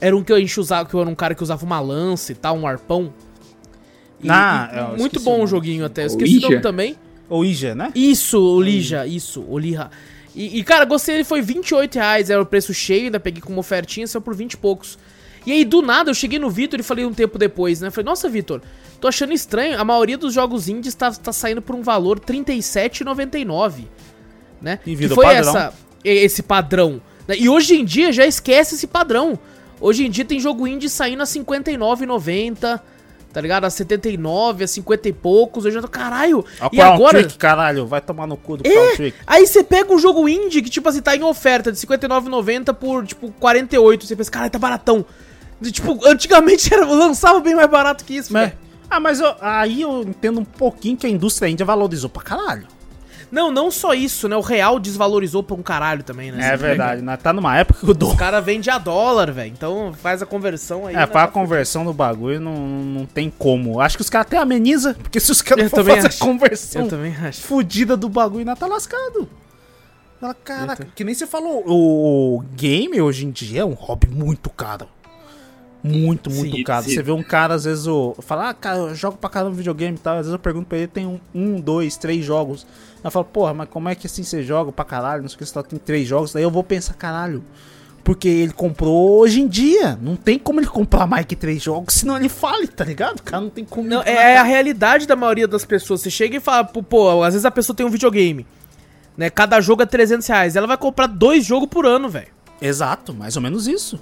Era 0.00 0.16
um 0.16 0.22
que 0.22 0.32
eu 0.32 0.38
enchi 0.38 0.60
usava, 0.60 0.88
que 0.88 0.94
eu 0.94 1.00
era 1.00 1.08
um 1.10 1.14
cara 1.14 1.34
que 1.34 1.42
usava 1.42 1.64
uma 1.64 1.80
lança 1.80 2.30
e 2.32 2.34
tal, 2.34 2.56
um 2.56 2.66
arpão. 2.66 3.12
E- 4.22 4.28
Ah, 4.30 4.70
e 4.72 4.78
eu 4.92 4.98
muito 4.98 5.18
bom 5.20 5.42
o 5.42 5.46
joguinho 5.46 5.84
até. 5.84 6.02
Eu 6.02 6.06
O 6.06 6.08
esqueci 6.08 6.38
o 6.38 6.40
nome 6.42 6.60
também. 6.60 6.96
Ou 7.30 7.44
Ija, 7.44 7.74
né? 7.74 7.92
Isso, 7.94 8.38
o 8.38 8.60
Lija, 8.60 9.06
isso, 9.06 9.44
o 9.48 9.56
Lija. 9.56 9.88
E, 10.34 10.58
e, 10.58 10.64
cara, 10.64 10.84
gostei, 10.84 11.14
ele 11.14 11.24
foi 11.24 11.40
28 11.40 11.94
reais, 11.94 12.28
era 12.28 12.42
o 12.42 12.46
preço 12.46 12.74
cheio, 12.74 13.04
ainda 13.04 13.20
peguei 13.20 13.40
com 13.40 13.52
uma 13.52 13.60
ofertinha, 13.60 14.06
saiu 14.06 14.20
por 14.20 14.34
20 14.34 14.52
e 14.52 14.56
poucos. 14.56 14.98
E 15.46 15.52
aí, 15.52 15.64
do 15.64 15.80
nada, 15.80 16.10
eu 16.10 16.14
cheguei 16.14 16.38
no 16.38 16.50
Vitor 16.50 16.78
e 16.78 16.82
falei 16.82 17.04
um 17.06 17.14
tempo 17.14 17.38
depois, 17.38 17.80
né? 17.80 17.90
Falei, 17.90 18.04
nossa, 18.04 18.28
Vitor, 18.28 18.60
tô 19.00 19.08
achando 19.08 19.32
estranho, 19.32 19.80
a 19.80 19.84
maioria 19.84 20.18
dos 20.18 20.34
jogos 20.34 20.68
indies 20.68 20.94
tá, 20.94 21.10
tá 21.12 21.32
saindo 21.32 21.62
por 21.62 21.74
um 21.74 21.82
valor 21.82 22.18
R$ 22.18 22.34
37,99, 22.34 23.84
né? 24.60 24.80
E 24.84 24.96
que 24.96 25.08
foi 25.08 25.24
padrão. 25.24 25.50
essa, 25.50 25.74
esse 26.04 26.42
padrão. 26.42 27.00
né? 27.26 27.36
E 27.38 27.48
hoje 27.48 27.74
em 27.76 27.84
dia 27.84 28.12
já 28.12 28.26
esquece 28.26 28.74
esse 28.74 28.86
padrão. 28.86 29.38
Hoje 29.80 30.04
em 30.04 30.10
dia 30.10 30.24
tem 30.24 30.38
jogo 30.38 30.66
indie 30.66 30.90
saindo 30.90 31.22
a 31.22 31.24
R$ 31.24 31.30
59,90, 31.30 32.80
tá 33.32 33.40
ligado? 33.40 33.64
A 33.64 33.70
79, 33.70 34.64
a 34.64 34.66
50 34.68 35.08
e 35.08 35.12
poucos. 35.12 35.64
Eu 35.64 35.70
já 35.70 35.80
tô, 35.80 35.88
caralho. 35.88 36.44
A 36.60 36.68
e 36.72 36.80
agora. 36.80 37.18
Trick, 37.22 37.38
caralho. 37.38 37.86
Vai 37.86 38.00
tomar 38.00 38.26
no 38.26 38.36
cu 38.36 38.56
do 38.56 38.64
Trick. 38.96 39.14
Aí 39.26 39.46
você 39.46 39.62
pega 39.64 39.92
um 39.92 39.98
jogo 39.98 40.28
indie 40.28 40.62
que, 40.62 40.70
tipo 40.70 40.88
assim, 40.88 41.00
tá 41.00 41.14
em 41.16 41.22
oferta 41.22 41.70
de 41.72 41.78
R$ 41.78 41.96
59,90 41.98 42.74
por, 42.74 43.06
tipo, 43.06 43.30
48. 43.38 44.06
Você 44.06 44.16
pensa, 44.16 44.30
caralho, 44.30 44.50
tá 44.50 44.58
baratão. 44.58 45.04
E, 45.62 45.70
Tipo, 45.70 45.98
antigamente 46.08 46.72
era, 46.72 46.84
lançava 46.86 47.40
bem 47.40 47.54
mais 47.54 47.70
barato 47.70 48.04
que 48.04 48.16
isso, 48.16 48.32
Né? 48.32 48.52
Ah, 48.92 48.98
mas 48.98 49.20
eu- 49.20 49.34
aí 49.40 49.82
eu 49.82 50.02
entendo 50.02 50.40
um 50.40 50.44
pouquinho 50.44 50.96
que 50.96 51.06
a 51.06 51.10
indústria 51.10 51.48
índia 51.48 51.64
valorizou 51.64 52.10
pra 52.10 52.22
caralho. 52.22 52.66
Não, 53.30 53.50
não 53.50 53.70
só 53.70 53.94
isso, 53.94 54.28
né? 54.28 54.36
O 54.36 54.40
real 54.40 54.80
desvalorizou 54.80 55.42
pra 55.42 55.54
um 55.54 55.62
caralho 55.62 56.02
também, 56.02 56.32
né? 56.32 56.52
É 56.52 56.56
verdade, 56.56 57.00
né? 57.00 57.16
Tá 57.16 57.32
numa 57.32 57.56
época 57.56 57.80
que 57.80 57.90
o 57.90 57.94
dólar. 57.94 58.16
cara 58.16 58.40
vende 58.40 58.68
a 58.68 58.76
dólar, 58.78 59.30
velho. 59.30 59.52
Então 59.52 59.92
faz 60.02 60.20
a 60.20 60.26
conversão 60.26 60.86
aí. 60.86 60.94
É, 60.94 60.98
né, 60.98 61.06
pra 61.06 61.26
tá 61.26 61.32
conversão 61.32 61.84
do 61.84 61.92
bagulho 61.92 62.40
não, 62.40 62.56
não 62.56 63.06
tem 63.06 63.30
como. 63.30 63.80
Acho 63.80 63.96
que 63.96 64.02
os 64.02 64.10
caras 64.10 64.26
até 64.26 64.36
amenizam, 64.36 64.94
porque 64.94 65.20
se 65.20 65.30
os 65.30 65.40
caras 65.42 65.70
for 65.70 65.84
fazer 65.84 66.06
acho. 66.06 66.22
a 66.22 66.26
conversão 66.26 66.82
Eu 66.82 66.88
também 66.88 67.14
acho. 67.16 67.40
fudida 67.42 67.96
do 67.96 68.08
bagulho, 68.08 68.40
ainda 68.40 68.56
tá 68.56 68.66
lascado. 68.66 69.28
Caraca, 70.44 70.86
que 70.94 71.02
nem 71.02 71.14
você 71.14 71.26
falou, 71.26 71.62
o 71.66 72.44
game 72.54 73.00
hoje 73.00 73.24
em 73.24 73.30
dia 73.30 73.62
é 73.62 73.64
um 73.64 73.72
hobby 73.72 74.06
muito 74.06 74.50
caro. 74.50 74.86
Muito, 75.82 76.30
muito 76.30 76.56
Sim, 76.56 76.62
caro. 76.62 76.84
sim. 76.84 76.90
Você 76.94 77.02
vê 77.02 77.10
um 77.10 77.22
cara, 77.22 77.54
às 77.54 77.64
vezes, 77.64 77.86
o, 77.86 78.14
fala, 78.20 78.50
ah, 78.50 78.54
cara, 78.54 78.78
eu 78.80 78.94
jogo 78.94 79.16
pra 79.16 79.30
caramba 79.30 79.54
videogame 79.56 79.96
e 79.96 79.98
tal. 79.98 80.14
Às 80.14 80.26
vezes 80.26 80.32
eu 80.32 80.38
pergunto 80.38 80.66
pra 80.66 80.76
ele, 80.76 80.86
tem 80.88 81.06
um, 81.06 81.18
um 81.34 81.58
dois, 81.58 81.96
três 81.96 82.22
jogos. 82.22 82.66
Eu 83.02 83.10
falo, 83.10 83.24
porra, 83.24 83.54
mas 83.54 83.68
como 83.68 83.88
é 83.88 83.94
que 83.94 84.06
assim 84.06 84.22
você 84.22 84.42
joga 84.42 84.70
pra 84.70 84.84
caralho? 84.84 85.22
Não 85.22 85.28
sei 85.28 85.36
o 85.36 85.38
que, 85.38 85.46
você 85.46 85.52
só 85.52 85.62
tem 85.62 85.78
três 85.78 86.06
jogos. 86.06 86.32
Daí 86.32 86.42
eu 86.42 86.50
vou 86.50 86.62
pensar, 86.62 86.94
caralho. 86.94 87.42
Porque 88.04 88.28
ele 88.28 88.52
comprou 88.52 89.18
hoje 89.18 89.40
em 89.40 89.48
dia. 89.48 89.98
Não 90.00 90.16
tem 90.16 90.38
como 90.38 90.60
ele 90.60 90.66
comprar 90.66 91.06
mais 91.06 91.26
que 91.26 91.36
três 91.36 91.62
jogos, 91.62 91.94
senão 91.94 92.16
ele 92.16 92.28
fale, 92.28 92.66
tá 92.66 92.84
ligado? 92.84 93.20
O 93.20 93.22
cara 93.22 93.42
não 93.42 93.50
tem 93.50 93.64
como. 93.64 93.88
Não, 93.88 94.02
é, 94.02 94.36
a 94.36 94.42
realidade 94.42 95.06
da 95.06 95.16
maioria 95.16 95.46
das 95.46 95.64
pessoas. 95.64 96.00
Você 96.00 96.10
chega 96.10 96.36
e 96.36 96.40
fala, 96.40 96.64
pô, 96.64 96.82
pô, 96.82 97.22
às 97.22 97.34
vezes 97.34 97.44
a 97.44 97.50
pessoa 97.50 97.76
tem 97.76 97.84
um 97.84 97.90
videogame. 97.90 98.46
Né? 99.16 99.30
Cada 99.30 99.60
jogo 99.60 99.82
é 99.82 99.86
300 99.86 100.26
reais. 100.26 100.56
Ela 100.56 100.66
vai 100.66 100.76
comprar 100.76 101.06
dois 101.06 101.44
jogos 101.44 101.68
por 101.68 101.86
ano, 101.86 102.08
velho. 102.08 102.28
Exato, 102.60 103.14
mais 103.14 103.36
ou 103.36 103.42
menos 103.42 103.66
isso. 103.66 104.00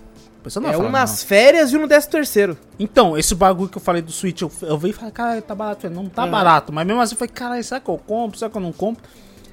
A 0.48 0.50
pessoa 0.50 0.62
não 0.62 0.70
É 0.72 0.76
um 0.76 0.80
falar, 0.80 0.90
nas 0.92 1.22
férias 1.22 1.72
e 1.72 1.76
um 1.76 1.80
no 1.82 1.86
décimo 1.86 2.12
terceiro. 2.12 2.58
Então, 2.78 3.18
esse 3.18 3.34
bagulho 3.34 3.68
que 3.68 3.76
eu 3.76 3.82
falei 3.82 4.00
do 4.00 4.10
Switch, 4.10 4.40
eu, 4.40 4.50
eu 4.62 4.78
vi 4.78 4.90
e 4.90 4.92
falei, 4.92 5.12
cara, 5.12 5.42
tá 5.42 5.54
barato. 5.54 5.82
Falei, 5.82 5.96
não 5.96 6.08
tá 6.08 6.24
Uhum. 6.24 6.30
barato. 6.30 6.72
Mas 6.72 6.86
mesmo 6.86 7.00
assim, 7.02 7.14
eu 7.14 7.18
falei, 7.18 7.32
caralho, 7.34 7.62
será 7.64 7.80
que 7.80 7.88
eu 7.88 7.98
compro? 7.98 8.38
Será 8.38 8.50
que 8.50 8.56
eu 8.56 8.60
não 8.62 8.72
compro? 8.72 9.02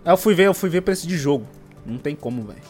Aí 0.05 0.11
eu 0.13 0.17
fui 0.17 0.33
ver, 0.33 0.47
eu 0.47 0.53
fui 0.53 0.69
ver 0.69 0.81
preço 0.81 1.05
de 1.05 1.17
jogo. 1.17 1.45
Não 1.85 1.97
tem 1.97 2.15
como, 2.15 2.43
velho. 2.43 2.61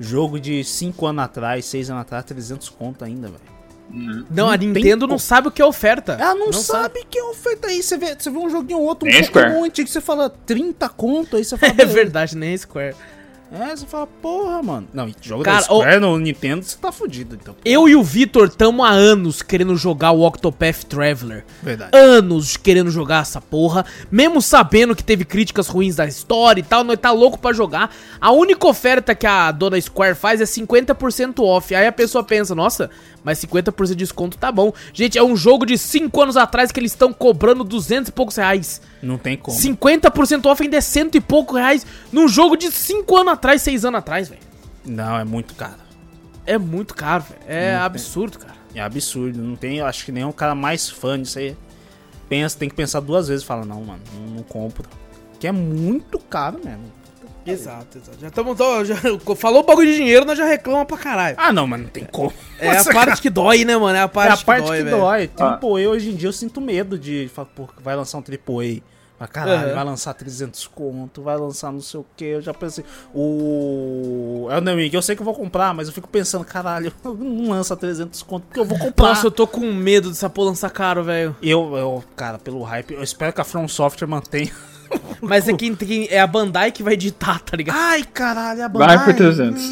Jogo 0.00 0.40
de 0.40 0.64
5 0.64 1.06
anos 1.06 1.24
atrás, 1.24 1.64
6 1.66 1.90
anos 1.90 2.02
atrás, 2.02 2.24
300 2.24 2.68
conto 2.70 3.04
ainda, 3.04 3.28
velho. 3.28 3.52
Não, 4.30 4.48
a 4.48 4.52
Não 4.52 4.58
tem 4.58 4.68
Nintendo 4.68 5.06
não 5.06 5.18
sabe 5.18 5.48
o 5.48 5.50
que 5.50 5.60
é 5.60 5.64
oferta. 5.66 6.12
Ela 6.18 6.34
não, 6.34 6.52
sabe, 6.52 7.04
que 7.10 7.18
é 7.18 7.24
oferta 7.24 7.68
aí. 7.68 7.82
Você 7.82 7.98
vê, 7.98 8.16
você 8.18 8.30
vê 8.30 8.38
um 8.38 8.48
joguinho 8.48 8.78
ou 8.78 8.86
outro, 8.86 9.06
um 9.06 9.12
Square. 9.12 9.48
Pokémon 9.48 9.64
antigo, 9.64 9.88
você 9.88 10.00
fala 10.00 10.30
30 10.30 10.88
conto, 10.88 11.36
aí 11.36 11.44
você 11.44 11.56
fala... 11.58 11.74
É 11.76 11.84
verdade, 11.84 12.36
nem 12.36 12.56
Square. 12.56 12.96
É, 13.54 13.76
você 13.76 13.84
fala, 13.84 14.06
porra, 14.06 14.62
mano. 14.62 14.88
Não, 14.94 15.12
jogo 15.20 15.44
Cara, 15.44 15.58
da 15.58 15.64
Square 15.64 16.00
no 16.00 16.18
Nintendo, 16.18 16.64
você 16.64 16.78
tá 16.78 16.90
fudido, 16.90 17.34
então. 17.34 17.54
Eu 17.62 17.86
e 17.86 17.94
o 17.94 18.02
Vitor 18.02 18.48
tamo 18.48 18.82
há 18.82 18.88
anos 18.88 19.42
querendo 19.42 19.76
jogar 19.76 20.12
o 20.12 20.22
Octopath 20.22 20.84
Traveler. 20.84 21.44
Verdade. 21.62 21.90
Anos 21.94 22.56
querendo 22.56 22.90
jogar 22.90 23.20
essa 23.20 23.42
porra, 23.42 23.84
mesmo 24.10 24.40
sabendo 24.40 24.96
que 24.96 25.04
teve 25.04 25.26
críticas 25.26 25.68
ruins 25.68 25.96
da 25.96 26.06
história 26.06 26.60
e 26.60 26.64
tal, 26.64 26.82
nós 26.82 26.98
tá 26.98 27.10
louco 27.10 27.38
pra 27.38 27.52
jogar. 27.52 27.94
A 28.18 28.32
única 28.32 28.66
oferta 28.66 29.14
que 29.14 29.26
a 29.26 29.52
dona 29.52 29.78
Square 29.78 30.14
faz 30.14 30.40
é 30.40 30.44
50% 30.44 31.40
off. 31.40 31.74
Aí 31.74 31.86
a 31.86 31.92
pessoa 31.92 32.24
pensa, 32.24 32.54
nossa, 32.54 32.88
mas 33.22 33.38
50% 33.38 33.88
de 33.88 33.96
desconto 33.96 34.38
tá 34.38 34.50
bom. 34.50 34.72
Gente, 34.94 35.18
é 35.18 35.22
um 35.22 35.36
jogo 35.36 35.66
de 35.66 35.76
5 35.76 36.22
anos 36.22 36.38
atrás 36.38 36.72
que 36.72 36.80
eles 36.80 36.92
estão 36.92 37.12
cobrando 37.12 37.64
200 37.64 38.08
e 38.08 38.12
poucos 38.12 38.36
reais. 38.36 38.80
Não 39.02 39.18
tem 39.18 39.36
como. 39.36 39.58
50% 39.58 40.46
off 40.46 40.62
ainda 40.62 40.76
é 40.76 40.80
cento 40.80 41.16
e 41.16 41.20
poucos 41.20 41.56
reais 41.58 41.84
num 42.12 42.28
jogo 42.28 42.56
de 42.56 42.70
5 42.70 43.16
anos 43.16 43.32
atrás, 43.32 43.60
6 43.62 43.84
anos 43.84 43.98
atrás, 43.98 44.28
velho. 44.28 44.40
Não, 44.84 45.18
é 45.18 45.24
muito 45.24 45.54
caro. 45.54 45.82
É 46.46 46.56
muito 46.56 46.94
caro, 46.94 47.24
velho. 47.24 47.40
É 47.46 47.76
Não 47.76 47.82
absurdo, 47.82 48.38
cara. 48.38 48.54
É 48.74 48.80
absurdo. 48.80 49.40
Não 49.42 49.56
tem, 49.56 49.80
acho 49.80 50.04
que 50.04 50.12
nem 50.12 50.24
um 50.24 50.32
cara 50.32 50.54
mais 50.54 50.88
fã 50.88 51.20
disso 51.20 51.38
aí. 51.38 51.56
Pensa, 52.28 52.58
tem 52.58 52.68
que 52.68 52.74
pensar 52.74 53.00
duas 53.00 53.28
vezes 53.28 53.42
e 53.42 53.46
fala, 53.46 53.64
não, 53.64 53.82
mano, 53.82 54.00
não, 54.14 54.36
não 54.36 54.42
compro. 54.42 54.88
Que 55.38 55.46
é 55.48 55.52
muito 55.52 56.18
caro 56.18 56.60
mesmo. 56.64 56.84
Exato, 57.46 57.98
exato. 57.98 58.18
Já 58.20 58.28
estamos. 58.28 58.58
Já, 58.86 58.96
falou 59.36 59.64
bagulho 59.64 59.90
de 59.90 59.96
dinheiro, 59.96 60.24
nós 60.24 60.38
já 60.38 60.44
reclama 60.46 60.84
pra 60.84 60.96
caralho. 60.96 61.36
Ah, 61.38 61.52
não, 61.52 61.66
mas 61.66 61.80
não 61.80 61.88
tem 61.88 62.04
como. 62.04 62.32
É 62.58 62.76
a 62.76 62.84
parte 62.92 63.20
que 63.20 63.30
dói, 63.30 63.64
né, 63.64 63.76
mano? 63.76 63.96
É 63.96 64.00
a 64.00 64.04
É 64.04 64.08
parte, 64.08 64.42
a 64.42 64.44
parte 64.46 64.62
que 64.64 64.68
dói, 64.70 64.84
que 64.84 64.90
dói. 64.90 65.30
Ah. 65.38 65.56
Triple 65.58 65.84
A 65.84 65.88
hoje 65.90 66.10
em 66.10 66.14
dia 66.16 66.28
eu 66.28 66.32
sinto 66.32 66.60
medo 66.60 66.98
de 66.98 67.30
falar, 67.34 67.48
pô, 67.54 67.68
vai 67.80 67.96
lançar 67.96 68.18
um 68.18 68.22
Triple 68.22 68.78
A. 68.88 68.92
Mas 69.20 69.30
caralho, 69.30 69.66
Aham. 69.66 69.74
vai 69.74 69.84
lançar 69.84 70.14
300 70.14 70.66
conto, 70.66 71.22
vai 71.22 71.36
lançar 71.36 71.70
não 71.70 71.80
sei 71.80 72.00
o 72.00 72.06
que. 72.16 72.24
Eu 72.24 72.40
já 72.42 72.52
pensei. 72.52 72.84
O. 73.14 74.48
É 74.50 74.58
o 74.58 74.60
Nemic, 74.60 74.92
eu 74.94 75.02
sei 75.02 75.14
que 75.14 75.22
eu 75.22 75.24
vou 75.24 75.34
comprar, 75.34 75.72
mas 75.72 75.86
eu 75.86 75.94
fico 75.94 76.08
pensando, 76.08 76.44
caralho, 76.44 76.92
não 77.04 77.50
lança 77.50 77.76
300 77.76 78.20
conto, 78.22 78.44
porque 78.46 78.58
eu 78.58 78.64
vou 78.64 78.76
comprar. 78.78 79.10
Nossa, 79.10 79.26
eu 79.26 79.30
tô 79.30 79.46
com 79.46 79.60
medo 79.72 80.08
dessa 80.08 80.28
porra 80.28 80.48
lançar 80.48 80.70
caro, 80.70 81.04
velho. 81.04 81.36
Eu, 81.40 81.76
eu, 81.76 82.04
cara, 82.16 82.36
pelo 82.38 82.62
hype, 82.62 82.94
eu 82.94 83.02
espero 83.02 83.32
que 83.32 83.40
a 83.40 83.44
From 83.44 83.68
Software 83.68 84.08
mantenha. 84.08 84.52
Mas 85.20 85.48
é 85.48 85.52
quem, 85.52 85.74
quem- 85.74 86.08
é 86.10 86.20
a 86.20 86.26
Bandai 86.26 86.72
que 86.72 86.82
vai 86.82 86.94
editar, 86.94 87.40
tá 87.40 87.56
ligado? 87.56 87.76
Ai, 87.78 88.02
caralho, 88.04 88.64
a 88.64 88.68
Vai 88.68 88.98
por 88.98 89.14
Bandai. 89.14 89.14
300. 89.14 89.70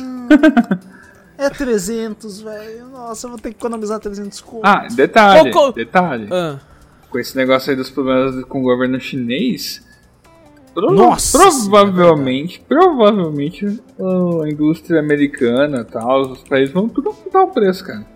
É 1.38 1.48
300, 1.48 2.42
velho. 2.42 2.88
Nossa, 2.88 3.26
eu 3.26 3.30
vou 3.30 3.38
ter 3.38 3.50
que 3.50 3.56
economizar 3.56 3.98
300 3.98 4.40
conto. 4.40 4.60
Ah, 4.64 4.86
detalhe, 4.94 5.50
detalhe. 5.74 6.28
Ah, 6.30 6.58
Com 7.08 7.18
esse 7.18 7.36
negócio 7.36 7.70
aí 7.70 7.76
dos 7.76 7.90
problemas 7.90 8.44
com 8.44 8.60
o 8.60 8.62
governo 8.62 9.00
chinês, 9.00 9.82
prova- 10.74 10.94
Nossa 10.94 11.38
provavelmente, 11.38 12.62
provavelmente 12.68 13.66
a 13.98 14.48
indústria 14.48 15.00
americana 15.00 15.80
e 15.80 15.84
tal, 15.92 16.30
os 16.32 16.42
países 16.44 16.72
vão 16.72 16.88
tudo 16.88 17.08
aumentar 17.08 17.42
o 17.42 17.48
preço, 17.48 17.84
cara. 17.84 18.06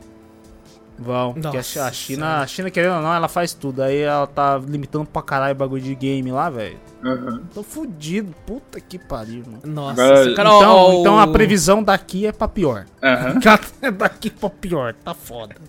Vão, 0.99 1.32
porque 1.32 1.49
a 1.49 1.53
Nossa 1.53 1.62
Chi- 1.62 1.78
a 1.80 1.90
China, 1.92 2.40
a 2.40 2.47
China, 2.47 2.70
querendo 2.70 2.95
ou 2.97 3.03
não, 3.03 3.12
ela 3.12 3.26
faz 3.28 3.53
tudo. 3.53 3.82
Aí 3.82 3.99
ela 3.99 4.26
tá 4.28 4.57
limitando 4.59 5.05
pra 5.07 5.20
caralho 5.22 5.53
o 5.53 5.59
bagulho 5.59 5.82
de 5.82 5.95
game 5.95 6.30
lá, 6.30 6.49
velho. 6.49 6.78
Aham. 7.05 7.42
Tô 7.53 7.62
fudido. 7.64 8.32
Puta 8.47 8.80
que 8.80 8.99
pariu, 8.99 9.42
mano. 9.45 9.61
nossa, 9.64 10.03
Agora- 10.03 10.34
cara, 10.34 10.49
Então, 10.49 10.70
ó, 10.76 11.01
então 11.01 11.18
a 11.18 11.26
previsão 11.26 11.82
daqui 11.82 12.26
é 12.26 12.32
pra 12.32 12.47
pior. 12.49 12.86
Aham. 13.03 13.40
É 13.82 13.90
daqui 13.90 14.30
pra 14.30 14.49
pior, 14.49 14.95
tá 14.95 15.12
foda. 15.14 15.57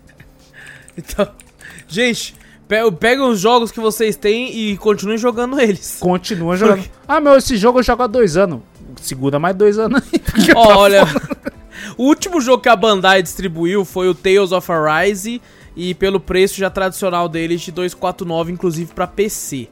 Então, 0.98 1.28
gente, 1.88 2.36
pe- 2.68 2.90
pega 2.94 3.26
os 3.26 3.40
jogos 3.40 3.72
que 3.72 3.80
vocês 3.82 4.16
têm 4.16 4.56
e 4.56 4.78
continuem 4.78 5.18
jogando 5.18 5.60
eles. 5.60 5.98
Continua 6.00 6.56
jogando. 6.56 6.86
Ah, 7.08 7.20
meu, 7.20 7.36
esse 7.36 7.58
jogo 7.58 7.80
eu 7.80 7.84
jogo 7.84 8.04
há 8.04 8.08
dois 8.08 8.38
anos. 8.38 8.62
Segura 9.02 9.38
mais 9.38 9.56
dois 9.56 9.78
anos 9.78 10.02
aí. 10.14 10.20
porque 10.24 10.52
Ó, 10.56 10.68
tá 10.68 10.78
olha, 10.78 11.04
o 11.98 12.04
último 12.04 12.40
jogo 12.42 12.62
que 12.64 12.70
a 12.70 12.76
Bandai 12.76 13.22
distribuiu 13.22 13.84
foi 13.86 14.08
o 14.10 14.16
Tales 14.16 14.52
of 14.52 14.72
Arise 14.72 15.42
e 15.76 15.94
pelo 15.94 16.20
preço 16.20 16.56
já 16.58 16.70
tradicional 16.70 17.28
deles 17.28 17.62
de 17.62 17.72
249, 17.72 18.52
inclusive 18.52 18.94
pra 18.94 19.06
PC. 19.08 19.68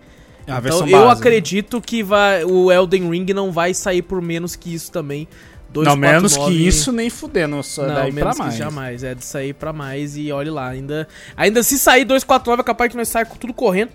É 0.45 0.51
então 0.57 0.85
eu 0.87 1.05
base. 1.05 1.19
acredito 1.21 1.79
que 1.79 2.03
vai, 2.03 2.43
o 2.43 2.69
Elden 2.71 3.09
Ring 3.09 3.25
não 3.33 3.51
vai 3.51 3.73
sair 3.73 4.01
por 4.01 4.21
menos 4.21 4.57
que 4.57 4.73
isso 4.73 4.91
também 4.91 5.25
Não, 5.73 5.95
menos 5.95 6.33
249. 6.33 6.51
que 6.57 6.67
isso, 6.67 6.91
nem 6.91 7.09
fudendo. 7.09 7.63
Só 7.63 7.87
Não, 7.87 7.95
daí 7.95 8.11
menos 8.11 8.21
pra 8.21 8.31
que 8.33 8.39
mais. 8.49 8.55
jamais. 8.57 9.03
É 9.03 9.15
de 9.15 9.23
sair 9.23 9.53
pra 9.53 9.71
mais 9.71 10.17
e 10.17 10.31
olhe 10.33 10.49
lá. 10.49 10.67
Ainda, 10.69 11.07
ainda 11.37 11.63
se 11.63 11.79
sair 11.79 12.03
249 12.03 12.61
é 12.61 12.63
capaz 12.65 12.91
que 12.91 12.97
nós 12.97 13.13
com 13.29 13.37
tudo 13.37 13.53
correndo 13.53 13.91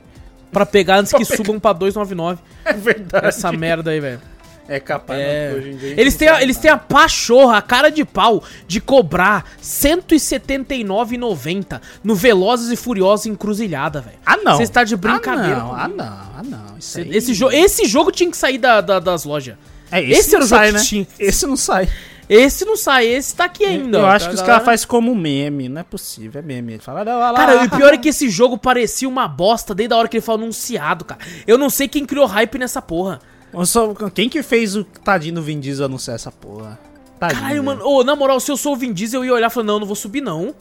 pra 0.51 0.65
pegar 0.65 1.01
antes 1.01 1.13
que 1.15 1.25
subam 1.25 1.61
pra 1.61 1.75
299. 1.75 2.41
É 2.65 2.73
verdade. 2.73 3.27
Essa 3.27 3.53
merda 3.53 3.91
aí, 3.91 4.01
velho. 4.01 4.21
É 4.69 4.79
capaz, 4.79 5.19
É. 5.19 5.55
hoje 5.57 5.71
em 5.71 5.77
dia. 5.77 6.01
Eles 6.01 6.15
têm, 6.15 6.29
a, 6.29 6.43
eles 6.43 6.59
têm 6.59 6.71
a 6.71 6.77
pachorra, 6.77 7.57
a 7.57 7.63
cara 7.63 7.91
de 7.91 8.05
pau 8.05 8.45
de 8.67 8.81
cobrar 8.81 9.45
R$ 9.57 9.63
179,90 9.63 11.81
no 12.05 12.15
Velozes 12.15 12.71
e 12.71 12.77
Furiosos 12.77 13.27
Encruzilhada, 13.27 14.01
velho. 14.01 14.19
Ah, 14.25 14.37
não. 14.37 14.57
Você 14.57 14.63
está 14.65 14.85
de 14.85 14.97
brincadeira. 14.97 15.57
Ah, 15.57 15.61
não, 15.61 15.75
ah, 15.75 15.89
não, 15.89 16.05
ah, 16.07 16.43
não. 16.45 16.79
Isso 16.79 16.99
aí... 16.99 17.17
Esse, 17.17 17.35
jo 17.35 17.51
esse 17.51 17.87
jogo 17.87 18.13
tinha 18.13 18.31
que 18.31 18.37
sair 18.37 18.59
da- 18.59 18.81
da- 18.81 19.01
das 19.01 19.25
lojas. 19.25 19.57
É, 19.91 20.03
esse, 20.03 20.21
esse 20.21 20.33
não 20.33 20.39
era 20.39 20.45
o 20.45 20.49
jogo 20.49 20.61
sai, 20.61 20.69
que 20.69 20.75
né? 20.75 20.81
tinha. 20.85 21.07
Esse 21.19 21.47
não 21.47 21.57
sai. 21.57 21.89
Esse 22.29 22.65
não 22.67 22.77
sai, 22.77 23.07
esse 23.07 23.35
tá 23.35 23.45
aqui 23.45 23.65
ainda. 23.65 23.99
Eu 24.01 24.07
acho 24.07 24.27
tá, 24.27 24.31
que 24.31 24.37
os 24.37 24.43
caras 24.43 24.63
fazem 24.63 24.87
como 24.87 25.15
meme. 25.15 25.67
Não 25.67 25.81
é 25.81 25.85
possível, 25.85 26.41
é 26.41 26.43
meme. 26.45 26.75
Ele 26.75 26.83
fala, 26.83 27.01
olha 27.01 27.15
lá. 27.17 27.33
Cara, 27.33 27.65
e 27.65 27.67
o 27.67 27.71
pior 27.71 27.95
é 27.95 27.97
que 27.97 28.11
esse 28.11 28.29
jogo 28.29 28.59
parecia 28.59 29.09
uma 29.09 29.27
bosta 29.27 29.75
desde 29.75 29.95
a 29.95 29.97
hora 29.97 30.09
que 30.09 30.19
ele 30.19 30.25
foi 30.25 30.35
anunciado, 30.35 31.07
cara. 31.07 31.23
Eu 31.47 31.57
não 31.57 31.71
sei 31.71 31.89
quem 31.89 32.05
criou 32.05 32.27
hype 32.27 32.59
nessa 32.59 32.83
porra. 32.83 33.19
Eu 33.53 33.67
sou- 33.67 33.95
Quem 34.15 34.29
que 34.29 34.43
fez 34.43 34.77
o 34.77 34.85
tadinho 34.85 35.37
do 35.37 35.43
Vin 35.43 35.59
Diesel 35.61 35.87
anunciar 35.87 36.15
essa 36.17 36.31
porra? 36.31 36.79
Tadinho, 37.19 37.41
Caralho, 37.41 37.65
mano. 37.65 37.85
Ô, 37.85 38.05
na 38.05 38.15
moral, 38.15 38.39
se 38.41 38.51
eu 38.51 38.57
sou 38.57 38.75
o 38.75 38.77
Vin 38.77 38.93
Diesel, 38.93 39.21
eu 39.23 39.27
ia 39.27 39.35
olhar 39.35 39.47
e 39.49 39.51
falar, 39.51 39.67
não, 39.67 39.81
não 39.81 39.87
vou 39.87 39.97
subir, 39.97 40.21
não. 40.21 40.55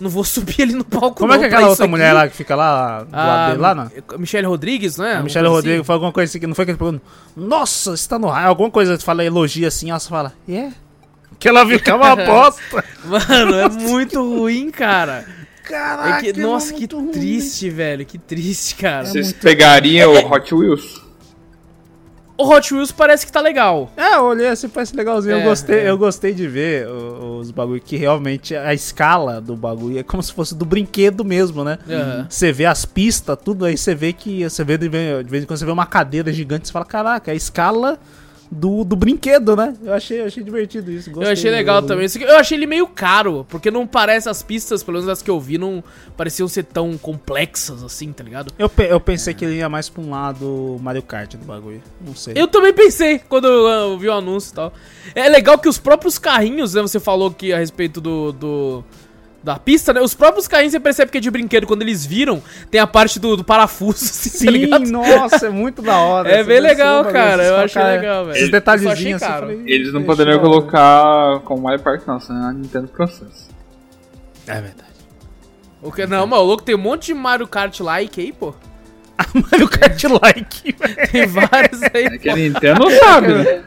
Não 0.00 0.10
vou 0.10 0.24
subir 0.24 0.62
ali 0.62 0.74
no 0.74 0.84
palco, 0.84 1.14
Como 1.16 1.32
é 1.32 1.36
não, 1.36 1.40
que 1.40 1.44
é 1.46 1.48
aquela 1.48 1.68
outra 1.68 1.84
aqui. 1.84 1.90
mulher 1.90 2.12
lá 2.12 2.28
que 2.28 2.36
fica 2.36 2.56
lá 2.56 3.04
do 3.04 3.12
lado 3.12 3.28
Ah, 3.30 3.48
dele, 3.50 3.60
lá, 3.60 3.74
não? 3.74 3.90
Michelle 4.18 4.46
Rodrigues, 4.46 4.96
né? 4.98 5.04
A 5.06 5.08
Alguma 5.10 5.24
Michelle 5.24 5.48
Rodrigues 5.48 5.86
falou 5.86 5.96
alguma 5.98 6.12
coisa 6.12 6.30
assim 6.30 6.40
que 6.40 6.46
não 6.48 6.54
foi 6.54 6.64
que 6.64 6.72
ele 6.72 6.78
perguntou. 6.78 7.00
Nossa, 7.36 7.96
você 7.96 8.08
tá 8.08 8.18
no 8.18 8.26
raio. 8.26 8.48
Alguma 8.48 8.70
coisa 8.70 8.98
que 8.98 9.04
fala 9.04 9.24
elogia 9.24 9.68
assim, 9.68 9.90
ela 9.90 10.00
só 10.00 10.10
fala, 10.10 10.32
yeah. 10.48 10.74
Que 11.38 11.48
ela 11.48 11.64
viu 11.64 11.78
que 11.80 11.88
é 11.90 11.94
uma 11.94 12.14
bosta. 12.26 12.60
assim. 12.76 13.08
Mano, 13.08 13.54
é 13.54 13.68
muito 13.68 14.20
ruim, 14.22 14.70
cara. 14.70 15.24
É 15.64 15.68
Caraca, 15.68 16.20
que- 16.32 16.40
nossa, 16.40 16.72
que 16.74 16.80
muito 16.80 16.98
ruim. 16.98 17.10
triste, 17.12 17.70
velho. 17.70 18.04
Que 18.04 18.18
triste, 18.18 18.74
cara. 18.74 19.06
Vocês 19.06 19.32
pegariam 19.32 20.12
o 20.12 20.32
Hot 20.32 20.52
Wheels? 20.54 21.03
O 22.36 22.48
Hot 22.48 22.74
Wheels 22.74 22.90
parece 22.90 23.24
que 23.24 23.30
tá 23.30 23.40
legal. 23.40 23.90
É, 23.96 24.14
eu 24.16 24.24
olhei 24.24 24.48
assim, 24.48 24.68
parece 24.68 24.96
legalzinho. 24.96 25.36
É, 25.36 25.40
eu, 25.40 25.44
gostei, 25.44 25.78
é. 25.78 25.90
eu 25.90 25.98
gostei 25.98 26.34
de 26.34 26.48
ver 26.48 26.88
os 26.88 27.50
bagulho 27.50 27.80
que 27.80 27.96
realmente 27.96 28.56
a 28.56 28.74
escala 28.74 29.40
do 29.40 29.54
bagulho 29.54 29.98
é 29.98 30.02
como 30.02 30.22
se 30.22 30.32
fosse 30.32 30.54
do 30.54 30.64
brinquedo 30.64 31.24
mesmo, 31.24 31.62
né? 31.62 31.78
Aham. 31.88 32.26
Você 32.28 32.52
vê 32.52 32.66
as 32.66 32.84
pistas, 32.84 33.38
tudo 33.42 33.64
aí, 33.64 33.76
você 33.76 33.94
vê 33.94 34.12
que. 34.12 34.42
Você 34.42 34.64
vê 34.64 34.76
de 34.76 34.88
vez 34.88 35.44
em 35.44 35.46
quando 35.46 35.58
você 35.58 35.64
vê 35.64 35.70
uma 35.70 35.86
cadeira 35.86 36.32
gigante, 36.32 36.66
você 36.66 36.72
fala, 36.72 36.84
caraca, 36.84 37.30
a 37.30 37.34
escala 37.34 37.98
do, 38.50 38.84
do 38.84 38.94
brinquedo, 38.94 39.56
né? 39.56 39.74
Eu 39.82 39.92
achei, 39.92 40.20
eu 40.20 40.26
achei 40.26 40.42
divertido 40.42 40.90
isso. 40.90 41.10
Eu 41.10 41.14
gostei 41.14 41.32
achei 41.32 41.50
legal 41.50 41.80
do- 41.80 41.88
também. 41.88 42.06
Eu 42.20 42.36
achei 42.36 42.56
ele 42.58 42.66
meio 42.66 42.86
caro, 42.86 43.46
porque 43.48 43.70
não 43.70 43.86
parece 43.86 44.28
as 44.28 44.42
pistas, 44.42 44.82
pelo 44.82 44.98
menos 44.98 45.08
as 45.08 45.22
que 45.22 45.30
eu 45.30 45.40
vi, 45.40 45.58
não 45.58 45.82
pareciam 46.16 46.46
ser 46.46 46.64
tão 46.64 46.96
complexas 46.96 47.82
assim, 47.82 48.12
tá 48.12 48.22
ligado? 48.22 48.52
Eu, 48.58 48.68
pe- 48.68 48.88
eu 48.90 49.00
pensei 49.00 49.34
que 49.34 49.44
ele 49.44 49.56
ia 49.56 49.68
mais 49.68 49.88
pra 49.88 50.02
um 50.02 50.10
lado 50.10 50.78
Mario 50.80 51.02
Kart 51.02 51.34
do 51.34 51.44
bagulho. 51.44 51.82
Não 52.06 52.14
sei. 52.14 52.34
Eu 52.36 52.46
também 52.46 52.72
pensei 52.72 53.18
quando 53.18 53.46
eu, 53.48 53.66
eu 53.66 53.98
vi 53.98 54.08
o 54.08 54.12
anúncio 54.12 54.52
e 54.52 54.54
tal. 54.54 54.72
É 55.14 55.28
legal 55.28 55.58
que 55.58 55.68
os 55.68 55.78
próprios 55.78 56.18
carrinhos, 56.18 56.74
né? 56.74 56.82
Você 56.82 57.00
falou 57.00 57.30
que 57.30 57.52
a 57.52 57.58
respeito 57.58 58.00
do. 58.00 58.32
do- 58.32 58.84
da 59.44 59.58
pista, 59.58 59.92
né? 59.92 60.00
Os 60.00 60.14
próprios 60.14 60.48
carrinhos 60.48 60.72
você 60.72 60.80
percebe 60.80 61.12
que 61.12 61.18
é 61.18 61.20
de 61.20 61.30
brinquedo. 61.30 61.66
Quando 61.66 61.82
eles 61.82 62.04
viram, 62.06 62.42
tem 62.70 62.80
a 62.80 62.86
parte 62.86 63.20
do, 63.20 63.36
do 63.36 63.44
parafuso, 63.44 64.02
assim, 64.04 64.30
tá 64.30 64.38
Sim, 64.38 64.46
ligado? 64.46 64.90
nossa, 64.90 65.46
é 65.46 65.50
muito 65.50 65.82
da 65.82 65.98
hora. 65.98 66.24
É 66.34 66.42
bem 66.42 66.60
legal, 66.60 67.04
cara. 67.04 67.44
Eu 67.44 67.56
achei 67.56 67.80
fala, 67.80 67.94
legal, 67.94 68.24
velho. 68.24 68.36
Esses 68.36 68.50
detalhezinhos 68.50 69.22
assim, 69.22 69.32
falei, 69.32 69.62
Eles 69.66 69.92
não 69.92 70.00
"Ixi, 70.00 70.06
poderiam 70.06 70.38
da 70.38 70.42
hora." 70.42 70.50
colocar 70.50 71.40
com 71.40 71.60
Mario 71.60 71.80
Park, 71.80 72.06
não, 72.06 72.18
senão 72.18 72.48
a 72.48 72.52
Nintendo 72.52 72.88
processa. 72.88 73.48
É 74.46 74.54
verdade. 74.54 74.94
O 75.82 75.92
que, 75.92 76.06
não, 76.06 76.26
mas 76.26 76.40
o 76.40 76.42
louco 76.42 76.62
tem 76.62 76.74
um 76.74 76.78
monte 76.78 77.06
de 77.06 77.14
Mario 77.14 77.46
Kart 77.46 77.78
like 77.80 78.18
aí, 78.18 78.32
pô. 78.32 78.54
Mario 79.34 79.68
Kart 79.68 80.02
like, 80.22 80.72
velho. 80.72 81.10
Tem 81.12 81.26
vários 81.26 81.82
aí. 81.82 82.06
É 82.06 82.18
que 82.18 82.30
a 82.30 82.34
Nintendo 82.34 82.80
não 82.80 82.90
sabe, 82.90 83.28
né? 83.34 83.62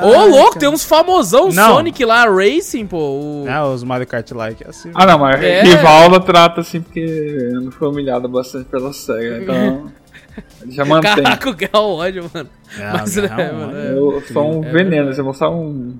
Ô, 0.00 0.24
louco, 0.26 0.58
tem 0.58 0.68
uns 0.68 0.84
famosão 0.84 1.48
Não. 1.50 1.74
Sonic 1.74 2.04
lá, 2.04 2.24
Racing, 2.26 2.86
pô. 2.86 2.96
o- 2.98 3.44
É, 3.48 3.62
os 3.62 3.84
Mario 3.84 4.06
Kart 4.06 4.30
like, 4.32 4.64
é 4.64 4.68
assim. 4.68 4.90
Ah, 4.94 5.04
não, 5.06 5.18
mas 5.18 5.42
É. 5.42 5.62
rival 5.62 6.02
ela 6.04 6.20
trata 6.20 6.60
assim 6.62 6.80
porque 6.80 7.00
eu 7.00 7.60
não 7.60 7.70
fui 7.70 7.88
humilhado 7.88 8.28
bastante 8.28 8.64
pela 8.66 8.92
SEGA, 8.92 9.42
então. 9.42 9.92
Ele 10.62 10.72
já 10.72 10.84
mantém. 10.84 11.22
Caraca, 11.22 11.50
o 11.50 11.54
Gal 11.54 11.90
ódio, 11.90 12.30
mano. 12.32 12.48
É, 12.78 12.90
Mas, 12.92 13.16
não, 13.16 13.22
né, 13.24 13.52
não, 13.52 13.58
mano, 13.66 13.76
é. 13.78 13.92
Eu 13.92 14.22
sou 14.32 14.60
um 14.60 14.64
É 14.64 14.70
veneno, 14.72 15.12
se 15.12 15.20
eu 15.20 15.24
mostrar 15.26 15.50
um 15.50 15.94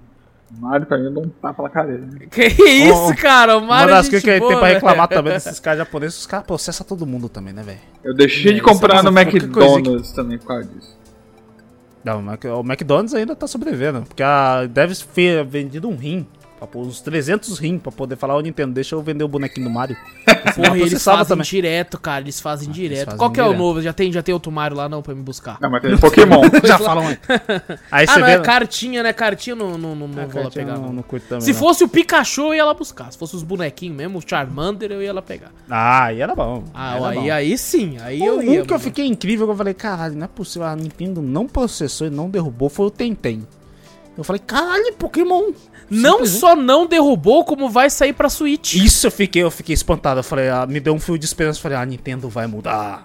Mario 0.59 0.87
pra 0.87 0.97
mim, 0.99 1.05
eu 1.05 1.11
dou 1.13 1.25
um 1.25 1.29
tapa 1.29 1.63
na. 1.63 2.27
Que 2.31 2.45
isso, 2.47 2.95
Ó, 2.95 3.15
cara? 3.15 3.57
O 3.57 3.59
Uma 3.59 3.67
Mario 3.69 3.89
das 3.95 4.07
é 4.07 4.11
coisas 4.11 4.23
gente 4.29 4.41
que 4.41 4.49
tem 4.49 4.59
pra 4.59 4.69
reclamar 4.69 5.09
também 5.09 5.33
desses 5.35 5.59
caras 5.61 5.79
japoneses, 5.81 6.19
os 6.19 6.27
caras 6.27 6.47
processam 6.47 6.87
todo 6.87 7.07
mundo 7.07 7.29
também, 7.29 7.53
né, 7.53 7.63
velho? 7.63 7.79
Eu 8.05 8.15
deixei 8.15 8.53
É, 8.53 8.55
de 8.55 8.61
é 8.61 8.63
comprar 8.63 9.03
no 9.03 9.11
uma- 9.11 9.21
McDonald's 9.23 10.13
também 10.13 10.39
por 10.39 10.47
causa 10.49 10.65
disso. 10.69 10.97
Não, 12.05 12.21
o 12.21 12.61
McDonald's 12.61 13.15
ainda 13.15 13.37
tá 13.37 13.47
sobrevivendo, 13.47 14.03
porque 14.03 14.23
a, 14.23 14.67
deve 14.67 14.95
ter 14.97 15.45
vendido 15.45 15.89
um 15.89 15.97
rim, 15.97 16.27
pra 16.63 16.67
pôr 16.69 16.87
uns 16.87 17.01
300 17.01 17.59
rim, 17.59 17.77
pra 17.79 17.91
poder 17.91 18.15
falar, 18.17 18.37
ô 18.37 18.41
Nintendo, 18.41 18.73
deixa 18.73 18.95
eu 18.95 19.03
vender 19.03 19.25
o 19.25 19.29
bonequinho 19.29 19.67
do 19.67 19.73
Mario. 19.73 19.97
Porra, 20.55 20.79
e 20.79 20.83
eles 20.83 21.03
fazem 21.03 21.27
também. 21.27 21.45
direto, 21.45 21.99
cara. 21.99 22.21
Eles 22.23 22.41
fazem 22.41 22.71
direto. 22.71 23.07
fazem 23.07 23.19
Qual 23.19 23.31
que 23.33 23.41
é 23.41 23.43
o 23.43 23.47
direto. 23.47 23.59
novo? 23.63 23.83
Já 23.83 23.93
tem, 23.93 24.13
já 24.13 24.23
tem 24.23 24.33
outro 24.33 24.53
Mario 24.53 24.77
lá 24.77 24.89
não 24.89 25.03
pra 25.03 25.15
me 25.15 25.23
buscar? 25.23 25.59
Não, 25.61 25.71
mas 25.71 25.83
tem 25.83 25.97
Pokémon. 25.99 26.43
Já 26.65 26.79
falam 26.79 27.09
aí. 27.09 27.19
Aí 27.91 28.05
ah, 28.09 28.13
você 28.13 28.19
não, 28.21 28.27
vê... 28.27 28.33
é 28.33 28.41
cartinha, 28.41 29.03
né? 29.03 29.13
Cartinha 29.13 29.57
não, 29.57 29.77
não, 29.77 29.95
não, 29.97 30.09
não 30.09 30.23
Ah, 30.23 30.27
vou 30.27 30.43
lá 30.45 30.51
pegar, 30.51 30.75
não, 30.79 30.93
não. 30.93 31.03
também, 31.03 31.41
Se 31.41 31.53
não. 31.53 31.59
fosse 31.59 31.85
o 31.85 31.89
Pikachu, 31.89 32.43
eu 32.43 32.55
ia 32.55 32.65
lá 32.65 32.75
buscar. 32.75 33.11
Se 33.11 33.19
fosse 33.19 33.35
os 33.35 33.43
bonequinhos 33.43 33.97
mesmo, 33.97 34.19
o 34.19 34.23
Charmander, 34.25 34.93
eu 34.93 35.03
ia 35.03 35.13
lá 35.13 35.23
pegar. 35.23 35.51
Ah, 35.69 36.05
aí 36.05 36.21
era 36.21 36.35
bom. 36.35 36.65
Ah, 36.75 36.97
era 36.97 37.09
aí, 37.09 37.17
bom. 37.19 37.31
aí 37.33 37.59
sim, 37.59 37.97
aí 38.01 38.21
Um, 38.21 38.27
eu 38.27 38.39
um 38.39 38.43
ia. 38.43 38.65
que 38.65 38.73
eu 38.73 38.79
fiquei 38.79 39.07
incrível, 39.07 39.47
que 39.47 39.53
eu 39.53 39.57
falei, 39.57 39.75
caralho, 39.75 40.15
não 40.15 40.25
é 40.25 40.29
possível, 40.29 40.69
a 40.69 40.77
Nintendo 40.77 41.21
não 41.23 41.47
processou 41.47 42.07
e 42.07 42.11
não 42.11 42.31
derrubou, 42.31 42.69
foi 42.69 42.87
o 42.87 42.91
Tentem. 42.91 43.47
Eu 44.17 44.25
falei, 44.25 44.41
caralho, 44.45 44.93
Pokémon. 44.95 45.53
Não 45.91 46.13
Simplesmente. 46.25 46.41
só 46.41 46.57
não 46.57 46.87
derrubou, 46.87 47.45
como 47.45 47.69
vai 47.69 47.91
sair 47.91 48.13
pra 48.13 48.29
Switch. 48.29 48.75
Isso 48.75 49.07
eu 49.07 49.11
fiquei, 49.11 49.43
eu 49.43 49.51
fiquei 49.51 49.75
espantado. 49.75 50.21
Eu 50.21 50.25
falei, 50.25 50.49
ah, 50.49 50.67
me 50.67 50.81
deu 50.81 50.95
um 50.95 51.01
fio 51.01 51.19
de 51.19 51.25
esperança. 51.25 51.59
Eu 51.59 51.63
falei, 51.63 51.79
a 51.79 51.85
Nintendo 51.85 52.29
vai 52.29 52.47
mudar. 52.47 53.05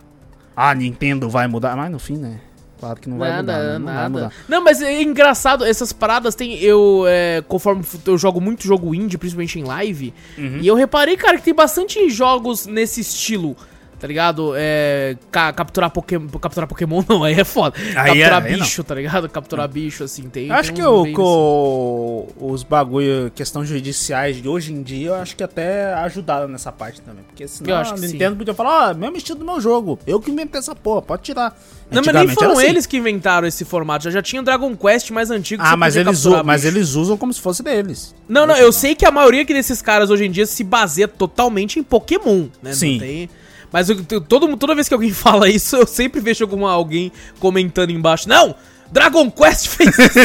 A 0.55 0.73
Nintendo 0.73 1.29
vai 1.29 1.47
mudar. 1.47 1.75
Mas 1.75 1.91
no 1.91 1.99
fim, 1.99 2.17
né? 2.17 2.39
Claro 2.79 2.99
que 3.01 3.09
não 3.09 3.17
vai 3.17 3.29
Nada, 3.29 3.41
mudar. 3.41 3.63
né? 3.63 3.77
Não 3.79 3.85
vai 3.85 3.93
nada. 3.95 4.09
mudar. 4.09 4.31
Não, 4.47 4.63
mas 4.63 4.81
é 4.81 5.01
engraçado, 5.01 5.65
essas 5.65 5.91
paradas 5.91 6.35
tem. 6.35 6.59
Eu, 6.59 7.05
é, 7.07 7.43
conforme 7.47 7.83
eu 8.05 8.17
jogo 8.17 8.39
muito 8.39 8.63
jogo 8.63 8.93
indie, 8.93 9.17
principalmente 9.17 9.59
em 9.59 9.63
live, 9.63 10.13
Uhum. 10.37 10.59
e 10.61 10.67
eu 10.67 10.75
reparei, 10.75 11.17
cara, 11.17 11.37
que 11.37 11.43
tem 11.43 11.55
bastante 11.55 12.07
jogos 12.09 12.67
nesse 12.67 13.01
estilo. 13.01 13.57
Tá 13.99 14.05
ligado? 14.07 14.53
É. 14.55 15.17
ca- 15.31 15.51
capturar 15.51 15.89
Pokémon. 15.89 16.27
Capturar 16.27 16.67
Pokémon 16.67 17.03
não, 17.09 17.23
aí 17.23 17.33
é 17.39 17.43
foda. 17.43 17.75
Aí 17.95 18.21
é- 18.21 18.29
capturar 18.29 18.41
não. 18.51 18.59
bicho, 18.59 18.83
tá 18.83 18.93
ligado? 18.95 19.27
Capturar 19.29 19.67
bicho, 19.67 20.03
assim, 20.03 20.29
tem. 20.29 20.47
Eu 20.49 20.53
acho 20.53 20.71
tem 20.71 20.75
que, 20.83 20.87
o, 20.87 22.27
o- 22.39 22.51
os 22.51 22.63
bagulho, 22.63 23.31
questão 23.33 23.65
judiciais 23.65 24.41
de 24.41 24.47
hoje 24.47 24.71
em 24.73 24.81
dia, 24.83 25.07
eu 25.09 25.15
acho 25.15 25.35
que 25.35 25.43
até 25.43 25.93
ajudaram 25.95 26.47
nessa 26.47 26.71
parte 26.71 27.01
também. 27.01 27.23
Porque 27.23 27.47
senão 27.47 27.69
Eu 27.71 27.75
acho 27.77 27.93
a 27.93 27.95
que 27.95 28.01
Nintendo 28.01 28.35
podia 28.35 28.53
falar, 28.53 28.91
ó, 28.91 28.93
mesmo 28.93 29.17
estilo 29.17 29.39
do 29.39 29.45
meu 29.45 29.59
jogo. 29.59 29.97
Eu 30.05 30.19
que 30.19 30.29
inventei 30.31 30.59
essa 30.59 30.75
porra, 30.75 31.01
pode 31.01 31.23
tirar. 31.23 31.57
Não, 31.89 32.01
mas 32.05 32.13
nem 32.13 32.27
foram 32.29 32.51
assim. 32.51 32.65
eles 32.67 32.85
que 32.85 32.97
inventaram 32.97 33.47
esse 33.47 33.63
formato. 33.65 34.03
Já, 34.05 34.11
já 34.11 34.21
tinha 34.21 34.41
o 34.41 34.45
Dragon 34.45 34.75
Quest 34.75 35.09
mais 35.11 35.31
antigo. 35.31 35.63
que 35.63 35.69
Ah, 35.69 35.75
mas 35.77 35.95
eles, 35.95 36.21
capturar 36.21 36.43
u- 36.43 36.45
mas 36.45 36.65
eles 36.65 36.93
usam 36.95 37.17
como 37.17 37.33
se 37.33 37.39
fosse 37.41 37.63
deles. 37.63 38.13
Não, 38.27 38.45
não, 38.45 38.55
eu 38.55 38.71
sei 38.71 38.93
que 38.93 39.05
a 39.05 39.11
maioria 39.11 39.45
que 39.45 39.53
desses 39.53 39.81
caras 39.81 40.09
hoje 40.09 40.25
em 40.25 40.31
dia 40.31 40.45
se 40.45 40.63
baseia 40.63 41.07
totalmente 41.07 41.79
em 41.79 41.83
Pokémon, 41.83 42.41
né? 42.61 42.69
Não 42.69 42.73
Sim. 42.73 42.99
tem- 42.99 43.29
Mas 43.71 43.89
eu- 43.89 43.97
eu- 44.11 44.21
todo, 44.21 44.55
toda 44.57 44.73
vez 44.75 44.87
que 44.87 44.93
alguém 44.93 45.11
fala 45.13 45.49
isso, 45.49 45.75
eu 45.75 45.87
sempre 45.87 46.19
vejo 46.21 46.43
alguma, 46.43 46.71
alguém 46.71 47.11
comentando 47.39 47.89
embaixo. 47.91 48.27
Não! 48.29 48.55
Dragon 48.91 49.29
Quest 49.29 49.67
fez 49.67 49.89
isso! 49.99 50.19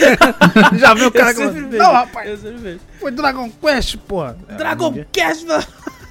Já 0.78 0.94
viu 0.94 1.08
o 1.08 1.12
cara 1.12 1.34
que. 1.34 1.44
Não, 1.44 1.92
rapaz, 1.92 2.28
Eu 2.30 2.36
sempre 2.38 2.56
vejo. 2.58 2.80
foi 2.98 3.10
Dragon 3.10 3.50
Quest, 3.50 3.96
porra. 3.98 4.36
Dragon 4.56 4.94
Quest, 5.12 5.46
mano! 5.46 5.64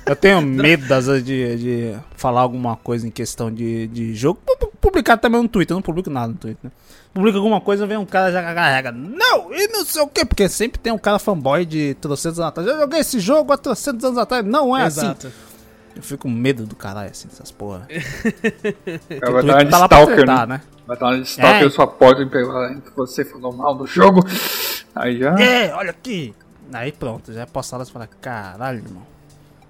Eu 0.05 0.15
tenho 0.15 0.39
medo, 0.45 0.85
vezes, 1.07 1.23
de, 1.25 1.55
de 1.57 1.95
falar 2.15 2.41
alguma 2.41 2.75
coisa 2.77 3.07
em 3.07 3.11
questão 3.11 3.51
de, 3.51 3.87
de 3.87 4.13
jogo. 4.15 4.39
Pu- 4.45 4.57
pu- 4.57 4.71
Publicar 4.79 5.17
também 5.17 5.41
no 5.41 5.49
Twitter, 5.49 5.73
eu 5.73 5.77
não 5.77 5.81
publico 5.81 6.09
nada 6.09 6.27
no 6.29 6.35
Twitter, 6.35 6.59
né? 6.63 6.71
Publica 7.13 7.35
alguma 7.37 7.59
coisa, 7.59 7.85
vem 7.87 7.97
um 7.97 8.05
cara 8.05 8.31
já 8.31 8.41
carrega. 8.53 8.91
Não, 8.91 9.51
e 9.53 9.67
não 9.69 9.83
sei 9.83 10.01
o 10.03 10.07
quê, 10.07 10.23
porque 10.23 10.47
sempre 10.47 10.79
tem 10.79 10.93
um 10.93 10.97
cara 10.99 11.17
fanboy 11.19 11.65
de 11.65 11.95
trocentos 11.95 12.39
anos 12.39 12.49
atrás. 12.49 12.69
Eu 12.69 12.77
joguei 12.79 12.99
esse 12.99 13.19
jogo 13.19 13.51
há 13.51 13.57
trocentos 13.57 14.05
anos 14.05 14.17
atrás. 14.19 14.45
Não 14.45 14.77
é 14.77 14.83
assim. 14.83 15.13
Eu 15.97 16.03
fico 16.03 16.23
com 16.23 16.29
medo 16.29 16.65
do 16.67 16.75
caralho, 16.75 17.09
assim, 17.09 17.27
essas 17.31 17.49
porra. 17.51 17.87
Cara 19.19 19.31
O 19.31 19.33
vai 19.33 19.43
dar 19.43 19.79
uma 19.79 19.89
tá 19.89 19.95
stalker, 19.95 20.15
tretar, 20.15 20.47
né? 20.47 20.55
né? 20.57 20.61
Vai 20.85 20.97
dar 20.97 21.05
uma 21.07 21.17
de 21.17 21.23
stalker, 21.23 21.65
É. 21.65 21.69
sua 21.71 21.87
porta 21.87 22.21
e 22.21 22.25
pegar 22.29 22.75
você 22.95 23.25
falou 23.25 23.51
mal 23.51 23.73
do 23.75 23.87
jogo. 23.87 24.21
Aí 24.95 25.17
já. 25.17 25.35
É, 25.39 25.73
olha 25.73 25.89
aqui. 25.89 26.35
Aí 26.71 26.91
pronto, 26.91 27.33
já 27.33 27.41
é 27.41 27.45
postado 27.47 27.83
e 27.83 27.91
fala, 27.91 28.07
caralho, 28.21 28.79
irmão. 28.79 29.01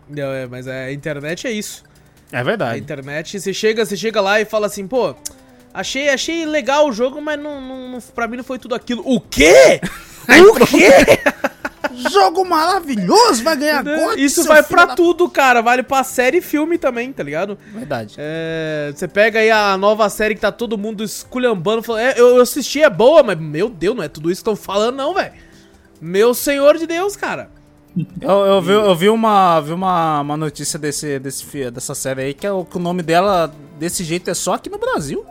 Não, 0.09 0.31
é, 0.33 0.47
mas 0.47 0.67
a 0.67 0.91
internet 0.91 1.47
é 1.47 1.51
isso. 1.51 1.83
É 2.31 2.39
A 2.39 2.43
verdade. 2.43 2.79
internet, 2.79 3.39
você 3.39 3.53
chega, 3.53 3.85
você 3.85 3.95
chega 3.95 4.19
lá 4.19 4.41
e 4.41 4.45
fala 4.45 4.67
assim, 4.67 4.85
pô, 4.85 5.15
achei, 5.73 6.09
achei 6.09 6.45
legal 6.45 6.87
o 6.89 6.91
jogo, 6.91 7.21
mas 7.21 7.39
não, 7.39 7.61
não, 7.61 7.89
não, 7.93 7.99
pra 8.01 8.27
mim 8.27 8.35
não 8.37 8.43
foi 8.43 8.59
tudo 8.59 8.75
aquilo. 8.75 9.01
O 9.05 9.21
quê? 9.21 9.79
O 10.29 10.65
quê? 10.67 10.89
Jogo 12.11 12.45
maravilhoso, 12.45 13.43
vai 13.43 13.55
ganhar 13.57 13.83
God, 13.83 14.17
Isso 14.17 14.43
seu 14.43 14.45
vai 14.51 14.61
pra 14.63 14.85
da- 14.85 14.95
tudo, 14.95 15.27
cara. 15.29 15.61
Vale 15.61 15.83
pra 15.83 16.03
série 16.03 16.37
e 16.37 16.41
filme 16.41 16.77
também, 16.77 17.11
tá 17.11 17.23
ligado? 17.23 17.57
Verdade. 17.73 18.15
É, 18.17 18.91
você 18.95 19.07
pega 19.07 19.39
aí 19.39 19.49
a 19.49 19.77
nova 19.77 20.09
série 20.09 20.35
que 20.35 20.41
tá 20.41 20.51
todo 20.51 20.77
mundo 20.77 21.03
esculhambando, 21.03 21.81
falando, 21.83 22.01
é, 22.03 22.19
eu, 22.19 22.39
assisti, 22.41 22.81
é 22.81 22.89
boa, 22.89 23.23
mas 23.23 23.37
meu 23.39 23.69
Deus, 23.69 23.95
não 23.95 24.03
é 24.03 24.07
tudo 24.09 24.31
isso 24.31 24.43
que 24.43 24.49
estão 24.49 24.55
falando, 24.55 24.95
não, 24.95 25.13
velho. 25.13 25.33
Meu 25.99 26.33
senhor 26.33 26.77
de 26.77 26.85
Deus, 26.85 27.15
cara. 27.15 27.49
Eu, 28.21 28.45
eu 28.45 28.61
vi, 28.61 28.71
eu 28.71 28.95
vi 28.95 29.09
uma, 29.09 29.59
vi 29.59 29.73
uma, 29.73 30.21
uma 30.21 30.37
notícia 30.37 30.77
desse, 30.77 31.17
desse, 31.17 31.71
dessa 31.71 31.95
série 31.95 32.21
aí 32.21 32.33
que, 32.33 32.45
é 32.45 32.51
o, 32.51 32.63
que 32.63 32.77
o 32.77 32.79
nome 32.79 33.01
dela 33.01 33.51
desse 33.79 34.03
jeito 34.03 34.29
é 34.29 34.35
só 34.35 34.53
aqui 34.53 34.69
no 34.69 34.77
Brasil. 34.77 35.25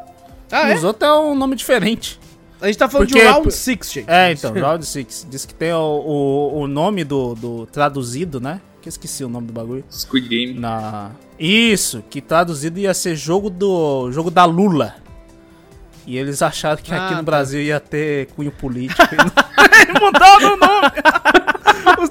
Ah, 0.51 0.69
é? 0.71 0.75
Nos 0.75 0.83
outros 0.83 1.09
é 1.09 1.13
um 1.15 1.35
nome 1.37 1.55
diferente. 1.55 2.19
A 2.61 2.67
gente 2.67 2.79
tá 2.79 2.89
falando 2.89 3.09
Porque- 3.09 3.21
de 3.23 3.27
Round 3.29 3.51
6, 3.53 3.93
gente. 3.93 4.11
É, 4.11 4.33
então, 4.33 4.53
Round 4.59 4.85
6. 4.87 5.27
Diz 5.31 5.45
que 5.45 5.55
tem 5.55 5.73
o, 5.73 5.77
o, 5.79 6.61
o 6.61 6.67
nome 6.67 7.05
do, 7.05 7.35
do 7.35 7.67
traduzido, 7.67 8.41
né? 8.41 8.61
Que 8.81 8.89
eu 8.89 8.91
esqueci 8.91 9.25
o 9.25 9.29
nome 9.29 9.47
do 9.49 9.53
bagulho. 9.53 9.85
Squid 9.91 10.29
Game. 10.29 10.55
Na... 10.59 11.11
Isso, 11.39 12.03
que 12.09 12.21
traduzido 12.23 12.79
ia 12.79 12.95
ser 12.95 13.15
jogo 13.15 13.51
do 13.51 14.11
jogo 14.13 14.31
da 14.31 14.45
Lula. 14.47 14.95
E 16.07 16.17
eles 16.17 16.41
acharam 16.41 16.81
que 16.81 16.95
Ah, 16.95 17.05
aqui 17.05 17.11
no 17.15 17.19
tá. 17.19 17.23
Brasil 17.25 17.61
ia 17.61 17.81
ter 17.81 18.27
cunho 18.29 18.51
político. 18.53 19.03
e 19.13 19.17
não- 19.93 20.07
Mudaram 20.07 20.55
o 20.55 20.57
nome. 20.57 20.87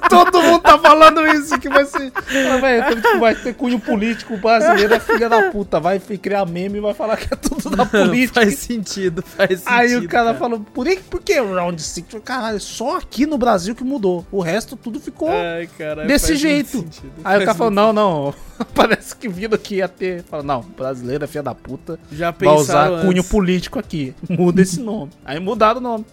Todo 0.08 0.42
mundo 0.42 0.62
tá 0.62 0.78
falando 0.78 1.26
isso, 1.26 1.58
que 1.58 1.68
vai 1.68 1.84
ser... 1.84 2.10
Fala, 2.12 2.60
velho, 2.60 3.02
que 3.02 3.18
vai 3.18 3.34
ter 3.34 3.54
cunho 3.54 3.78
político 3.78 4.36
brasileiro, 4.36 4.94
é 4.94 5.00
filha 5.00 5.28
da 5.28 5.50
puta. 5.50 5.78
Vai 5.80 5.98
criar 5.98 6.44
meme 6.46 6.78
e 6.78 6.80
vai 6.80 6.94
falar 6.94 7.16
que 7.16 7.32
é 7.32 7.36
tudo 7.36 7.70
da 7.76 7.84
política. 7.86 8.40
faz 8.40 8.58
sentido, 8.58 9.22
faz 9.22 9.60
sentido. 9.60 9.68
Aí 9.74 9.96
o 9.96 10.08
cara, 10.08 10.34
falou, 10.34 10.60
por, 10.60 10.86
que- 10.86 10.96
por 11.02 11.20
que 11.22 11.40
Round 11.40 11.80
6? 11.80 12.06
Eu, 12.12 12.20
Caralho, 12.20 12.60
só 12.60 12.96
aqui 12.98 13.26
no 13.26 13.38
Brasil 13.38 13.74
que 13.74 13.84
mudou. 13.84 14.26
O 14.30 14.40
resto 14.40 14.76
tudo 14.76 14.98
ficou 15.00 15.28
Ai, 15.30 15.68
caralho, 15.78 16.08
desse 16.08 16.36
jeito. 16.36 16.78
sentido, 16.78 17.12
Aí 17.24 17.38
o 17.42 17.44
cara 17.44 17.54
falou, 17.54 17.70
não, 17.72 17.92
não. 17.92 18.34
Parece 18.74 19.14
que 19.14 19.28
viram 19.28 19.58
que 19.58 19.76
ia 19.76 19.88
ter. 19.88 20.22
Fala, 20.24 20.42
não, 20.42 20.60
brasileiro 20.62 21.24
é 21.24 21.26
filha 21.26 21.42
da 21.42 21.54
puta. 21.54 21.98
Já 22.10 22.30
Vai 22.30 22.48
usar 22.48 22.84
pensaram 22.84 23.00
cunho 23.06 23.18
antes. 23.18 23.30
político 23.30 23.78
aqui. 23.78 24.14
Muda 24.28 24.62
esse 24.62 24.80
nome. 24.80 25.10
Aí 25.24 25.38
mudaram 25.38 25.78
o 25.78 25.82
nome. 25.82 26.06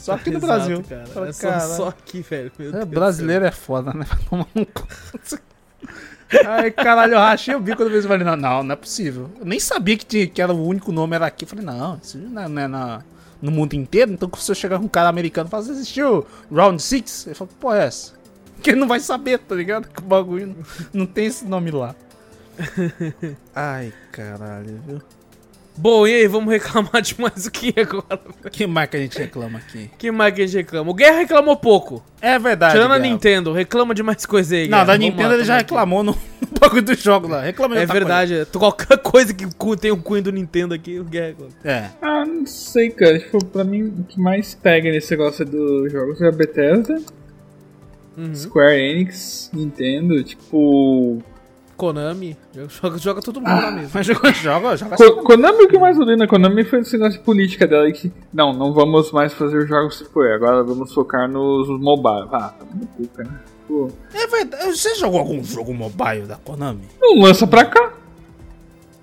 Só 0.00 0.12
aqui 0.12 0.30
no 0.30 0.38
Exato, 0.38 0.46
Brasil. 0.46 0.84
cara. 0.88 1.06
Fala, 1.06 1.28
É 1.28 1.32
só, 1.32 1.48
"Caralho, 1.50 1.76
só 1.76 1.88
aqui, 1.88 2.22
velho. 2.22 2.52
Meu 2.58 2.76
é, 2.80 2.84
brasileiro 2.84 3.44
é 3.44 3.50
foda, 3.50 3.92
né? 3.92 4.04
Vai 4.08 4.18
tomar. 4.28 4.46
Aí, 6.46 6.70
caralho, 6.70 7.14
eu 7.14 7.18
rachei 7.18 7.54
o 7.54 7.60
bico 7.60 7.78
quando 7.78 7.92
eu 7.92 8.02
falei, 8.02 8.24
não, 8.24 8.36
não, 8.36 8.62
não 8.62 8.72
é 8.72 8.76
possível. 8.76 9.30
Eu 9.38 9.44
nem 9.44 9.58
sabia 9.58 9.96
que, 9.96 10.06
tinha, 10.06 10.26
que 10.28 10.40
era 10.40 10.52
o 10.52 10.64
único 10.66 10.92
nome 10.92 11.16
era 11.16 11.26
aqui. 11.26 11.44
Eu 11.44 11.48
falei, 11.48 11.64
não, 11.64 11.98
isso 12.02 12.18
não 12.18 12.42
é, 12.42 12.48
não 12.48 12.62
é 12.62 12.68
na, 12.68 13.02
no 13.42 13.50
mundo 13.50 13.74
inteiro. 13.74 14.12
Então, 14.12 14.30
se 14.36 14.50
eu 14.50 14.54
chegar 14.54 14.78
com 14.78 14.84
um 14.84 14.88
cara 14.88 15.08
americano 15.08 15.48
e 15.48 15.50
falar, 15.50 15.64
você 15.64 15.72
assistiu 15.72 16.24
Round 16.52 16.80
6? 16.80 17.26
Ele 17.26 17.34
falou, 17.34 17.52
pô, 17.58 17.74
é 17.74 17.86
essa? 17.86 18.12
Porque 18.54 18.70
ele 18.70 18.80
não 18.80 18.86
vai 18.88 19.00
saber, 19.00 19.38
tá 19.38 19.54
ligado? 19.54 19.88
Que 19.88 20.00
o 20.00 20.04
bagulho 20.04 20.46
não, 20.48 20.56
não 21.00 21.06
tem 21.06 21.26
esse 21.26 21.44
nome 21.44 21.70
lá. 21.72 21.94
Ai, 23.54 23.92
caralho, 24.12 24.80
viu? 24.86 25.02
Bom, 25.76 26.06
e 26.06 26.12
aí, 26.14 26.26
vamos 26.26 26.52
reclamar 26.52 27.00
de 27.00 27.18
mais 27.18 27.46
o 27.46 27.50
que 27.50 27.72
agora? 27.80 28.20
Que 28.50 28.66
mais 28.66 28.90
que 28.90 28.96
a 28.96 29.00
gente 29.00 29.18
reclama 29.18 29.58
aqui? 29.58 29.90
que 29.96 30.10
mais 30.10 30.34
que 30.34 30.42
a 30.42 30.46
gente 30.46 30.56
reclama? 30.58 30.90
O 30.90 30.94
Guerra 30.94 31.18
reclamou 31.20 31.56
pouco. 31.56 32.02
É 32.20 32.38
verdade. 32.38 32.74
Tirando 32.74 32.92
a. 32.92 32.98
Nintendo, 32.98 33.52
reclama 33.52 33.94
de 33.94 34.02
mais 34.02 34.26
coisa 34.26 34.56
aí, 34.56 34.68
Não, 34.68 34.78
Guerra. 34.78 34.84
da 34.84 34.92
Vamos 34.92 35.06
Nintendo 35.06 35.28
lá, 35.28 35.34
ele 35.36 35.44
já 35.44 35.54
tamo 35.54 35.60
aqui. 35.60 35.70
reclamou 35.72 36.02
no, 36.02 36.12
no 36.52 36.58
bagulho 36.60 36.82
do 36.82 36.94
jogo 36.94 37.28
lá. 37.28 37.40
Reclama 37.42 37.74
de 37.76 37.80
É 37.80 37.84
outra 37.84 38.00
coisa. 38.04 38.16
verdade, 38.26 38.58
qualquer 38.58 38.98
coisa 39.00 39.32
que 39.32 39.46
tem 39.80 39.90
um 39.92 40.00
cunho 40.02 40.22
do 40.22 40.32
Nintendo 40.32 40.74
aqui, 40.74 40.98
o 40.98 41.04
Guerra 41.04 41.26
reclama. 41.28 41.52
É. 41.64 41.88
Ah, 42.02 42.26
não 42.26 42.44
sei, 42.44 42.90
cara. 42.90 43.18
Tipo, 43.18 43.42
pra 43.46 43.64
mim, 43.64 43.84
o 43.84 44.04
que 44.04 44.20
mais 44.20 44.54
pega 44.54 44.90
nesse 44.90 45.10
negócio 45.12 45.46
dos 45.46 45.90
jogos 45.90 46.20
é 46.20 46.28
a 46.28 46.32
Bethesda, 46.32 47.00
Uhum. 48.18 48.34
Square 48.34 48.78
Enix, 48.78 49.50
Nintendo, 49.54 50.22
tipo... 50.22 51.22
Konami, 51.80 52.36
joga, 52.68 52.98
joga 52.98 53.22
todo 53.22 53.40
mundo 53.40 53.48
lá 53.48 53.70
mesmo. 53.70 53.90
Mas 53.94 54.04
joga, 54.04 54.30
joga, 54.34 54.76
joga 54.76 54.96
Ko 54.96 55.22
Konami, 55.22 55.64
o 55.64 55.68
que 55.68 55.76
eu 55.76 55.80
mais 55.80 55.98
odeio 55.98 56.18
na 56.18 56.26
Konami 56.26 56.62
foi 56.62 56.80
esse 56.80 56.92
negócio 56.98 57.18
de 57.18 57.24
política 57.24 57.66
dela 57.66 57.84
aí 57.84 57.92
que... 57.94 58.12
Não, 58.30 58.52
não 58.52 58.74
vamos 58.74 59.10
mais 59.12 59.32
fazer 59.32 59.66
jogos 59.66 60.04
AAA, 60.14 60.34
agora 60.34 60.62
vamos 60.62 60.92
focar 60.92 61.26
nos 61.26 61.68
mobile. 61.80 62.28
Ah, 62.32 62.52
tá 62.58 62.66
muito 62.66 62.86
cu, 62.88 63.08
cara. 63.16 63.30
Tipo, 63.60 63.88
É 64.12 64.26
verdade. 64.26 64.76
Você 64.76 64.94
jogou 64.96 65.20
algum 65.20 65.42
jogo 65.42 65.72
mobile 65.72 66.26
da 66.26 66.36
Konami? 66.36 66.86
não 67.00 67.18
lança 67.18 67.46
pra 67.46 67.64
cá. 67.64 67.94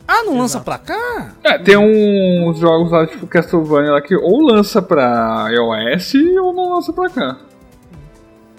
Ah, 0.08 0.24
não 0.24 0.38
lança 0.38 0.60
pra 0.60 0.78
cá? 0.78 1.34
É, 1.44 1.58
tem 1.58 1.76
uns 1.78 2.60
jogos 2.60 2.92
lá, 2.92 3.08
tipo 3.08 3.26
Castlevania 3.26 3.92
lá, 3.92 4.02
que 4.04 4.16
ou 4.16 4.42
lança 4.44 4.84
pra 4.84 5.48
iOS 5.50 6.14
ou 6.44 6.54
não 6.54 6.76
lança 6.76 6.94
pra 6.94 7.10
cá. 7.10 7.38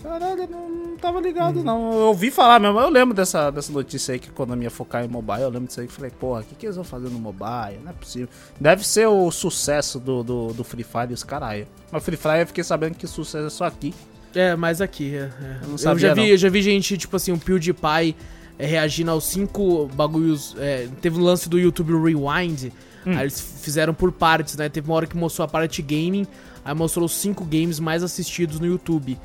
Caralho, 0.03 0.49
não 0.51 0.77
tava 0.99 1.20
ligado, 1.20 1.62
não. 1.65 1.93
Eu 1.93 2.07
ouvi 2.09 2.31
falar 2.31 2.59
mesmo. 2.61 2.79
Eu 2.79 2.89
lembro 2.91 3.15
dessa, 3.15 3.51
dessa 3.51 3.73
notícia 3.73 4.12
aí 4.12 4.19
que 4.19 4.29
a 4.29 4.33
Konami 4.33 4.65
ia 4.65 4.70
focar 4.70 5.05
em 5.05 5.09
mobile. 5.09 5.43
Eu 5.43 5.49
lembro 5.49 5.69
disso 5.69 5.81
aí 5.81 5.87
que 5.87 5.93
falei, 5.93 6.11
porra, 6.11 6.41
o 6.41 6.45
que, 6.45 6.55
que 6.55 6.66
eles 6.66 6.77
vão 6.77 6.85
fazer 6.85 7.09
no 7.09 7.19
mobile? 7.19 7.79
Não 7.83 7.91
é 7.91 7.95
possível. 7.95 8.29
Deve 8.61 8.87
ser 8.87 9.07
o 9.07 9.31
sucesso 9.31 9.99
do, 9.99 10.23
do, 10.23 10.53
do 10.53 10.65
Free 10.65 10.85
Fire 10.85 11.11
e 11.11 11.15
os 11.15 11.23
caralho. 11.25 11.66
Mas 11.91 12.05
Free 12.05 12.16
Fire 12.16 12.41
eu 12.41 12.47
fiquei 12.47 12.65
sabendo 12.65 12.95
que 12.95 13.05
o 13.05 13.09
sucesso 13.09 13.47
é 13.47 13.51
só 13.51 13.65
aqui. 13.65 13.95
É, 14.35 14.55
mais 14.55 14.81
aqui, 14.81 15.15
é, 15.15 15.19
é. 15.20 15.59
Eu 15.62 15.66
não 15.69 15.73
Eu, 15.75 15.79
sabia, 15.79 16.09
já 16.09 16.15
vi, 16.15 16.20
não. 16.20 16.29
eu 16.29 16.37
já 16.37 16.49
vi 16.51 16.62
gente, 16.62 16.99
tipo 16.99 17.16
assim, 17.16 17.33
um 17.33 17.39
PewDiePie 17.39 18.15
é, 18.59 18.66
reagindo 18.66 19.11
aos 19.11 19.25
cinco 19.25 19.87
bagulhos. 19.95 20.55
é, 20.59 20.87
teve 21.01 21.19
um 21.19 21.23
lance 21.23 21.49
do 21.49 21.59
YouTube 21.59 21.93
Rewind. 21.93 22.65
Hum. 23.07 23.12
Aí 23.12 23.20
eles 23.23 23.41
fizeram 23.41 23.95
por 23.95 24.12
partes, 24.12 24.57
né? 24.57 24.69
Teve 24.69 24.89
uma 24.91 24.97
hora 24.97 25.07
que 25.07 25.16
mostrou 25.16 25.45
a 25.45 25.49
parte 25.49 25.81
gaming, 25.81 26.27
aí 26.65 26.75
mostrou 26.75 27.07
os 27.07 27.12
cinco 27.12 27.45
games 27.45 27.81
mais 27.81 28.03
assistidos 28.03 28.61
no 28.61 28.66
YouTube. 28.66 29.19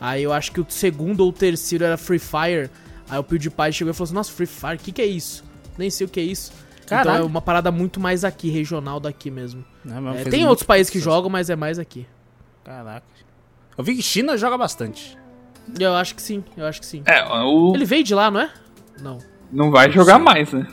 Aí 0.00 0.22
eu 0.22 0.32
acho 0.32 0.52
que 0.52 0.60
o 0.60 0.66
segundo 0.68 1.20
ou 1.20 1.30
o 1.30 1.32
terceiro 1.32 1.84
era 1.84 1.96
Free 1.96 2.18
Fire. 2.18 2.70
Aí 3.10 3.18
o 3.18 3.24
PewDiePie 3.24 3.72
chegou 3.72 3.90
e 3.90 3.94
falou 3.94 4.04
assim: 4.04 4.14
Nossa, 4.14 4.32
Free 4.32 4.46
Fire, 4.46 4.74
o 4.76 4.78
que, 4.78 4.92
que 4.92 5.02
é 5.02 5.06
isso? 5.06 5.44
Nem 5.76 5.90
sei 5.90 6.06
o 6.06 6.10
que 6.10 6.20
é 6.20 6.22
isso. 6.22 6.52
Então 6.84 6.98
Caralho. 6.98 7.22
é 7.22 7.26
uma 7.26 7.42
parada 7.42 7.70
muito 7.70 8.00
mais 8.00 8.24
aqui, 8.24 8.48
regional 8.50 8.98
daqui 9.00 9.30
mesmo. 9.30 9.64
Mas 9.84 10.16
É, 10.16 10.22
fez 10.22 10.30
tem 10.30 10.46
outros 10.46 10.66
países 10.66 10.90
que 10.90 10.98
jogam, 10.98 11.28
mas 11.28 11.50
é 11.50 11.56
mais 11.56 11.78
aqui. 11.78 12.06
Caraca. 12.64 13.04
Eu 13.76 13.84
vi 13.84 13.94
que 13.94 14.02
China 14.02 14.36
joga 14.36 14.56
bastante. 14.56 15.16
Eu 15.78 15.94
acho 15.94 16.14
que 16.14 16.22
sim, 16.22 16.42
eu 16.56 16.64
acho 16.66 16.80
que 16.80 16.86
sim. 16.86 17.02
É, 17.04 17.22
o... 17.44 17.72
Ele 17.74 17.84
veio 17.84 18.02
de 18.02 18.14
lá, 18.14 18.30
não 18.30 18.40
é? 18.40 18.50
Não. 19.00 19.18
não 19.52 19.70
vai 19.70 19.90
jogar 19.92 20.18
mais, 20.18 20.50
né? 20.52 20.66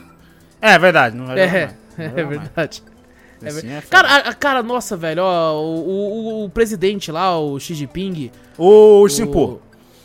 É 0.60 0.78
verdade, 0.78 1.14
não 1.16 1.26
vai 1.26 1.36
jogar 1.36 1.54
É, 1.58 1.66
mais. 1.66 1.76
Não 1.76 1.96
vai 1.96 2.06
é 2.06 2.08
jogar 2.10 2.24
mais. 2.26 2.38
verdade. 2.40 2.82
É 2.86 2.95
Assim 3.44 3.66
ver- 3.66 3.72
é 3.72 3.80
cara, 3.82 4.08
a- 4.08 4.28
a- 4.30 4.34
cara, 4.34 4.62
nossa, 4.62 4.96
velho, 4.96 5.22
ó, 5.22 5.54
o, 5.60 5.88
o- 5.88 6.44
o 6.44 6.50
presidente 6.50 7.10
lá, 7.12 7.38
o 7.38 7.58
Xi 7.60 7.74
Jinping. 7.74 8.30
O 8.58 9.00
Ursinho 9.00 9.28
Poo. 9.30 9.60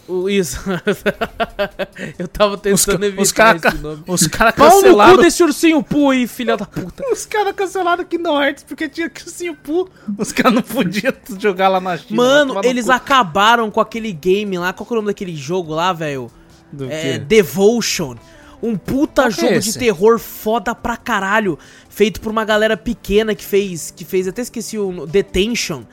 o, 0.07 0.29
Isso. 0.29 0.59
Eu 2.19 2.27
tava 2.27 2.55
Os, 2.55 2.61
tentando 2.61 3.05
evitar 3.05 3.21
os 3.21 3.31
caras 3.31 3.63
esse 3.63 3.77
nome. 3.77 4.03
os 4.07 4.27
cara 4.27 4.51
Pau 4.51 4.67
no 4.67 4.71
cu 4.73 4.81
cancelaram. 4.81 5.17
desse 5.17 5.43
ursinho 5.43 5.81
Poo 5.83 6.09
aí, 6.11 6.27
filha 6.27 6.57
da 6.57 6.65
puta. 6.65 7.03
Os 7.11 7.25
caras 7.25 7.53
cancelaram 7.55 8.03
Kingdom 8.03 8.41
Hearts 8.41 8.63
porque 8.63 8.89
tinha 8.89 9.09
Ursinho 9.25 9.55
Poo. 9.55 9.87
Os 10.17 10.31
caras 10.31 10.53
não 10.53 10.61
podiam 10.61 11.13
jogar 11.39 11.69
lá 11.69 11.79
na 11.79 11.97
China. 11.97 12.17
Mano, 12.17 12.61
eles 12.63 12.85
cu. 12.85 12.91
acabaram 12.91 13.71
com 13.71 13.79
aquele 13.79 14.11
game 14.11 14.57
lá. 14.57 14.73
Qual 14.73 14.85
que 14.85 14.93
é 14.93 14.95
o 14.95 14.97
nome 14.97 15.07
daquele 15.07 15.35
jogo 15.35 15.73
lá, 15.73 15.93
velho? 15.93 16.29
Do 16.71 16.91
É? 16.91 17.17
Devotion. 17.17 18.15
Um 18.61 18.77
puta 18.77 19.23
Qual 19.23 19.27
é 19.27 19.31
jogo 19.31 19.53
esse? 19.53 19.73
de 19.73 19.79
terror 19.79 20.19
foda 20.19 20.75
pra 20.75 20.95
caralho. 20.95 21.57
Feito 21.89 22.21
por 22.21 22.31
uma 22.31 22.45
galera 22.45 22.77
pequena 22.77 23.33
que 23.33 23.43
fez. 23.43 23.91
Que 23.91 24.05
fez, 24.05 24.27
até 24.27 24.41
esqueci 24.41 24.77
o 24.77 25.05
Detention. 25.07 25.83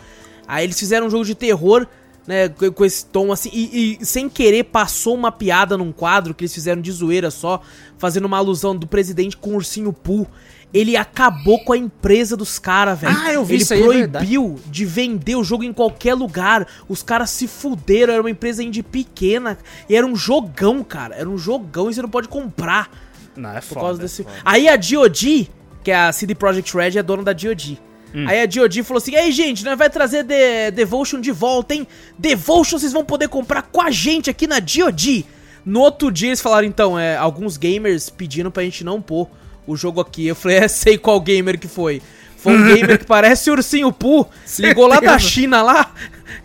Aí 0.46 0.64
eles 0.64 0.78
fizeram 0.78 1.06
um 1.06 1.10
jogo 1.10 1.24
de 1.24 1.34
terror, 1.34 1.86
né? 2.26 2.48
Com, 2.48 2.84
esse 2.84 3.04
tom 3.06 3.32
assim. 3.32 3.50
E, 3.52 3.98
e 4.00 4.04
sem 4.04 4.28
querer 4.28 4.64
passou 4.64 5.14
uma 5.14 5.32
piada 5.32 5.76
num 5.76 5.92
quadro 5.92 6.34
que 6.34 6.44
eles 6.44 6.54
fizeram 6.54 6.82
de 6.82 6.92
zoeira 6.92 7.30
só. 7.30 7.62
Fazendo 7.96 8.26
uma 8.26 8.36
alusão 8.36 8.76
do 8.76 8.86
presidente 8.86 9.36
com 9.36 9.50
o 9.50 9.54
ursinho 9.54 9.92
Poo. 9.92 10.26
Ele 10.72 10.96
acabou 10.96 11.64
com 11.64 11.72
a 11.72 11.76
empresa 11.76 12.36
dos 12.36 12.58
caras, 12.58 13.00
velho. 13.00 13.16
Ah, 13.18 13.32
eu 13.32 13.44
vi 13.44 13.54
Ele 13.54 13.62
isso 13.62 13.72
aí, 13.72 13.80
é 13.80 14.06
proibiu 14.06 14.60
de 14.66 14.84
vender 14.84 15.36
o 15.36 15.42
jogo 15.42 15.64
em 15.64 15.72
qualquer 15.72 16.14
lugar. 16.14 16.66
Os 16.88 17.02
caras 17.02 17.30
se 17.30 17.48
fuderam, 17.48 18.12
era 18.12 18.22
uma 18.22 18.30
empresa 18.30 18.62
indie 18.62 18.82
pequena. 18.82 19.56
E 19.88 19.96
era 19.96 20.06
um 20.06 20.14
jogão, 20.14 20.84
cara. 20.84 21.14
Era 21.14 21.28
um 21.28 21.38
jogão 21.38 21.88
e 21.90 21.94
você 21.94 22.02
não 22.02 22.08
pode 22.10 22.28
comprar. 22.28 22.90
Não, 23.34 23.50
é 23.50 23.60
Por 23.60 23.62
foda. 23.62 23.80
causa 23.80 24.00
é 24.00 24.02
desse. 24.02 24.22
foda. 24.24 24.36
Aí 24.44 24.68
a 24.68 24.76
DOD, 24.76 25.50
que 25.82 25.90
é 25.90 25.96
a 25.96 26.12
CD 26.12 26.34
Projekt 26.34 26.76
Red, 26.76 26.98
é 26.98 27.02
dona 27.02 27.22
da 27.22 27.32
DOD. 27.32 27.80
Hum. 28.14 28.26
Aí 28.28 28.42
a 28.42 28.46
DOD 28.46 28.82
falou 28.82 28.98
assim: 28.98 29.14
Ei, 29.14 29.32
gente, 29.32 29.64
nós 29.64 29.78
vai 29.78 29.88
trazer 29.88 30.24
The 30.24 30.70
Devotion 30.70 31.20
de 31.20 31.30
volta, 31.32 31.74
hein? 31.74 31.86
Devotion 32.18 32.78
vocês 32.78 32.92
vão 32.92 33.04
poder 33.04 33.28
comprar 33.28 33.62
com 33.62 33.80
a 33.80 33.90
gente 33.90 34.28
aqui 34.28 34.46
na 34.46 34.60
DOD. 34.60 35.24
No 35.64 35.80
outro 35.80 36.10
dia 36.10 36.28
eles 36.30 36.40
falaram, 36.40 36.66
então, 36.66 36.98
é, 36.98 37.16
alguns 37.16 37.56
gamers 37.56 38.08
pedindo 38.08 38.50
pra 38.50 38.62
gente 38.62 38.82
não 38.82 39.02
pôr 39.02 39.28
o 39.68 39.76
jogo 39.76 40.00
aqui. 40.00 40.26
Eu 40.26 40.34
falei, 40.34 40.58
é, 40.64 40.68
sei 40.68 40.96
qual 40.98 41.20
gamer 41.20 41.58
que 41.58 41.68
foi. 41.68 42.02
Foi 42.36 42.56
um 42.56 42.64
gamer 42.74 42.98
que 42.98 43.04
parece 43.04 43.50
Ursinho 43.50 43.92
Poo, 43.92 44.28
ligou 44.60 44.86
lá 44.86 45.00
da. 45.00 45.18
China 45.18 45.60
lá 45.60 45.92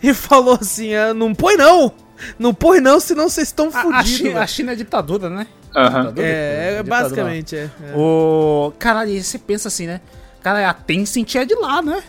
e 0.02 0.12
falou 0.12 0.58
assim: 0.60 0.92
ah, 0.94 1.14
não 1.14 1.32
põe 1.34 1.56
não, 1.56 1.92
não 2.38 2.52
põe 2.52 2.80
não, 2.80 2.98
senão 2.98 3.28
vocês 3.28 3.48
estão 3.48 3.66
A, 3.72 3.78
a, 3.78 3.82
fudidos. 3.82 4.08
China, 4.10 4.28
velho." 4.30 4.42
a 4.42 4.46
China 4.46 4.72
é 4.72 4.74
ditadura, 4.74 5.30
né? 5.30 5.46
Aham. 5.74 6.00
Ditadura, 6.00 6.26
É, 6.26 6.30
é, 6.30 6.70
ditadura. 6.70 6.82
basicamente, 6.84 7.56
é. 7.56 7.70
é. 7.82 7.92
O... 7.96 8.72
Caralho, 8.78 9.10
e 9.10 9.22
você 9.22 9.38
pensa 9.38 9.68
assim, 9.68 9.86
né? 9.86 10.00
Cara, 10.42 10.68
a 10.68 10.74
Tencent 10.74 11.34
é 11.36 11.44
de 11.44 11.54
lá, 11.54 11.80
né? 11.80 12.02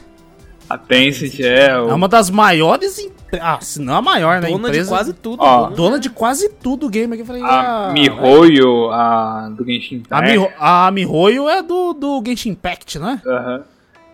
A 0.69 0.77
Tencent 0.77 1.39
é 1.39 1.79
o... 1.79 1.89
É 1.89 1.93
uma 1.93 2.07
das 2.07 2.29
maiores. 2.29 3.09
Ah, 3.39 3.59
se 3.61 3.81
não 3.81 3.95
a 3.95 4.01
maior, 4.01 4.41
né? 4.41 4.49
Dona 4.49 4.67
empresa, 4.69 4.83
de 4.83 4.89
quase 4.89 5.13
tudo. 5.13 5.43
Ó, 5.43 5.69
dona- 5.69 5.99
de 5.99 6.09
quase 6.09 6.49
tudo 6.49 6.87
o 6.87 6.89
game 6.89 7.13
aqui. 7.13 7.21
Eu 7.21 7.25
falei, 7.25 7.41
A 7.43 7.89
ah, 7.89 7.93
MiHoYo, 7.93 8.89
a 8.91 9.49
do 9.49 9.65
Genshin 9.65 9.95
A, 9.95 9.97
Impact. 9.97 10.31
Miho, 10.31 10.49
a 10.57 10.91
Mihoyo 10.91 11.49
é 11.49 11.61
do, 11.61 11.93
do 11.93 12.23
Genshin 12.25 12.49
Impact, 12.49 12.99
né? 12.99 13.21
Aham. 13.25 13.63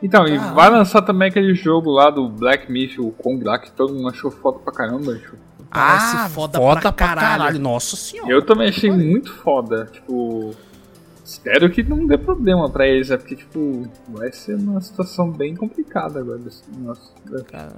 Então, 0.03 0.27
e 0.27 0.35
Caralho. 0.35 0.55
vai 0.55 0.69
lançar 0.71 1.03
também 1.03 1.29
aquele 1.29 1.53
jogo 1.53 1.91
lá 1.91 2.09
do 2.09 2.27
Black 2.27 2.71
Myth, 2.71 2.97
o 2.97 3.11
Kong 3.11 3.43
lá, 3.43 3.59
que 3.59 3.69
todo 3.71 3.93
mundo 3.93 4.09
achou 4.09 4.31
foda 4.31 4.57
pra 4.59 4.73
caramba. 4.73 5.13
tipo. 5.15 5.37
Parece 5.69 6.29
foda 6.33 6.59
pra 6.59 6.91
caralho. 6.91 7.59
Nossa 7.59 7.95
senhora. 7.95 8.29
Eu 8.29 8.41
também 8.41 8.67
achei 8.69 8.91
muito 8.91 9.31
foda. 9.31 9.85
Tipo, 9.91 10.53
espero 11.31 11.69
que 11.71 11.81
não 11.83 12.05
dê 12.05 12.17
problema 12.17 12.69
pra 12.69 12.87
eles, 12.87 13.09
é 13.09 13.17
porque, 13.17 13.35
tipo, 13.35 13.87
vai 14.09 14.31
ser 14.31 14.55
uma 14.55 14.81
situação 14.81 15.31
bem 15.31 15.55
complicada 15.55 16.19
agora. 16.19 16.39
desse 16.39 16.63
negócio. 16.71 17.13
Cara, 17.49 17.73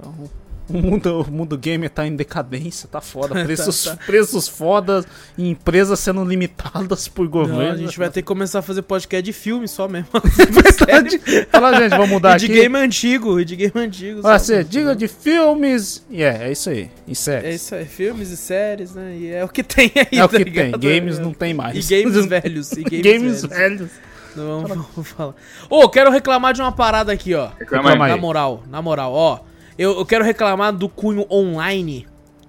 o- 0.68 0.72
mundo, 0.78 1.20
o 1.22 1.30
mundo 1.30 1.56
gamer 1.58 1.90
tá 1.90 2.06
em 2.06 2.14
decadência, 2.16 2.88
tá 2.90 3.00
foda. 3.00 3.44
Preços, 3.44 3.84
Tá, 3.84 3.96
preços 4.06 4.48
fodas 4.48 5.06
e 5.36 5.48
empresas 5.48 5.98
sendo 6.00 6.24
limitadas 6.24 7.06
por 7.08 7.24
Não, 7.24 7.30
governo. 7.30 7.72
a 7.72 7.76
gente 7.76 7.98
vai 7.98 8.08
ter 8.10 8.22
que 8.22 8.26
começar 8.26 8.60
a 8.60 8.62
fazer 8.62 8.82
podcast 8.82 9.22
de 9.22 9.32
filme 9.32 9.66
só 9.68 9.86
mesmo. 9.88 10.08
Verdade. 10.24 11.20
Fala, 11.50 11.74
gente, 11.80 11.90
vamos 11.90 12.08
mudar 12.08 12.36
e 12.36 12.40
de 12.40 12.46
aqui. 12.46 12.54
game 12.54 12.76
antigo, 12.78 13.40
e 13.40 13.44
de 13.44 13.56
game 13.56 13.72
antigo. 13.76 14.20
Olha, 14.24 14.38
você 14.38 14.62
diga 14.64 14.94
de 14.96 15.08
filmes. 15.08 16.04
E 16.10 16.22
é, 16.22 16.48
é 16.48 16.52
isso 16.52 16.70
aí. 16.70 16.90
E 17.06 17.14
séries. 17.14 17.44
É 17.50 17.54
isso 17.54 17.74
aí, 17.74 17.84
filmes 17.84 18.30
e 18.30 18.36
séries, 18.36 18.94
né? 18.94 19.16
E 19.16 19.30
é 19.32 19.44
o 19.44 19.48
que 19.48 19.62
tem 19.62 19.90
aí, 19.96 20.18
É 20.18 20.24
o 20.24 20.28
tá 20.28 20.38
que 20.38 20.44
tem. 20.50 20.70
Games 20.72 21.18
É. 21.18 21.22
não 21.22 21.32
tem 21.32 21.52
mais. 21.54 21.90
E 21.90 22.02
games 22.02 22.24
velhos. 22.26 22.72
E 22.72 22.82
games, 22.82 23.02
Games 23.02 23.42
velhos. 23.42 23.58
velhos. 23.58 23.90
Não, 24.36 24.62
vamos, 24.66 24.86
vamos 24.94 25.10
falar. 25.10 25.34
Ô, 25.70 25.88
quero 25.88 26.10
reclamar 26.10 26.52
de 26.54 26.60
uma 26.60 26.72
parada 26.72 27.12
aqui, 27.12 27.34
ó. 27.34 27.50
Reclama 27.58 27.90
Reclama 27.90 28.04
aí. 28.06 28.10
Na 28.10 28.16
moral, 28.16 28.62
na 28.68 28.82
moral, 28.82 29.12
ó. 29.12 29.40
Eu, 29.78 29.98
eu 29.98 30.06
quero 30.06 30.24
reclamar 30.24 30.72
do 30.72 30.88
cunho 30.88 31.26
online, 31.30 32.06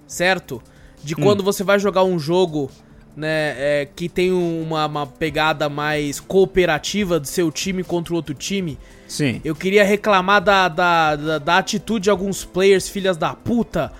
certo? 0.08 0.62
De 1.04 1.16
quando 1.16 1.44
você 1.44 1.64
vai 1.64 1.80
jogar 1.80 2.04
um 2.04 2.18
jogo, 2.20 2.70
né, 3.16 3.54
é, 3.58 3.88
que 3.96 4.10
tem 4.10 4.32
uma, 4.32 4.86
uma 4.86 5.08
pegada 5.08 5.70
mais 5.70 6.20
cooperativa 6.20 7.20
do 7.20 7.28
seu 7.28 7.52
time 7.52 7.84
contra 7.84 8.14
o 8.14 8.16
outro 8.18 8.34
time. 8.34 8.78
Sim. 9.08 9.40
Eu 9.44 9.56
queria 9.56 9.84
reclamar 9.84 10.42
da, 10.42 10.68
da, 10.68 11.16
da, 11.16 11.38
da 11.40 11.58
atitude 11.58 12.06
de 12.06 12.10
alguns 12.10 12.44
players, 12.44 12.90
filhas 12.90 13.18
da 13.18 13.34
puta, 13.34 13.92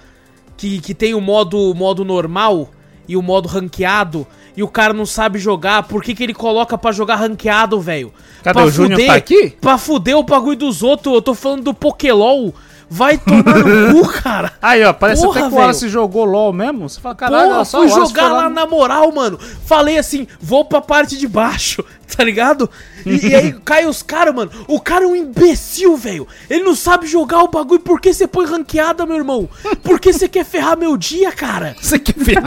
que, 0.58 0.80
que 0.80 0.94
tem 0.94 1.14
o 1.14 1.22
modo, 1.22 1.74
modo 1.76 2.04
normal 2.04 2.70
e 3.08 3.16
o 3.16 3.22
modo 3.22 3.48
ranqueado, 3.48 4.26
e 4.58 4.64
o 4.64 4.68
cara 4.68 4.92
não 4.94 5.06
sabe 5.06 5.38
jogar. 5.38 5.84
Por 5.84 6.02
que, 6.02 6.16
que 6.16 6.24
ele 6.24 6.34
coloca 6.34 6.76
pra 6.76 6.92
jogar 6.92 7.18
ranqueado, 7.18 7.80
velho? 7.80 8.12
Cadê 8.42 8.54
Pra 8.60 8.66
o 8.66 8.72
Júnior? 8.72 9.00
fuder- 9.00 9.08
Tá 9.12 9.16
aqui? 9.16 9.54
Pra 9.62 9.78
fuder 9.78 10.18
o 10.18 10.24
bagulho 10.24 10.58
dos 10.58 10.82
outros, 10.82 11.14
eu 11.14 11.22
tô 11.22 11.36
falando 11.36 11.64
do 11.66 11.74
Pokélol. 11.74 12.54
Vai 12.90 13.18
tomar 13.18 13.58
no 13.58 14.04
cu, 14.04 14.14
cara. 14.22 14.54
Aí, 14.62 14.84
ó, 14.84 14.94
parece 14.94 15.24
Porra, 15.24 15.40
até 15.40 15.50
que 15.50 15.56
o. 15.56 15.58
Wallace 15.58 15.90
jogou 15.90 16.24
LOL 16.24 16.54
mesmo. 16.54 16.88
Você 16.88 17.02
fala, 17.02 17.16
caralho, 17.16 17.50
Porra, 17.50 17.66
só, 17.66 17.80
fui 17.80 17.90
jogar 17.90 18.32
lá 18.32 18.50
na 18.50 18.66
moral, 18.68 19.12
mano. 19.12 19.40
Falei 19.66 19.98
assim, 19.98 20.28
vou 20.40 20.64
pra 20.66 20.80
parte 20.82 21.18
de 21.18 21.28
baixo, 21.28 21.84
tá 22.16 22.24
ligado? 22.24 22.70
E, 23.06 23.28
e 23.30 23.36
aí 23.36 23.54
cai 23.66 23.86
os 23.86 24.04
caras, 24.04 24.36
mano. 24.36 24.52
O 24.68 24.80
cara 24.80 25.04
é 25.04 25.08
um 25.08 25.16
imbecil, 25.16 25.98
velho. 25.98 26.28
Ele 26.50 26.64
não 26.64 26.76
sabe 26.76 27.08
jogar 27.08 27.42
o 27.44 27.48
bagulho. 27.48 27.80
Por 27.80 28.00
que 28.00 28.14
você 28.14 28.28
põe 28.28 28.46
ranqueada, 28.46 29.06
meu 29.06 29.16
irmão? 29.18 29.50
Por 29.84 30.00
que 30.00 30.14
você 30.14 30.28
quer 30.30 30.46
ferrar 30.46 30.78
meu 30.78 30.96
dia, 30.96 31.32
cara? 31.32 31.76
Você 31.82 31.98
quer 31.98 32.16
ver? 32.18 32.38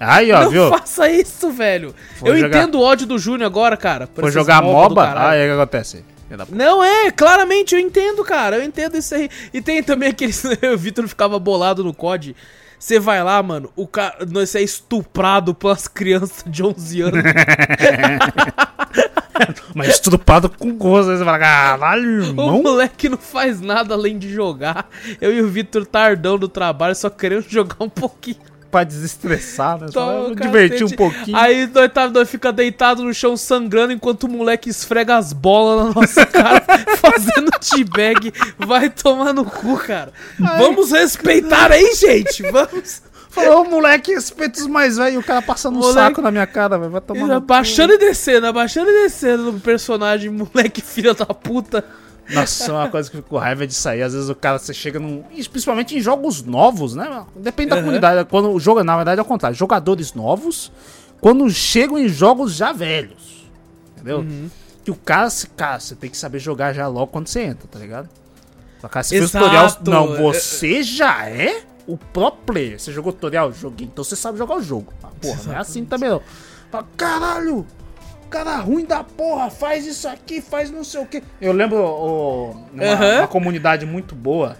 Aí, 0.00 0.32
ó, 0.32 0.42
não 0.44 0.50
viu? 0.50 0.68
faça 0.68 1.08
isso, 1.08 1.50
velho. 1.50 1.94
Foi 2.18 2.30
Eu 2.30 2.36
jogar- 2.38 2.58
entendo 2.62 2.74
o 2.78 2.82
ódio 2.82 3.06
do 3.06 3.18
Júnior 3.18 3.46
agora, 3.46 3.76
cara. 3.76 4.08
Foi 4.12 4.32
jogar 4.32 4.60
MOBA. 4.62 5.14
Aí, 5.28 5.44
o 5.44 5.54
que 5.54 5.60
acontece? 5.60 6.04
Não, 6.50 6.82
é, 6.82 7.10
claramente 7.10 7.74
eu 7.74 7.80
entendo, 7.80 8.24
cara. 8.24 8.56
Eu 8.56 8.62
entendo 8.62 8.96
isso 8.96 9.14
aí. 9.14 9.28
E 9.52 9.60
tem 9.60 9.82
também 9.82 10.10
aqueles. 10.10 10.42
o 10.72 10.78
Vitor 10.78 11.06
ficava 11.08 11.38
bolado 11.38 11.84
no 11.84 11.94
COD. 11.94 12.34
Você 12.78 12.98
vai 12.98 13.22
lá, 13.22 13.40
mano, 13.42 13.70
o 13.76 13.86
cara. 13.86 14.26
Você 14.26 14.58
é 14.58 14.62
estuprado 14.62 15.54
pelas 15.54 15.86
crianças 15.86 16.42
de 16.46 16.64
11 16.64 17.00
anos. 17.02 17.22
Mas 19.74 19.88
estrupado 19.88 20.50
com 20.50 20.76
gosto. 20.76 21.10
Aí 21.10 21.18
você 21.18 21.24
fala, 21.24 21.38
caralho, 21.38 22.20
o 22.20 22.24
irmão. 22.24 22.62
moleque 22.62 23.08
não 23.08 23.18
faz 23.18 23.60
nada 23.60 23.94
além 23.94 24.18
de 24.18 24.32
jogar. 24.32 24.88
Eu 25.20 25.32
e 25.32 25.40
o 25.40 25.48
Vitor 25.48 25.86
tardão 25.86 26.38
do 26.38 26.48
trabalho, 26.48 26.94
só 26.94 27.08
querendo 27.08 27.44
jogar 27.48 27.76
um 27.80 27.88
pouquinho. 27.88 28.51
Pra 28.72 28.84
desestressar, 28.84 29.78
né? 29.78 29.86
"Vou 29.92 30.34
divertir 30.34 30.84
um 30.84 30.90
pouquinho. 30.90 31.36
Aí 31.36 31.66
nós, 31.72 31.92
tá, 31.92 32.08
nós 32.08 32.28
fica 32.30 32.50
deitado 32.50 33.04
no 33.04 33.12
chão 33.12 33.36
sangrando 33.36 33.92
enquanto 33.92 34.24
o 34.24 34.28
moleque 34.30 34.70
esfrega 34.70 35.16
as 35.16 35.32
bolas 35.34 35.88
na 35.94 36.00
nossa 36.00 36.24
cara, 36.26 36.64
fazendo 36.96 37.50
teabag. 37.60 38.32
Vai 38.58 38.88
tomar 38.88 39.34
no 39.34 39.44
cu, 39.44 39.76
cara. 39.76 40.10
Vamos 40.58 40.90
respeitar 40.90 41.70
aí, 41.70 41.94
gente. 41.94 42.42
Vamos. 42.50 43.02
Falou, 43.28 43.64
moleque, 43.68 44.12
respeita 44.14 44.60
os 44.60 44.66
mais 44.66 44.96
velhos. 44.96 45.22
O 45.22 45.26
cara 45.26 45.40
passando 45.42 45.76
um 45.76 45.80
Moleque- 45.80 45.94
saco 46.00 46.20
na 46.22 46.30
minha 46.30 46.46
cara, 46.46 46.78
velho. 46.78 46.90
Vai 46.90 47.00
tomar 47.02 47.20
no 47.20 47.26
cu. 47.28 47.32
Abaixando 47.34 47.92
e 47.94 47.98
descendo, 47.98 48.46
abaixando 48.46 48.90
e 48.90 49.02
descendo 49.04 49.52
no 49.52 49.60
personagem, 49.60 50.30
moleque 50.30 50.80
filha 50.82 51.12
da 51.14 51.26
puta. 51.26 51.84
Nossa, 52.34 52.72
uma 52.72 52.88
coisa 52.88 53.10
que 53.10 53.16
eu 53.16 53.22
fico 53.22 53.30
com 53.30 53.38
raiva 53.38 53.64
é 53.64 53.66
de 53.66 53.74
sair. 53.74 54.02
Às 54.02 54.12
vezes 54.14 54.28
o 54.28 54.34
cara, 54.34 54.58
você 54.58 54.72
chega 54.72 54.98
num. 54.98 55.22
Principalmente 55.50 55.96
em 55.96 56.00
jogos 56.00 56.42
novos, 56.42 56.94
né? 56.94 57.24
Depende 57.36 57.70
da 57.70 57.76
Aham. 57.76 57.84
comunidade. 57.84 58.28
Quando 58.28 58.50
o 58.50 58.58
jogo, 58.60 58.82
na 58.82 58.96
verdade, 58.96 59.18
é 59.18 59.22
o 59.22 59.24
contrário. 59.26 59.56
Jogadores 59.56 60.14
novos, 60.14 60.72
quando 61.20 61.48
chegam 61.50 61.98
em 61.98 62.08
jogos 62.08 62.54
já 62.54 62.72
velhos. 62.72 63.46
Entendeu? 63.94 64.18
Uhum. 64.20 64.50
Que 64.84 64.90
o 64.90 64.96
cara, 64.96 65.28
cara, 65.56 65.78
você 65.78 65.94
tem 65.94 66.10
que 66.10 66.16
saber 66.16 66.38
jogar 66.38 66.72
já 66.72 66.88
logo 66.88 67.08
quando 67.08 67.28
você 67.28 67.42
entra, 67.42 67.68
tá 67.68 67.78
ligado? 67.78 68.08
Só 68.80 68.88
cara, 68.88 69.04
você 69.04 69.18
fez 69.18 69.30
Exato. 69.30 69.44
tutorial. 69.44 69.76
Não, 69.84 70.16
você 70.16 70.82
já 70.82 71.28
é 71.28 71.62
o 71.86 71.96
pro 71.96 72.32
player. 72.32 72.80
Você 72.80 72.92
jogou 72.92 73.12
tutorial? 73.12 73.52
Joguei. 73.52 73.86
Então 73.86 74.02
você 74.02 74.16
sabe 74.16 74.38
jogar 74.38 74.56
o 74.56 74.62
jogo. 74.62 74.92
Ah, 75.02 75.08
porra, 75.20 75.40
não 75.44 75.52
é 75.52 75.56
assim 75.58 75.84
também 75.84 76.10
não. 76.10 76.22
Caralho! 76.96 77.66
Cara 78.32 78.56
ruim 78.56 78.84
da 78.86 79.04
porra, 79.04 79.50
faz 79.50 79.86
isso 79.86 80.08
aqui, 80.08 80.40
faz 80.40 80.70
não 80.70 80.82
sei 80.82 81.00
o 81.02 81.06
que. 81.06 81.22
Eu 81.40 81.52
lembro 81.52 81.78
o, 81.78 82.50
uma, 82.72 82.82
Aham. 82.84 83.18
uma 83.18 83.28
comunidade 83.28 83.84
muito 83.86 84.14
boa. 84.14 84.56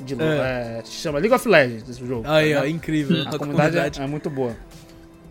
De, 0.00 0.14
É. 0.20 0.78
é, 0.78 0.82
se 0.84 0.92
chama 0.92 1.18
League 1.18 1.34
of 1.34 1.48
Legends 1.48 1.88
esse 1.88 2.06
jogo. 2.06 2.24
Aí, 2.28 2.54
tá 2.54 2.60
ó, 2.62 2.64
incrível. 2.66 3.22
A 3.28 3.36
comunidade 3.38 4.00
é, 4.00 4.04
é 4.04 4.06
muito 4.06 4.30
boa. 4.30 4.56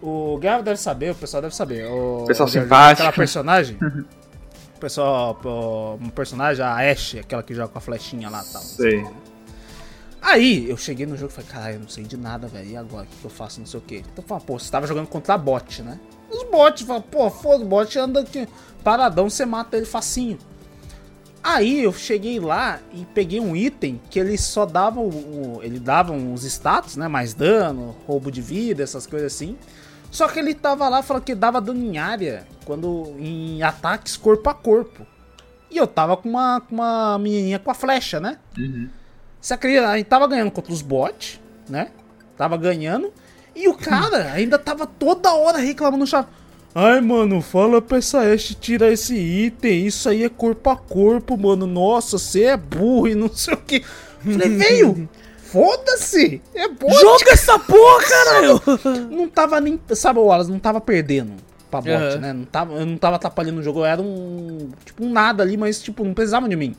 O 0.02 0.38
Guerra 0.40 0.62
deve 0.62 0.80
saber, 0.80 1.12
o 1.12 1.16
pessoal 1.16 1.42
deve 1.42 1.56
saber. 1.56 1.86
O, 1.88 2.26
Pessoal 2.28 2.48
o 2.48 2.52
simpático. 2.52 3.04
Aquela 3.08 3.12
personagem. 3.14 3.78
o 4.76 4.80
pessoal, 4.80 5.40
o- 5.44 5.96
um 6.04 6.10
personagem, 6.10 6.64
a 6.66 6.76
Ashe, 6.92 7.20
aquela 7.20 7.42
que 7.44 7.54
joga 7.54 7.68
com 7.70 7.78
a 7.78 7.82
flechinha 7.82 8.30
lá 8.30 8.44
e 8.48 8.52
tal. 8.52 8.62
Sei. 8.62 9.06
Aí 10.22 10.70
eu 10.70 10.78
cheguei 10.78 11.06
no 11.06 11.18
jogo 11.18 11.32
e 11.32 11.36
falei, 11.36 11.50
caralho, 11.50 11.76
eu 11.76 11.80
não 11.82 11.90
sei 11.90 12.04
de 12.04 12.16
nada, 12.18 12.48
velho. 12.48 12.70
E 12.70 12.78
agora? 12.78 13.04
O 13.04 13.08
que 13.08 13.16
que 13.18 13.26
eu 13.26 13.32
faço? 13.32 13.60
Não 13.60 13.68
sei 13.68 13.80
o 13.80 13.84
quê. 13.84 13.98
Então 14.12 14.24
eu 14.24 14.28
falei, 14.28 14.44
pô, 14.46 14.60
você 14.60 14.70
tava 14.72 14.86
jogando 14.88 15.08
contra 15.08 15.38
bot, 15.38 15.82
né? 15.82 16.00
Os 16.32 16.44
bots, 16.50 16.84
fala, 16.84 17.02
pô, 17.02 17.30
foda, 17.30 17.64
o 17.64 17.68
bot 17.68 17.98
anda 18.00 18.22
aqui, 18.22 18.48
paradão, 18.84 19.30
você 19.30 19.46
mata 19.46 19.76
ele 19.78 19.86
facinho. 19.86 20.38
Aí 21.44 21.84
eu 21.84 21.92
cheguei 21.92 22.40
lá 22.40 22.80
e 22.94 23.04
peguei 23.04 23.40
um 23.40 23.56
item 23.56 24.00
que 24.10 24.20
ele 24.20 24.38
só 24.38 24.66
dava 24.66 25.00
o, 25.00 25.10
o- 25.58 25.60
ele 25.64 25.80
dava 25.80 26.14
uns 26.14 26.44
status, 26.44 26.96
né, 26.96 27.08
mais 27.08 27.34
dano, 27.34 27.96
roubo 28.06 28.32
de 28.32 28.42
vida, 28.42 28.84
essas 28.84 29.08
coisas 29.08 29.34
assim. 29.34 29.58
Só 30.12 30.28
que 30.28 30.38
ele 30.40 30.54
tava 30.54 30.88
lá 30.88 31.02
falando 31.02 31.24
que 31.24 31.34
dava 31.34 31.60
dano 31.60 31.84
em 31.84 31.98
área 31.98 32.46
quando 32.66 33.16
em 33.18 33.64
ataques 33.64 34.16
corpo 34.18 34.48
a 34.50 34.54
corpo. 34.54 35.06
E 35.72 35.78
eu 35.78 35.88
tava 35.88 36.16
com 36.18 36.30
uma 36.30 36.60
com 36.62 36.76
uma 36.76 37.18
menininha 37.18 37.58
com 37.58 37.72
a 37.72 37.74
flecha, 37.74 38.20
né? 38.20 38.38
Você 39.40 39.54
acredita? 39.56 39.88
A 39.88 39.98
gente 39.98 40.08
tava 40.08 40.28
ganhando 40.28 40.52
contra 40.52 40.72
os 40.72 40.82
bots, 40.82 41.40
né? 41.68 41.92
Tava 42.38 42.56
ganhando. 42.58 43.12
E 43.62 43.68
o 43.68 43.76
cara 43.76 44.32
ainda 44.32 44.58
tava 44.58 44.88
toda 44.88 45.32
hora 45.34 45.60
reclamando 45.60 46.00
no 46.00 46.08
chat. 46.08 46.28
Ai, 46.74 47.00
mano, 47.02 47.42
fala 47.42 47.82
pra 47.82 47.98
essa 47.98 48.22
Ashe 48.22 48.56
tirar 48.56 48.92
esse 48.92 49.14
item. 49.16 49.86
Isso 49.86 50.10
aí 50.10 50.24
é 50.24 50.30
corpo 50.30 50.70
a 50.70 50.76
corpo, 50.76 51.38
mano. 51.38 51.68
Nossa, 51.68 52.18
você 52.18 52.46
é 52.46 52.58
burro 52.58 53.10
e 53.10 53.14
não 53.16 53.30
sei 53.32 53.54
o 53.54 53.58
que. 53.58 53.84
Falei, 54.24 54.50
veio! 54.50 55.10
Foda-se! 55.44 56.42
É 56.56 56.68
bot! 56.70 56.94
Joga 56.94 57.32
essa 57.34 57.60
porra, 57.60 58.04
caralho! 58.08 58.62
Não 59.12 59.28
tava 59.28 59.60
nem. 59.60 59.80
Sabe, 59.90 60.20
Wallace 60.20 60.50
não 60.50 60.60
tava 60.60 60.80
perdendo 60.80 61.34
pra 61.70 61.82
bot, 61.82 61.92
Aham. 61.92 62.18
né? 62.18 62.34
Não 62.34 62.46
tava, 62.46 62.74
eu 62.74 62.86
não 62.86 62.98
tava 62.98 63.18
atrapalhando 63.18 63.60
o 63.60 63.64
jogo. 63.64 63.80
Eu 63.82 63.86
era 63.86 64.02
um. 64.02 64.72
Tipo, 64.86 65.06
um 65.06 65.12
nada 65.12 65.44
ali, 65.44 65.58
mas, 65.58 65.82
tipo, 65.82 66.04
não 66.04 66.14
precisava 66.14 66.48
de 66.50 66.56
mim. 66.56 66.74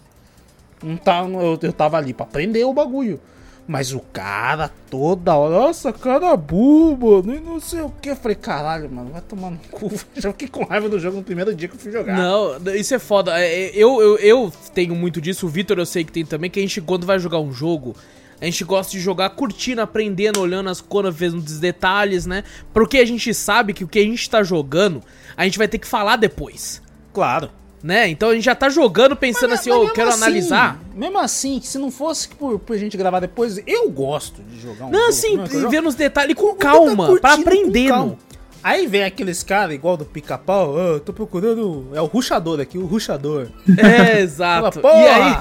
Não 0.82 0.96
tava, 0.96 1.28
eu, 1.28 1.59
eu 1.62 1.72
tava 1.72 1.98
ali 1.98 2.12
pra 2.12 2.24
aprender 2.24 2.64
o 2.64 2.72
bagulho. 2.72 3.20
Mas 3.66 3.93
o 3.93 4.01
cara 4.01 4.70
toda 4.90 5.36
hora, 5.36 5.55
nossa, 5.55 5.93
cara 5.93 6.36
burro, 6.36 7.22
mano, 7.22 7.34
e 7.34 7.40
não 7.40 7.60
sei 7.60 7.80
o 7.80 7.90
que. 7.90 8.10
Eu 8.10 8.16
falei, 8.16 8.36
caralho, 8.36 8.90
mano, 8.90 9.10
vai 9.12 9.20
tomar 9.20 9.51
no 9.51 9.59
cu. 9.70 9.90
Já 10.14 10.32
fiquei 10.32 10.48
com 10.48 10.64
raiva 10.64 10.89
do 10.89 10.98
jogo 10.98 11.18
no 11.18 11.22
primeiro 11.22 11.55
dia 11.55 11.68
que 11.68 11.76
eu 11.76 11.80
fui 11.80 11.93
jogar. 11.93 12.16
Não, 12.16 12.56
isso 12.74 12.94
é 12.94 12.98
foda. 12.98 13.39
É, 13.40 13.47
é, 13.47 13.70
Eu, 13.74 14.02
eu, 14.02 14.18
eu 14.18 14.52
tenho 14.74 14.94
muito 14.94 15.20
disso, 15.20 15.47
o 15.47 15.48
Vitor 15.48 15.78
eu 15.78 15.86
sei 15.86 16.05
que 16.05 16.12
tem 16.12 16.24
também, 16.24 16.51
que 16.51 16.59
a 16.59 16.62
gente, 16.62 16.80
quando 16.80 17.06
vai 17.06 17.18
jogar 17.20 17.39
um 17.39 17.52
jogo, 17.52 17.94
a 18.40 18.44
gente 18.44 18.64
gosta 18.64 18.90
de 18.90 18.98
jogar 18.98 19.30
curtindo, 19.30 19.80
aprendendo, 19.80 20.40
olhando 20.40 20.68
as 20.68 20.80
coisas, 20.80 21.14
vendo 21.14 21.39
os 21.39 21.60
detalhes, 21.60 22.26
né? 22.26 22.43
Porque 22.74 22.98
a 22.98 23.06
gente 23.06 23.32
sabe 23.32 23.72
que 23.72 23.84
o 23.84 23.89
que 23.89 24.01
a 24.01 24.05
gente 24.05 24.28
tá 24.28 24.43
jogando, 24.43 25.01
a 25.36 25.44
gente 25.44 25.56
vai 25.56 25.68
ter 25.68 25.78
que 25.78 25.86
falar 25.86 26.16
depois. 26.16 26.82
Claro. 27.12 27.48
Né? 27.82 28.09
Então 28.09 28.28
a 28.30 28.34
gente 28.34 28.44
já 28.44 28.54
tá 28.54 28.68
jogando 28.68 29.16
pensando 29.16 29.50
Mas- 29.50 29.60
assim, 29.60 29.70
mas 29.70 29.78
ô, 29.80 29.82
eu 29.84 29.92
quero 29.92 30.09
assim- 30.10 30.22
analisar. 30.22 30.80
Mesmo 30.94 31.18
assim, 31.18 31.60
se 31.60 31.78
não 31.78 31.90
fosse 31.90 32.28
por, 32.28 32.59
por 32.60 32.78
gente 32.78 32.96
gravar 32.96 33.18
depois, 33.18 33.59
eu 33.66 33.90
gosto 33.90 34.40
de 34.42 34.60
jogar 34.60 34.86
um 34.86 34.90
Não, 34.90 35.09
assim, 35.09 35.36
vendo 35.68 35.88
os 35.88 35.96
detalhes 35.96 36.36
com 36.36 36.46
Eu 36.50 36.54
calma, 36.54 37.06
curtindo 37.06 37.42
pra 37.72 37.88
calma. 37.88 38.16
Aí 38.62 38.86
vem 38.86 39.02
aqueles 39.02 39.42
caras 39.42 39.74
igual 39.74 39.96
do 39.96 40.04
pica-pau, 40.04 40.76
"Ah, 40.78 40.80
eu 40.92 41.00
tô 41.00 41.12
procurando. 41.12 41.88
É 41.92 42.00
o 42.00 42.04
ruxador 42.06 42.60
aqui, 42.60 42.78
o 42.78 42.86
ruxador. 42.86 43.48
É, 43.76 44.20
exato. 44.22 44.80
Fala, 44.80 44.94
E 45.00 45.06
aí, 45.09 45.36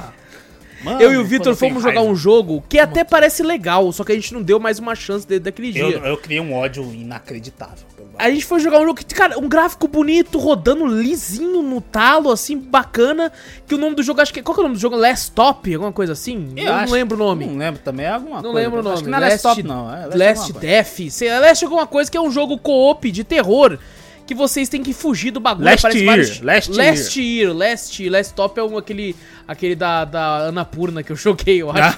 Mano, 0.84 1.02
eu 1.02 1.14
e 1.14 1.18
o 1.18 1.24
Vitor 1.24 1.56
fomos 1.56 1.84
jogar 1.84 1.95
raiva. 1.99 2.12
um 2.12 2.16
jogo 2.16 2.64
que 2.68 2.80
até 2.80 3.03
parece 3.03 3.44
legal, 3.44 3.91
só 3.91 4.03
que 4.03 4.12
a 4.12 4.16
gente 4.16 4.34
não 4.34 4.41
deu 4.41 4.60
mais 4.60 4.80
uma 4.80 4.95
chance 4.95 5.28
desde 5.28 5.44
daquele 5.45 5.72
dia. 5.72 5.84
Eu, 5.84 6.06
eu 6.06 6.18
criei 6.18 6.40
um 6.41 6.53
ódio 6.53 6.84
inacreditável. 6.94 7.86
A 8.18 8.30
gente 8.30 8.45
foi 8.45 8.60
jogar 8.60 8.80
um 8.80 8.86
jogo 8.86 8.95
que, 8.95 9.16
cara, 9.16 9.40
um 9.40 9.48
gráfico 9.48 9.88
bonito, 9.88 10.38
rodando 10.38 10.86
lisinho 10.86 11.64
no 11.64 11.80
talo, 11.82 12.30
assim, 12.30 12.58
bacana. 12.58 13.32
Que 13.66 13.74
o 13.74 13.78
nome 13.78 13.95
do 13.95 14.03
jogo, 14.03 14.22
acho 14.22 14.34
que. 14.34 14.44
Qual 14.44 14.53
que 14.53 14.60
é 14.60 14.64
o 14.64 14.68
nome 14.68 14.76
do 14.76 14.82
jogo? 14.82 14.95
Last 14.95 15.32
Top? 15.32 15.74
Alguma 15.74 15.91
coisa 15.91 16.14
assim? 16.14 16.52
Eu, 16.56 16.72
acho- 16.74 16.86
não 16.88 16.94
lembro 16.94 17.16
o 17.16 17.20
nome. 17.20 17.45
Não 17.48 17.58
lembro 17.58 17.82
também, 17.84 18.06
é 18.06 18.10
alguma 18.10 18.36
Não 18.36 18.52
coisa. 18.52 18.58
lembro 18.60 18.80
o 18.82 18.84
nome. 18.84 18.94
Acho 18.95 19.03
que 19.06 19.10
não 19.10 19.18
é 19.18 19.22
Last 19.22 19.36
Stop, 19.38 19.64
não. 19.64 19.91
É 19.95 20.06
Last 20.16 20.52
coisa. 20.53 20.60
Death. 20.60 20.99
Last 21.41 21.64
alguma 21.66 21.88
coisa 21.88 22.12
que 22.12 22.18
é 22.18 22.22
um 22.22 22.30
jogo 22.30 22.60
co-op 22.60 23.10
de 23.12 23.24
terror. 23.24 23.80
Que 24.26 24.34
vocês 24.35 24.69
têm 24.69 24.81
que 24.81 24.93
fugir 24.93 25.31
do 25.31 25.39
bagulho. 25.39 25.65
Last 25.65 25.85
aparece 25.85 26.03
Year, 26.06 26.15
vários- 26.15 26.41
Last 26.41 26.72
Last 26.72 27.22
Year. 27.22 27.53
Last 27.53 28.10
Last 28.10 28.34
Top 28.34 28.60
é 28.60 28.64
um, 28.64 28.77
aquele, 28.77 29.15
aquele 29.48 29.76
da, 29.76 30.06
da 30.06 30.48
Anapurna 30.48 31.03
que 31.03 31.11
eu 31.11 31.15
joguei, 31.15 31.61
eu 31.61 31.69
acho. 31.72 31.98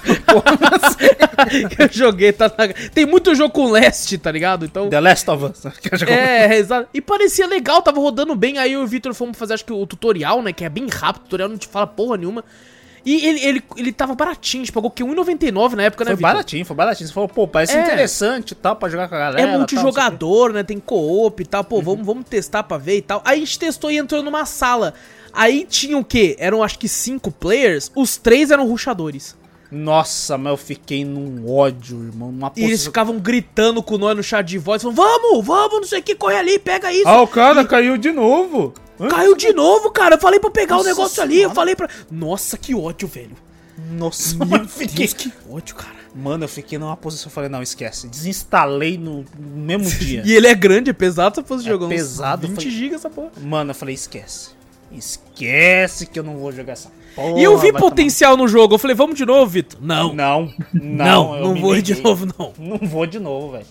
que 1.68 1.82
eu 1.82 1.88
joguei, 1.92 2.32
tá 2.32 2.48
na- 2.56 2.68
Tem 2.92 3.06
muito 3.06 3.34
jogo 3.34 3.52
com 3.52 3.68
Last, 3.70 4.16
tá 4.18 4.30
ligado? 4.32 4.64
Então... 4.64 4.88
The 4.88 5.00
Last 5.00 5.30
of 5.30 5.44
Us. 5.44 5.62
Jogar- 5.98 6.12
É, 6.12 6.56
exato. 6.56 6.88
E 6.92 7.00
parecia 7.00 7.46
legal, 7.46 7.82
tava 7.82 8.00
rodando 8.00 8.34
bem. 8.34 8.58
Aí 8.58 8.72
eu 8.72 8.80
e 8.80 8.84
o 8.84 8.86
Victor 8.86 9.14
fomos 9.14 9.38
fazer, 9.38 9.54
acho 9.54 9.64
que 9.64 9.72
o 9.72 9.86
tutorial, 9.86 10.42
né? 10.42 10.52
Que 10.52 10.64
é 10.64 10.68
bem 10.68 10.88
rápido, 10.88 11.22
o 11.22 11.24
tutorial 11.26 11.48
não 11.48 11.56
te 11.58 11.68
fala 11.68 11.86
porra 11.86 12.16
nenhuma. 12.16 12.44
E 13.04 13.26
ele, 13.26 13.40
ele, 13.44 13.64
ele 13.76 13.92
tava 13.92 14.14
baratinho, 14.14 14.62
a 14.62 14.64
gente 14.64 14.72
pagou 14.72 14.88
o 14.88 14.90
quê? 14.90 15.04
1,99 15.04 15.72
na 15.74 15.82
época, 15.84 16.04
né, 16.04 16.10
Foi 16.12 16.16
Victor? 16.16 16.32
baratinho, 16.32 16.64
foi 16.64 16.76
baratinho. 16.76 17.06
Você 17.08 17.12
falou, 17.12 17.28
pô, 17.28 17.46
parece 17.46 17.76
É. 17.76 17.82
interessante 17.82 18.52
e 18.52 18.54
tal, 18.54 18.76
pra 18.76 18.88
jogar 18.88 19.08
com 19.08 19.14
a 19.14 19.18
galera. 19.18 19.42
É 19.42 19.46
tal, 19.46 19.58
multijogador, 19.58 20.52
né? 20.52 20.62
Tem 20.62 20.78
co-op 20.80 21.42
e 21.42 21.46
tal. 21.46 21.62
Uhum. 21.62 21.68
Pô, 21.68 21.82
vamos, 21.82 22.06
vamos 22.06 22.24
testar 22.28 22.62
pra 22.62 22.78
ver 22.78 22.96
e 22.98 23.02
tal. 23.02 23.20
Aí 23.24 23.36
a 23.36 23.40
gente 23.44 23.58
testou 23.58 23.90
e 23.90 23.98
entrou 23.98 24.22
numa 24.22 24.46
sala. 24.46 24.94
Aí 25.32 25.66
tinha 25.68 25.98
o 25.98 26.04
quê? 26.04 26.34
Eram 26.38 26.62
acho 26.62 26.78
que 26.78 26.88
cinco 26.88 27.30
players. 27.30 27.90
Os 27.94 28.16
três 28.16 28.50
eram 28.50 28.66
ruxadores. 28.66 29.36
Nossa, 29.70 30.38
mas 30.38 30.52
eu 30.52 30.56
fiquei 30.56 31.04
num 31.04 31.50
ódio, 31.52 32.04
irmão. 32.06 32.30
Numa 32.30 32.52
E 32.56 32.62
eles 32.64 32.84
ficavam 32.84 33.18
gritando 33.18 33.82
com 33.82 33.98
nós 33.98 34.16
no 34.16 34.22
chat 34.22 34.46
de 34.46 34.56
voz. 34.56 34.80
Falando, 34.82 34.96
vamos, 34.96 35.44
vamos, 35.44 35.80
não 35.80 35.84
sei 35.84 35.98
o 35.98 36.02
que, 36.02 36.14
corre 36.14 36.36
ali, 36.36 36.58
pega 36.58 36.92
isso. 36.92 37.08
Ah, 37.08 37.20
o 37.20 37.26
cara 37.26 37.64
caiu 37.64 37.96
de 37.98 38.12
novo. 38.12 38.72
Hã? 39.00 39.08
Caiu 39.08 39.36
de 39.36 39.52
novo, 39.52 39.90
cara. 39.90 40.14
Eu 40.16 40.20
falei 40.20 40.38
pra 40.40 40.50
pegar 40.50 40.76
Nossa 40.76 40.86
o 40.86 40.90
negócio 40.90 41.22
ali. 41.22 41.34
Eu 41.34 41.38
senhora. 41.40 41.54
falei 41.54 41.74
pra. 41.76 41.88
Nossa, 42.10 42.56
que 42.58 42.74
ódio, 42.74 43.08
velho. 43.08 43.36
Nossa, 43.90 44.36
Meu 44.36 44.46
mano, 44.46 44.68
fiquei... 44.68 45.06
Deus, 45.06 45.12
que 45.14 45.32
ódio, 45.50 45.74
cara. 45.74 45.94
Mano, 46.14 46.44
eu 46.44 46.48
fiquei 46.48 46.78
numa 46.78 46.96
posição, 46.96 47.26
eu 47.28 47.32
falei, 47.32 47.50
não, 47.50 47.60
esquece. 47.60 48.06
Desinstalei 48.08 48.96
no 48.96 49.24
mesmo 49.36 49.84
dia. 49.98 50.22
E 50.24 50.32
ele 50.32 50.46
é 50.46 50.54
grande, 50.54 50.90
é 50.90 50.92
pesado 50.92 51.32
essa 51.34 51.42
porra 51.42 51.60
de 51.60 51.68
É 51.68 51.72
jogo. 51.72 51.88
pesado, 51.88 52.46
20 52.46 52.54
foi- 52.62 52.70
GB 52.70 52.94
essa 52.94 53.10
porra. 53.10 53.32
Mano, 53.42 53.70
eu 53.72 53.74
falei, 53.74 53.94
esquece. 53.96 54.50
Esquece 54.92 56.06
que 56.06 56.18
eu 56.18 56.22
não 56.22 56.36
vou 56.36 56.52
jogar 56.52 56.74
essa 56.74 56.90
porra. 57.16 57.38
e 57.38 57.42
eu 57.42 57.58
vi 57.58 57.72
potencial 57.72 58.36
no 58.36 58.46
jogo. 58.46 58.74
Eu 58.74 58.78
falei, 58.78 58.94
vamos 58.94 59.16
de 59.16 59.24
novo, 59.26 59.46
Vitor? 59.50 59.78
Não. 59.82 60.10
tomar- 60.10 60.16
Não, 60.16 60.52
não, 60.72 61.04
Não, 61.04 61.40
não 61.54 61.60
vou 61.60 61.76
ir 61.76 61.82
de 61.82 61.94
neguei. 61.94 62.04
novo, 62.10 62.26
não. 62.38 62.52
Não 62.58 62.88
vou 62.88 63.06
de 63.06 63.18
novo, 63.18 63.52
velho. 63.52 63.66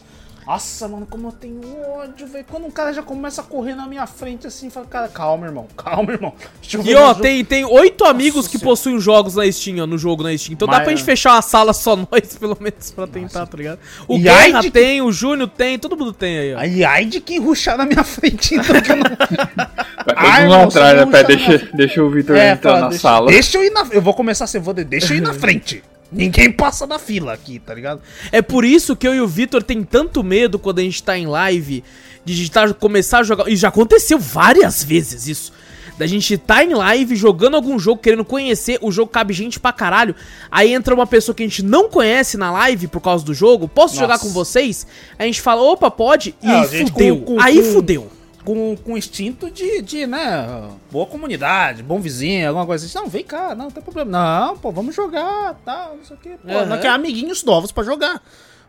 Nossa, 0.45 0.87
mano, 0.87 1.07
como 1.09 1.27
eu 1.29 1.31
tenho 1.31 1.61
ódio, 1.97 2.27
velho. 2.27 2.45
Quando 2.49 2.65
um 2.65 2.71
cara 2.71 2.91
já 2.93 3.01
começa 3.01 3.41
a 3.41 3.43
correr 3.43 3.75
na 3.75 3.87
minha 3.87 4.05
frente 4.05 4.45
assim, 4.45 4.69
fala, 4.69 4.85
cara, 4.85 5.07
calma, 5.07 5.45
irmão, 5.45 5.67
calma, 5.77 6.11
irmão. 6.11 6.33
Deixa 6.61 6.77
eu 6.77 6.85
E 6.85 6.95
ó, 6.95 7.13
tem, 7.13 7.43
tem 7.45 7.63
oito 7.65 8.03
amigos 8.05 8.47
que 8.47 8.57
Senhora. 8.57 8.65
possuem 8.71 8.99
jogos 8.99 9.35
na 9.35 9.49
Steam, 9.51 9.79
ó, 9.81 9.87
no 9.87 9.97
jogo 9.97 10.21
na 10.23 10.37
Steam. 10.37 10.53
Então 10.53 10.67
dá 10.67 10.75
Mas- 10.77 10.83
pra 10.83 10.95
gente 10.95 11.03
fechar 11.05 11.33
uma 11.33 11.41
sala 11.41 11.73
só 11.73 11.95
nós, 12.11 12.37
pelo 12.39 12.57
menos, 12.59 12.91
pra 12.91 13.07
tentar, 13.07 13.45
tá 13.45 13.57
ligado? 13.57 13.79
O 14.07 14.15
E 14.17 14.19
Guerra 14.23 14.61
de- 14.61 14.71
tem, 14.71 15.01
o 15.01 15.11
Júnior 15.11 15.47
tem, 15.49 15.79
todo 15.79 15.95
mundo 15.95 16.11
tem 16.13 16.37
aí, 16.39 16.53
ó. 16.55 16.59
Ai, 16.59 16.83
ai 16.83 17.05
de 17.05 17.21
quem 17.21 17.39
ruxar 17.39 17.77
na 17.77 17.85
minha 17.85 18.03
frente, 18.03 18.55
então 18.55 18.81
que 18.81 18.91
eu 18.91 18.95
não. 18.97 19.03
Vai 20.05 20.15
Ai, 20.17 20.41
irmão, 20.43 20.63
atrás, 20.63 20.95
né? 20.97 21.05
não 21.05 21.11
Pera, 21.11 21.27
deixa, 21.27 21.57
deixa 21.73 22.03
o 22.03 22.09
Victor 22.09 22.35
É, 22.35 22.51
entrar 22.51 22.71
fala, 22.71 22.81
na 22.81 22.89
deixa, 22.89 23.01
sala. 23.01 23.27
Deixa 23.31 23.57
eu 23.57 23.63
ir 23.63 23.69
na. 23.69 23.87
Eu 23.91 24.01
vou 24.01 24.13
começar 24.13 24.43
assim, 24.45 24.59
vou, 24.59 24.73
deixa 24.73 25.13
eu 25.13 25.17
ir 25.17 25.21
na 25.21 25.33
frente. 25.33 25.81
Ninguém 26.13 26.51
passa 26.51 26.85
na 26.87 26.99
fila 26.99 27.33
aqui, 27.33 27.59
tá 27.59 27.73
ligado? 27.73 28.01
É 28.31 28.41
por 28.41 28.63
isso 28.65 28.95
que 28.95 29.07
eu 29.07 29.13
e 29.15 29.21
o 29.21 29.27
Vitor 29.27 29.63
tem 29.63 29.83
tanto 29.83 30.23
medo 30.23 30.59
quando 30.59 30.79
a 30.79 30.83
gente 30.83 31.01
tá 31.03 31.17
em 31.17 31.25
live 31.27 31.83
de 32.23 32.35
digitar, 32.35 32.73
começar 32.75 33.19
a 33.19 33.23
jogar. 33.23 33.47
E 33.49 33.55
já 33.55 33.67
aconteceu 33.69 34.17
várias 34.19 34.83
vezes 34.83 35.27
isso. 35.27 35.51
Da 35.97 36.07
gente 36.07 36.37
tá 36.39 36.63
em 36.63 36.73
live 36.73 37.15
jogando 37.15 37.55
algum 37.55 37.77
jogo, 37.77 38.01
querendo 38.01 38.25
conhecer, 38.25 38.79
o 38.81 38.91
jogo 38.91 39.11
cabe 39.11 39.31
gente 39.31 39.59
pra 39.59 39.71
caralho. 39.71 40.15
Aí 40.49 40.73
entra 40.73 40.93
uma 40.95 41.05
pessoa 41.05 41.35
que 41.35 41.43
a 41.43 41.45
gente 41.45 41.61
não 41.61 41.87
conhece 41.87 42.35
na 42.35 42.51
live 42.51 42.87
por 42.87 42.99
causa 42.99 43.23
do 43.23 43.31
jogo. 43.33 43.67
Posso 43.67 43.93
jogar 43.95 44.15
Nossa. 44.15 44.25
com 44.25 44.29
vocês? 44.31 44.87
A 45.19 45.23
gente 45.25 45.39
fala, 45.39 45.61
opa, 45.61 45.91
pode? 45.91 46.33
E 46.41 46.47
É, 46.47 46.51
aí 46.61 46.85
fudeu. 46.87 47.17
com- 47.17 47.35
com- 47.35 47.41
aí 47.41 47.61
fudeu. 47.73 48.09
Com, 48.45 48.75
com 48.75 48.97
instinto 48.97 49.49
de, 49.49 49.81
de, 49.81 50.05
né, 50.05 50.67
boa 50.91 51.05
comunidade, 51.05 51.81
bom 51.81 51.99
vizinho, 52.01 52.47
alguma 52.49 52.65
coisa 52.65 52.85
assim. 52.85 52.97
Não, 52.97 53.07
vem 53.07 53.23
cá, 53.23 53.55
não, 53.55 53.65
não 53.65 53.71
tem 53.71 53.81
problema. 53.81 54.11
Não, 54.11 54.57
pô, 54.57 54.69
vamos 54.71 54.93
jogar, 54.93 55.55
tal, 55.63 55.95
não 55.95 56.03
sei 56.03 56.17
o 56.17 56.19
quê. 56.19 56.31
Pô, 56.45 56.51
Aham. 56.51 56.65
não 56.65 56.77
quer 56.77 56.89
amiguinhos 56.89 57.43
novos 57.45 57.71
pra 57.71 57.83
jogar. 57.83 58.21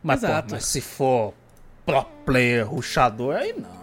Mas, 0.03 0.21
pô, 0.21 0.27
mas 0.51 0.65
se 0.67 0.81
for 0.81 1.35
pro 1.85 2.05
player, 2.25 2.69
ruxador, 2.69 3.35
aí 3.35 3.53
não. 3.57 3.83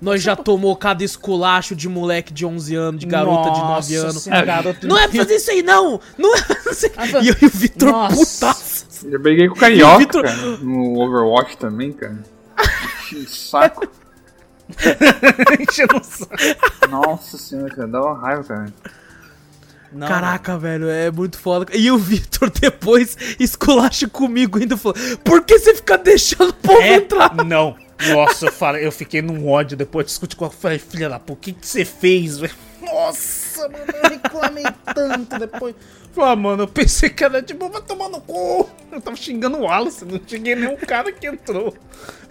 Nós 0.00 0.22
já 0.22 0.36
tomou 0.36 0.74
cada 0.76 1.02
esculacho 1.04 1.74
de 1.74 1.88
moleque 1.88 2.32
de 2.32 2.46
11 2.46 2.74
anos, 2.76 3.00
de 3.00 3.06
garota 3.06 3.50
de 3.50 3.58
9 3.60 3.68
Nossa 3.68 3.96
anos. 3.96 4.22
senhora, 4.22 4.46
garoto 4.46 4.86
Não 4.86 4.96
é 4.96 5.08
pra 5.08 5.16
fazer 5.18 5.34
isso 5.36 5.50
aí, 5.50 5.60
não! 5.62 6.00
Não 6.16 6.36
é 6.36 6.40
pra 6.42 6.54
fazer... 6.62 6.92
E 7.22 7.28
eu 7.28 7.36
e 7.42 7.44
o 7.46 7.50
Vitor 7.50 7.90
Nossa. 7.90 8.16
putaço. 8.46 8.86
Já 9.10 9.18
briguei 9.18 9.48
com 9.48 9.54
o 9.56 9.58
Carioca, 9.58 9.98
Vitor- 9.98 10.22
cara, 10.24 10.36
no 10.58 11.00
Overwatch 11.00 11.56
também, 11.58 11.92
cara. 11.92 12.22
Que 13.10 13.26
saco. 13.28 13.88
enchendo 15.60 15.96
o 15.96 16.04
saco. 16.04 16.36
Nossa 16.90 17.38
senhora, 17.38 17.74
cara, 17.74 17.88
dá 17.88 18.02
uma 18.02 18.18
raiva, 18.18 18.44
cara. 18.44 18.72
Não, 19.90 20.06
Caraca, 20.06 20.58
velho, 20.58 20.88
é 20.90 21.10
muito 21.10 21.38
foda. 21.38 21.66
E 21.74 21.90
o 21.90 21.96
Vitor 21.96 22.50
depois 22.50 23.16
esculacha 23.40 24.06
comigo 24.08 24.58
ainda 24.58 24.76
falou: 24.76 24.96
Por 25.24 25.42
que 25.44 25.58
você 25.58 25.74
fica 25.74 25.96
deixando 25.96 26.50
o 26.50 26.54
povo 26.54 26.80
É, 26.82 26.96
entrar? 26.96 27.34
não. 27.44 27.74
Nossa, 28.12 28.46
eu, 28.46 28.52
falei, 28.52 28.86
eu 28.86 28.92
fiquei 28.92 29.20
num 29.20 29.48
ódio 29.48 29.76
depois 29.76 30.06
de 30.06 30.10
discutir 30.10 30.36
com 30.36 30.44
a 30.44 30.50
falei, 30.50 30.78
filha 30.78 31.08
da 31.08 31.18
puta, 31.18 31.32
o 31.32 31.36
que, 31.36 31.52
que 31.52 31.66
você 31.66 31.84
fez, 31.84 32.38
velho? 32.38 32.54
Nossa, 32.80 33.68
mano, 33.68 33.84
eu 34.02 34.10
reclamei 34.10 34.64
tanto 34.94 35.38
depois. 35.38 35.74
Falei, 36.18 36.32
ah, 36.32 36.36
mano, 36.36 36.62
eu 36.64 36.68
pensei 36.68 37.08
que 37.10 37.22
era 37.22 37.40
tipo, 37.40 37.68
vai 37.68 37.80
tomar 37.80 38.08
no 38.08 38.20
cu. 38.20 38.68
Eu 38.90 39.00
tava 39.00 39.16
xingando 39.16 39.58
o 39.58 39.62
Wallace, 39.62 40.04
não 40.04 40.20
xinguei 40.26 40.56
nenhum 40.56 40.76
cara 40.76 41.12
que 41.12 41.26
entrou. 41.28 41.72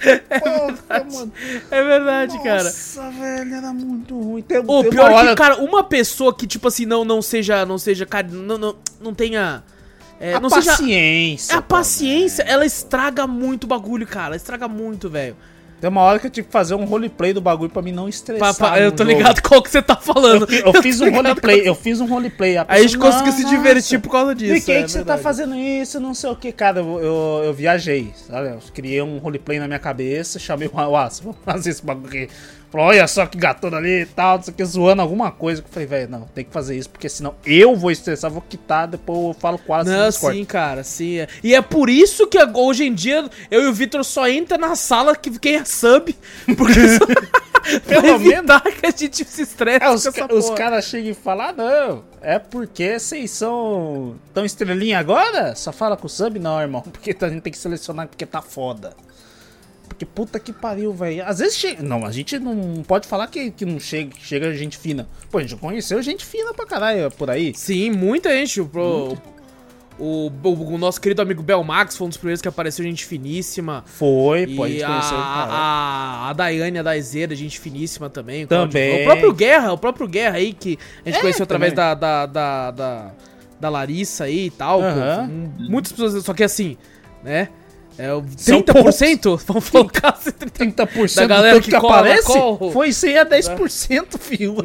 Porra, 0.02 1.04
mano. 1.12 1.32
É 1.72 1.84
verdade, 1.84 2.38
cara. 2.44 2.64
Nossa, 2.64 3.10
velho, 3.12 3.56
era 3.56 3.74
muito 3.74 4.20
ruim. 4.20 4.42
Tem, 4.42 4.60
O 4.60 4.82
tem 4.82 4.90
pior 4.92 5.10
uma 5.10 5.12
é 5.12 5.16
hora- 5.16 5.30
que, 5.30 5.36
cara, 5.36 5.56
uma 5.64 5.84
pessoa 5.84 6.36
que, 6.36 6.46
tipo 6.46 6.68
assim, 6.68 6.86
não, 6.86 7.06
não 7.06 7.22
seja. 7.22 7.66
Não 7.66 7.78
seja. 7.78 8.06
Cara, 8.06 8.28
não, 8.30 8.58
não, 8.58 8.76
não 9.00 9.14
tenha. 9.14 9.64
é, 10.20 10.34
a 10.34 10.40
não 10.40 10.50
seja. 10.50 10.72
paciência. 10.72 11.54
É 11.54 11.56
a 11.58 11.62
paciência, 11.62 12.44
ela 12.44 12.66
estraga 12.66 13.26
muito 13.26 13.64
o 13.64 13.68
bagulho, 13.68 14.06
cara. 14.06 14.28
Ela 14.28 14.36
estraga 14.36 14.68
muito, 14.68 15.10
velho. 15.10 15.36
Tem 15.80 15.88
uma 15.92 16.02
hora 16.02 16.18
que 16.18 16.26
eu 16.26 16.32
tive 16.32 16.48
que 16.48 16.52
fazer 16.52 16.74
um 16.74 16.86
roleplay 16.86 17.34
do 17.34 17.40
bagulho 17.42 17.70
pra 17.70 17.84
mim 17.84 17.92
não 17.92 18.10
estressar. 18.10 18.56
pa- 18.56 18.80
Eu 18.80 18.92
tô 18.92 19.04
jogo. 19.04 19.16
ligado 19.16 19.42
qual 19.44 19.62
que 19.62 19.70
você 19.70 19.80
tá 19.80 19.96
falando. 19.96 20.42
Eu, 20.44 20.48
fi- 20.48 20.64
eu 20.66 20.82
fiz 20.82 21.00
um 21.02 21.12
roleplay, 21.12 21.62
eu 21.68 21.76
fiz 21.76 22.02
um 22.02 22.08
roleplay. 22.08 22.58
Aí 22.58 22.66
a 22.68 22.82
gente 22.82 22.98
conseguiu 22.98 23.32
se 23.32 23.46
divertir 23.46 24.00
por 24.00 24.10
causa 24.10 24.34
disso. 24.34 24.56
Por 24.56 24.66
que, 24.66 24.72
é 24.72 24.84
que 24.84 24.90
você 24.92 25.04
tá 25.06 25.18
fazendo 25.20 25.54
isso? 25.56 26.00
Não 26.00 26.16
sei 26.16 26.30
o 26.32 26.36
que, 26.36 26.52
cara. 26.52 26.80
Eu, 26.80 27.00
eu, 27.00 27.42
eu 27.46 27.54
viajei, 27.54 28.12
sabe? 28.28 28.48
Eu 28.50 28.60
criei 28.74 29.02
um 29.04 29.20
roleplay 29.20 29.60
na 29.60 29.68
minha 29.68 29.78
cabeça, 29.80 30.40
chamei 30.40 30.68
o 30.68 30.76
Wallace, 30.76 31.22
vamos 31.22 31.38
fazer 31.46 31.70
esse 31.70 31.86
bagulho 31.86 32.08
aqui. 32.08 32.30
Falou, 32.70 32.88
olha 32.88 33.08
só 33.08 33.26
que 33.26 33.38
gatona 33.38 33.78
ali 33.78 34.02
e 34.02 34.06
tal, 34.06 34.38
não 34.38 34.44
sei 34.44 34.54
o 34.54 34.58
que, 34.58 34.66
zoando 34.66 35.02
alguma 35.02 35.32
coisa. 35.32 35.62
Eu 35.62 35.66
falei, 35.70 35.88
velho, 35.88 36.10
não, 36.10 36.22
tem 36.22 36.44
que 36.44 36.52
fazer 36.52 36.78
isso, 36.78 36.90
porque 36.90 37.08
senão 37.08 37.34
eu 37.46 37.76
vou 37.76 37.90
estressar, 37.92 38.30
vou 38.30 38.42
quitar, 38.42 38.88
depois 38.88 39.20
eu 39.28 39.34
falo 39.34 39.60
no 39.68 39.92
Não, 39.92 40.12
sim, 40.12 40.44
cara, 40.44 40.84
sim. 40.84 41.20
é. 41.20 41.28
E 41.44 41.56
é 41.56 41.62
por 41.62 41.90
isso 41.90 42.28
que 42.28 42.38
hoje 42.54 42.84
em 42.86 42.94
dia 42.94 43.30
eu 43.50 43.64
e 43.64 43.68
o 43.68 43.74
Vitor 43.74 44.04
só 44.04 44.28
entra 44.28 44.58
na 44.58 44.76
sala 44.76 45.16
que 45.16 45.40
quem 45.40 45.56
é 45.56 45.64
sub. 45.66 46.14
Porque 46.58 46.80
Pelo 47.86 48.08
evitar 48.08 48.62
que 48.62 48.86
a 48.86 48.92
gente 48.92 49.26
se 49.26 49.42
estresse 49.42 49.84
É, 49.84 49.90
os, 49.90 50.04
ca- 50.08 50.28
os 50.34 50.50
caras 50.52 50.86
chegam 50.86 51.12
e 51.12 51.14
falam, 51.14 51.48
ah, 51.48 51.54
não, 51.54 52.04
é 52.22 52.40
porque 52.40 52.98
vocês 52.98 53.30
são 53.32 54.16
tão 54.34 54.46
estrelinha 54.46 55.00
agora? 55.00 55.54
Só 55.56 55.74
fala 55.74 55.98
com 55.98 56.08
o 56.08 56.10
sub? 56.10 56.40
Não, 56.40 56.60
irmão, 56.62 56.82
porque 56.90 57.16
a 57.20 57.30
gente 57.30 57.42
tem 57.42 57.52
que 57.52 57.58
selecionar 57.58 58.08
porque 58.08 58.26
tá 58.26 58.42
foda. 58.42 58.94
Porque 59.98 60.06
puta 60.06 60.40
que 60.40 60.54
pariu, 60.54 60.94
velho. 60.94 61.26
Às 61.26 61.40
vezes 61.40 61.58
chega. 61.58 61.82
Não, 61.82 62.06
a 62.06 62.12
gente 62.12 62.38
não 62.38 62.84
pode 62.84 63.08
falar 63.08 63.26
que, 63.28 63.50
que 63.50 63.66
não 63.66 63.80
chega, 63.80 64.12
que 64.12 64.24
chega 64.24 64.54
gente 64.54 64.78
fina. 64.78 65.08
Pô, 65.32 65.40
a 65.40 65.42
gente 65.42 65.56
conheceu 65.56 66.00
gente 66.04 66.24
fina 66.24 66.54
pra 66.54 66.68
caralho 66.68 67.10
por 67.10 67.32
aí. 67.32 67.52
Sim, 67.56 67.90
muita 67.90 68.30
gente. 68.30 68.62
O, 68.62 68.68
pro- 68.68 69.18
O, 70.00 70.32
o- 70.44 70.74
o 70.76 70.78
nosso 70.78 71.02
querido 71.02 71.24
amigo 71.24 71.42
Belmax 71.42 71.98
foi 71.98 72.06
um 72.06 72.10
dos 72.10 72.18
primeiros 72.20 72.40
que 72.44 72.48
apareceu, 72.48 72.86
gente 72.86 73.04
finíssima. 73.04 73.84
Foi, 73.88 74.46
pô, 74.46 74.66
a 74.66 74.70
gente 74.70 74.84
a, 74.84 74.88
conheceu. 74.88 75.18
cara. 75.18 75.52
a, 75.52 76.30
a 76.30 76.34
Daiane, 76.34 76.78
a 76.78 76.84
Daizeira, 76.84 77.34
gente 77.36 77.60
finíssima 77.60 78.08
também. 78.08 78.44
o 78.44 78.48
Também. 78.48 79.02
O 79.02 79.06
próprio 79.06 79.34
Guerra, 79.34 79.74
o 79.74 79.78
próprio 79.80 80.08
Guerra 80.08 80.36
aí, 80.38 80.54
que 80.54 80.78
a 81.04 81.10
gente 81.10 81.18
É, 81.18 81.22
conheceu 81.22 81.44
através 81.44 81.74
da, 81.74 81.96
da, 81.96 82.28
da, 82.28 82.70
da, 82.72 83.12
da 83.60 83.70
Larissa 83.70 84.26
aí 84.26 84.46
e 84.46 84.52
tal. 84.52 84.80
pô. 84.82 84.86
Aham. 84.86 85.24
Um- 85.60 85.70
Muitas 85.72 85.92
pessoas, 85.92 86.24
só 86.24 86.36
que 86.36 86.44
assim, 86.44 86.78
né? 87.24 87.50
É, 87.98 88.14
o 88.14 88.24
São 88.38 88.62
30%, 88.62 89.42
vamos 89.48 89.70
colocar 89.70 90.10
assim, 90.10 90.30
30%. 90.30 90.76
30% 90.76 91.16
Da 91.16 91.26
galera 91.26 91.60
que 91.60 91.72
que, 91.72 91.80
cola 91.80 92.00
aparece 92.00 92.28
call. 92.28 92.72
foi 92.72 92.92
100 92.92 93.18
a 93.18 93.26
10%, 93.26 94.20
filho. 94.20 94.56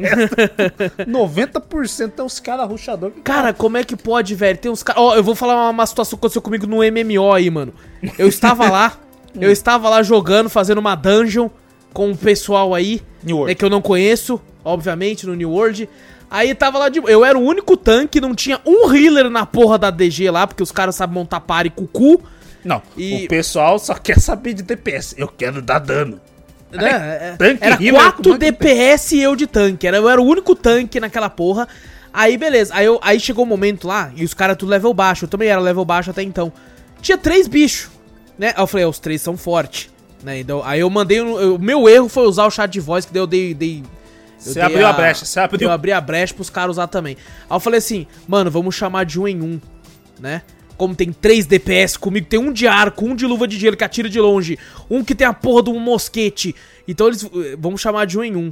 90% 1.07 2.11
é 2.19 2.23
os 2.23 2.39
caras 2.39 2.67
ruxador 2.67 3.09
que 3.09 3.21
Cara, 3.21 3.51
como 3.51 3.77
é 3.77 3.83
que 3.83 3.95
pode, 3.95 4.35
velho? 4.35 4.57
Tem 4.57 4.71
uns 4.71 4.83
caras. 4.83 5.01
Ó, 5.01 5.15
eu 5.15 5.23
vou 5.23 5.33
falar 5.33 5.69
uma, 5.69 5.85
situação 5.85 6.17
que 6.17 6.21
aconteceu 6.21 6.41
comigo 6.43 6.67
no 6.67 6.77
MMO 6.77 7.33
aí, 7.33 7.49
mano. 7.49 7.73
Eu 8.19 8.27
estava 8.27 8.69
lá, 8.69 8.99
eu 9.39 9.51
estava 9.51 9.89
lá 9.89 10.03
jogando, 10.03 10.47
fazendo 10.47 10.77
uma 10.77 10.93
dungeon 10.93 11.49
com 11.91 12.11
o 12.11 12.17
pessoal 12.17 12.75
aí, 12.75 13.01
New 13.23 13.37
World. 13.37 13.51
né, 13.51 13.55
que 13.55 13.65
eu 13.65 13.69
não 13.69 13.81
conheço, 13.81 14.39
obviamente, 14.63 15.25
no 15.25 15.33
New 15.33 15.49
World. 15.49 15.89
Aí 16.29 16.53
tava 16.53 16.77
lá 16.77 16.89
de. 16.89 16.99
Eu 16.99 17.25
era 17.25 17.37
o 17.37 17.41
único 17.41 17.75
tanque, 17.75 18.21
não 18.21 18.35
tinha 18.35 18.59
um 18.63 18.93
healer 18.93 19.29
na 19.29 19.45
porra 19.45 19.79
da 19.79 19.89
DG 19.89 20.29
lá, 20.29 20.45
porque 20.45 20.61
os 20.61 20.71
caras 20.71 20.95
sabem 20.95 21.15
montar 21.15 21.39
party 21.39 21.71
com 21.71 21.83
o 21.83 21.87
cu. 21.87 22.21
Não, 22.63 22.81
E- 22.97 23.25
o 23.25 23.27
pessoal 23.27 23.77
só 23.79 23.93
quer 23.93 24.19
saber 24.19 24.53
de 24.53 24.63
DPS. 24.63 25.15
Eu 25.17 25.27
quero 25.27 25.61
dar 25.61 25.79
dano. 25.79 26.19
Né? 26.71 26.89
É- 26.89 27.35
tanque, 27.37 27.63
era 27.63 27.75
healer, 27.75 27.93
4 28.01 28.23
como 28.23 28.35
é 28.35 28.39
que- 28.39 28.45
DPS 28.51 29.15
e 29.15 29.21
eu 29.21 29.35
de 29.35 29.45
tanque. 29.45 29.85
Era, 29.87 29.97
eu 29.97 30.09
era 30.09 30.19
o 30.21 30.25
único 30.25 30.55
tanque 30.55 30.99
naquela 30.99 31.29
porra. 31.29 31.67
Aí, 32.11 32.37
beleza. 32.37 32.73
Aí, 32.75 32.85
eu, 32.85 32.99
aí 33.01 33.19
chegou 33.19 33.43
o 33.43 33.47
momento 33.47 33.87
lá, 33.87 34.11
e 34.15 34.23
os 34.23 34.33
caras 34.33 34.57
tudo 34.57 34.69
level 34.69 34.93
baixo. 34.93 35.25
Eu 35.25 35.29
também 35.29 35.49
era 35.49 35.59
level 35.61 35.83
baixo 35.85 36.09
até 36.11 36.23
então. 36.23 36.51
Tinha 37.01 37.17
três 37.17 37.47
bichos, 37.47 37.89
né? 38.39 38.53
Aí 38.55 38.63
eu 38.63 38.67
falei, 38.67 38.85
"Ah, 38.85 38.89
os 38.89 38.97
três 38.99 39.21
são 39.21 39.35
fortes. 39.37 39.89
Né? 40.23 40.39
Então, 40.39 40.63
aí 40.63 40.79
eu 40.79 40.89
mandei. 40.89 41.21
um- 41.21 41.55
O 41.55 41.59
meu 41.59 41.87
erro 41.89 42.07
foi 42.07 42.25
usar 42.25 42.45
o 42.45 42.51
chat 42.51 42.71
de 42.71 42.79
voz, 42.79 43.03
que 43.05 43.11
daí 43.13 43.21
eu 43.21 43.27
dei. 43.27 43.53
dei 43.53 43.83
Você 44.39 44.59
abriu 44.59 44.85
a 44.87 44.93
brecha, 44.93 45.25
você 45.25 45.39
abriu. 45.39 45.67
Eu 45.67 45.71
abri 45.73 45.91
a 45.91 46.01
brecha 46.01 46.33
pros 46.33 46.49
caras 46.49 46.71
usar 46.71 46.87
também. 46.87 47.17
Aí 47.49 47.55
eu 47.55 47.59
falei 47.59 47.77
assim, 47.77 48.07
mano, 48.27 48.49
vamos 48.49 48.73
chamar 48.75 49.05
de 49.05 49.19
um 49.19 49.27
em 49.27 49.41
um, 49.41 49.59
né? 50.19 50.41
Como 50.83 50.93
tem 50.95 51.13
três 51.13 51.45
DPS 51.45 51.95
comigo, 51.97 52.27
tem 52.27 52.37
um 52.37 52.51
de 52.51 52.67
arco, 52.67 53.05
um 53.05 53.15
de 53.15 53.25
luva 53.25 53.47
de 53.47 53.57
gelo 53.57 53.77
que 53.77 53.85
atira 53.85 54.09
de 54.09 54.19
longe, 54.19 54.59
um 54.89 55.01
que 55.01 55.15
tem 55.15 55.25
a 55.25 55.31
porra 55.33 55.63
de 55.63 55.69
um 55.69 55.79
mosquete. 55.79 56.53
Então 56.85 57.07
eles. 57.07 57.23
eh, 57.23 57.55
Vamos 57.57 57.79
chamar 57.79 58.05
de 58.05 58.19
um 58.19 58.23
em 58.23 58.35
um. 58.35 58.51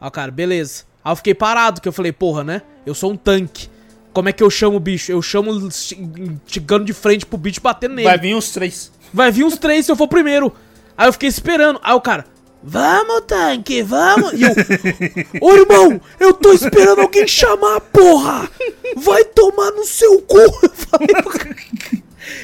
O 0.00 0.10
cara, 0.10 0.30
beleza. 0.30 0.84
Aí 1.04 1.12
eu 1.12 1.16
fiquei 1.16 1.34
parado, 1.34 1.82
que 1.82 1.86
eu 1.86 1.92
falei, 1.92 2.12
porra, 2.12 2.42
né? 2.42 2.62
Eu 2.86 2.94
sou 2.94 3.12
um 3.12 3.16
tanque. 3.16 3.68
Como 4.14 4.26
é 4.26 4.32
que 4.32 4.42
eu 4.42 4.48
chamo 4.48 4.78
o 4.78 4.80
bicho? 4.80 5.12
Eu 5.12 5.20
chamo 5.20 5.70
che- 5.70 5.98
chegando 6.46 6.86
de 6.86 6.94
frente 6.94 7.26
pro 7.26 7.36
bicho 7.36 7.60
batendo 7.60 7.94
nele. 7.96 8.08
Vai 8.08 8.18
vir 8.18 8.34
os 8.34 8.50
três. 8.50 8.90
Vai 9.12 9.30
vir 9.30 9.44
uns 9.44 9.58
três 9.58 9.84
se 9.84 9.92
eu 9.92 9.96
for 9.96 10.08
primeiro. 10.08 10.50
Aí 10.96 11.06
eu 11.08 11.12
fiquei 11.12 11.28
esperando. 11.28 11.78
Aí 11.82 11.92
o 11.94 12.00
cara, 12.00 12.24
vamos, 12.62 13.22
tanque, 13.26 13.82
vamos. 13.82 14.32
E 14.32 14.42
eu, 14.42 14.50
ô 15.40 15.52
irmão, 15.54 16.00
eu 16.18 16.32
tô 16.34 16.52
esperando 16.52 17.00
alguém 17.00 17.26
chamar, 17.26 17.80
porra. 17.80 18.48
Vai 18.96 19.24
tomar 19.24 19.70
no 19.72 19.84
seu 19.84 20.20
cu. 20.22 20.38
Eu, 20.38 20.70
falei, 20.70 21.08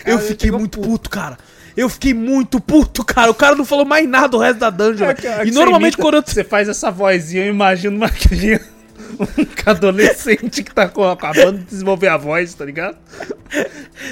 eu 0.07 0.19
fiquei 0.19 0.51
muito 0.51 0.81
puto, 0.81 1.09
cara. 1.11 1.39
Eu 1.77 1.89
fiquei 1.89 2.13
muito 2.13 2.61
puto, 2.61 3.03
cara. 3.05 3.31
O 3.31 3.35
cara 3.35 3.55
não 3.55 3.65
falou 3.65 3.85
mais 3.85 4.07
nada 4.09 4.37
o 4.37 4.41
resto 4.41 4.59
da 4.59 4.69
dungeon. 4.71 5.07
É 5.09 5.15
que- 5.15 5.27
é 5.27 5.47
e 5.47 5.51
normalmente 5.51 5.95
imita, 5.95 6.03
quando 6.03 6.15
eu... 6.17 6.23
Você 6.27 6.45
faz 6.45 6.69
essa 6.69 6.91
vozinha, 6.91 7.47
eu 7.47 7.51
imagino 7.51 7.97
uma 7.97 8.09
criança. 8.13 8.71
Um 9.19 9.71
adolescente 9.71 10.63
que 10.63 10.75
tá 10.75 10.85
acabando 10.85 11.59
de 11.59 11.65
desenvolver 11.65 12.09
a 12.09 12.17
voz, 12.17 12.55
tá 12.55 12.65
ligado? 12.65 12.97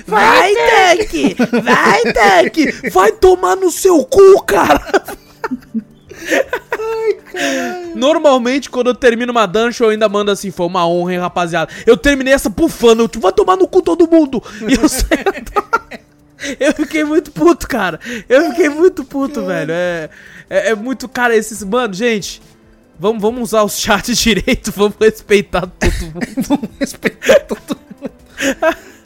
Vai, 0.07 0.53
tanque! 0.55 1.37
Vai, 1.63 2.03
tanque! 2.13 2.91
Vai 2.91 3.13
tomar 3.13 3.57
no 3.57 3.71
seu 3.71 4.05
cu, 4.05 4.43
cara! 4.43 4.81
Normalmente, 7.95 8.69
quando 8.71 8.89
eu 8.89 8.95
termino 8.95 9.31
uma 9.33 9.47
dungeon, 9.47 9.87
eu 9.87 9.91
ainda 9.91 10.09
mando 10.09 10.31
assim, 10.31 10.51
foi 10.51 10.67
uma 10.67 10.87
honra, 10.87 11.13
hein, 11.15 11.19
rapaziada. 11.21 11.73
Eu 11.87 11.97
terminei 11.97 12.33
essa 12.33 12.51
pufando, 12.51 13.03
eu, 13.03 13.09
tipo, 13.09 13.23
vai 13.23 13.33
tomar 13.33 13.57
no 13.57 13.67
cu 13.67 13.83
todo 13.83 14.09
mundo! 14.11 14.43
E 14.69 14.75
eu 14.75 14.89
saio- 14.89 15.11
Eu 16.59 16.73
fiquei 16.73 17.05
muito 17.05 17.31
puto, 17.31 17.69
cara. 17.69 18.01
Eu 18.29 18.51
fiquei 18.51 18.69
muito 18.71 19.05
puto, 19.05 19.45
velho. 19.45 19.73
É, 19.73 20.09
é, 20.49 20.71
é 20.71 20.75
muito, 20.75 21.07
cara, 21.09 21.37
esses. 21.37 21.63
Mano, 21.63 21.93
gente. 21.93 22.41
Vamos, 22.99 23.21
vamos 23.23 23.43
usar 23.43 23.63
os 23.63 23.79
chats 23.79 24.17
direito, 24.21 24.73
vamos 24.77 24.95
respeitar 25.01 25.67
todo 25.67 25.93
mundo. 26.03 26.47
Vamos 26.49 26.69
respeitar 26.79 27.41
todo 27.41 27.79
mundo. 28.01 28.13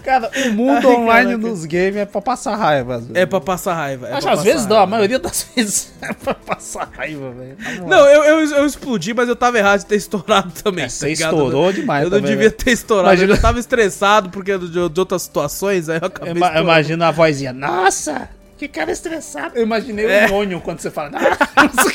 Cara, 0.05 0.31
o 0.47 0.51
mundo 0.53 0.87
Ai, 0.89 0.95
online 0.97 1.31
caraca. 1.33 1.49
dos 1.49 1.65
games 1.65 1.97
é 1.97 2.05
pra 2.05 2.21
passar 2.21 2.57
raiva. 2.57 2.95
às 2.97 3.01
vezes. 3.07 3.17
É 3.17 3.25
pra 3.27 3.41
passar 3.41 3.75
raiva. 3.75 4.09
É 4.09 4.17
às 4.31 4.43
vezes 4.43 4.67
não, 4.67 4.77
a 4.77 4.79
raiva. 4.81 4.91
maioria 4.91 5.19
das 5.19 5.47
vezes 5.57 5.93
é 6.03 6.13
pra 6.13 6.35
passar 6.35 6.89
raiva, 6.97 7.31
velho. 7.31 7.57
Não, 7.87 8.07
eu, 8.07 8.23
eu, 8.25 8.41
eu 8.57 8.67
explodi, 8.67 9.15
mas 9.15 9.29
eu 9.29 9.37
tava 9.37 9.59
errado 9.59 9.81
de 9.81 9.87
ter 9.87 9.97
estourado 9.97 10.51
também. 10.63 10.85
É, 10.85 10.89
tá 10.89 10.93
você 10.93 11.11
estourou 11.13 11.73
demais 11.73 12.05
Eu 12.05 12.11
não 12.11 12.19
também, 12.19 12.33
devia 12.33 12.49
né? 12.51 12.55
ter 12.57 12.71
estourado. 12.73 13.09
Imagina- 13.09 13.33
Eu 13.33 13.37
já 13.37 13.43
tava 13.43 13.59
estressado 13.59 14.29
porque 14.31 14.57
de, 14.59 14.89
de 14.91 15.01
outras 15.01 15.23
situações, 15.23 15.89
aí 15.89 15.99
eu 16.01 16.07
acabei 16.07 16.33
ima- 16.33 16.61
imagino 16.61 17.03
a 17.05 17.11
vozinha, 17.11 17.53
nossa, 17.53 18.29
que 18.57 18.69
cara 18.69 18.91
estressado. 18.93 19.57
Eu 19.57 19.63
imaginei 19.63 20.07
É. 20.07 20.27
o 20.27 20.29
Nhonho 20.31 20.61
quando 20.61 20.81
você 20.81 20.91
fala, 20.91 21.11
nossa, 21.11 21.27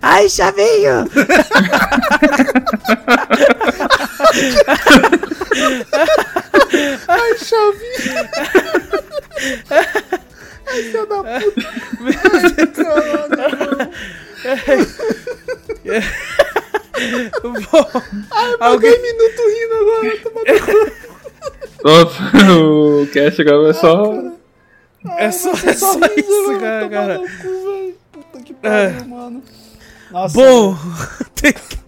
Ai, 0.00 0.28
chavinho! 0.28 1.06
ai, 7.08 7.38
chavinha. 7.38 8.30
Ai, 10.66 10.82
filho 10.84 11.06
da 11.06 11.16
puta. 11.16 11.68
Ai, 14.44 14.52
caralho. 14.56 14.86
Bom, 17.70 17.86
Alguém 18.60 19.02
minuto 19.02 19.42
rindo 19.48 19.74
agora, 19.74 20.16
toma 20.22 20.40
Pronto, 21.82 22.12
o 23.02 23.06
cast 23.12 23.42
agora 23.42 23.70
é 23.70 23.74
só. 23.74 24.14
É 25.18 25.30
só, 25.30 25.50
é 25.66 25.74
só 25.74 25.94
isso, 26.16 26.58
cara. 26.60 26.88
cara. 26.88 27.20
Puta 28.12 28.40
que 28.44 28.54
pariu, 28.54 29.06
mano. 29.06 29.42
Nossa, 30.10 30.34
Bom, 30.34 30.76
tem 31.34 31.52
que- 31.52 31.82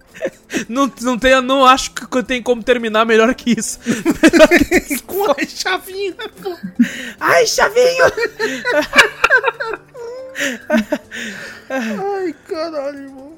não, 0.68 0.90
não, 1.02 1.18
tem, 1.18 1.40
não 1.42 1.66
acho 1.66 1.90
que 1.92 2.22
tem 2.22 2.42
como 2.42 2.62
terminar 2.62 3.04
melhor 3.04 3.34
que 3.34 3.58
isso. 3.58 3.78
com 5.06 5.24
a 5.30 5.34
chavinha, 5.46 6.14
pô. 6.42 6.56
Ai, 7.20 7.46
chavinho! 7.46 8.04
Ai, 11.70 12.34
caralho, 12.48 12.98
irmão. 12.98 13.32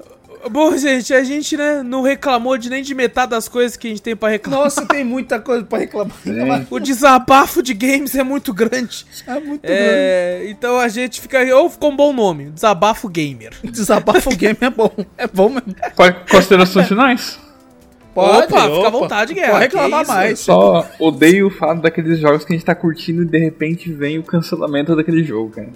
Bom, 0.49 0.75
gente, 0.77 1.13
a 1.13 1.23
gente, 1.23 1.57
né, 1.57 1.83
não 1.83 2.01
reclamou 2.01 2.57
de 2.57 2.69
nem 2.69 2.81
de 2.81 2.93
metade 2.93 3.31
das 3.31 3.47
coisas 3.47 3.75
que 3.75 3.87
a 3.87 3.89
gente 3.89 4.01
tem 4.01 4.15
pra 4.15 4.29
reclamar. 4.29 4.63
Nossa, 4.63 4.85
tem 4.85 5.03
muita 5.03 5.39
coisa 5.39 5.63
pra 5.63 5.79
reclamar. 5.79 6.15
Sim. 6.23 6.67
O 6.69 6.79
desabafo 6.79 7.61
de 7.61 7.73
games 7.73 8.15
é 8.15 8.23
muito 8.23 8.53
grande. 8.53 9.05
É 9.25 9.33
muito 9.33 9.61
grande. 9.61 9.63
É, 9.63 10.45
então 10.49 10.79
a 10.79 10.87
gente 10.87 11.19
fica. 11.19 11.39
Ou 11.55 11.69
ficou 11.69 11.91
um 11.91 11.95
bom 11.95 12.13
nome, 12.13 12.45
Desabafo 12.51 13.09
Gamer. 13.09 13.53
Desabafo 13.63 14.35
game 14.35 14.57
é 14.61 14.69
bom. 14.69 14.91
É 15.17 15.27
bom 15.27 15.49
mesmo. 15.49 15.75
Considerações 16.29 16.87
finais? 16.87 17.39
Opa, 18.15 18.45
fica 18.45 18.87
à 18.87 18.89
vontade, 18.89 19.33
Guerra. 19.33 19.51
Pode 19.51 19.63
reclamar 19.65 20.01
isso? 20.01 20.11
mais. 20.11 20.39
Só 20.39 20.89
odeio 20.99 21.47
o 21.47 21.49
fato 21.51 21.81
daqueles 21.81 22.19
jogos 22.19 22.43
que 22.43 22.53
a 22.53 22.55
gente 22.55 22.65
tá 22.65 22.73
curtindo 22.73 23.21
e 23.21 23.25
de 23.25 23.37
repente 23.37 23.91
vem 23.91 24.17
o 24.17 24.23
cancelamento 24.23 24.95
daquele 24.95 25.23
jogo, 25.23 25.51
cara. 25.51 25.69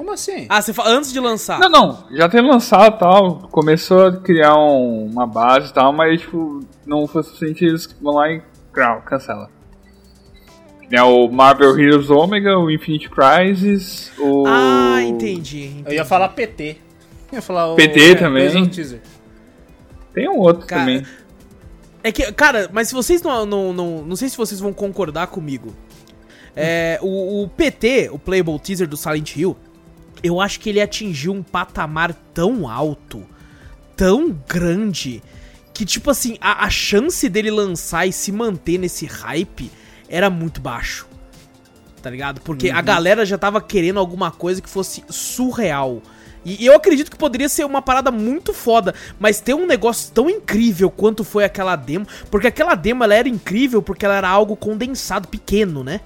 Como 0.00 0.12
assim? 0.12 0.46
Ah, 0.48 0.62
você 0.62 0.72
fala 0.72 0.88
antes 0.96 1.12
de 1.12 1.20
lançar. 1.20 1.60
Não, 1.60 1.68
não, 1.68 2.04
já 2.10 2.26
tem 2.26 2.40
lançado 2.40 2.96
e 2.96 2.98
tal, 2.98 3.48
começou 3.50 4.06
a 4.06 4.16
criar 4.16 4.56
um- 4.56 5.04
uma 5.04 5.26
base 5.26 5.68
e 5.68 5.74
tal, 5.74 5.92
mas 5.92 6.22
tipo, 6.22 6.60
não 6.86 7.06
foi 7.06 7.22
suficiente 7.22 7.66
eles 7.66 7.86
vão 8.00 8.14
lá 8.14 8.32
e 8.32 8.40
crau, 8.72 9.02
cancela. 9.02 9.50
É 10.90 11.02
o 11.02 11.28
Marvel 11.28 11.78
Heroes 11.78 12.08
Omega, 12.08 12.58
o 12.58 12.70
Infinite 12.70 13.10
Crisis, 13.10 14.10
o. 14.18 14.44
Ah, 14.46 15.02
entendi. 15.02 15.66
entendi. 15.66 15.84
Eu 15.84 15.92
ia 15.92 16.04
falar 16.06 16.30
PT. 16.30 16.78
Eu 17.30 17.36
ia 17.36 17.42
falar 17.42 17.70
o... 17.70 17.76
PT 17.76 18.14
também. 18.16 18.48
fez 18.48 18.56
um 18.56 18.66
teaser. 18.66 19.02
Tem 20.14 20.30
um 20.30 20.38
outro 20.38 20.66
Cara, 20.66 20.80
também. 20.80 21.06
É 22.02 22.10
que, 22.10 22.32
cara, 22.32 22.70
mas 22.72 22.88
se 22.88 22.94
vocês 22.94 23.20
não. 23.20 23.44
Não, 23.44 23.70
não, 23.74 24.02
não 24.02 24.16
sei 24.16 24.30
se 24.30 24.36
vocês 24.38 24.60
vão 24.60 24.72
concordar 24.72 25.26
comigo. 25.26 25.74
É, 26.56 26.98
o, 27.02 27.42
o 27.42 27.48
PT, 27.50 28.08
o 28.10 28.18
Playable 28.18 28.58
Teaser 28.58 28.88
do 28.88 28.96
Silent 28.96 29.36
Hill, 29.36 29.54
eu 30.22 30.40
acho 30.40 30.60
que 30.60 30.68
ele 30.68 30.80
atingiu 30.80 31.32
um 31.32 31.42
patamar 31.42 32.14
tão 32.34 32.68
alto, 32.68 33.26
tão 33.96 34.30
grande, 34.48 35.22
que, 35.72 35.84
tipo 35.84 36.10
assim, 36.10 36.36
a, 36.40 36.64
a 36.64 36.70
chance 36.70 37.28
dele 37.28 37.50
lançar 37.50 38.06
e 38.06 38.12
se 38.12 38.30
manter 38.30 38.78
nesse 38.78 39.06
hype 39.06 39.70
era 40.08 40.28
muito 40.28 40.60
baixo. 40.60 41.08
Tá 42.02 42.10
ligado? 42.10 42.40
Porque 42.40 42.70
a 42.70 42.80
galera 42.80 43.26
já 43.26 43.36
tava 43.36 43.60
querendo 43.60 43.98
alguma 43.98 44.30
coisa 44.30 44.60
que 44.60 44.68
fosse 44.68 45.04
surreal. 45.08 46.02
E 46.44 46.64
eu 46.64 46.74
acredito 46.74 47.10
que 47.10 47.18
poderia 47.18 47.48
ser 47.48 47.64
uma 47.66 47.82
parada 47.82 48.10
muito 48.10 48.54
foda, 48.54 48.94
mas 49.18 49.40
ter 49.40 49.52
um 49.52 49.66
negócio 49.66 50.10
tão 50.12 50.30
incrível 50.30 50.90
quanto 50.90 51.22
foi 51.22 51.44
aquela 51.44 51.76
demo, 51.76 52.06
porque 52.30 52.46
aquela 52.46 52.74
demo 52.74 53.04
ela 53.04 53.14
era 53.14 53.28
incrível 53.28 53.82
porque 53.82 54.06
ela 54.06 54.16
era 54.16 54.28
algo 54.28 54.56
condensado, 54.56 55.28
pequeno, 55.28 55.84
né? 55.84 56.00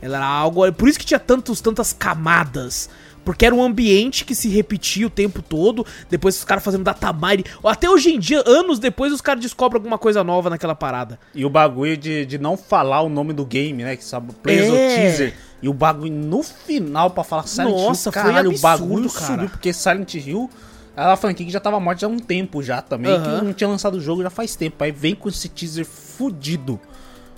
Ela 0.00 0.18
era 0.18 0.26
algo, 0.26 0.70
por 0.72 0.88
isso 0.88 0.98
que 0.98 1.06
tinha 1.06 1.18
tantos 1.18 1.60
tantas 1.60 1.92
camadas. 1.92 2.88
Porque 3.24 3.46
era 3.46 3.54
um 3.54 3.62
ambiente 3.62 4.24
que 4.24 4.34
se 4.34 4.48
repetia 4.48 5.06
o 5.06 5.10
tempo 5.10 5.40
todo. 5.42 5.86
Depois 6.10 6.36
os 6.36 6.44
caras 6.44 6.62
fazendo 6.62 6.84
datamine. 6.84 7.44
Até 7.64 7.88
hoje 7.88 8.10
em 8.10 8.18
dia, 8.18 8.42
anos 8.46 8.78
depois, 8.78 9.12
os 9.12 9.20
caras 9.20 9.40
descobrem 9.42 9.78
alguma 9.80 9.98
coisa 9.98 10.22
nova 10.22 10.50
naquela 10.50 10.74
parada. 10.74 11.18
E 11.34 11.44
o 11.44 11.50
bagulho 11.50 11.96
de, 11.96 12.26
de 12.26 12.38
não 12.38 12.56
falar 12.56 13.00
o 13.02 13.08
nome 13.08 13.32
do 13.32 13.44
game, 13.44 13.82
né? 13.82 13.96
Que 13.96 14.04
sabe, 14.04 14.32
plays 14.42 14.62
É. 14.72 14.94
teaser. 14.94 15.34
E 15.62 15.68
o 15.68 15.72
bagulho 15.72 16.12
no 16.12 16.42
final 16.42 17.10
pra 17.10 17.24
falar 17.24 17.46
Silent 17.46 17.70
Nossa, 17.70 18.08
Hill, 18.10 18.12
foi 18.12 18.22
caralho, 18.22 18.50
o 18.50 18.52
absurdo, 18.52 18.62
bagulho 18.62 19.10
cara. 19.10 19.26
subiu, 19.26 19.48
porque 19.48 19.72
Silent 19.72 20.14
Hill, 20.14 20.50
ela 20.94 21.16
franquia 21.16 21.46
que 21.46 21.52
já 21.52 21.58
tava 21.60 21.80
morta 21.80 22.02
já 22.02 22.06
há 22.06 22.10
um 22.10 22.18
tempo 22.18 22.62
já 22.62 22.82
também, 22.82 23.10
Aham. 23.12 23.38
que 23.40 23.44
não 23.46 23.52
tinha 23.54 23.68
lançado 23.68 23.94
o 23.94 24.00
jogo 24.00 24.22
já 24.22 24.28
faz 24.28 24.54
tempo. 24.56 24.84
Aí 24.84 24.92
vem 24.92 25.14
com 25.14 25.26
esse 25.28 25.48
teaser 25.48 25.86
fudido, 25.86 26.78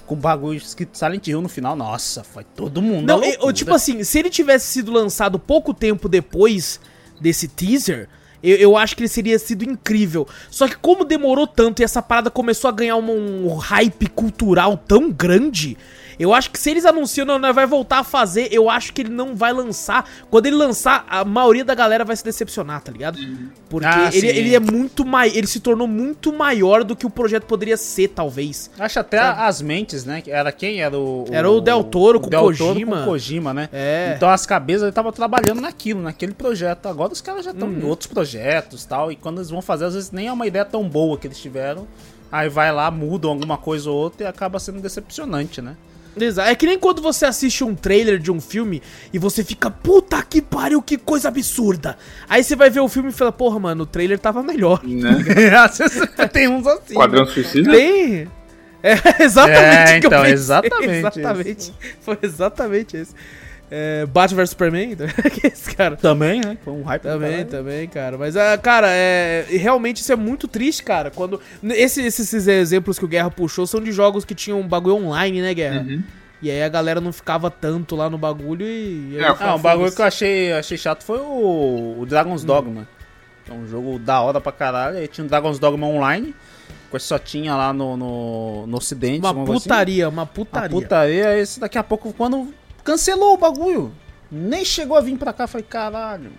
com 0.06 0.14
o 0.14 0.18
bagulho 0.18 0.56
escrito 0.56 0.96
Silent 0.96 1.26
Hill 1.26 1.42
no 1.42 1.48
final, 1.48 1.74
nossa, 1.76 2.22
foi 2.24 2.44
todo 2.44 2.80
mundo. 2.80 3.06
Não, 3.06 3.22
eu- 3.24 3.52
tipo 3.52 3.74
assim, 3.74 4.02
se 4.04 4.18
ele 4.18 4.30
tivesse 4.30 4.66
sido 4.68 4.92
lançado 4.92 5.38
pouco 5.38 5.74
tempo 5.74 6.08
depois 6.08 6.78
desse 7.20 7.48
teaser, 7.48 8.08
eu, 8.42 8.56
eu 8.56 8.76
acho 8.76 8.94
que 8.96 9.02
ele 9.02 9.08
seria 9.08 9.38
sido 9.38 9.64
incrível. 9.64 10.26
Só 10.50 10.68
que 10.68 10.76
como 10.76 11.04
demorou 11.04 11.46
tanto 11.46 11.80
e 11.80 11.84
essa 11.84 12.00
parada 12.00 12.30
começou 12.30 12.68
a 12.68 12.72
ganhar 12.72 12.96
um, 12.96 13.46
um 13.46 13.56
hype 13.56 14.06
cultural 14.08 14.76
tão 14.76 15.10
grande, 15.10 15.76
eu 16.18 16.32
acho 16.34 16.51
que 16.51 16.59
se 16.59 16.70
eles 16.70 16.84
anunciam, 16.84 17.26
não, 17.26 17.38
não 17.38 17.52
vai 17.52 17.66
voltar 17.66 17.98
a 17.98 18.05
fazer, 18.05 18.48
eu 18.52 18.68
acho 18.70 18.93
que 18.93 19.02
ele 19.02 19.10
não 19.10 19.34
vai 19.34 19.52
lançar. 19.52 20.09
Quando 20.30 20.47
ele 20.47 20.56
lançar, 20.56 21.05
a 21.09 21.24
maioria 21.24 21.64
da 21.64 21.74
galera 21.74 22.05
vai 22.05 22.16
se 22.16 22.24
decepcionar, 22.24 22.80
tá 22.82 22.90
ligado? 22.93 23.18
Porque 23.68 23.86
Ah, 23.86 24.10
ele, 24.12 24.26
ele 24.28 24.55
é 24.55 24.60
muito 24.60 25.05
mais. 25.05 25.34
Ele 25.36 25.47
se 25.47 25.60
tornou 25.60 25.86
muito 25.86 26.32
maior 26.32 26.84
do 26.84 26.94
que 26.97 27.05
o 27.06 27.10
projeto 27.10 27.44
poderia 27.44 27.76
ser, 27.76 28.09
talvez. 28.09 28.70
Acho 28.78 29.01
até 29.01 29.18
as 29.18 29.60
mentes, 29.60 30.05
né? 30.05 30.22
Era 30.26 30.51
quem? 30.52 30.80
Era 30.80 30.97
o. 30.98 31.24
Era 31.30 31.51
o 31.51 31.60
Del 31.60 31.84
Toro 31.84 32.20
com 32.20 32.28
Del 32.28 32.40
Toro 32.40 32.56
Kojima. 32.74 32.98
com 33.01 33.05
Kojima, 33.05 33.55
né? 33.55 33.68
É. 33.72 34.12
Então 34.16 34.28
as 34.30 34.47
cabeças 34.47 34.88
estavam 34.88 35.12
trabalhando 35.12 35.60
naquilo, 35.60 36.01
naquele 36.02 36.32
projeto. 36.34 36.86
Agora 36.86 37.12
os 37.12 37.20
caras 37.20 37.44
já 37.44 37.51
estão 37.51 37.68
Uhum. 37.68 37.80
em 37.80 37.84
outros 37.84 38.06
projetos 38.06 38.84
e 38.84 38.88
tal. 38.88 39.10
E 39.12 39.16
quando 39.16 39.38
eles 39.38 39.51
vão 39.51 39.60
fazer, 39.60 39.84
às 39.86 39.94
vezes 39.94 40.10
nem 40.10 40.28
é 40.28 40.32
uma 40.32 40.47
ideia 40.47 40.64
tão 40.64 40.88
boa 40.88 41.18
que 41.18 41.26
eles 41.26 41.38
tiveram. 41.38 41.86
Aí 42.30 42.48
vai 42.48 42.72
lá, 42.72 42.90
mudam 42.90 43.30
alguma 43.30 43.56
coisa 43.56 43.88
ou 43.90 43.97
outra 43.97 44.24
e 44.24 44.26
acaba 44.26 44.59
sendo 44.59 44.80
decepcionante, 44.80 45.62
né? 45.62 45.76
Exato. 46.18 46.48
É 46.48 46.55
que 46.55 46.66
nem 46.66 46.78
quando 46.78 47.02
você 47.02 47.26
assiste 47.26 47.62
um 47.62 47.74
trailer 47.74 48.18
de 48.18 48.30
um 48.30 48.40
filme 48.40 48.82
e 49.12 49.18
você 49.18 49.44
fica, 49.44 49.70
puta 49.70 50.22
que 50.22 50.40
pariu, 50.40 50.80
que 50.80 50.97
coisa 50.97 51.28
absurda. 51.28 51.97
Aí 52.28 52.43
você 52.43 52.56
vai 52.56 52.70
ver 52.70 52.80
o 52.80 52.88
filme 52.88 53.10
e 53.10 53.12
fala, 53.12 53.30
porra, 53.32 53.59
mano, 53.59 53.82
o 53.84 53.86
trailer 53.86 54.18
tava 54.18 54.43
melhor. 54.43 54.82
Né? 54.84 55.10
tem 56.32 56.48
uns 56.48 56.66
assim. 56.66 56.94
Quadrão 56.94 57.26
Suicida? 57.26 57.70
Tem. 57.70 58.28
É 58.82 58.94
exatamente 59.24 59.93
É, 59.93 59.98
o 59.98 60.01
que 60.01 60.06
eu 60.06 60.09
então, 60.09 60.20
pensei. 60.20 60.32
exatamente 60.32 60.93
Exatamente. 60.98 61.74
Foi 62.01 62.18
exatamente 62.22 62.97
esse. 62.97 63.14
É, 63.70 64.06
Batman 64.06 64.36
vs 64.43 64.51
Superman? 64.51 64.97
que 65.32 65.47
esse 65.47 65.74
cara. 65.74 65.97
Também, 65.97 66.40
né? 66.40 66.56
Foi 66.64 66.72
um 66.72 66.82
hype 66.82 67.02
Também, 67.02 67.44
também, 67.44 67.88
cara. 67.88 68.16
Mas, 68.16 68.36
ah, 68.36 68.56
cara, 68.56 68.88
é, 68.90 69.44
realmente 69.51 70.02
isso 70.02 70.12
é 70.12 70.16
muito 70.16 70.47
triste, 70.47 70.82
cara. 70.84 71.10
Quando. 71.10 71.40
Esse- 71.64 72.02
esses, 72.02 72.47
exemplos 72.47 72.98
que 72.98 73.05
o 73.05 73.09
Guerra 73.09 73.30
puxou 73.30 73.66
são 73.66 73.80
de 73.82 73.90
jogos 73.90 74.24
que 74.24 74.34
tinham 74.34 74.60
um 74.60 74.68
bagulho 74.68 74.97
online, 74.97 75.43
né, 75.43 75.52
Guerra? 75.52 75.80
Uhum. 75.80 76.02
E 76.40 76.51
aí 76.51 76.62
a 76.62 76.68
galera 76.68 77.01
não 77.01 77.12
ficava 77.12 77.51
tanto 77.51 77.97
lá 77.97 78.09
no 78.10 78.18
bagulho 78.18 78.64
e. 78.66 79.16
É, 79.18 79.26
Ah, 79.40 79.55
um 79.56 79.60
bagulho 79.60 79.90
que 79.90 80.01
eu 80.01 80.06
achei, 80.06 80.52
achei 80.52 80.76
chato 80.78 81.02
foi 81.02 81.18
o, 81.18 81.97
o 82.01 82.06
Dragon's 82.06 82.44
Dogma. 82.44 82.86
Que 83.44 83.51
é 83.51 83.55
um 83.55 83.66
jogo 83.66 83.98
da 83.98 84.20
hora 84.20 84.40
pra 84.40 84.52
caralho. 84.52 84.98
Aí 84.98 85.09
tinha 85.09 85.24
o 85.24 85.28
Dragon's 85.28 85.59
Dogma 85.59 85.86
Online. 85.86 86.34
Que 86.90 86.98
só 87.01 87.18
tinha 87.18 87.55
lá 87.55 87.72
no, 87.72 87.97
no, 87.97 88.66
no 88.66 88.76
ocidente. 88.76 89.18
Uma 89.20 89.34
coisa 89.34 89.52
assim. 89.55 89.62
putaria, 89.62 90.09
uma 90.09 90.22
Uma 90.22 90.26
putaria. 90.26 90.68
putaria. 90.70 91.38
Esse 91.38 91.59
daqui 91.59 91.76
a 91.76 91.82
pouco, 91.82 92.12
quando 92.12 92.52
cancelou 92.86 93.34
o 93.34 93.36
bagulho, 93.36 93.92
nem 94.30 94.64
chegou 94.64 94.96
a 94.96 95.00
vir 95.02 95.18
pra 95.18 95.32
cá, 95.32 95.44
eu 95.44 95.48
falei, 95.48 95.66
caralho. 95.68 96.30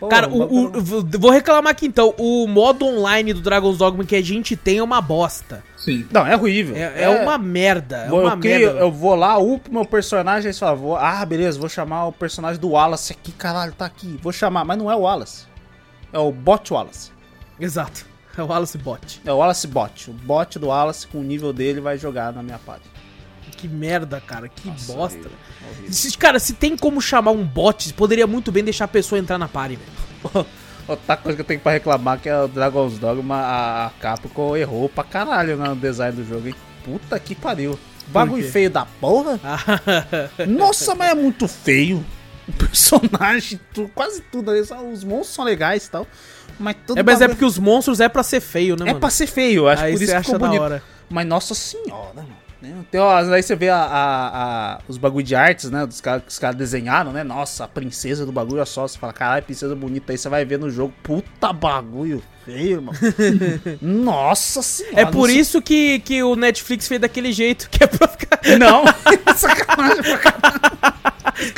Pô, 0.00 0.08
Cara, 0.08 0.28
o 0.28 0.66
o, 0.66 0.82
vou 1.20 1.30
reclamar 1.30 1.70
aqui 1.70 1.86
então. 1.86 2.12
O 2.18 2.48
modo 2.48 2.84
online 2.84 3.32
do 3.32 3.40
Dragon's 3.40 3.78
Dogma 3.78 4.04
que 4.04 4.16
a 4.16 4.22
gente 4.22 4.56
tem 4.56 4.78
é 4.78 4.82
uma 4.82 5.00
bosta. 5.00 5.62
Sim. 5.76 6.04
Não, 6.10 6.26
é 6.26 6.34
horrível. 6.36 6.74
É, 6.74 7.04
é 7.04 7.08
uma 7.08 7.38
merda. 7.38 7.98
É 7.98 8.08
Vou- 8.08 8.22
uma 8.22 8.32
eu, 8.32 8.36
merda. 8.38 8.80
eu 8.80 8.90
vou 8.90 9.14
lá, 9.14 9.38
upo 9.38 9.72
meu 9.72 9.84
personagem 9.84 10.50
e 10.50 10.54
falo, 10.54 10.76
vou, 10.76 10.96
ah, 10.96 11.24
beleza, 11.24 11.56
vou 11.56 11.68
chamar 11.68 12.06
o 12.06 12.12
personagem 12.12 12.60
do 12.60 12.70
Wallace 12.70 13.12
aqui, 13.12 13.30
caralho, 13.30 13.72
tá 13.74 13.84
aqui. 13.86 14.18
Vou 14.20 14.32
chamar, 14.32 14.64
mas 14.64 14.76
não 14.76 14.90
é 14.90 14.96
o 14.96 15.00
Wallace. 15.02 15.44
É 16.12 16.18
o 16.18 16.32
bot 16.32 16.72
Wallace. 16.72 17.12
Exato. 17.60 18.04
É 18.36 18.42
o 18.42 18.46
Wallace 18.46 18.78
Bot. 18.78 19.20
É 19.24 19.32
o 19.32 19.36
Wallace 19.36 19.66
bot. 19.68 20.10
O 20.10 20.14
bot 20.14 20.58
do 20.58 20.66
Wallace 20.68 21.06
com 21.06 21.18
o 21.18 21.22
nível 21.22 21.52
dele 21.52 21.80
vai 21.80 21.96
jogar 21.96 22.32
na 22.32 22.42
minha 22.42 22.58
parte. 22.58 22.88
Que 23.62 23.68
merda, 23.68 24.20
cara. 24.20 24.48
Que 24.48 24.66
Nossa, 24.68 24.92
bosta. 24.92 25.16
horrível, 25.18 25.38
horrível. 25.70 25.92
Se- 25.92 26.18
Cara, 26.18 26.38
se 26.40 26.52
tem 26.54 26.76
como 26.76 27.00
chamar 27.00 27.30
um 27.30 27.44
bot, 27.44 27.92
poderia 27.94 28.26
muito 28.26 28.50
bem 28.50 28.64
deixar 28.64 28.86
a 28.86 28.88
pessoa 28.88 29.18
entrar 29.20 29.38
na 29.38 29.46
party, 29.46 29.76
velho. 29.76 30.46
Outra 30.88 31.16
coisa 31.16 31.36
que 31.36 31.42
eu 31.42 31.46
tenho 31.46 31.60
pra 31.60 31.70
reclamar 31.70 32.18
que 32.18 32.28
é 32.28 32.36
o 32.42 32.48
Dragon's 32.48 32.98
Dogma, 32.98 33.36
a, 33.36 33.90
Capcom 34.00 34.56
errou 34.56 34.88
pra 34.88 35.04
caralho 35.04 35.56
no 35.56 35.76
design 35.76 36.16
do 36.16 36.28
jogo, 36.28 36.48
hein? 36.48 36.54
Puta 36.84 37.16
que 37.20 37.36
pariu. 37.36 37.78
Bagulho 38.08 38.50
feio 38.50 38.68
da 38.68 38.84
porra. 38.84 39.38
Nossa, 40.48 40.94
mas 40.96 41.12
é 41.12 41.14
muito 41.14 41.46
feio. 41.46 42.04
O 42.48 42.52
personagem, 42.54 43.60
tu- 43.72 43.88
quase 43.94 44.20
tudo 44.22 44.50
ali, 44.50 44.60
os 44.60 45.04
monstros 45.04 45.34
são 45.36 45.44
legais 45.44 45.86
e 45.86 45.90
tal. 45.90 46.06
Mas 46.58 46.74
tudo 46.84 46.98
é, 46.98 47.02
mas 47.04 47.14
é 47.14 47.18
bagulho- 47.20 47.36
porque 47.36 47.44
os 47.44 47.58
monstros 47.58 48.00
é 48.00 48.08
pra 48.08 48.24
ser 48.24 48.40
feio, 48.40 48.74
né, 48.76 48.82
é 48.82 48.86
mano? 48.88 49.00
pra 49.00 49.08
ser 49.10 49.28
feio, 49.28 49.68
acho 49.68 49.84
Aí 49.84 49.92
por 49.92 50.02
isso 50.02 50.12
que 50.16 50.22
ficou 50.24 50.38
bonito. 50.40 50.60
hora. 50.62 50.82
Mas 51.08 51.26
nossa 51.26 51.54
senhora, 51.54 52.12
mano. 52.16 52.41
Né? 52.62 52.84
Ó, 52.96 53.16
aí 53.34 53.42
você 53.42 53.56
vê 53.56 53.68
a, 53.68 53.76
a- 53.76 54.28
a- 54.74 54.78
os 54.88 54.96
bagulho 54.96 55.24
de 55.24 55.34
artes, 55.34 55.70
né? 55.70 55.84
Dos 55.84 56.00
caras 56.00 56.22
que 56.22 56.28
os 56.30 56.38
caras 56.38 56.56
desenharam, 56.56 57.12
né? 57.12 57.24
Nossa, 57.24 57.64
a 57.64 57.68
princesa 57.68 58.24
do 58.24 58.30
bagulho, 58.32 58.56
olha 58.58 58.66
só. 58.66 58.86
Você 58.86 58.98
fala, 58.98 59.12
caralho, 59.12 59.42
princesa 59.44 59.74
bonita. 59.74 60.12
Aí 60.12 60.18
você 60.18 60.28
vai 60.28 60.44
ver 60.44 60.58
no 60.58 60.70
jogo, 60.70 60.94
puta 61.02 61.52
bagulho 61.52 62.22
feio, 62.44 62.76
irmão. 62.78 62.94
nossa 63.82 64.62
senhora. 64.62 65.00
É 65.00 65.04
por 65.06 65.30
isso 65.30 65.60
que, 65.62 65.98
que 66.00 66.22
o 66.22 66.34
Netflix 66.36 66.88
fez 66.88 67.00
daquele 67.00 67.32
jeito, 67.32 67.68
que 67.70 67.82
é 67.84 67.86
pra 67.86 68.08
ficar. 68.08 68.38
Não, 68.58 68.84
sacanagem 69.36 70.02
pra 70.02 70.18
caralho. 70.18 70.62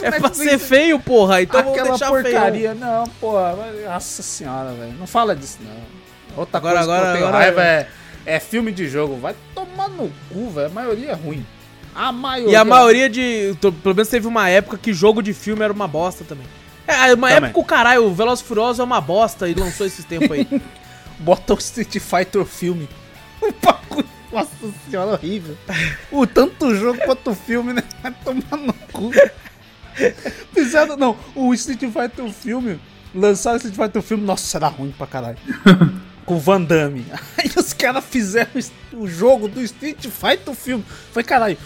É 0.03 0.11
pra 0.19 0.33
ser 0.33 0.59
feio, 0.59 0.99
porra. 1.01 1.43
Então 1.43 1.61
Aquela 1.61 1.91
deixar 1.91 2.09
porcaria, 2.11 2.75
não, 2.75 3.07
porra. 3.21 3.57
Nossa 3.87 4.23
senhora, 4.23 4.73
velho. 4.73 4.95
Não 4.99 5.07
fala 5.07 5.35
disso, 5.35 5.59
não. 5.63 5.95
Outra 6.37 6.59
Agora- 6.59 6.77
coisa 6.77 6.89
que 6.91 6.95
agora- 6.95 7.09
eu 7.09 7.15
tenho 7.15 7.27
agora- 7.29 7.45
raiva 7.45 7.63
é, 7.65 7.81
é 7.81 7.89
filme 8.41 8.73
de 8.73 8.89
jogo. 8.89 9.17
Vai 9.17 9.35
tomar 9.55 9.89
no 9.89 10.11
cu, 10.31 10.51
velho. 10.51 10.67
A 10.67 10.71
maioria 10.71 11.11
é 11.11 11.15
ruim. 11.15 11.45
A 11.95 12.11
maioria. 12.11 12.53
E 12.53 12.57
a 12.57 12.65
maioria 12.65 13.09
de. 13.09 13.57
Pelo 13.61 13.95
menos 13.95 14.09
teve 14.09 14.27
uma 14.27 14.49
época 14.49 14.77
que 14.79 14.93
jogo 14.93 15.23
de 15.23 15.33
filme 15.33 15.63
era 15.63 15.73
uma 15.73 15.87
bosta 15.87 16.25
também. 16.25 16.47
É, 16.87 17.15
uma 17.15 17.29
Também. 17.29 17.49
época 17.49 17.61
o 17.61 17.65
caralho, 17.65 18.05
o 18.05 18.15
Veloz 18.15 18.43
Furioso 18.43 18.83
é 18.83 18.85
uma 18.85 19.01
bosta 19.01 19.49
e 19.49 19.55
lançou 19.55 19.87
esses 19.87 20.05
tempos 20.05 20.31
aí. 20.31 20.47
Bota 21.19 21.55
o 21.55 21.59
Street 21.59 21.99
Fighter 21.99 22.45
filme. 22.45 22.89
O 23.41 23.53
bagulho. 23.65 24.07
Nossa 24.31 24.51
senhora, 24.91 25.13
horrível. 25.13 25.57
O 26.11 26.27
tanto 26.27 26.75
jogo 26.75 26.99
quanto 27.07 27.33
filme, 27.35 27.73
né? 27.73 27.83
Vai 28.03 28.13
tomar 28.25 28.57
no 28.59 28.73
cu. 28.93 29.13
Fizeram, 30.53 30.97
não, 30.97 31.17
o 31.35 31.55
Street 31.55 31.81
Fighter 31.81 32.29
filme, 32.33 32.81
lançaram 33.15 33.55
o 33.55 33.59
Street 33.59 33.77
Fighter 33.77 34.03
filme, 34.03 34.25
nossa, 34.25 34.59
era 34.59 34.67
ruim 34.69 34.93
pra 34.97 35.07
caralho. 35.07 35.39
Com 36.25 36.37
o 36.37 36.39
Van 36.39 36.63
Damme. 36.63 37.05
Aí 37.37 37.51
os 37.57 37.73
caras 37.73 38.05
fizeram 38.05 38.51
o 38.93 39.07
jogo 39.07 39.49
do 39.49 39.61
Street 39.63 40.07
Fighter 40.07 40.55
filme. 40.55 40.85
Foi 41.13 41.23
caralho. 41.23 41.57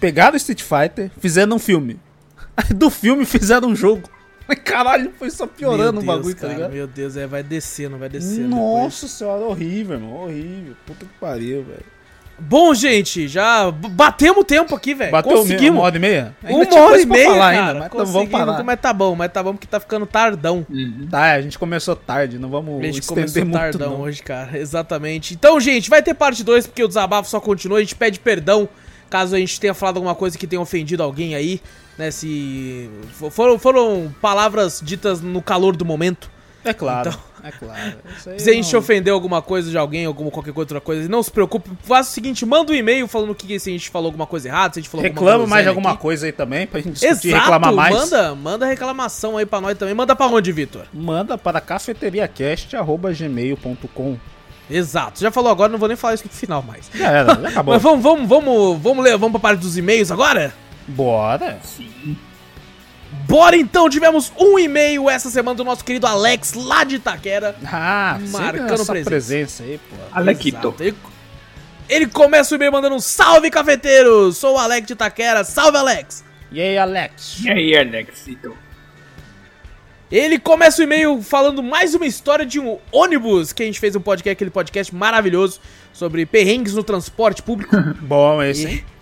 Pegaram 0.00 0.34
o 0.34 0.36
Street 0.36 0.62
Fighter, 0.62 1.10
fizeram 1.18 1.56
um 1.56 1.58
filme. 1.58 1.98
Aí 2.56 2.74
do 2.74 2.90
filme 2.90 3.24
fizeram 3.24 3.68
um 3.68 3.76
jogo. 3.76 4.08
Mas 4.48 4.58
caralho, 4.60 5.12
foi 5.18 5.30
só 5.30 5.46
piorando 5.46 6.00
Meu 6.00 6.02
o 6.02 6.06
bagulho, 6.06 6.34
Deus, 6.34 6.34
tá 6.36 6.40
cara, 6.40 6.54
ligado? 6.54 6.72
Meu 6.72 6.86
Deus, 6.86 7.16
é, 7.16 7.26
vai 7.26 7.42
descendo, 7.42 7.98
vai 7.98 8.08
descendo. 8.08 8.48
depois. 8.48 8.82
Nossa 8.82 9.06
senhora, 9.06 9.44
horrível, 9.44 9.96
irmão. 9.96 10.14
Horrível. 10.14 10.74
Puta 10.86 11.04
que 11.04 11.12
pariu, 11.20 11.64
velho. 11.64 11.97
Bom, 12.40 12.72
gente, 12.72 13.26
já 13.26 13.70
batemos 13.70 14.38
o 14.42 14.44
tempo 14.44 14.74
aqui, 14.74 14.94
velho. 14.94 15.10
Bateu 15.10 15.32
uma 15.32 15.38
Conseguimos. 15.40 15.82
hora 15.82 15.96
e 15.96 15.98
meia? 15.98 16.36
Ainda 16.42 16.74
Uma 16.76 16.80
hora 16.84 17.00
e 17.00 17.06
meia, 17.06 17.24
falar 17.26 17.38
cara. 17.54 17.66
ainda, 17.66 17.78
mas 17.80 17.86
então 17.92 18.06
vamos 18.06 18.28
parar. 18.30 18.62
Mas 18.64 18.80
tá 18.80 18.92
bom, 18.92 19.14
mas 19.16 19.32
tá 19.32 19.42
bom 19.42 19.52
porque 19.54 19.66
tá 19.66 19.80
ficando 19.80 20.06
tardão. 20.06 20.64
Uhum. 20.70 21.08
Tá, 21.10 21.32
a 21.32 21.40
gente 21.42 21.58
começou 21.58 21.96
tarde, 21.96 22.38
não 22.38 22.48
vamos 22.48 22.80
A 22.80 22.86
gente 22.86 23.02
começou 23.02 23.42
muito 23.44 23.52
tardão 23.58 23.90
não. 23.94 24.00
hoje, 24.02 24.22
cara. 24.22 24.56
Exatamente. 24.58 25.34
Então, 25.34 25.58
gente, 25.58 25.90
vai 25.90 26.02
ter 26.02 26.14
parte 26.14 26.44
2 26.44 26.66
porque 26.66 26.82
o 26.84 26.88
desabafo 26.88 27.28
só 27.28 27.40
continua. 27.40 27.78
A 27.78 27.80
gente 27.80 27.96
pede 27.96 28.20
perdão 28.20 28.68
caso 29.10 29.34
a 29.34 29.38
gente 29.38 29.58
tenha 29.58 29.74
falado 29.74 29.96
alguma 29.96 30.14
coisa 30.14 30.36
que 30.38 30.46
tenha 30.46 30.60
ofendido 30.60 31.02
alguém 31.02 31.34
aí, 31.34 31.60
né? 31.98 32.10
Se 32.10 32.88
fo- 33.14 33.30
foram, 33.30 33.58
foram 33.58 34.14
palavras 34.20 34.80
ditas 34.84 35.20
no 35.20 35.40
calor 35.42 35.74
do 35.74 35.84
momento. 35.84 36.30
É 36.64 36.72
claro, 36.74 37.08
Então- 37.10 37.20
é 37.42 37.50
claro. 37.52 37.94
Isso 38.16 38.30
aí 38.30 38.38
Se 38.40 38.50
a 38.50 38.52
gente 38.52 38.76
ofendeu 38.76 39.14
alguma 39.14 39.40
coisa 39.42 39.68
de 39.70 39.76
alguém, 39.78 40.04
alguma 40.06 40.30
qualquer 40.30 40.52
outra 40.56 40.80
coisa, 40.80 41.08
não 41.08 41.22
se 41.22 41.30
preocupe. 41.30 41.70
Faça 41.82 42.10
o 42.10 42.12
seguinte, 42.12 42.44
manda 42.46 42.72
um 42.72 42.74
e-mail 42.74 43.06
falando 43.08 43.30
o 43.30 43.34
que 43.34 43.58
se 43.58 43.70
a 43.70 43.72
gente 43.72 43.88
falou 43.90 44.06
alguma 44.06 44.26
coisa 44.26 44.48
errada, 44.48 44.74
se 44.74 44.80
a 44.80 44.82
gente 44.82 44.90
falou 44.90 45.04
Reclama 45.04 45.32
alguma 45.32 45.48
mais 45.50 45.64
de 45.64 45.68
alguma 45.68 45.90
aqui. 45.92 46.00
coisa 46.02 46.26
aí 46.26 46.32
também, 46.32 46.66
pra 46.66 46.80
gente 46.80 46.92
discutir 46.94 47.28
Exato, 47.28 47.42
reclamar 47.42 47.72
mais. 47.74 47.94
manda, 47.94 48.34
manda 48.34 48.66
reclamação 48.66 49.36
aí 49.36 49.46
pra 49.46 49.60
nós 49.60 49.76
também. 49.78 49.94
Manda 49.94 50.16
pra 50.16 50.26
onde, 50.26 50.50
Vitor? 50.52 50.86
Manda 50.92 51.36
para 51.38 51.60
cafeteriacast.gmail.com. 51.60 54.16
Exato. 54.70 55.20
Já 55.20 55.30
falou 55.30 55.50
agora, 55.50 55.70
não 55.72 55.78
vou 55.78 55.88
nem 55.88 55.96
falar 55.96 56.12
isso 56.14 56.24
no 56.24 56.30
final 56.30 56.62
mais. 56.62 56.90
Já 56.94 57.10
era, 57.10 57.34
já 57.40 57.48
acabou. 57.48 57.72
Mas 57.74 57.82
vamos, 57.82 58.02
vamos, 58.02 58.28
vamos, 58.28 58.78
vamos 58.82 59.02
ler, 59.04 59.16
vamos 59.16 59.32
pra 59.32 59.40
parte 59.50 59.60
dos 59.60 59.78
e-mails 59.78 60.10
agora? 60.10 60.52
Bora. 60.86 61.58
Bora 63.10 63.56
então, 63.56 63.88
tivemos 63.88 64.32
um 64.38 64.58
e-mail 64.58 65.08
essa 65.08 65.30
semana 65.30 65.56
do 65.56 65.64
nosso 65.64 65.84
querido 65.84 66.06
Alex 66.06 66.52
lá 66.54 66.84
de 66.84 66.96
Itaquera. 66.96 67.56
Ah, 67.64 68.18
Marcando 68.30 68.86
presença. 68.86 69.10
presença. 69.10 69.62
aí, 69.62 69.78
pô. 69.78 69.96
Exato. 70.30 70.74
Ele, 70.80 70.96
ele 71.88 72.06
começa 72.06 72.54
o 72.54 72.56
e-mail 72.56 72.72
mandando 72.72 72.96
um 72.96 73.00
salve 73.00 73.50
cafeteiro. 73.50 74.32
Sou 74.32 74.54
o 74.54 74.58
Alex 74.58 74.86
de 74.86 74.92
Itaquera. 74.92 75.44
Salve, 75.44 75.78
Alex. 75.78 76.24
E 76.50 76.60
aí, 76.60 76.78
Alex? 76.78 77.40
E 77.44 77.50
aí, 77.50 77.76
Alexito? 77.76 78.56
Ele 80.10 80.38
começa 80.38 80.80
o 80.80 80.84
e-mail 80.84 81.20
falando 81.22 81.62
mais 81.62 81.94
uma 81.94 82.06
história 82.06 82.46
de 82.46 82.58
um 82.58 82.78
ônibus 82.90 83.52
que 83.52 83.62
a 83.62 83.66
gente 83.66 83.78
fez 83.78 83.94
um 83.94 84.00
podcast, 84.00 84.32
aquele 84.32 84.50
podcast 84.50 84.94
maravilhoso 84.94 85.60
sobre 85.92 86.24
perrengues 86.24 86.74
no 86.74 86.82
transporte 86.82 87.42
público. 87.42 87.76
Bom, 88.00 88.42
esse, 88.42 88.66
hein? 88.66 88.84
E 88.84 88.97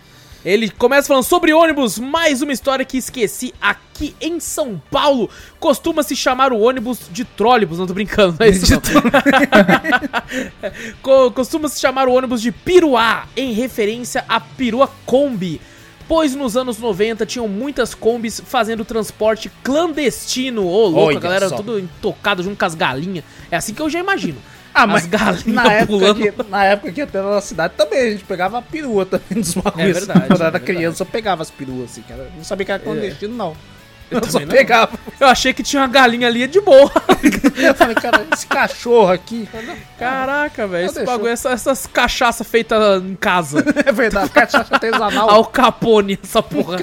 ele 0.48 0.70
começa 0.70 1.08
falando 1.08 1.24
sobre 1.24 1.52
ônibus, 1.52 1.98
mais 1.98 2.40
uma 2.40 2.52
história 2.52 2.84
que 2.84 2.96
esqueci 2.96 3.52
aqui 3.60 4.14
em 4.20 4.38
São 4.38 4.80
Paulo. 4.92 5.28
Costuma 5.58 6.04
se 6.04 6.14
chamar 6.14 6.52
o 6.52 6.60
ônibus 6.60 7.00
de 7.10 7.24
trólebus, 7.24 7.78
não 7.80 7.86
tô 7.86 7.92
brincando, 7.94 8.36
não 8.38 8.46
é 8.46 8.50
isso 8.50 8.72
não. 8.72 8.80
Co- 11.02 11.30
Costuma 11.32 11.68
se 11.68 11.80
chamar 11.80 12.06
o 12.08 12.12
ônibus 12.12 12.40
de 12.40 12.52
Piruá, 12.52 13.26
em 13.36 13.52
referência 13.52 14.24
a 14.28 14.38
Perua 14.40 14.88
Kombi. 15.04 15.60
Pois 16.08 16.36
nos 16.36 16.56
anos 16.56 16.78
90 16.78 17.26
tinham 17.26 17.48
muitas 17.48 17.92
combis 17.92 18.40
fazendo 18.46 18.84
transporte 18.84 19.50
clandestino. 19.64 20.64
Ô, 20.64 20.86
louco, 20.86 21.00
Olha 21.08 21.16
a 21.16 21.20
galera 21.20 21.48
só. 21.48 21.56
tudo 21.56 21.80
intocada 21.80 22.44
junto 22.44 22.56
com 22.56 22.64
as 22.64 22.76
galinhas. 22.76 23.24
É 23.50 23.56
assim 23.56 23.74
que 23.74 23.82
eu 23.82 23.90
já 23.90 23.98
imagino. 23.98 24.38
Ah, 24.76 24.86
mas 24.86 25.08
na 25.46 25.72
época, 25.72 26.14
que, 26.14 26.32
na 26.50 26.64
época 26.64 26.92
que 26.92 27.00
até 27.00 27.22
na 27.22 27.40
cidade 27.40 27.72
também, 27.76 27.98
a 28.00 28.10
gente 28.10 28.24
pegava 28.24 28.58
a 28.58 28.62
perua 28.62 29.06
também 29.06 29.40
dos 29.40 29.54
bagulhos. 29.54 29.88
É 29.88 29.92
verdade, 29.92 30.20
Quando 30.20 30.30
eu 30.30 30.34
é 30.36 30.48
era 30.48 30.58
verdade. 30.58 30.64
criança, 30.64 31.02
eu 31.02 31.06
pegava 31.06 31.42
as 31.42 31.50
peruas 31.50 31.90
assim, 31.92 32.02
cara. 32.02 32.30
Não 32.36 32.44
sabia 32.44 32.66
que 32.66 32.72
era 32.72 32.82
clandestino, 32.82 33.34
não. 33.34 33.56
Eu 34.10 34.20
Eu, 34.20 34.30
só 34.30 34.38
não. 34.38 34.46
pegava. 34.46 34.92
Eu 35.18 35.26
achei 35.26 35.52
que 35.52 35.62
tinha 35.64 35.82
uma 35.82 35.88
galinha 35.88 36.28
ali 36.28 36.46
de 36.46 36.60
boa. 36.60 36.92
Eu 37.56 37.74
falei, 37.74 37.94
cara, 37.96 38.24
esse 38.32 38.46
cachorro 38.46 39.10
aqui. 39.10 39.48
Caraca, 39.98 40.66
velho. 40.68 40.86
Esse 40.86 41.02
bagulho, 41.04 41.30
essa- 41.32 41.50
essas 41.50 41.86
cachaças 41.86 42.46
feitas 42.46 43.02
em 43.02 43.16
casa. 43.16 43.64
É 43.84 43.90
verdade, 43.90 44.30
cachaça 44.30 44.74
artesanal. 44.74 45.28
Al 45.30 45.44
Capone, 45.46 46.18
essa 46.22 46.40
porra. 46.42 46.78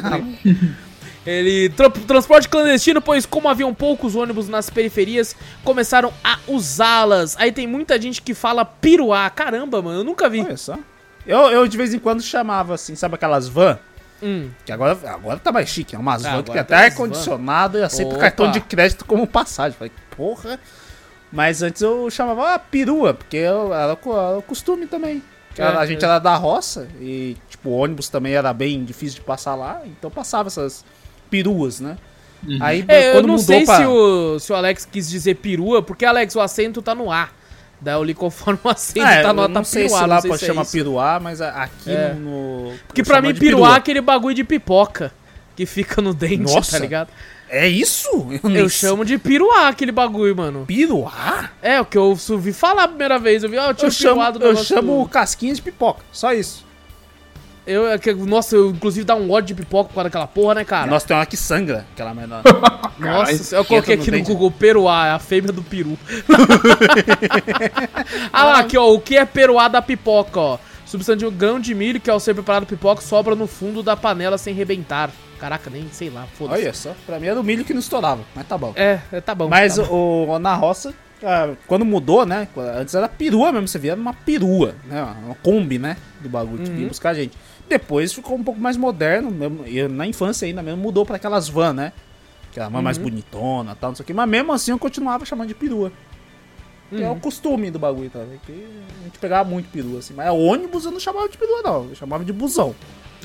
Ele 1.25 1.69
tra 1.69 1.89
transporte 1.89 2.49
clandestino, 2.49 3.01
pois 3.01 3.25
como 3.25 3.47
haviam 3.47 3.73
poucos 3.73 4.15
ônibus 4.15 4.49
nas 4.49 4.69
periferias, 4.69 5.35
começaram 5.63 6.13
a 6.23 6.37
usá-las. 6.47 7.37
Aí 7.37 7.51
tem 7.51 7.65
muita 7.65 7.99
gente 8.01 8.21
que 8.21 8.33
fala 8.33 8.65
piruá. 8.65 9.29
Caramba, 9.29 9.81
mano, 9.81 9.99
eu 9.99 10.03
nunca 10.03 10.29
vi. 10.29 10.41
Olha 10.41 10.57
só. 10.57 10.77
Eu, 11.25 11.39
eu 11.49 11.67
de 11.67 11.77
vez 11.77 11.93
em 11.93 11.99
quando 11.99 12.21
chamava 12.21 12.73
assim, 12.73 12.95
sabe 12.95 13.15
aquelas 13.15 13.47
van? 13.47 13.79
Hum. 14.21 14.49
Que 14.65 14.71
agora, 14.71 14.97
agora 15.05 15.39
tá 15.39 15.51
mais 15.51 15.69
chique, 15.69 15.95
é 15.95 15.99
umas 15.99 16.25
Ah, 16.25 16.37
van 16.37 16.43
que 16.43 16.51
tem 16.51 16.59
até 16.59 16.75
ar-condicionado 16.75 17.77
e 17.77 17.83
aceita 17.83 18.11
Opa. 18.11 18.19
cartão 18.19 18.51
de 18.51 18.59
crédito 18.59 19.05
como 19.05 19.25
passagem. 19.25 19.77
Falei, 19.77 19.91
porra. 20.15 20.59
Mas 21.31 21.61
antes 21.61 21.81
eu 21.81 22.09
chamava 22.11 22.53
ah, 22.53 22.59
perua, 22.59 23.13
porque 23.13 23.37
eu, 23.37 23.73
era, 23.73 23.97
o 24.01 24.11
era 24.11 24.37
o 24.37 24.41
costume 24.41 24.87
também. 24.87 25.23
É, 25.57 25.63
a 25.63 25.85
gente 25.85 26.03
é. 26.03 26.07
era 26.07 26.19
da 26.19 26.35
roça 26.35 26.87
e, 26.99 27.37
tipo, 27.49 27.69
o 27.69 27.77
ônibus 27.77 28.09
também 28.09 28.33
era 28.33 28.51
bem 28.53 28.83
difícil 28.83 29.19
de 29.19 29.25
passar 29.25 29.55
lá, 29.55 29.81
então 29.85 30.09
passava 30.09 30.47
essas 30.47 30.83
peruas, 31.33 31.79
né? 31.79 31.97
Aí 32.61 32.83
É, 32.87 33.09
eu 33.17 33.21
não 33.21 33.29
mudou 33.29 33.39
sei 33.39 33.65
pra... 33.65 33.77
se, 33.77 33.85
o, 33.85 34.37
se 34.39 34.51
o 34.51 34.55
Alex 34.55 34.85
quis 34.91 35.09
dizer 35.09 35.35
perua, 35.35 35.81
porque, 35.81 36.05
Alex, 36.05 36.35
o 36.35 36.41
acento 36.41 36.81
tá 36.81 36.93
no 36.93 37.11
A. 37.11 37.29
Daí 37.81 37.95
eu 37.95 38.03
li 38.03 38.13
conforme 38.13 38.59
o 38.63 38.69
acento 38.69 39.05
É, 39.05 39.21
tá 39.23 39.29
eu 39.29 39.33
no 39.33 39.41
A, 39.41 39.47
não 39.47 39.53
tá 39.55 39.63
sei 39.63 39.83
piruá, 39.85 39.99
se 40.01 40.05
lá 40.05 40.15
não 40.15 40.21
sei 40.21 40.29
pode 40.29 40.39
se 40.39 40.45
é 40.45 40.47
chamar 40.49 40.61
isso. 40.61 40.71
piruá, 40.71 41.19
mas 41.19 41.41
aqui 41.41 41.89
É. 41.91 42.13
no... 42.13 42.71
Porque 42.87 43.01
eu 43.01 43.05
pra 43.05 43.15
chamo 43.15 43.27
mim, 43.29 43.33
de 43.33 43.39
piruá 43.39 43.73
é 43.73 43.77
aquele 43.77 44.01
bagulho 44.01 44.35
de 44.35 44.43
pipoca. 44.43 45.11
Que 45.55 45.65
fica 45.65 46.01
no 46.01 46.13
dente, 46.13 46.37
Nossa. 46.53 46.71
tá 46.71 46.79
ligado? 46.79 47.09
É 47.49 47.67
isso? 47.67 48.07
Eu, 48.43 48.49
Eu 48.49 48.69
sei. 48.69 48.89
chamo 48.89 49.05
de 49.05 49.17
piruá 49.17 49.67
aquele 49.69 49.91
bagulho, 49.91 50.35
mano. 50.35 50.65
Piruá? 50.65 51.51
É, 51.61 51.79
o 51.79 51.85
que 51.85 51.97
eu 51.97 52.17
ouvi 52.29 52.51
falar 52.51 52.83
a 52.85 52.87
primeira 52.87 53.19
vez. 53.19 53.43
Eu 53.43 53.49
vi, 53.49 53.57
ó, 53.57 53.67
eu 53.69 53.73
tinha 53.73 53.87
Eu 53.87 53.91
chamo, 53.91 54.13
piruado 54.15 54.39
no 54.39 54.45
eu 54.45 54.55
chamo 54.57 55.03
do- 55.03 55.09
casquinha 55.09 55.53
de 55.53 55.61
pipoca, 55.61 56.03
só 56.11 56.33
isso. 56.33 56.65
Eu, 57.65 57.87
é 57.87 57.97
que- 57.97 58.13
nossa, 58.13 58.55
eu 58.55 58.71
inclusive 58.71 59.05
dá 59.05 59.15
um 59.15 59.31
ódio 59.31 59.55
de 59.55 59.63
pipoca 59.63 59.89
por 59.89 59.95
causa 59.95 60.09
daquela 60.09 60.27
porra, 60.27 60.55
né, 60.55 60.65
cara? 60.65 60.89
Nossa, 60.89 61.07
tem 61.07 61.15
uma 61.15 61.25
que 61.25 61.37
sangra, 61.37 61.85
aquela 61.93 62.13
menor. 62.13 62.41
Nossa, 62.99 63.55
eu 63.55 63.65
coloquei 63.65 63.95
aqui 63.95 64.11
no 64.11 64.17
dente. 64.17 64.31
Google 64.31 64.51
peruá, 64.51 65.07
é 65.07 65.11
a 65.11 65.19
fêmea 65.19 65.51
do 65.51 65.63
peru. 65.63 65.97
ah 68.31 68.43
lá, 68.45 68.59
aqui 68.59 68.77
ó, 68.77 68.91
o 68.93 68.99
que 68.99 69.17
é 69.17 69.25
peruá 69.25 69.67
da 69.67 69.81
pipoca, 69.81 70.39
ó. 70.39 70.57
Substantivo 70.85 71.31
grão 71.31 71.59
de 71.59 71.73
milho 71.73 71.99
que 71.99 72.09
ao 72.09 72.19
ser 72.19 72.33
preparado 72.33 72.65
pipoca 72.65 73.01
sobra 73.01 73.35
no 73.35 73.47
fundo 73.47 73.81
da 73.81 73.95
panela 73.97 74.37
sem 74.37 74.53
rebentar. 74.53 75.09
Caraca, 75.39 75.69
nem 75.69 75.87
sei 75.91 76.09
lá, 76.09 76.25
foda-se. 76.37 76.61
Olha 76.61 76.73
só, 76.73 76.95
pra 77.05 77.19
mim 77.19 77.27
era 77.27 77.39
o 77.39 77.43
milho 77.43 77.65
que 77.65 77.73
não 77.73 77.79
estourava, 77.79 78.21
mas 78.35 78.47
tá 78.47 78.57
bom. 78.57 78.73
É, 78.75 78.99
é, 79.11 79.19
tá 79.21 79.33
bom. 79.33 79.47
mas 79.49 79.75
tá 79.75 79.83
bom. 79.83 80.27
o, 80.29 80.39
na 80.39 80.53
roça, 80.53 80.93
ah, 81.23 81.49
quando 81.67 81.83
mudou, 81.83 82.25
né? 82.25 82.47
Antes 82.77 82.93
era 82.93 83.09
perua 83.09 83.51
mesmo, 83.51 83.67
você 83.67 83.79
via 83.79 83.95
uma 83.95 84.13
perua, 84.13 84.75
né? 84.85 85.01
Uma 85.25 85.35
Kombi, 85.35 85.79
né? 85.79 85.97
Do 86.21 86.29
bagulho 86.29 86.63
que 86.63 86.69
Uhum. 86.69 86.75
vinha 86.75 86.87
buscar 86.87 87.09
a 87.09 87.13
gente. 87.13 87.35
Depois 87.67 88.13
ficou 88.13 88.35
um 88.37 88.43
pouco 88.43 88.59
mais 88.59 88.77
moderno, 88.77 89.31
mesmo, 89.31 89.65
e 89.67 89.87
na 89.87 90.05
infância 90.05 90.45
ainda 90.47 90.61
mesmo 90.61 90.81
mudou 90.81 91.05
pra 91.05 91.15
aquelas 91.15 91.47
van, 91.49 91.73
né? 91.73 91.93
Aquela 92.51 92.69
van 92.69 92.81
mais 92.81 92.97
Uhum. 92.97 93.03
bonitona 93.03 93.71
e 93.71 93.75
tal, 93.75 93.89
não 93.91 93.95
sei 93.95 94.03
o 94.03 94.07
que. 94.07 94.13
Mas 94.13 94.29
mesmo 94.29 94.51
assim 94.53 94.71
eu 94.71 94.79
continuava 94.79 95.25
chamando 95.25 95.47
de 95.47 95.55
perua. 95.55 95.91
Que 96.89 97.01
é 97.01 97.07
o 97.07 97.13
Uhum. 97.13 97.19
costume 97.19 97.71
do 97.71 97.79
bagulho, 97.79 98.09
tá? 98.09 98.19
ligado? 98.19 98.39
Que 98.45 98.67
a 99.01 99.03
gente 99.05 99.17
pegava 99.17 99.49
muito 99.49 99.69
perua, 99.69 99.99
assim. 99.99 100.13
Mas 100.13 100.29
ônibus 100.29 100.85
eu 100.85 100.91
não 100.91 100.99
chamava 100.99 101.27
de 101.29 101.37
perua, 101.37 101.61
não. 101.63 101.89
Eu 101.89 101.95
chamava 101.95 102.23
de 102.23 102.31
busão. 102.31 102.75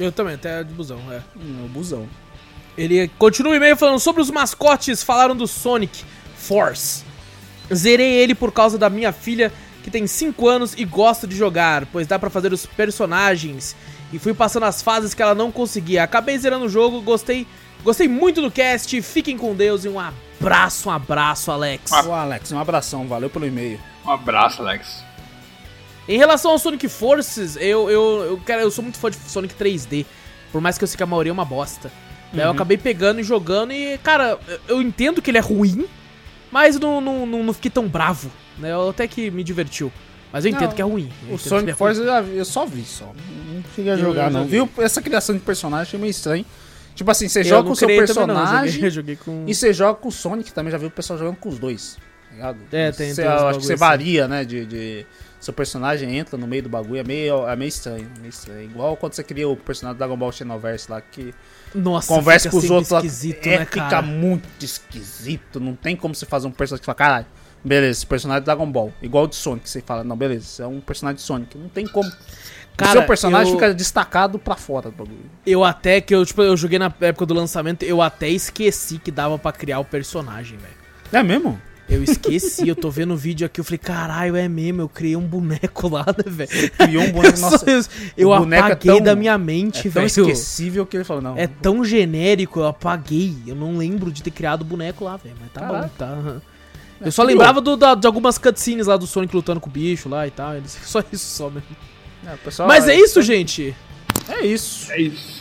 Eu 0.01 0.11
também, 0.13 0.35
até 0.37 0.63
de 0.65 0.73
busão, 0.73 0.99
é. 1.11 1.21
Hum, 1.37 1.65
o 1.67 1.69
busão. 1.69 2.07
Ele 2.79 3.09
continua 3.19 3.53
o 3.53 3.55
e-mail 3.57 3.77
falando 3.77 3.99
sobre 3.99 4.23
os 4.23 4.31
mascotes, 4.31 5.03
falaram 5.03 5.37
do 5.37 5.47
Sonic 5.47 6.05
Force. 6.37 7.03
Zerei 7.75 8.13
ele 8.15 8.35
por 8.35 8.53
causa 8.53 8.79
da 8.79 8.89
minha 8.89 9.13
filha, 9.13 9.53
que 9.83 9.91
tem 9.91 10.07
5 10.07 10.47
anos 10.49 10.75
e 10.77 10.85
gosta 10.85 11.27
de 11.27 11.37
jogar, 11.37 11.87
pois 11.87 12.07
dá 12.07 12.19
pra 12.19 12.31
fazer 12.31 12.53
os 12.53 12.67
personagens. 12.67 13.75
E 14.13 14.19
fui 14.19 14.33
passando 14.35 14.65
as 14.65 14.81
fases 14.83 15.15
que 15.15 15.23
ela 15.23 15.35
não 15.35 15.51
conseguia. 15.53 16.03
Acabei 16.03 16.39
zerando 16.39 16.65
o 16.65 16.69
jogo, 16.69 17.01
gostei, 17.03 17.47
gostei 17.85 18.09
muito 18.09 18.41
do 18.41 18.51
cast. 18.51 19.01
Fiquem 19.03 19.37
com 19.37 19.55
Deus 19.55 19.85
e 19.85 19.89
um 19.89 19.99
abraço, 20.01 20.89
um 20.89 20.93
abraço, 20.93 21.51
Alex. 21.51 21.91
Ô, 21.93 22.13
Alex, 22.13 22.51
um 22.53 22.59
abração. 22.59 23.07
Valeu 23.07 23.29
pelo 23.31 23.47
e-mail. 23.47 23.79
Um 24.07 24.11
abraço, 24.11 24.63
Alex. 24.63 25.05
Em 26.09 26.17
relação 26.17 26.53
ao 26.53 26.59
Sonic 26.59 26.89
Forces, 26.89 27.57
eu, 27.57 27.91
eu, 27.91 28.25
eu, 28.25 28.41
quero, 28.45 28.63
eu 28.63 28.71
sou 28.71 28.83
muito 28.83 28.99
fã 28.99 29.11
de 29.11 29.17
Sonic 29.19 29.55
3D. 29.55 30.07
Por 30.51 30.61
mais 30.63 30.79
que 30.79 30.85
eu 30.85 30.89
sei 30.89 30.97
que 30.97 31.03
a 31.03 31.07
maioria 31.07 31.31
é 31.31 31.35
uma 31.35 31.45
bosta. 31.45 31.93
Daí 32.33 32.45
eu 32.47 32.51
acabei 32.51 32.79
pegando 32.79 33.21
e 33.21 33.23
jogando 33.23 33.73
e, 33.73 33.99
cara, 33.99 34.39
eu- 34.49 34.61
eu 34.69 34.83
entendo 34.83 35.21
que 35.21 35.31
ele 35.31 35.37
é 35.39 35.41
ruim, 35.43 35.87
mas 36.51 36.79
não, 36.81 36.99
não, 37.01 37.27
não, 37.27 37.43
não 37.45 37.53
fiquei 37.53 37.71
tão 37.71 37.87
bravo. 37.87 38.31
Né? 38.59 38.73
Eu 38.73 38.91
até 38.91 39.07
que 39.07 39.31
me 39.31 39.43
divertiu. 39.45 39.91
Mas 40.33 40.45
eu 40.45 40.51
entendo 40.51 40.69
Não, 40.69 40.75
que 40.77 40.83
é 40.83 40.85
ruim. 40.85 41.11
O 41.31 41.39
Sonic 41.39 41.71
é 41.71 41.75
Force 41.75 42.01
eu, 42.35 42.45
só 42.45 42.67
vi 42.67 42.85
só. 42.85 43.07
Não 43.07 43.63
cheguei 43.75 43.93
a 43.93 43.97
jogar, 43.97 44.25
eu 44.27 44.31
não. 44.31 44.43
joguei. 44.45 44.61
Viu? 44.61 44.71
Essa 44.85 45.01
criação 45.01 45.35
de 45.35 45.41
personagem 45.41 45.83
achei 45.89 45.99
meio 45.99 46.11
estranho. 46.11 46.45
Tipo 46.95 47.11
assim, 47.11 47.29
você. 47.29 47.41
Eu 47.41 47.45
joga 47.45 47.67
com 47.69 47.73
o 47.73 47.77
seu 47.77 47.89
também, 47.89 48.01
não, 48.01 48.07
personagem 48.07 48.91
joguei, 48.91 49.17
com... 49.17 49.45
e 49.47 49.55
você 49.55 49.73
joga 49.73 49.99
com 49.99 50.09
o 50.09 50.13
Sonic 50.13 50.53
também. 50.53 50.71
Já 50.71 50.77
viu 50.79 50.89
o 50.89 50.91
pessoal 50.91 51.19
jogando 51.19 51.37
com 51.37 51.49
os 51.49 51.59
dois. 51.59 51.97
Tá 52.29 52.35
ligado? 52.35 52.59
É, 52.73 52.93
tem- 52.93 53.15
Você- 53.15 53.23
tem 53.23 53.31
acho 53.31 53.59
que 53.61 53.65
você 53.65 53.73
assim. 53.73 53.81
varia, 53.81 54.29
né? 54.29 54.45
De, 54.45 54.67
de- 54.67 55.07
Seu 55.41 55.55
personagem 55.55 56.19
entra 56.19 56.37
no 56.37 56.47
meio 56.47 56.65
do 56.65 56.69
bagulho. 56.69 57.01
É 57.01 57.05
meio, 57.05 57.49
é 57.49 57.57
meio 57.57 57.69
estranho. 57.69 58.11
é 58.17 58.21
meio 58.21 58.29
estranho. 58.31 58.63
Igual 58.65 58.97
quando 58.97 59.15
você 59.15 59.23
cria 59.23 59.49
o 59.49 59.57
personagem 59.57 59.95
do 59.95 59.99
Dragon 59.99 60.17
Ball 60.17 60.33
Xenoverse 60.33 60.91
lá 60.91 61.01
que 61.01 61.33
Nossa, 61.75 62.09
conversa 62.09 62.51
com 62.51 62.59
os 62.59 62.69
outros 62.69 62.91
lá. 62.91 62.99
esquisito, 62.99 63.47
é, 63.47 63.61
né, 63.61 63.65
fica 63.65 64.03
muito 64.03 64.47
esquisito. 64.63 65.59
Não 65.61 65.75
tem 65.75 65.97
como 65.97 66.15
você 66.15 66.27
fazer 66.27 66.47
um 66.49 66.51
personagem 66.51 66.81
que 66.83 66.87
fala, 66.87 66.97
caralho, 66.97 67.27
beleza, 67.65 67.99
esse 67.99 68.07
personagem 68.07 68.43
é 68.43 68.45
Dragon 68.45 68.71
Ball. 68.71 68.93
Igual 69.03 69.25
o 69.25 69.29
de 69.29 69.37
Sonic, 69.37 69.69
você 69.69 69.81
fala, 69.81 70.03
não, 70.05 70.17
beleza, 70.17 70.63
é 70.63 70.67
um 70.67 70.81
personagem 70.81 71.17
de 71.17 71.23
Sonic. 71.23 71.57
Não 71.59 71.69
tem 71.69 71.87
como. 71.87 72.11
Cara, 72.77 72.91
o 72.91 72.93
seu 72.95 73.03
personagem 73.07 73.53
eu- 73.53 73.59
fica 73.59 73.75
destacado 73.75 74.39
pra 74.39 74.55
fora 74.55 74.91
do 74.91 74.97
bagulho. 74.97 75.19
Eu 75.45 75.65
até 75.65 76.01
que 76.01 76.15
eu, 76.15 76.25
tipo, 76.25 76.43
eu 76.43 76.57
joguei 76.57 76.79
na 76.79 76.93
época 77.01 77.27
do 77.27 77.35
lançamento, 77.35 77.83
eu 77.83 78.01
até 78.01 78.29
esqueci 78.29 78.99
que 78.99 79.11
dava 79.11 79.37
pra 79.39 79.51
criar 79.51 79.81
o 79.81 79.85
personagem, 79.85 80.57
velho. 80.59 80.75
É 81.13 81.23
mesmo? 81.23 81.61
Eu 81.89 82.05
esqueci, 82.05 82.69
eu 82.69 82.77
tô 82.77 82.91
vendo 82.91 83.15
o 83.15 83.17
vídeo 83.17 83.47
aqui, 83.47 83.61
eu 83.61 83.65
falei, 83.65 83.79
caralho, 83.79 84.37
é 84.37 84.47
mesmo, 84.47 84.83
eu 84.83 84.89
criei 84.91 85.17
um 85.17 85.27
boneco 85.27 85.89
lá, 85.89 86.05
né, 86.07 86.23
velho? 86.27 86.71
Criou 86.73 87.03
um 87.03 87.11
boneco, 87.13 87.39
nossa, 87.41 87.65
eu 88.15 88.29
boneco 88.29 88.69
é 88.69 88.73
apaguei 88.73 88.93
tão- 88.97 89.03
da 89.03 89.17
minha 89.17 89.39
mente, 89.39 89.79
é 89.79 89.83
tão 89.91 89.93
velho. 89.93 90.07
esquecível 90.07 90.85
que 90.87 90.99
ele 90.99 91.05
falou, 91.05 91.23
não. 91.23 91.37
É 91.39 91.47
tão 91.47 91.83
genérico, 91.83 92.61
eu 92.61 92.67
apaguei. 92.67 93.35
Eu 93.47 93.57
não 93.57 93.79
lembro 93.79 94.13
de 94.13 94.23
ter 94.23 94.31
criado 94.31 94.61
o 94.61 94.65
boneco 94.67 95.03
lá, 95.03 95.17
velho. 95.17 95.35
Mas 95.41 95.51
tá 95.51 95.61
Caraca. 95.63 95.83
bom, 95.87 95.91
tá. 95.97 96.43
Eu 97.01 97.13
só 97.13 97.23
lembrava 97.23 97.61
do- 97.61 97.77
da- 97.77 97.95
de 97.95 98.07
algumas 98.07 98.39
cutscenes 98.39 98.87
lá 98.87 98.97
do 98.97 99.07
Sonic 99.07 99.35
lutando 99.35 99.61
com 99.61 99.69
o 99.69 99.73
bicho 99.73 100.09
lá 100.09 100.27
e 100.27 100.31
tal. 100.31 100.57
eles- 100.57 100.77
Só 100.85 101.03
isso 101.13 101.27
só 101.37 101.49
mesmo. 101.51 101.69
É, 102.27 102.37
pessoal- 102.37 102.67
Mas 102.69 102.89
é 102.89 102.95
isso, 102.95 103.23
gente. 103.23 103.75
É 104.29 104.45
isso. 104.45 104.91
É 104.93 105.01
isso. 105.01 105.38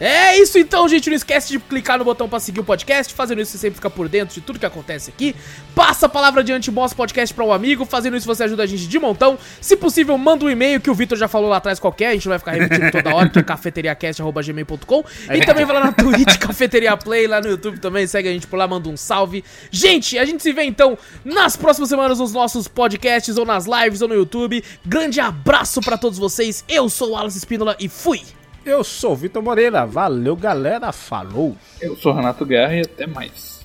É 0.00 0.38
isso 0.38 0.58
então, 0.58 0.88
gente. 0.88 1.10
Não 1.10 1.16
esquece 1.16 1.50
de 1.50 1.58
clicar 1.58 1.98
no 1.98 2.04
botão 2.04 2.26
pra 2.26 2.40
seguir 2.40 2.60
o 2.60 2.64
podcast. 2.64 3.12
Fazendo 3.12 3.42
isso, 3.42 3.52
você 3.52 3.58
sempre 3.58 3.76
fica 3.76 3.90
por 3.90 4.08
dentro 4.08 4.34
de 4.34 4.40
tudo 4.40 4.58
que 4.58 4.64
acontece 4.64 5.10
aqui. 5.10 5.36
Passa 5.74 6.06
a 6.06 6.08
palavra 6.08 6.40
adiante, 6.40 6.70
o 6.70 6.94
podcast 6.96 7.34
pra 7.34 7.44
um 7.44 7.52
amigo. 7.52 7.84
Fazendo 7.84 8.16
isso, 8.16 8.26
você 8.26 8.44
ajuda 8.44 8.62
a 8.62 8.66
gente 8.66 8.88
de 8.88 8.98
montão. 8.98 9.38
Se 9.60 9.76
possível, 9.76 10.16
manda 10.16 10.44
um 10.44 10.50
e-mail 10.50 10.80
que 10.80 10.90
o 10.90 10.94
Vitor 10.94 11.18
já 11.18 11.28
falou 11.28 11.50
lá 11.50 11.58
atrás 11.58 11.78
qualquer. 11.78 12.08
A 12.08 12.12
gente 12.14 12.26
não 12.26 12.30
vai 12.30 12.38
ficar 12.38 12.52
repetindo 12.52 12.90
toda 12.92 13.14
hora, 13.14 13.28
que 13.28 13.38
é 13.38 13.42
cafeteriacast.gmail.com. 13.42 15.04
E 15.34 15.44
também 15.44 15.66
vai 15.66 15.76
lá 15.76 15.84
na 15.84 15.92
Twitch, 15.92 16.38
Cafeteria 16.40 16.96
Play, 16.96 17.26
lá 17.26 17.42
no 17.42 17.48
YouTube 17.48 17.78
também. 17.78 18.06
Segue 18.06 18.28
a 18.28 18.32
gente 18.32 18.46
por 18.46 18.56
lá, 18.56 18.66
manda 18.66 18.88
um 18.88 18.96
salve. 18.96 19.44
Gente, 19.70 20.18
a 20.18 20.24
gente 20.24 20.42
se 20.42 20.52
vê 20.52 20.64
então 20.64 20.96
nas 21.22 21.56
próximas 21.56 21.90
semanas 21.90 22.18
nos 22.18 22.32
nossos 22.32 22.66
podcasts, 22.66 23.36
ou 23.36 23.44
nas 23.44 23.66
lives, 23.66 24.00
ou 24.00 24.08
no 24.08 24.14
YouTube. 24.14 24.64
Grande 24.84 25.20
abraço 25.20 25.82
pra 25.82 25.98
todos 25.98 26.18
vocês. 26.18 26.64
Eu 26.66 26.88
sou 26.88 27.10
o 27.10 27.16
Alas 27.16 27.36
Espínola 27.36 27.76
e 27.78 27.86
fui! 27.86 28.39
Eu 28.64 28.84
sou 28.84 29.16
Vitor 29.16 29.42
Moreira. 29.42 29.86
Valeu, 29.86 30.36
galera. 30.36 30.92
Falou. 30.92 31.56
Eu 31.80 31.96
sou 31.96 32.12
Renato 32.12 32.44
Guerra 32.44 32.76
e 32.76 32.80
até 32.80 33.06
mais. 33.06 33.59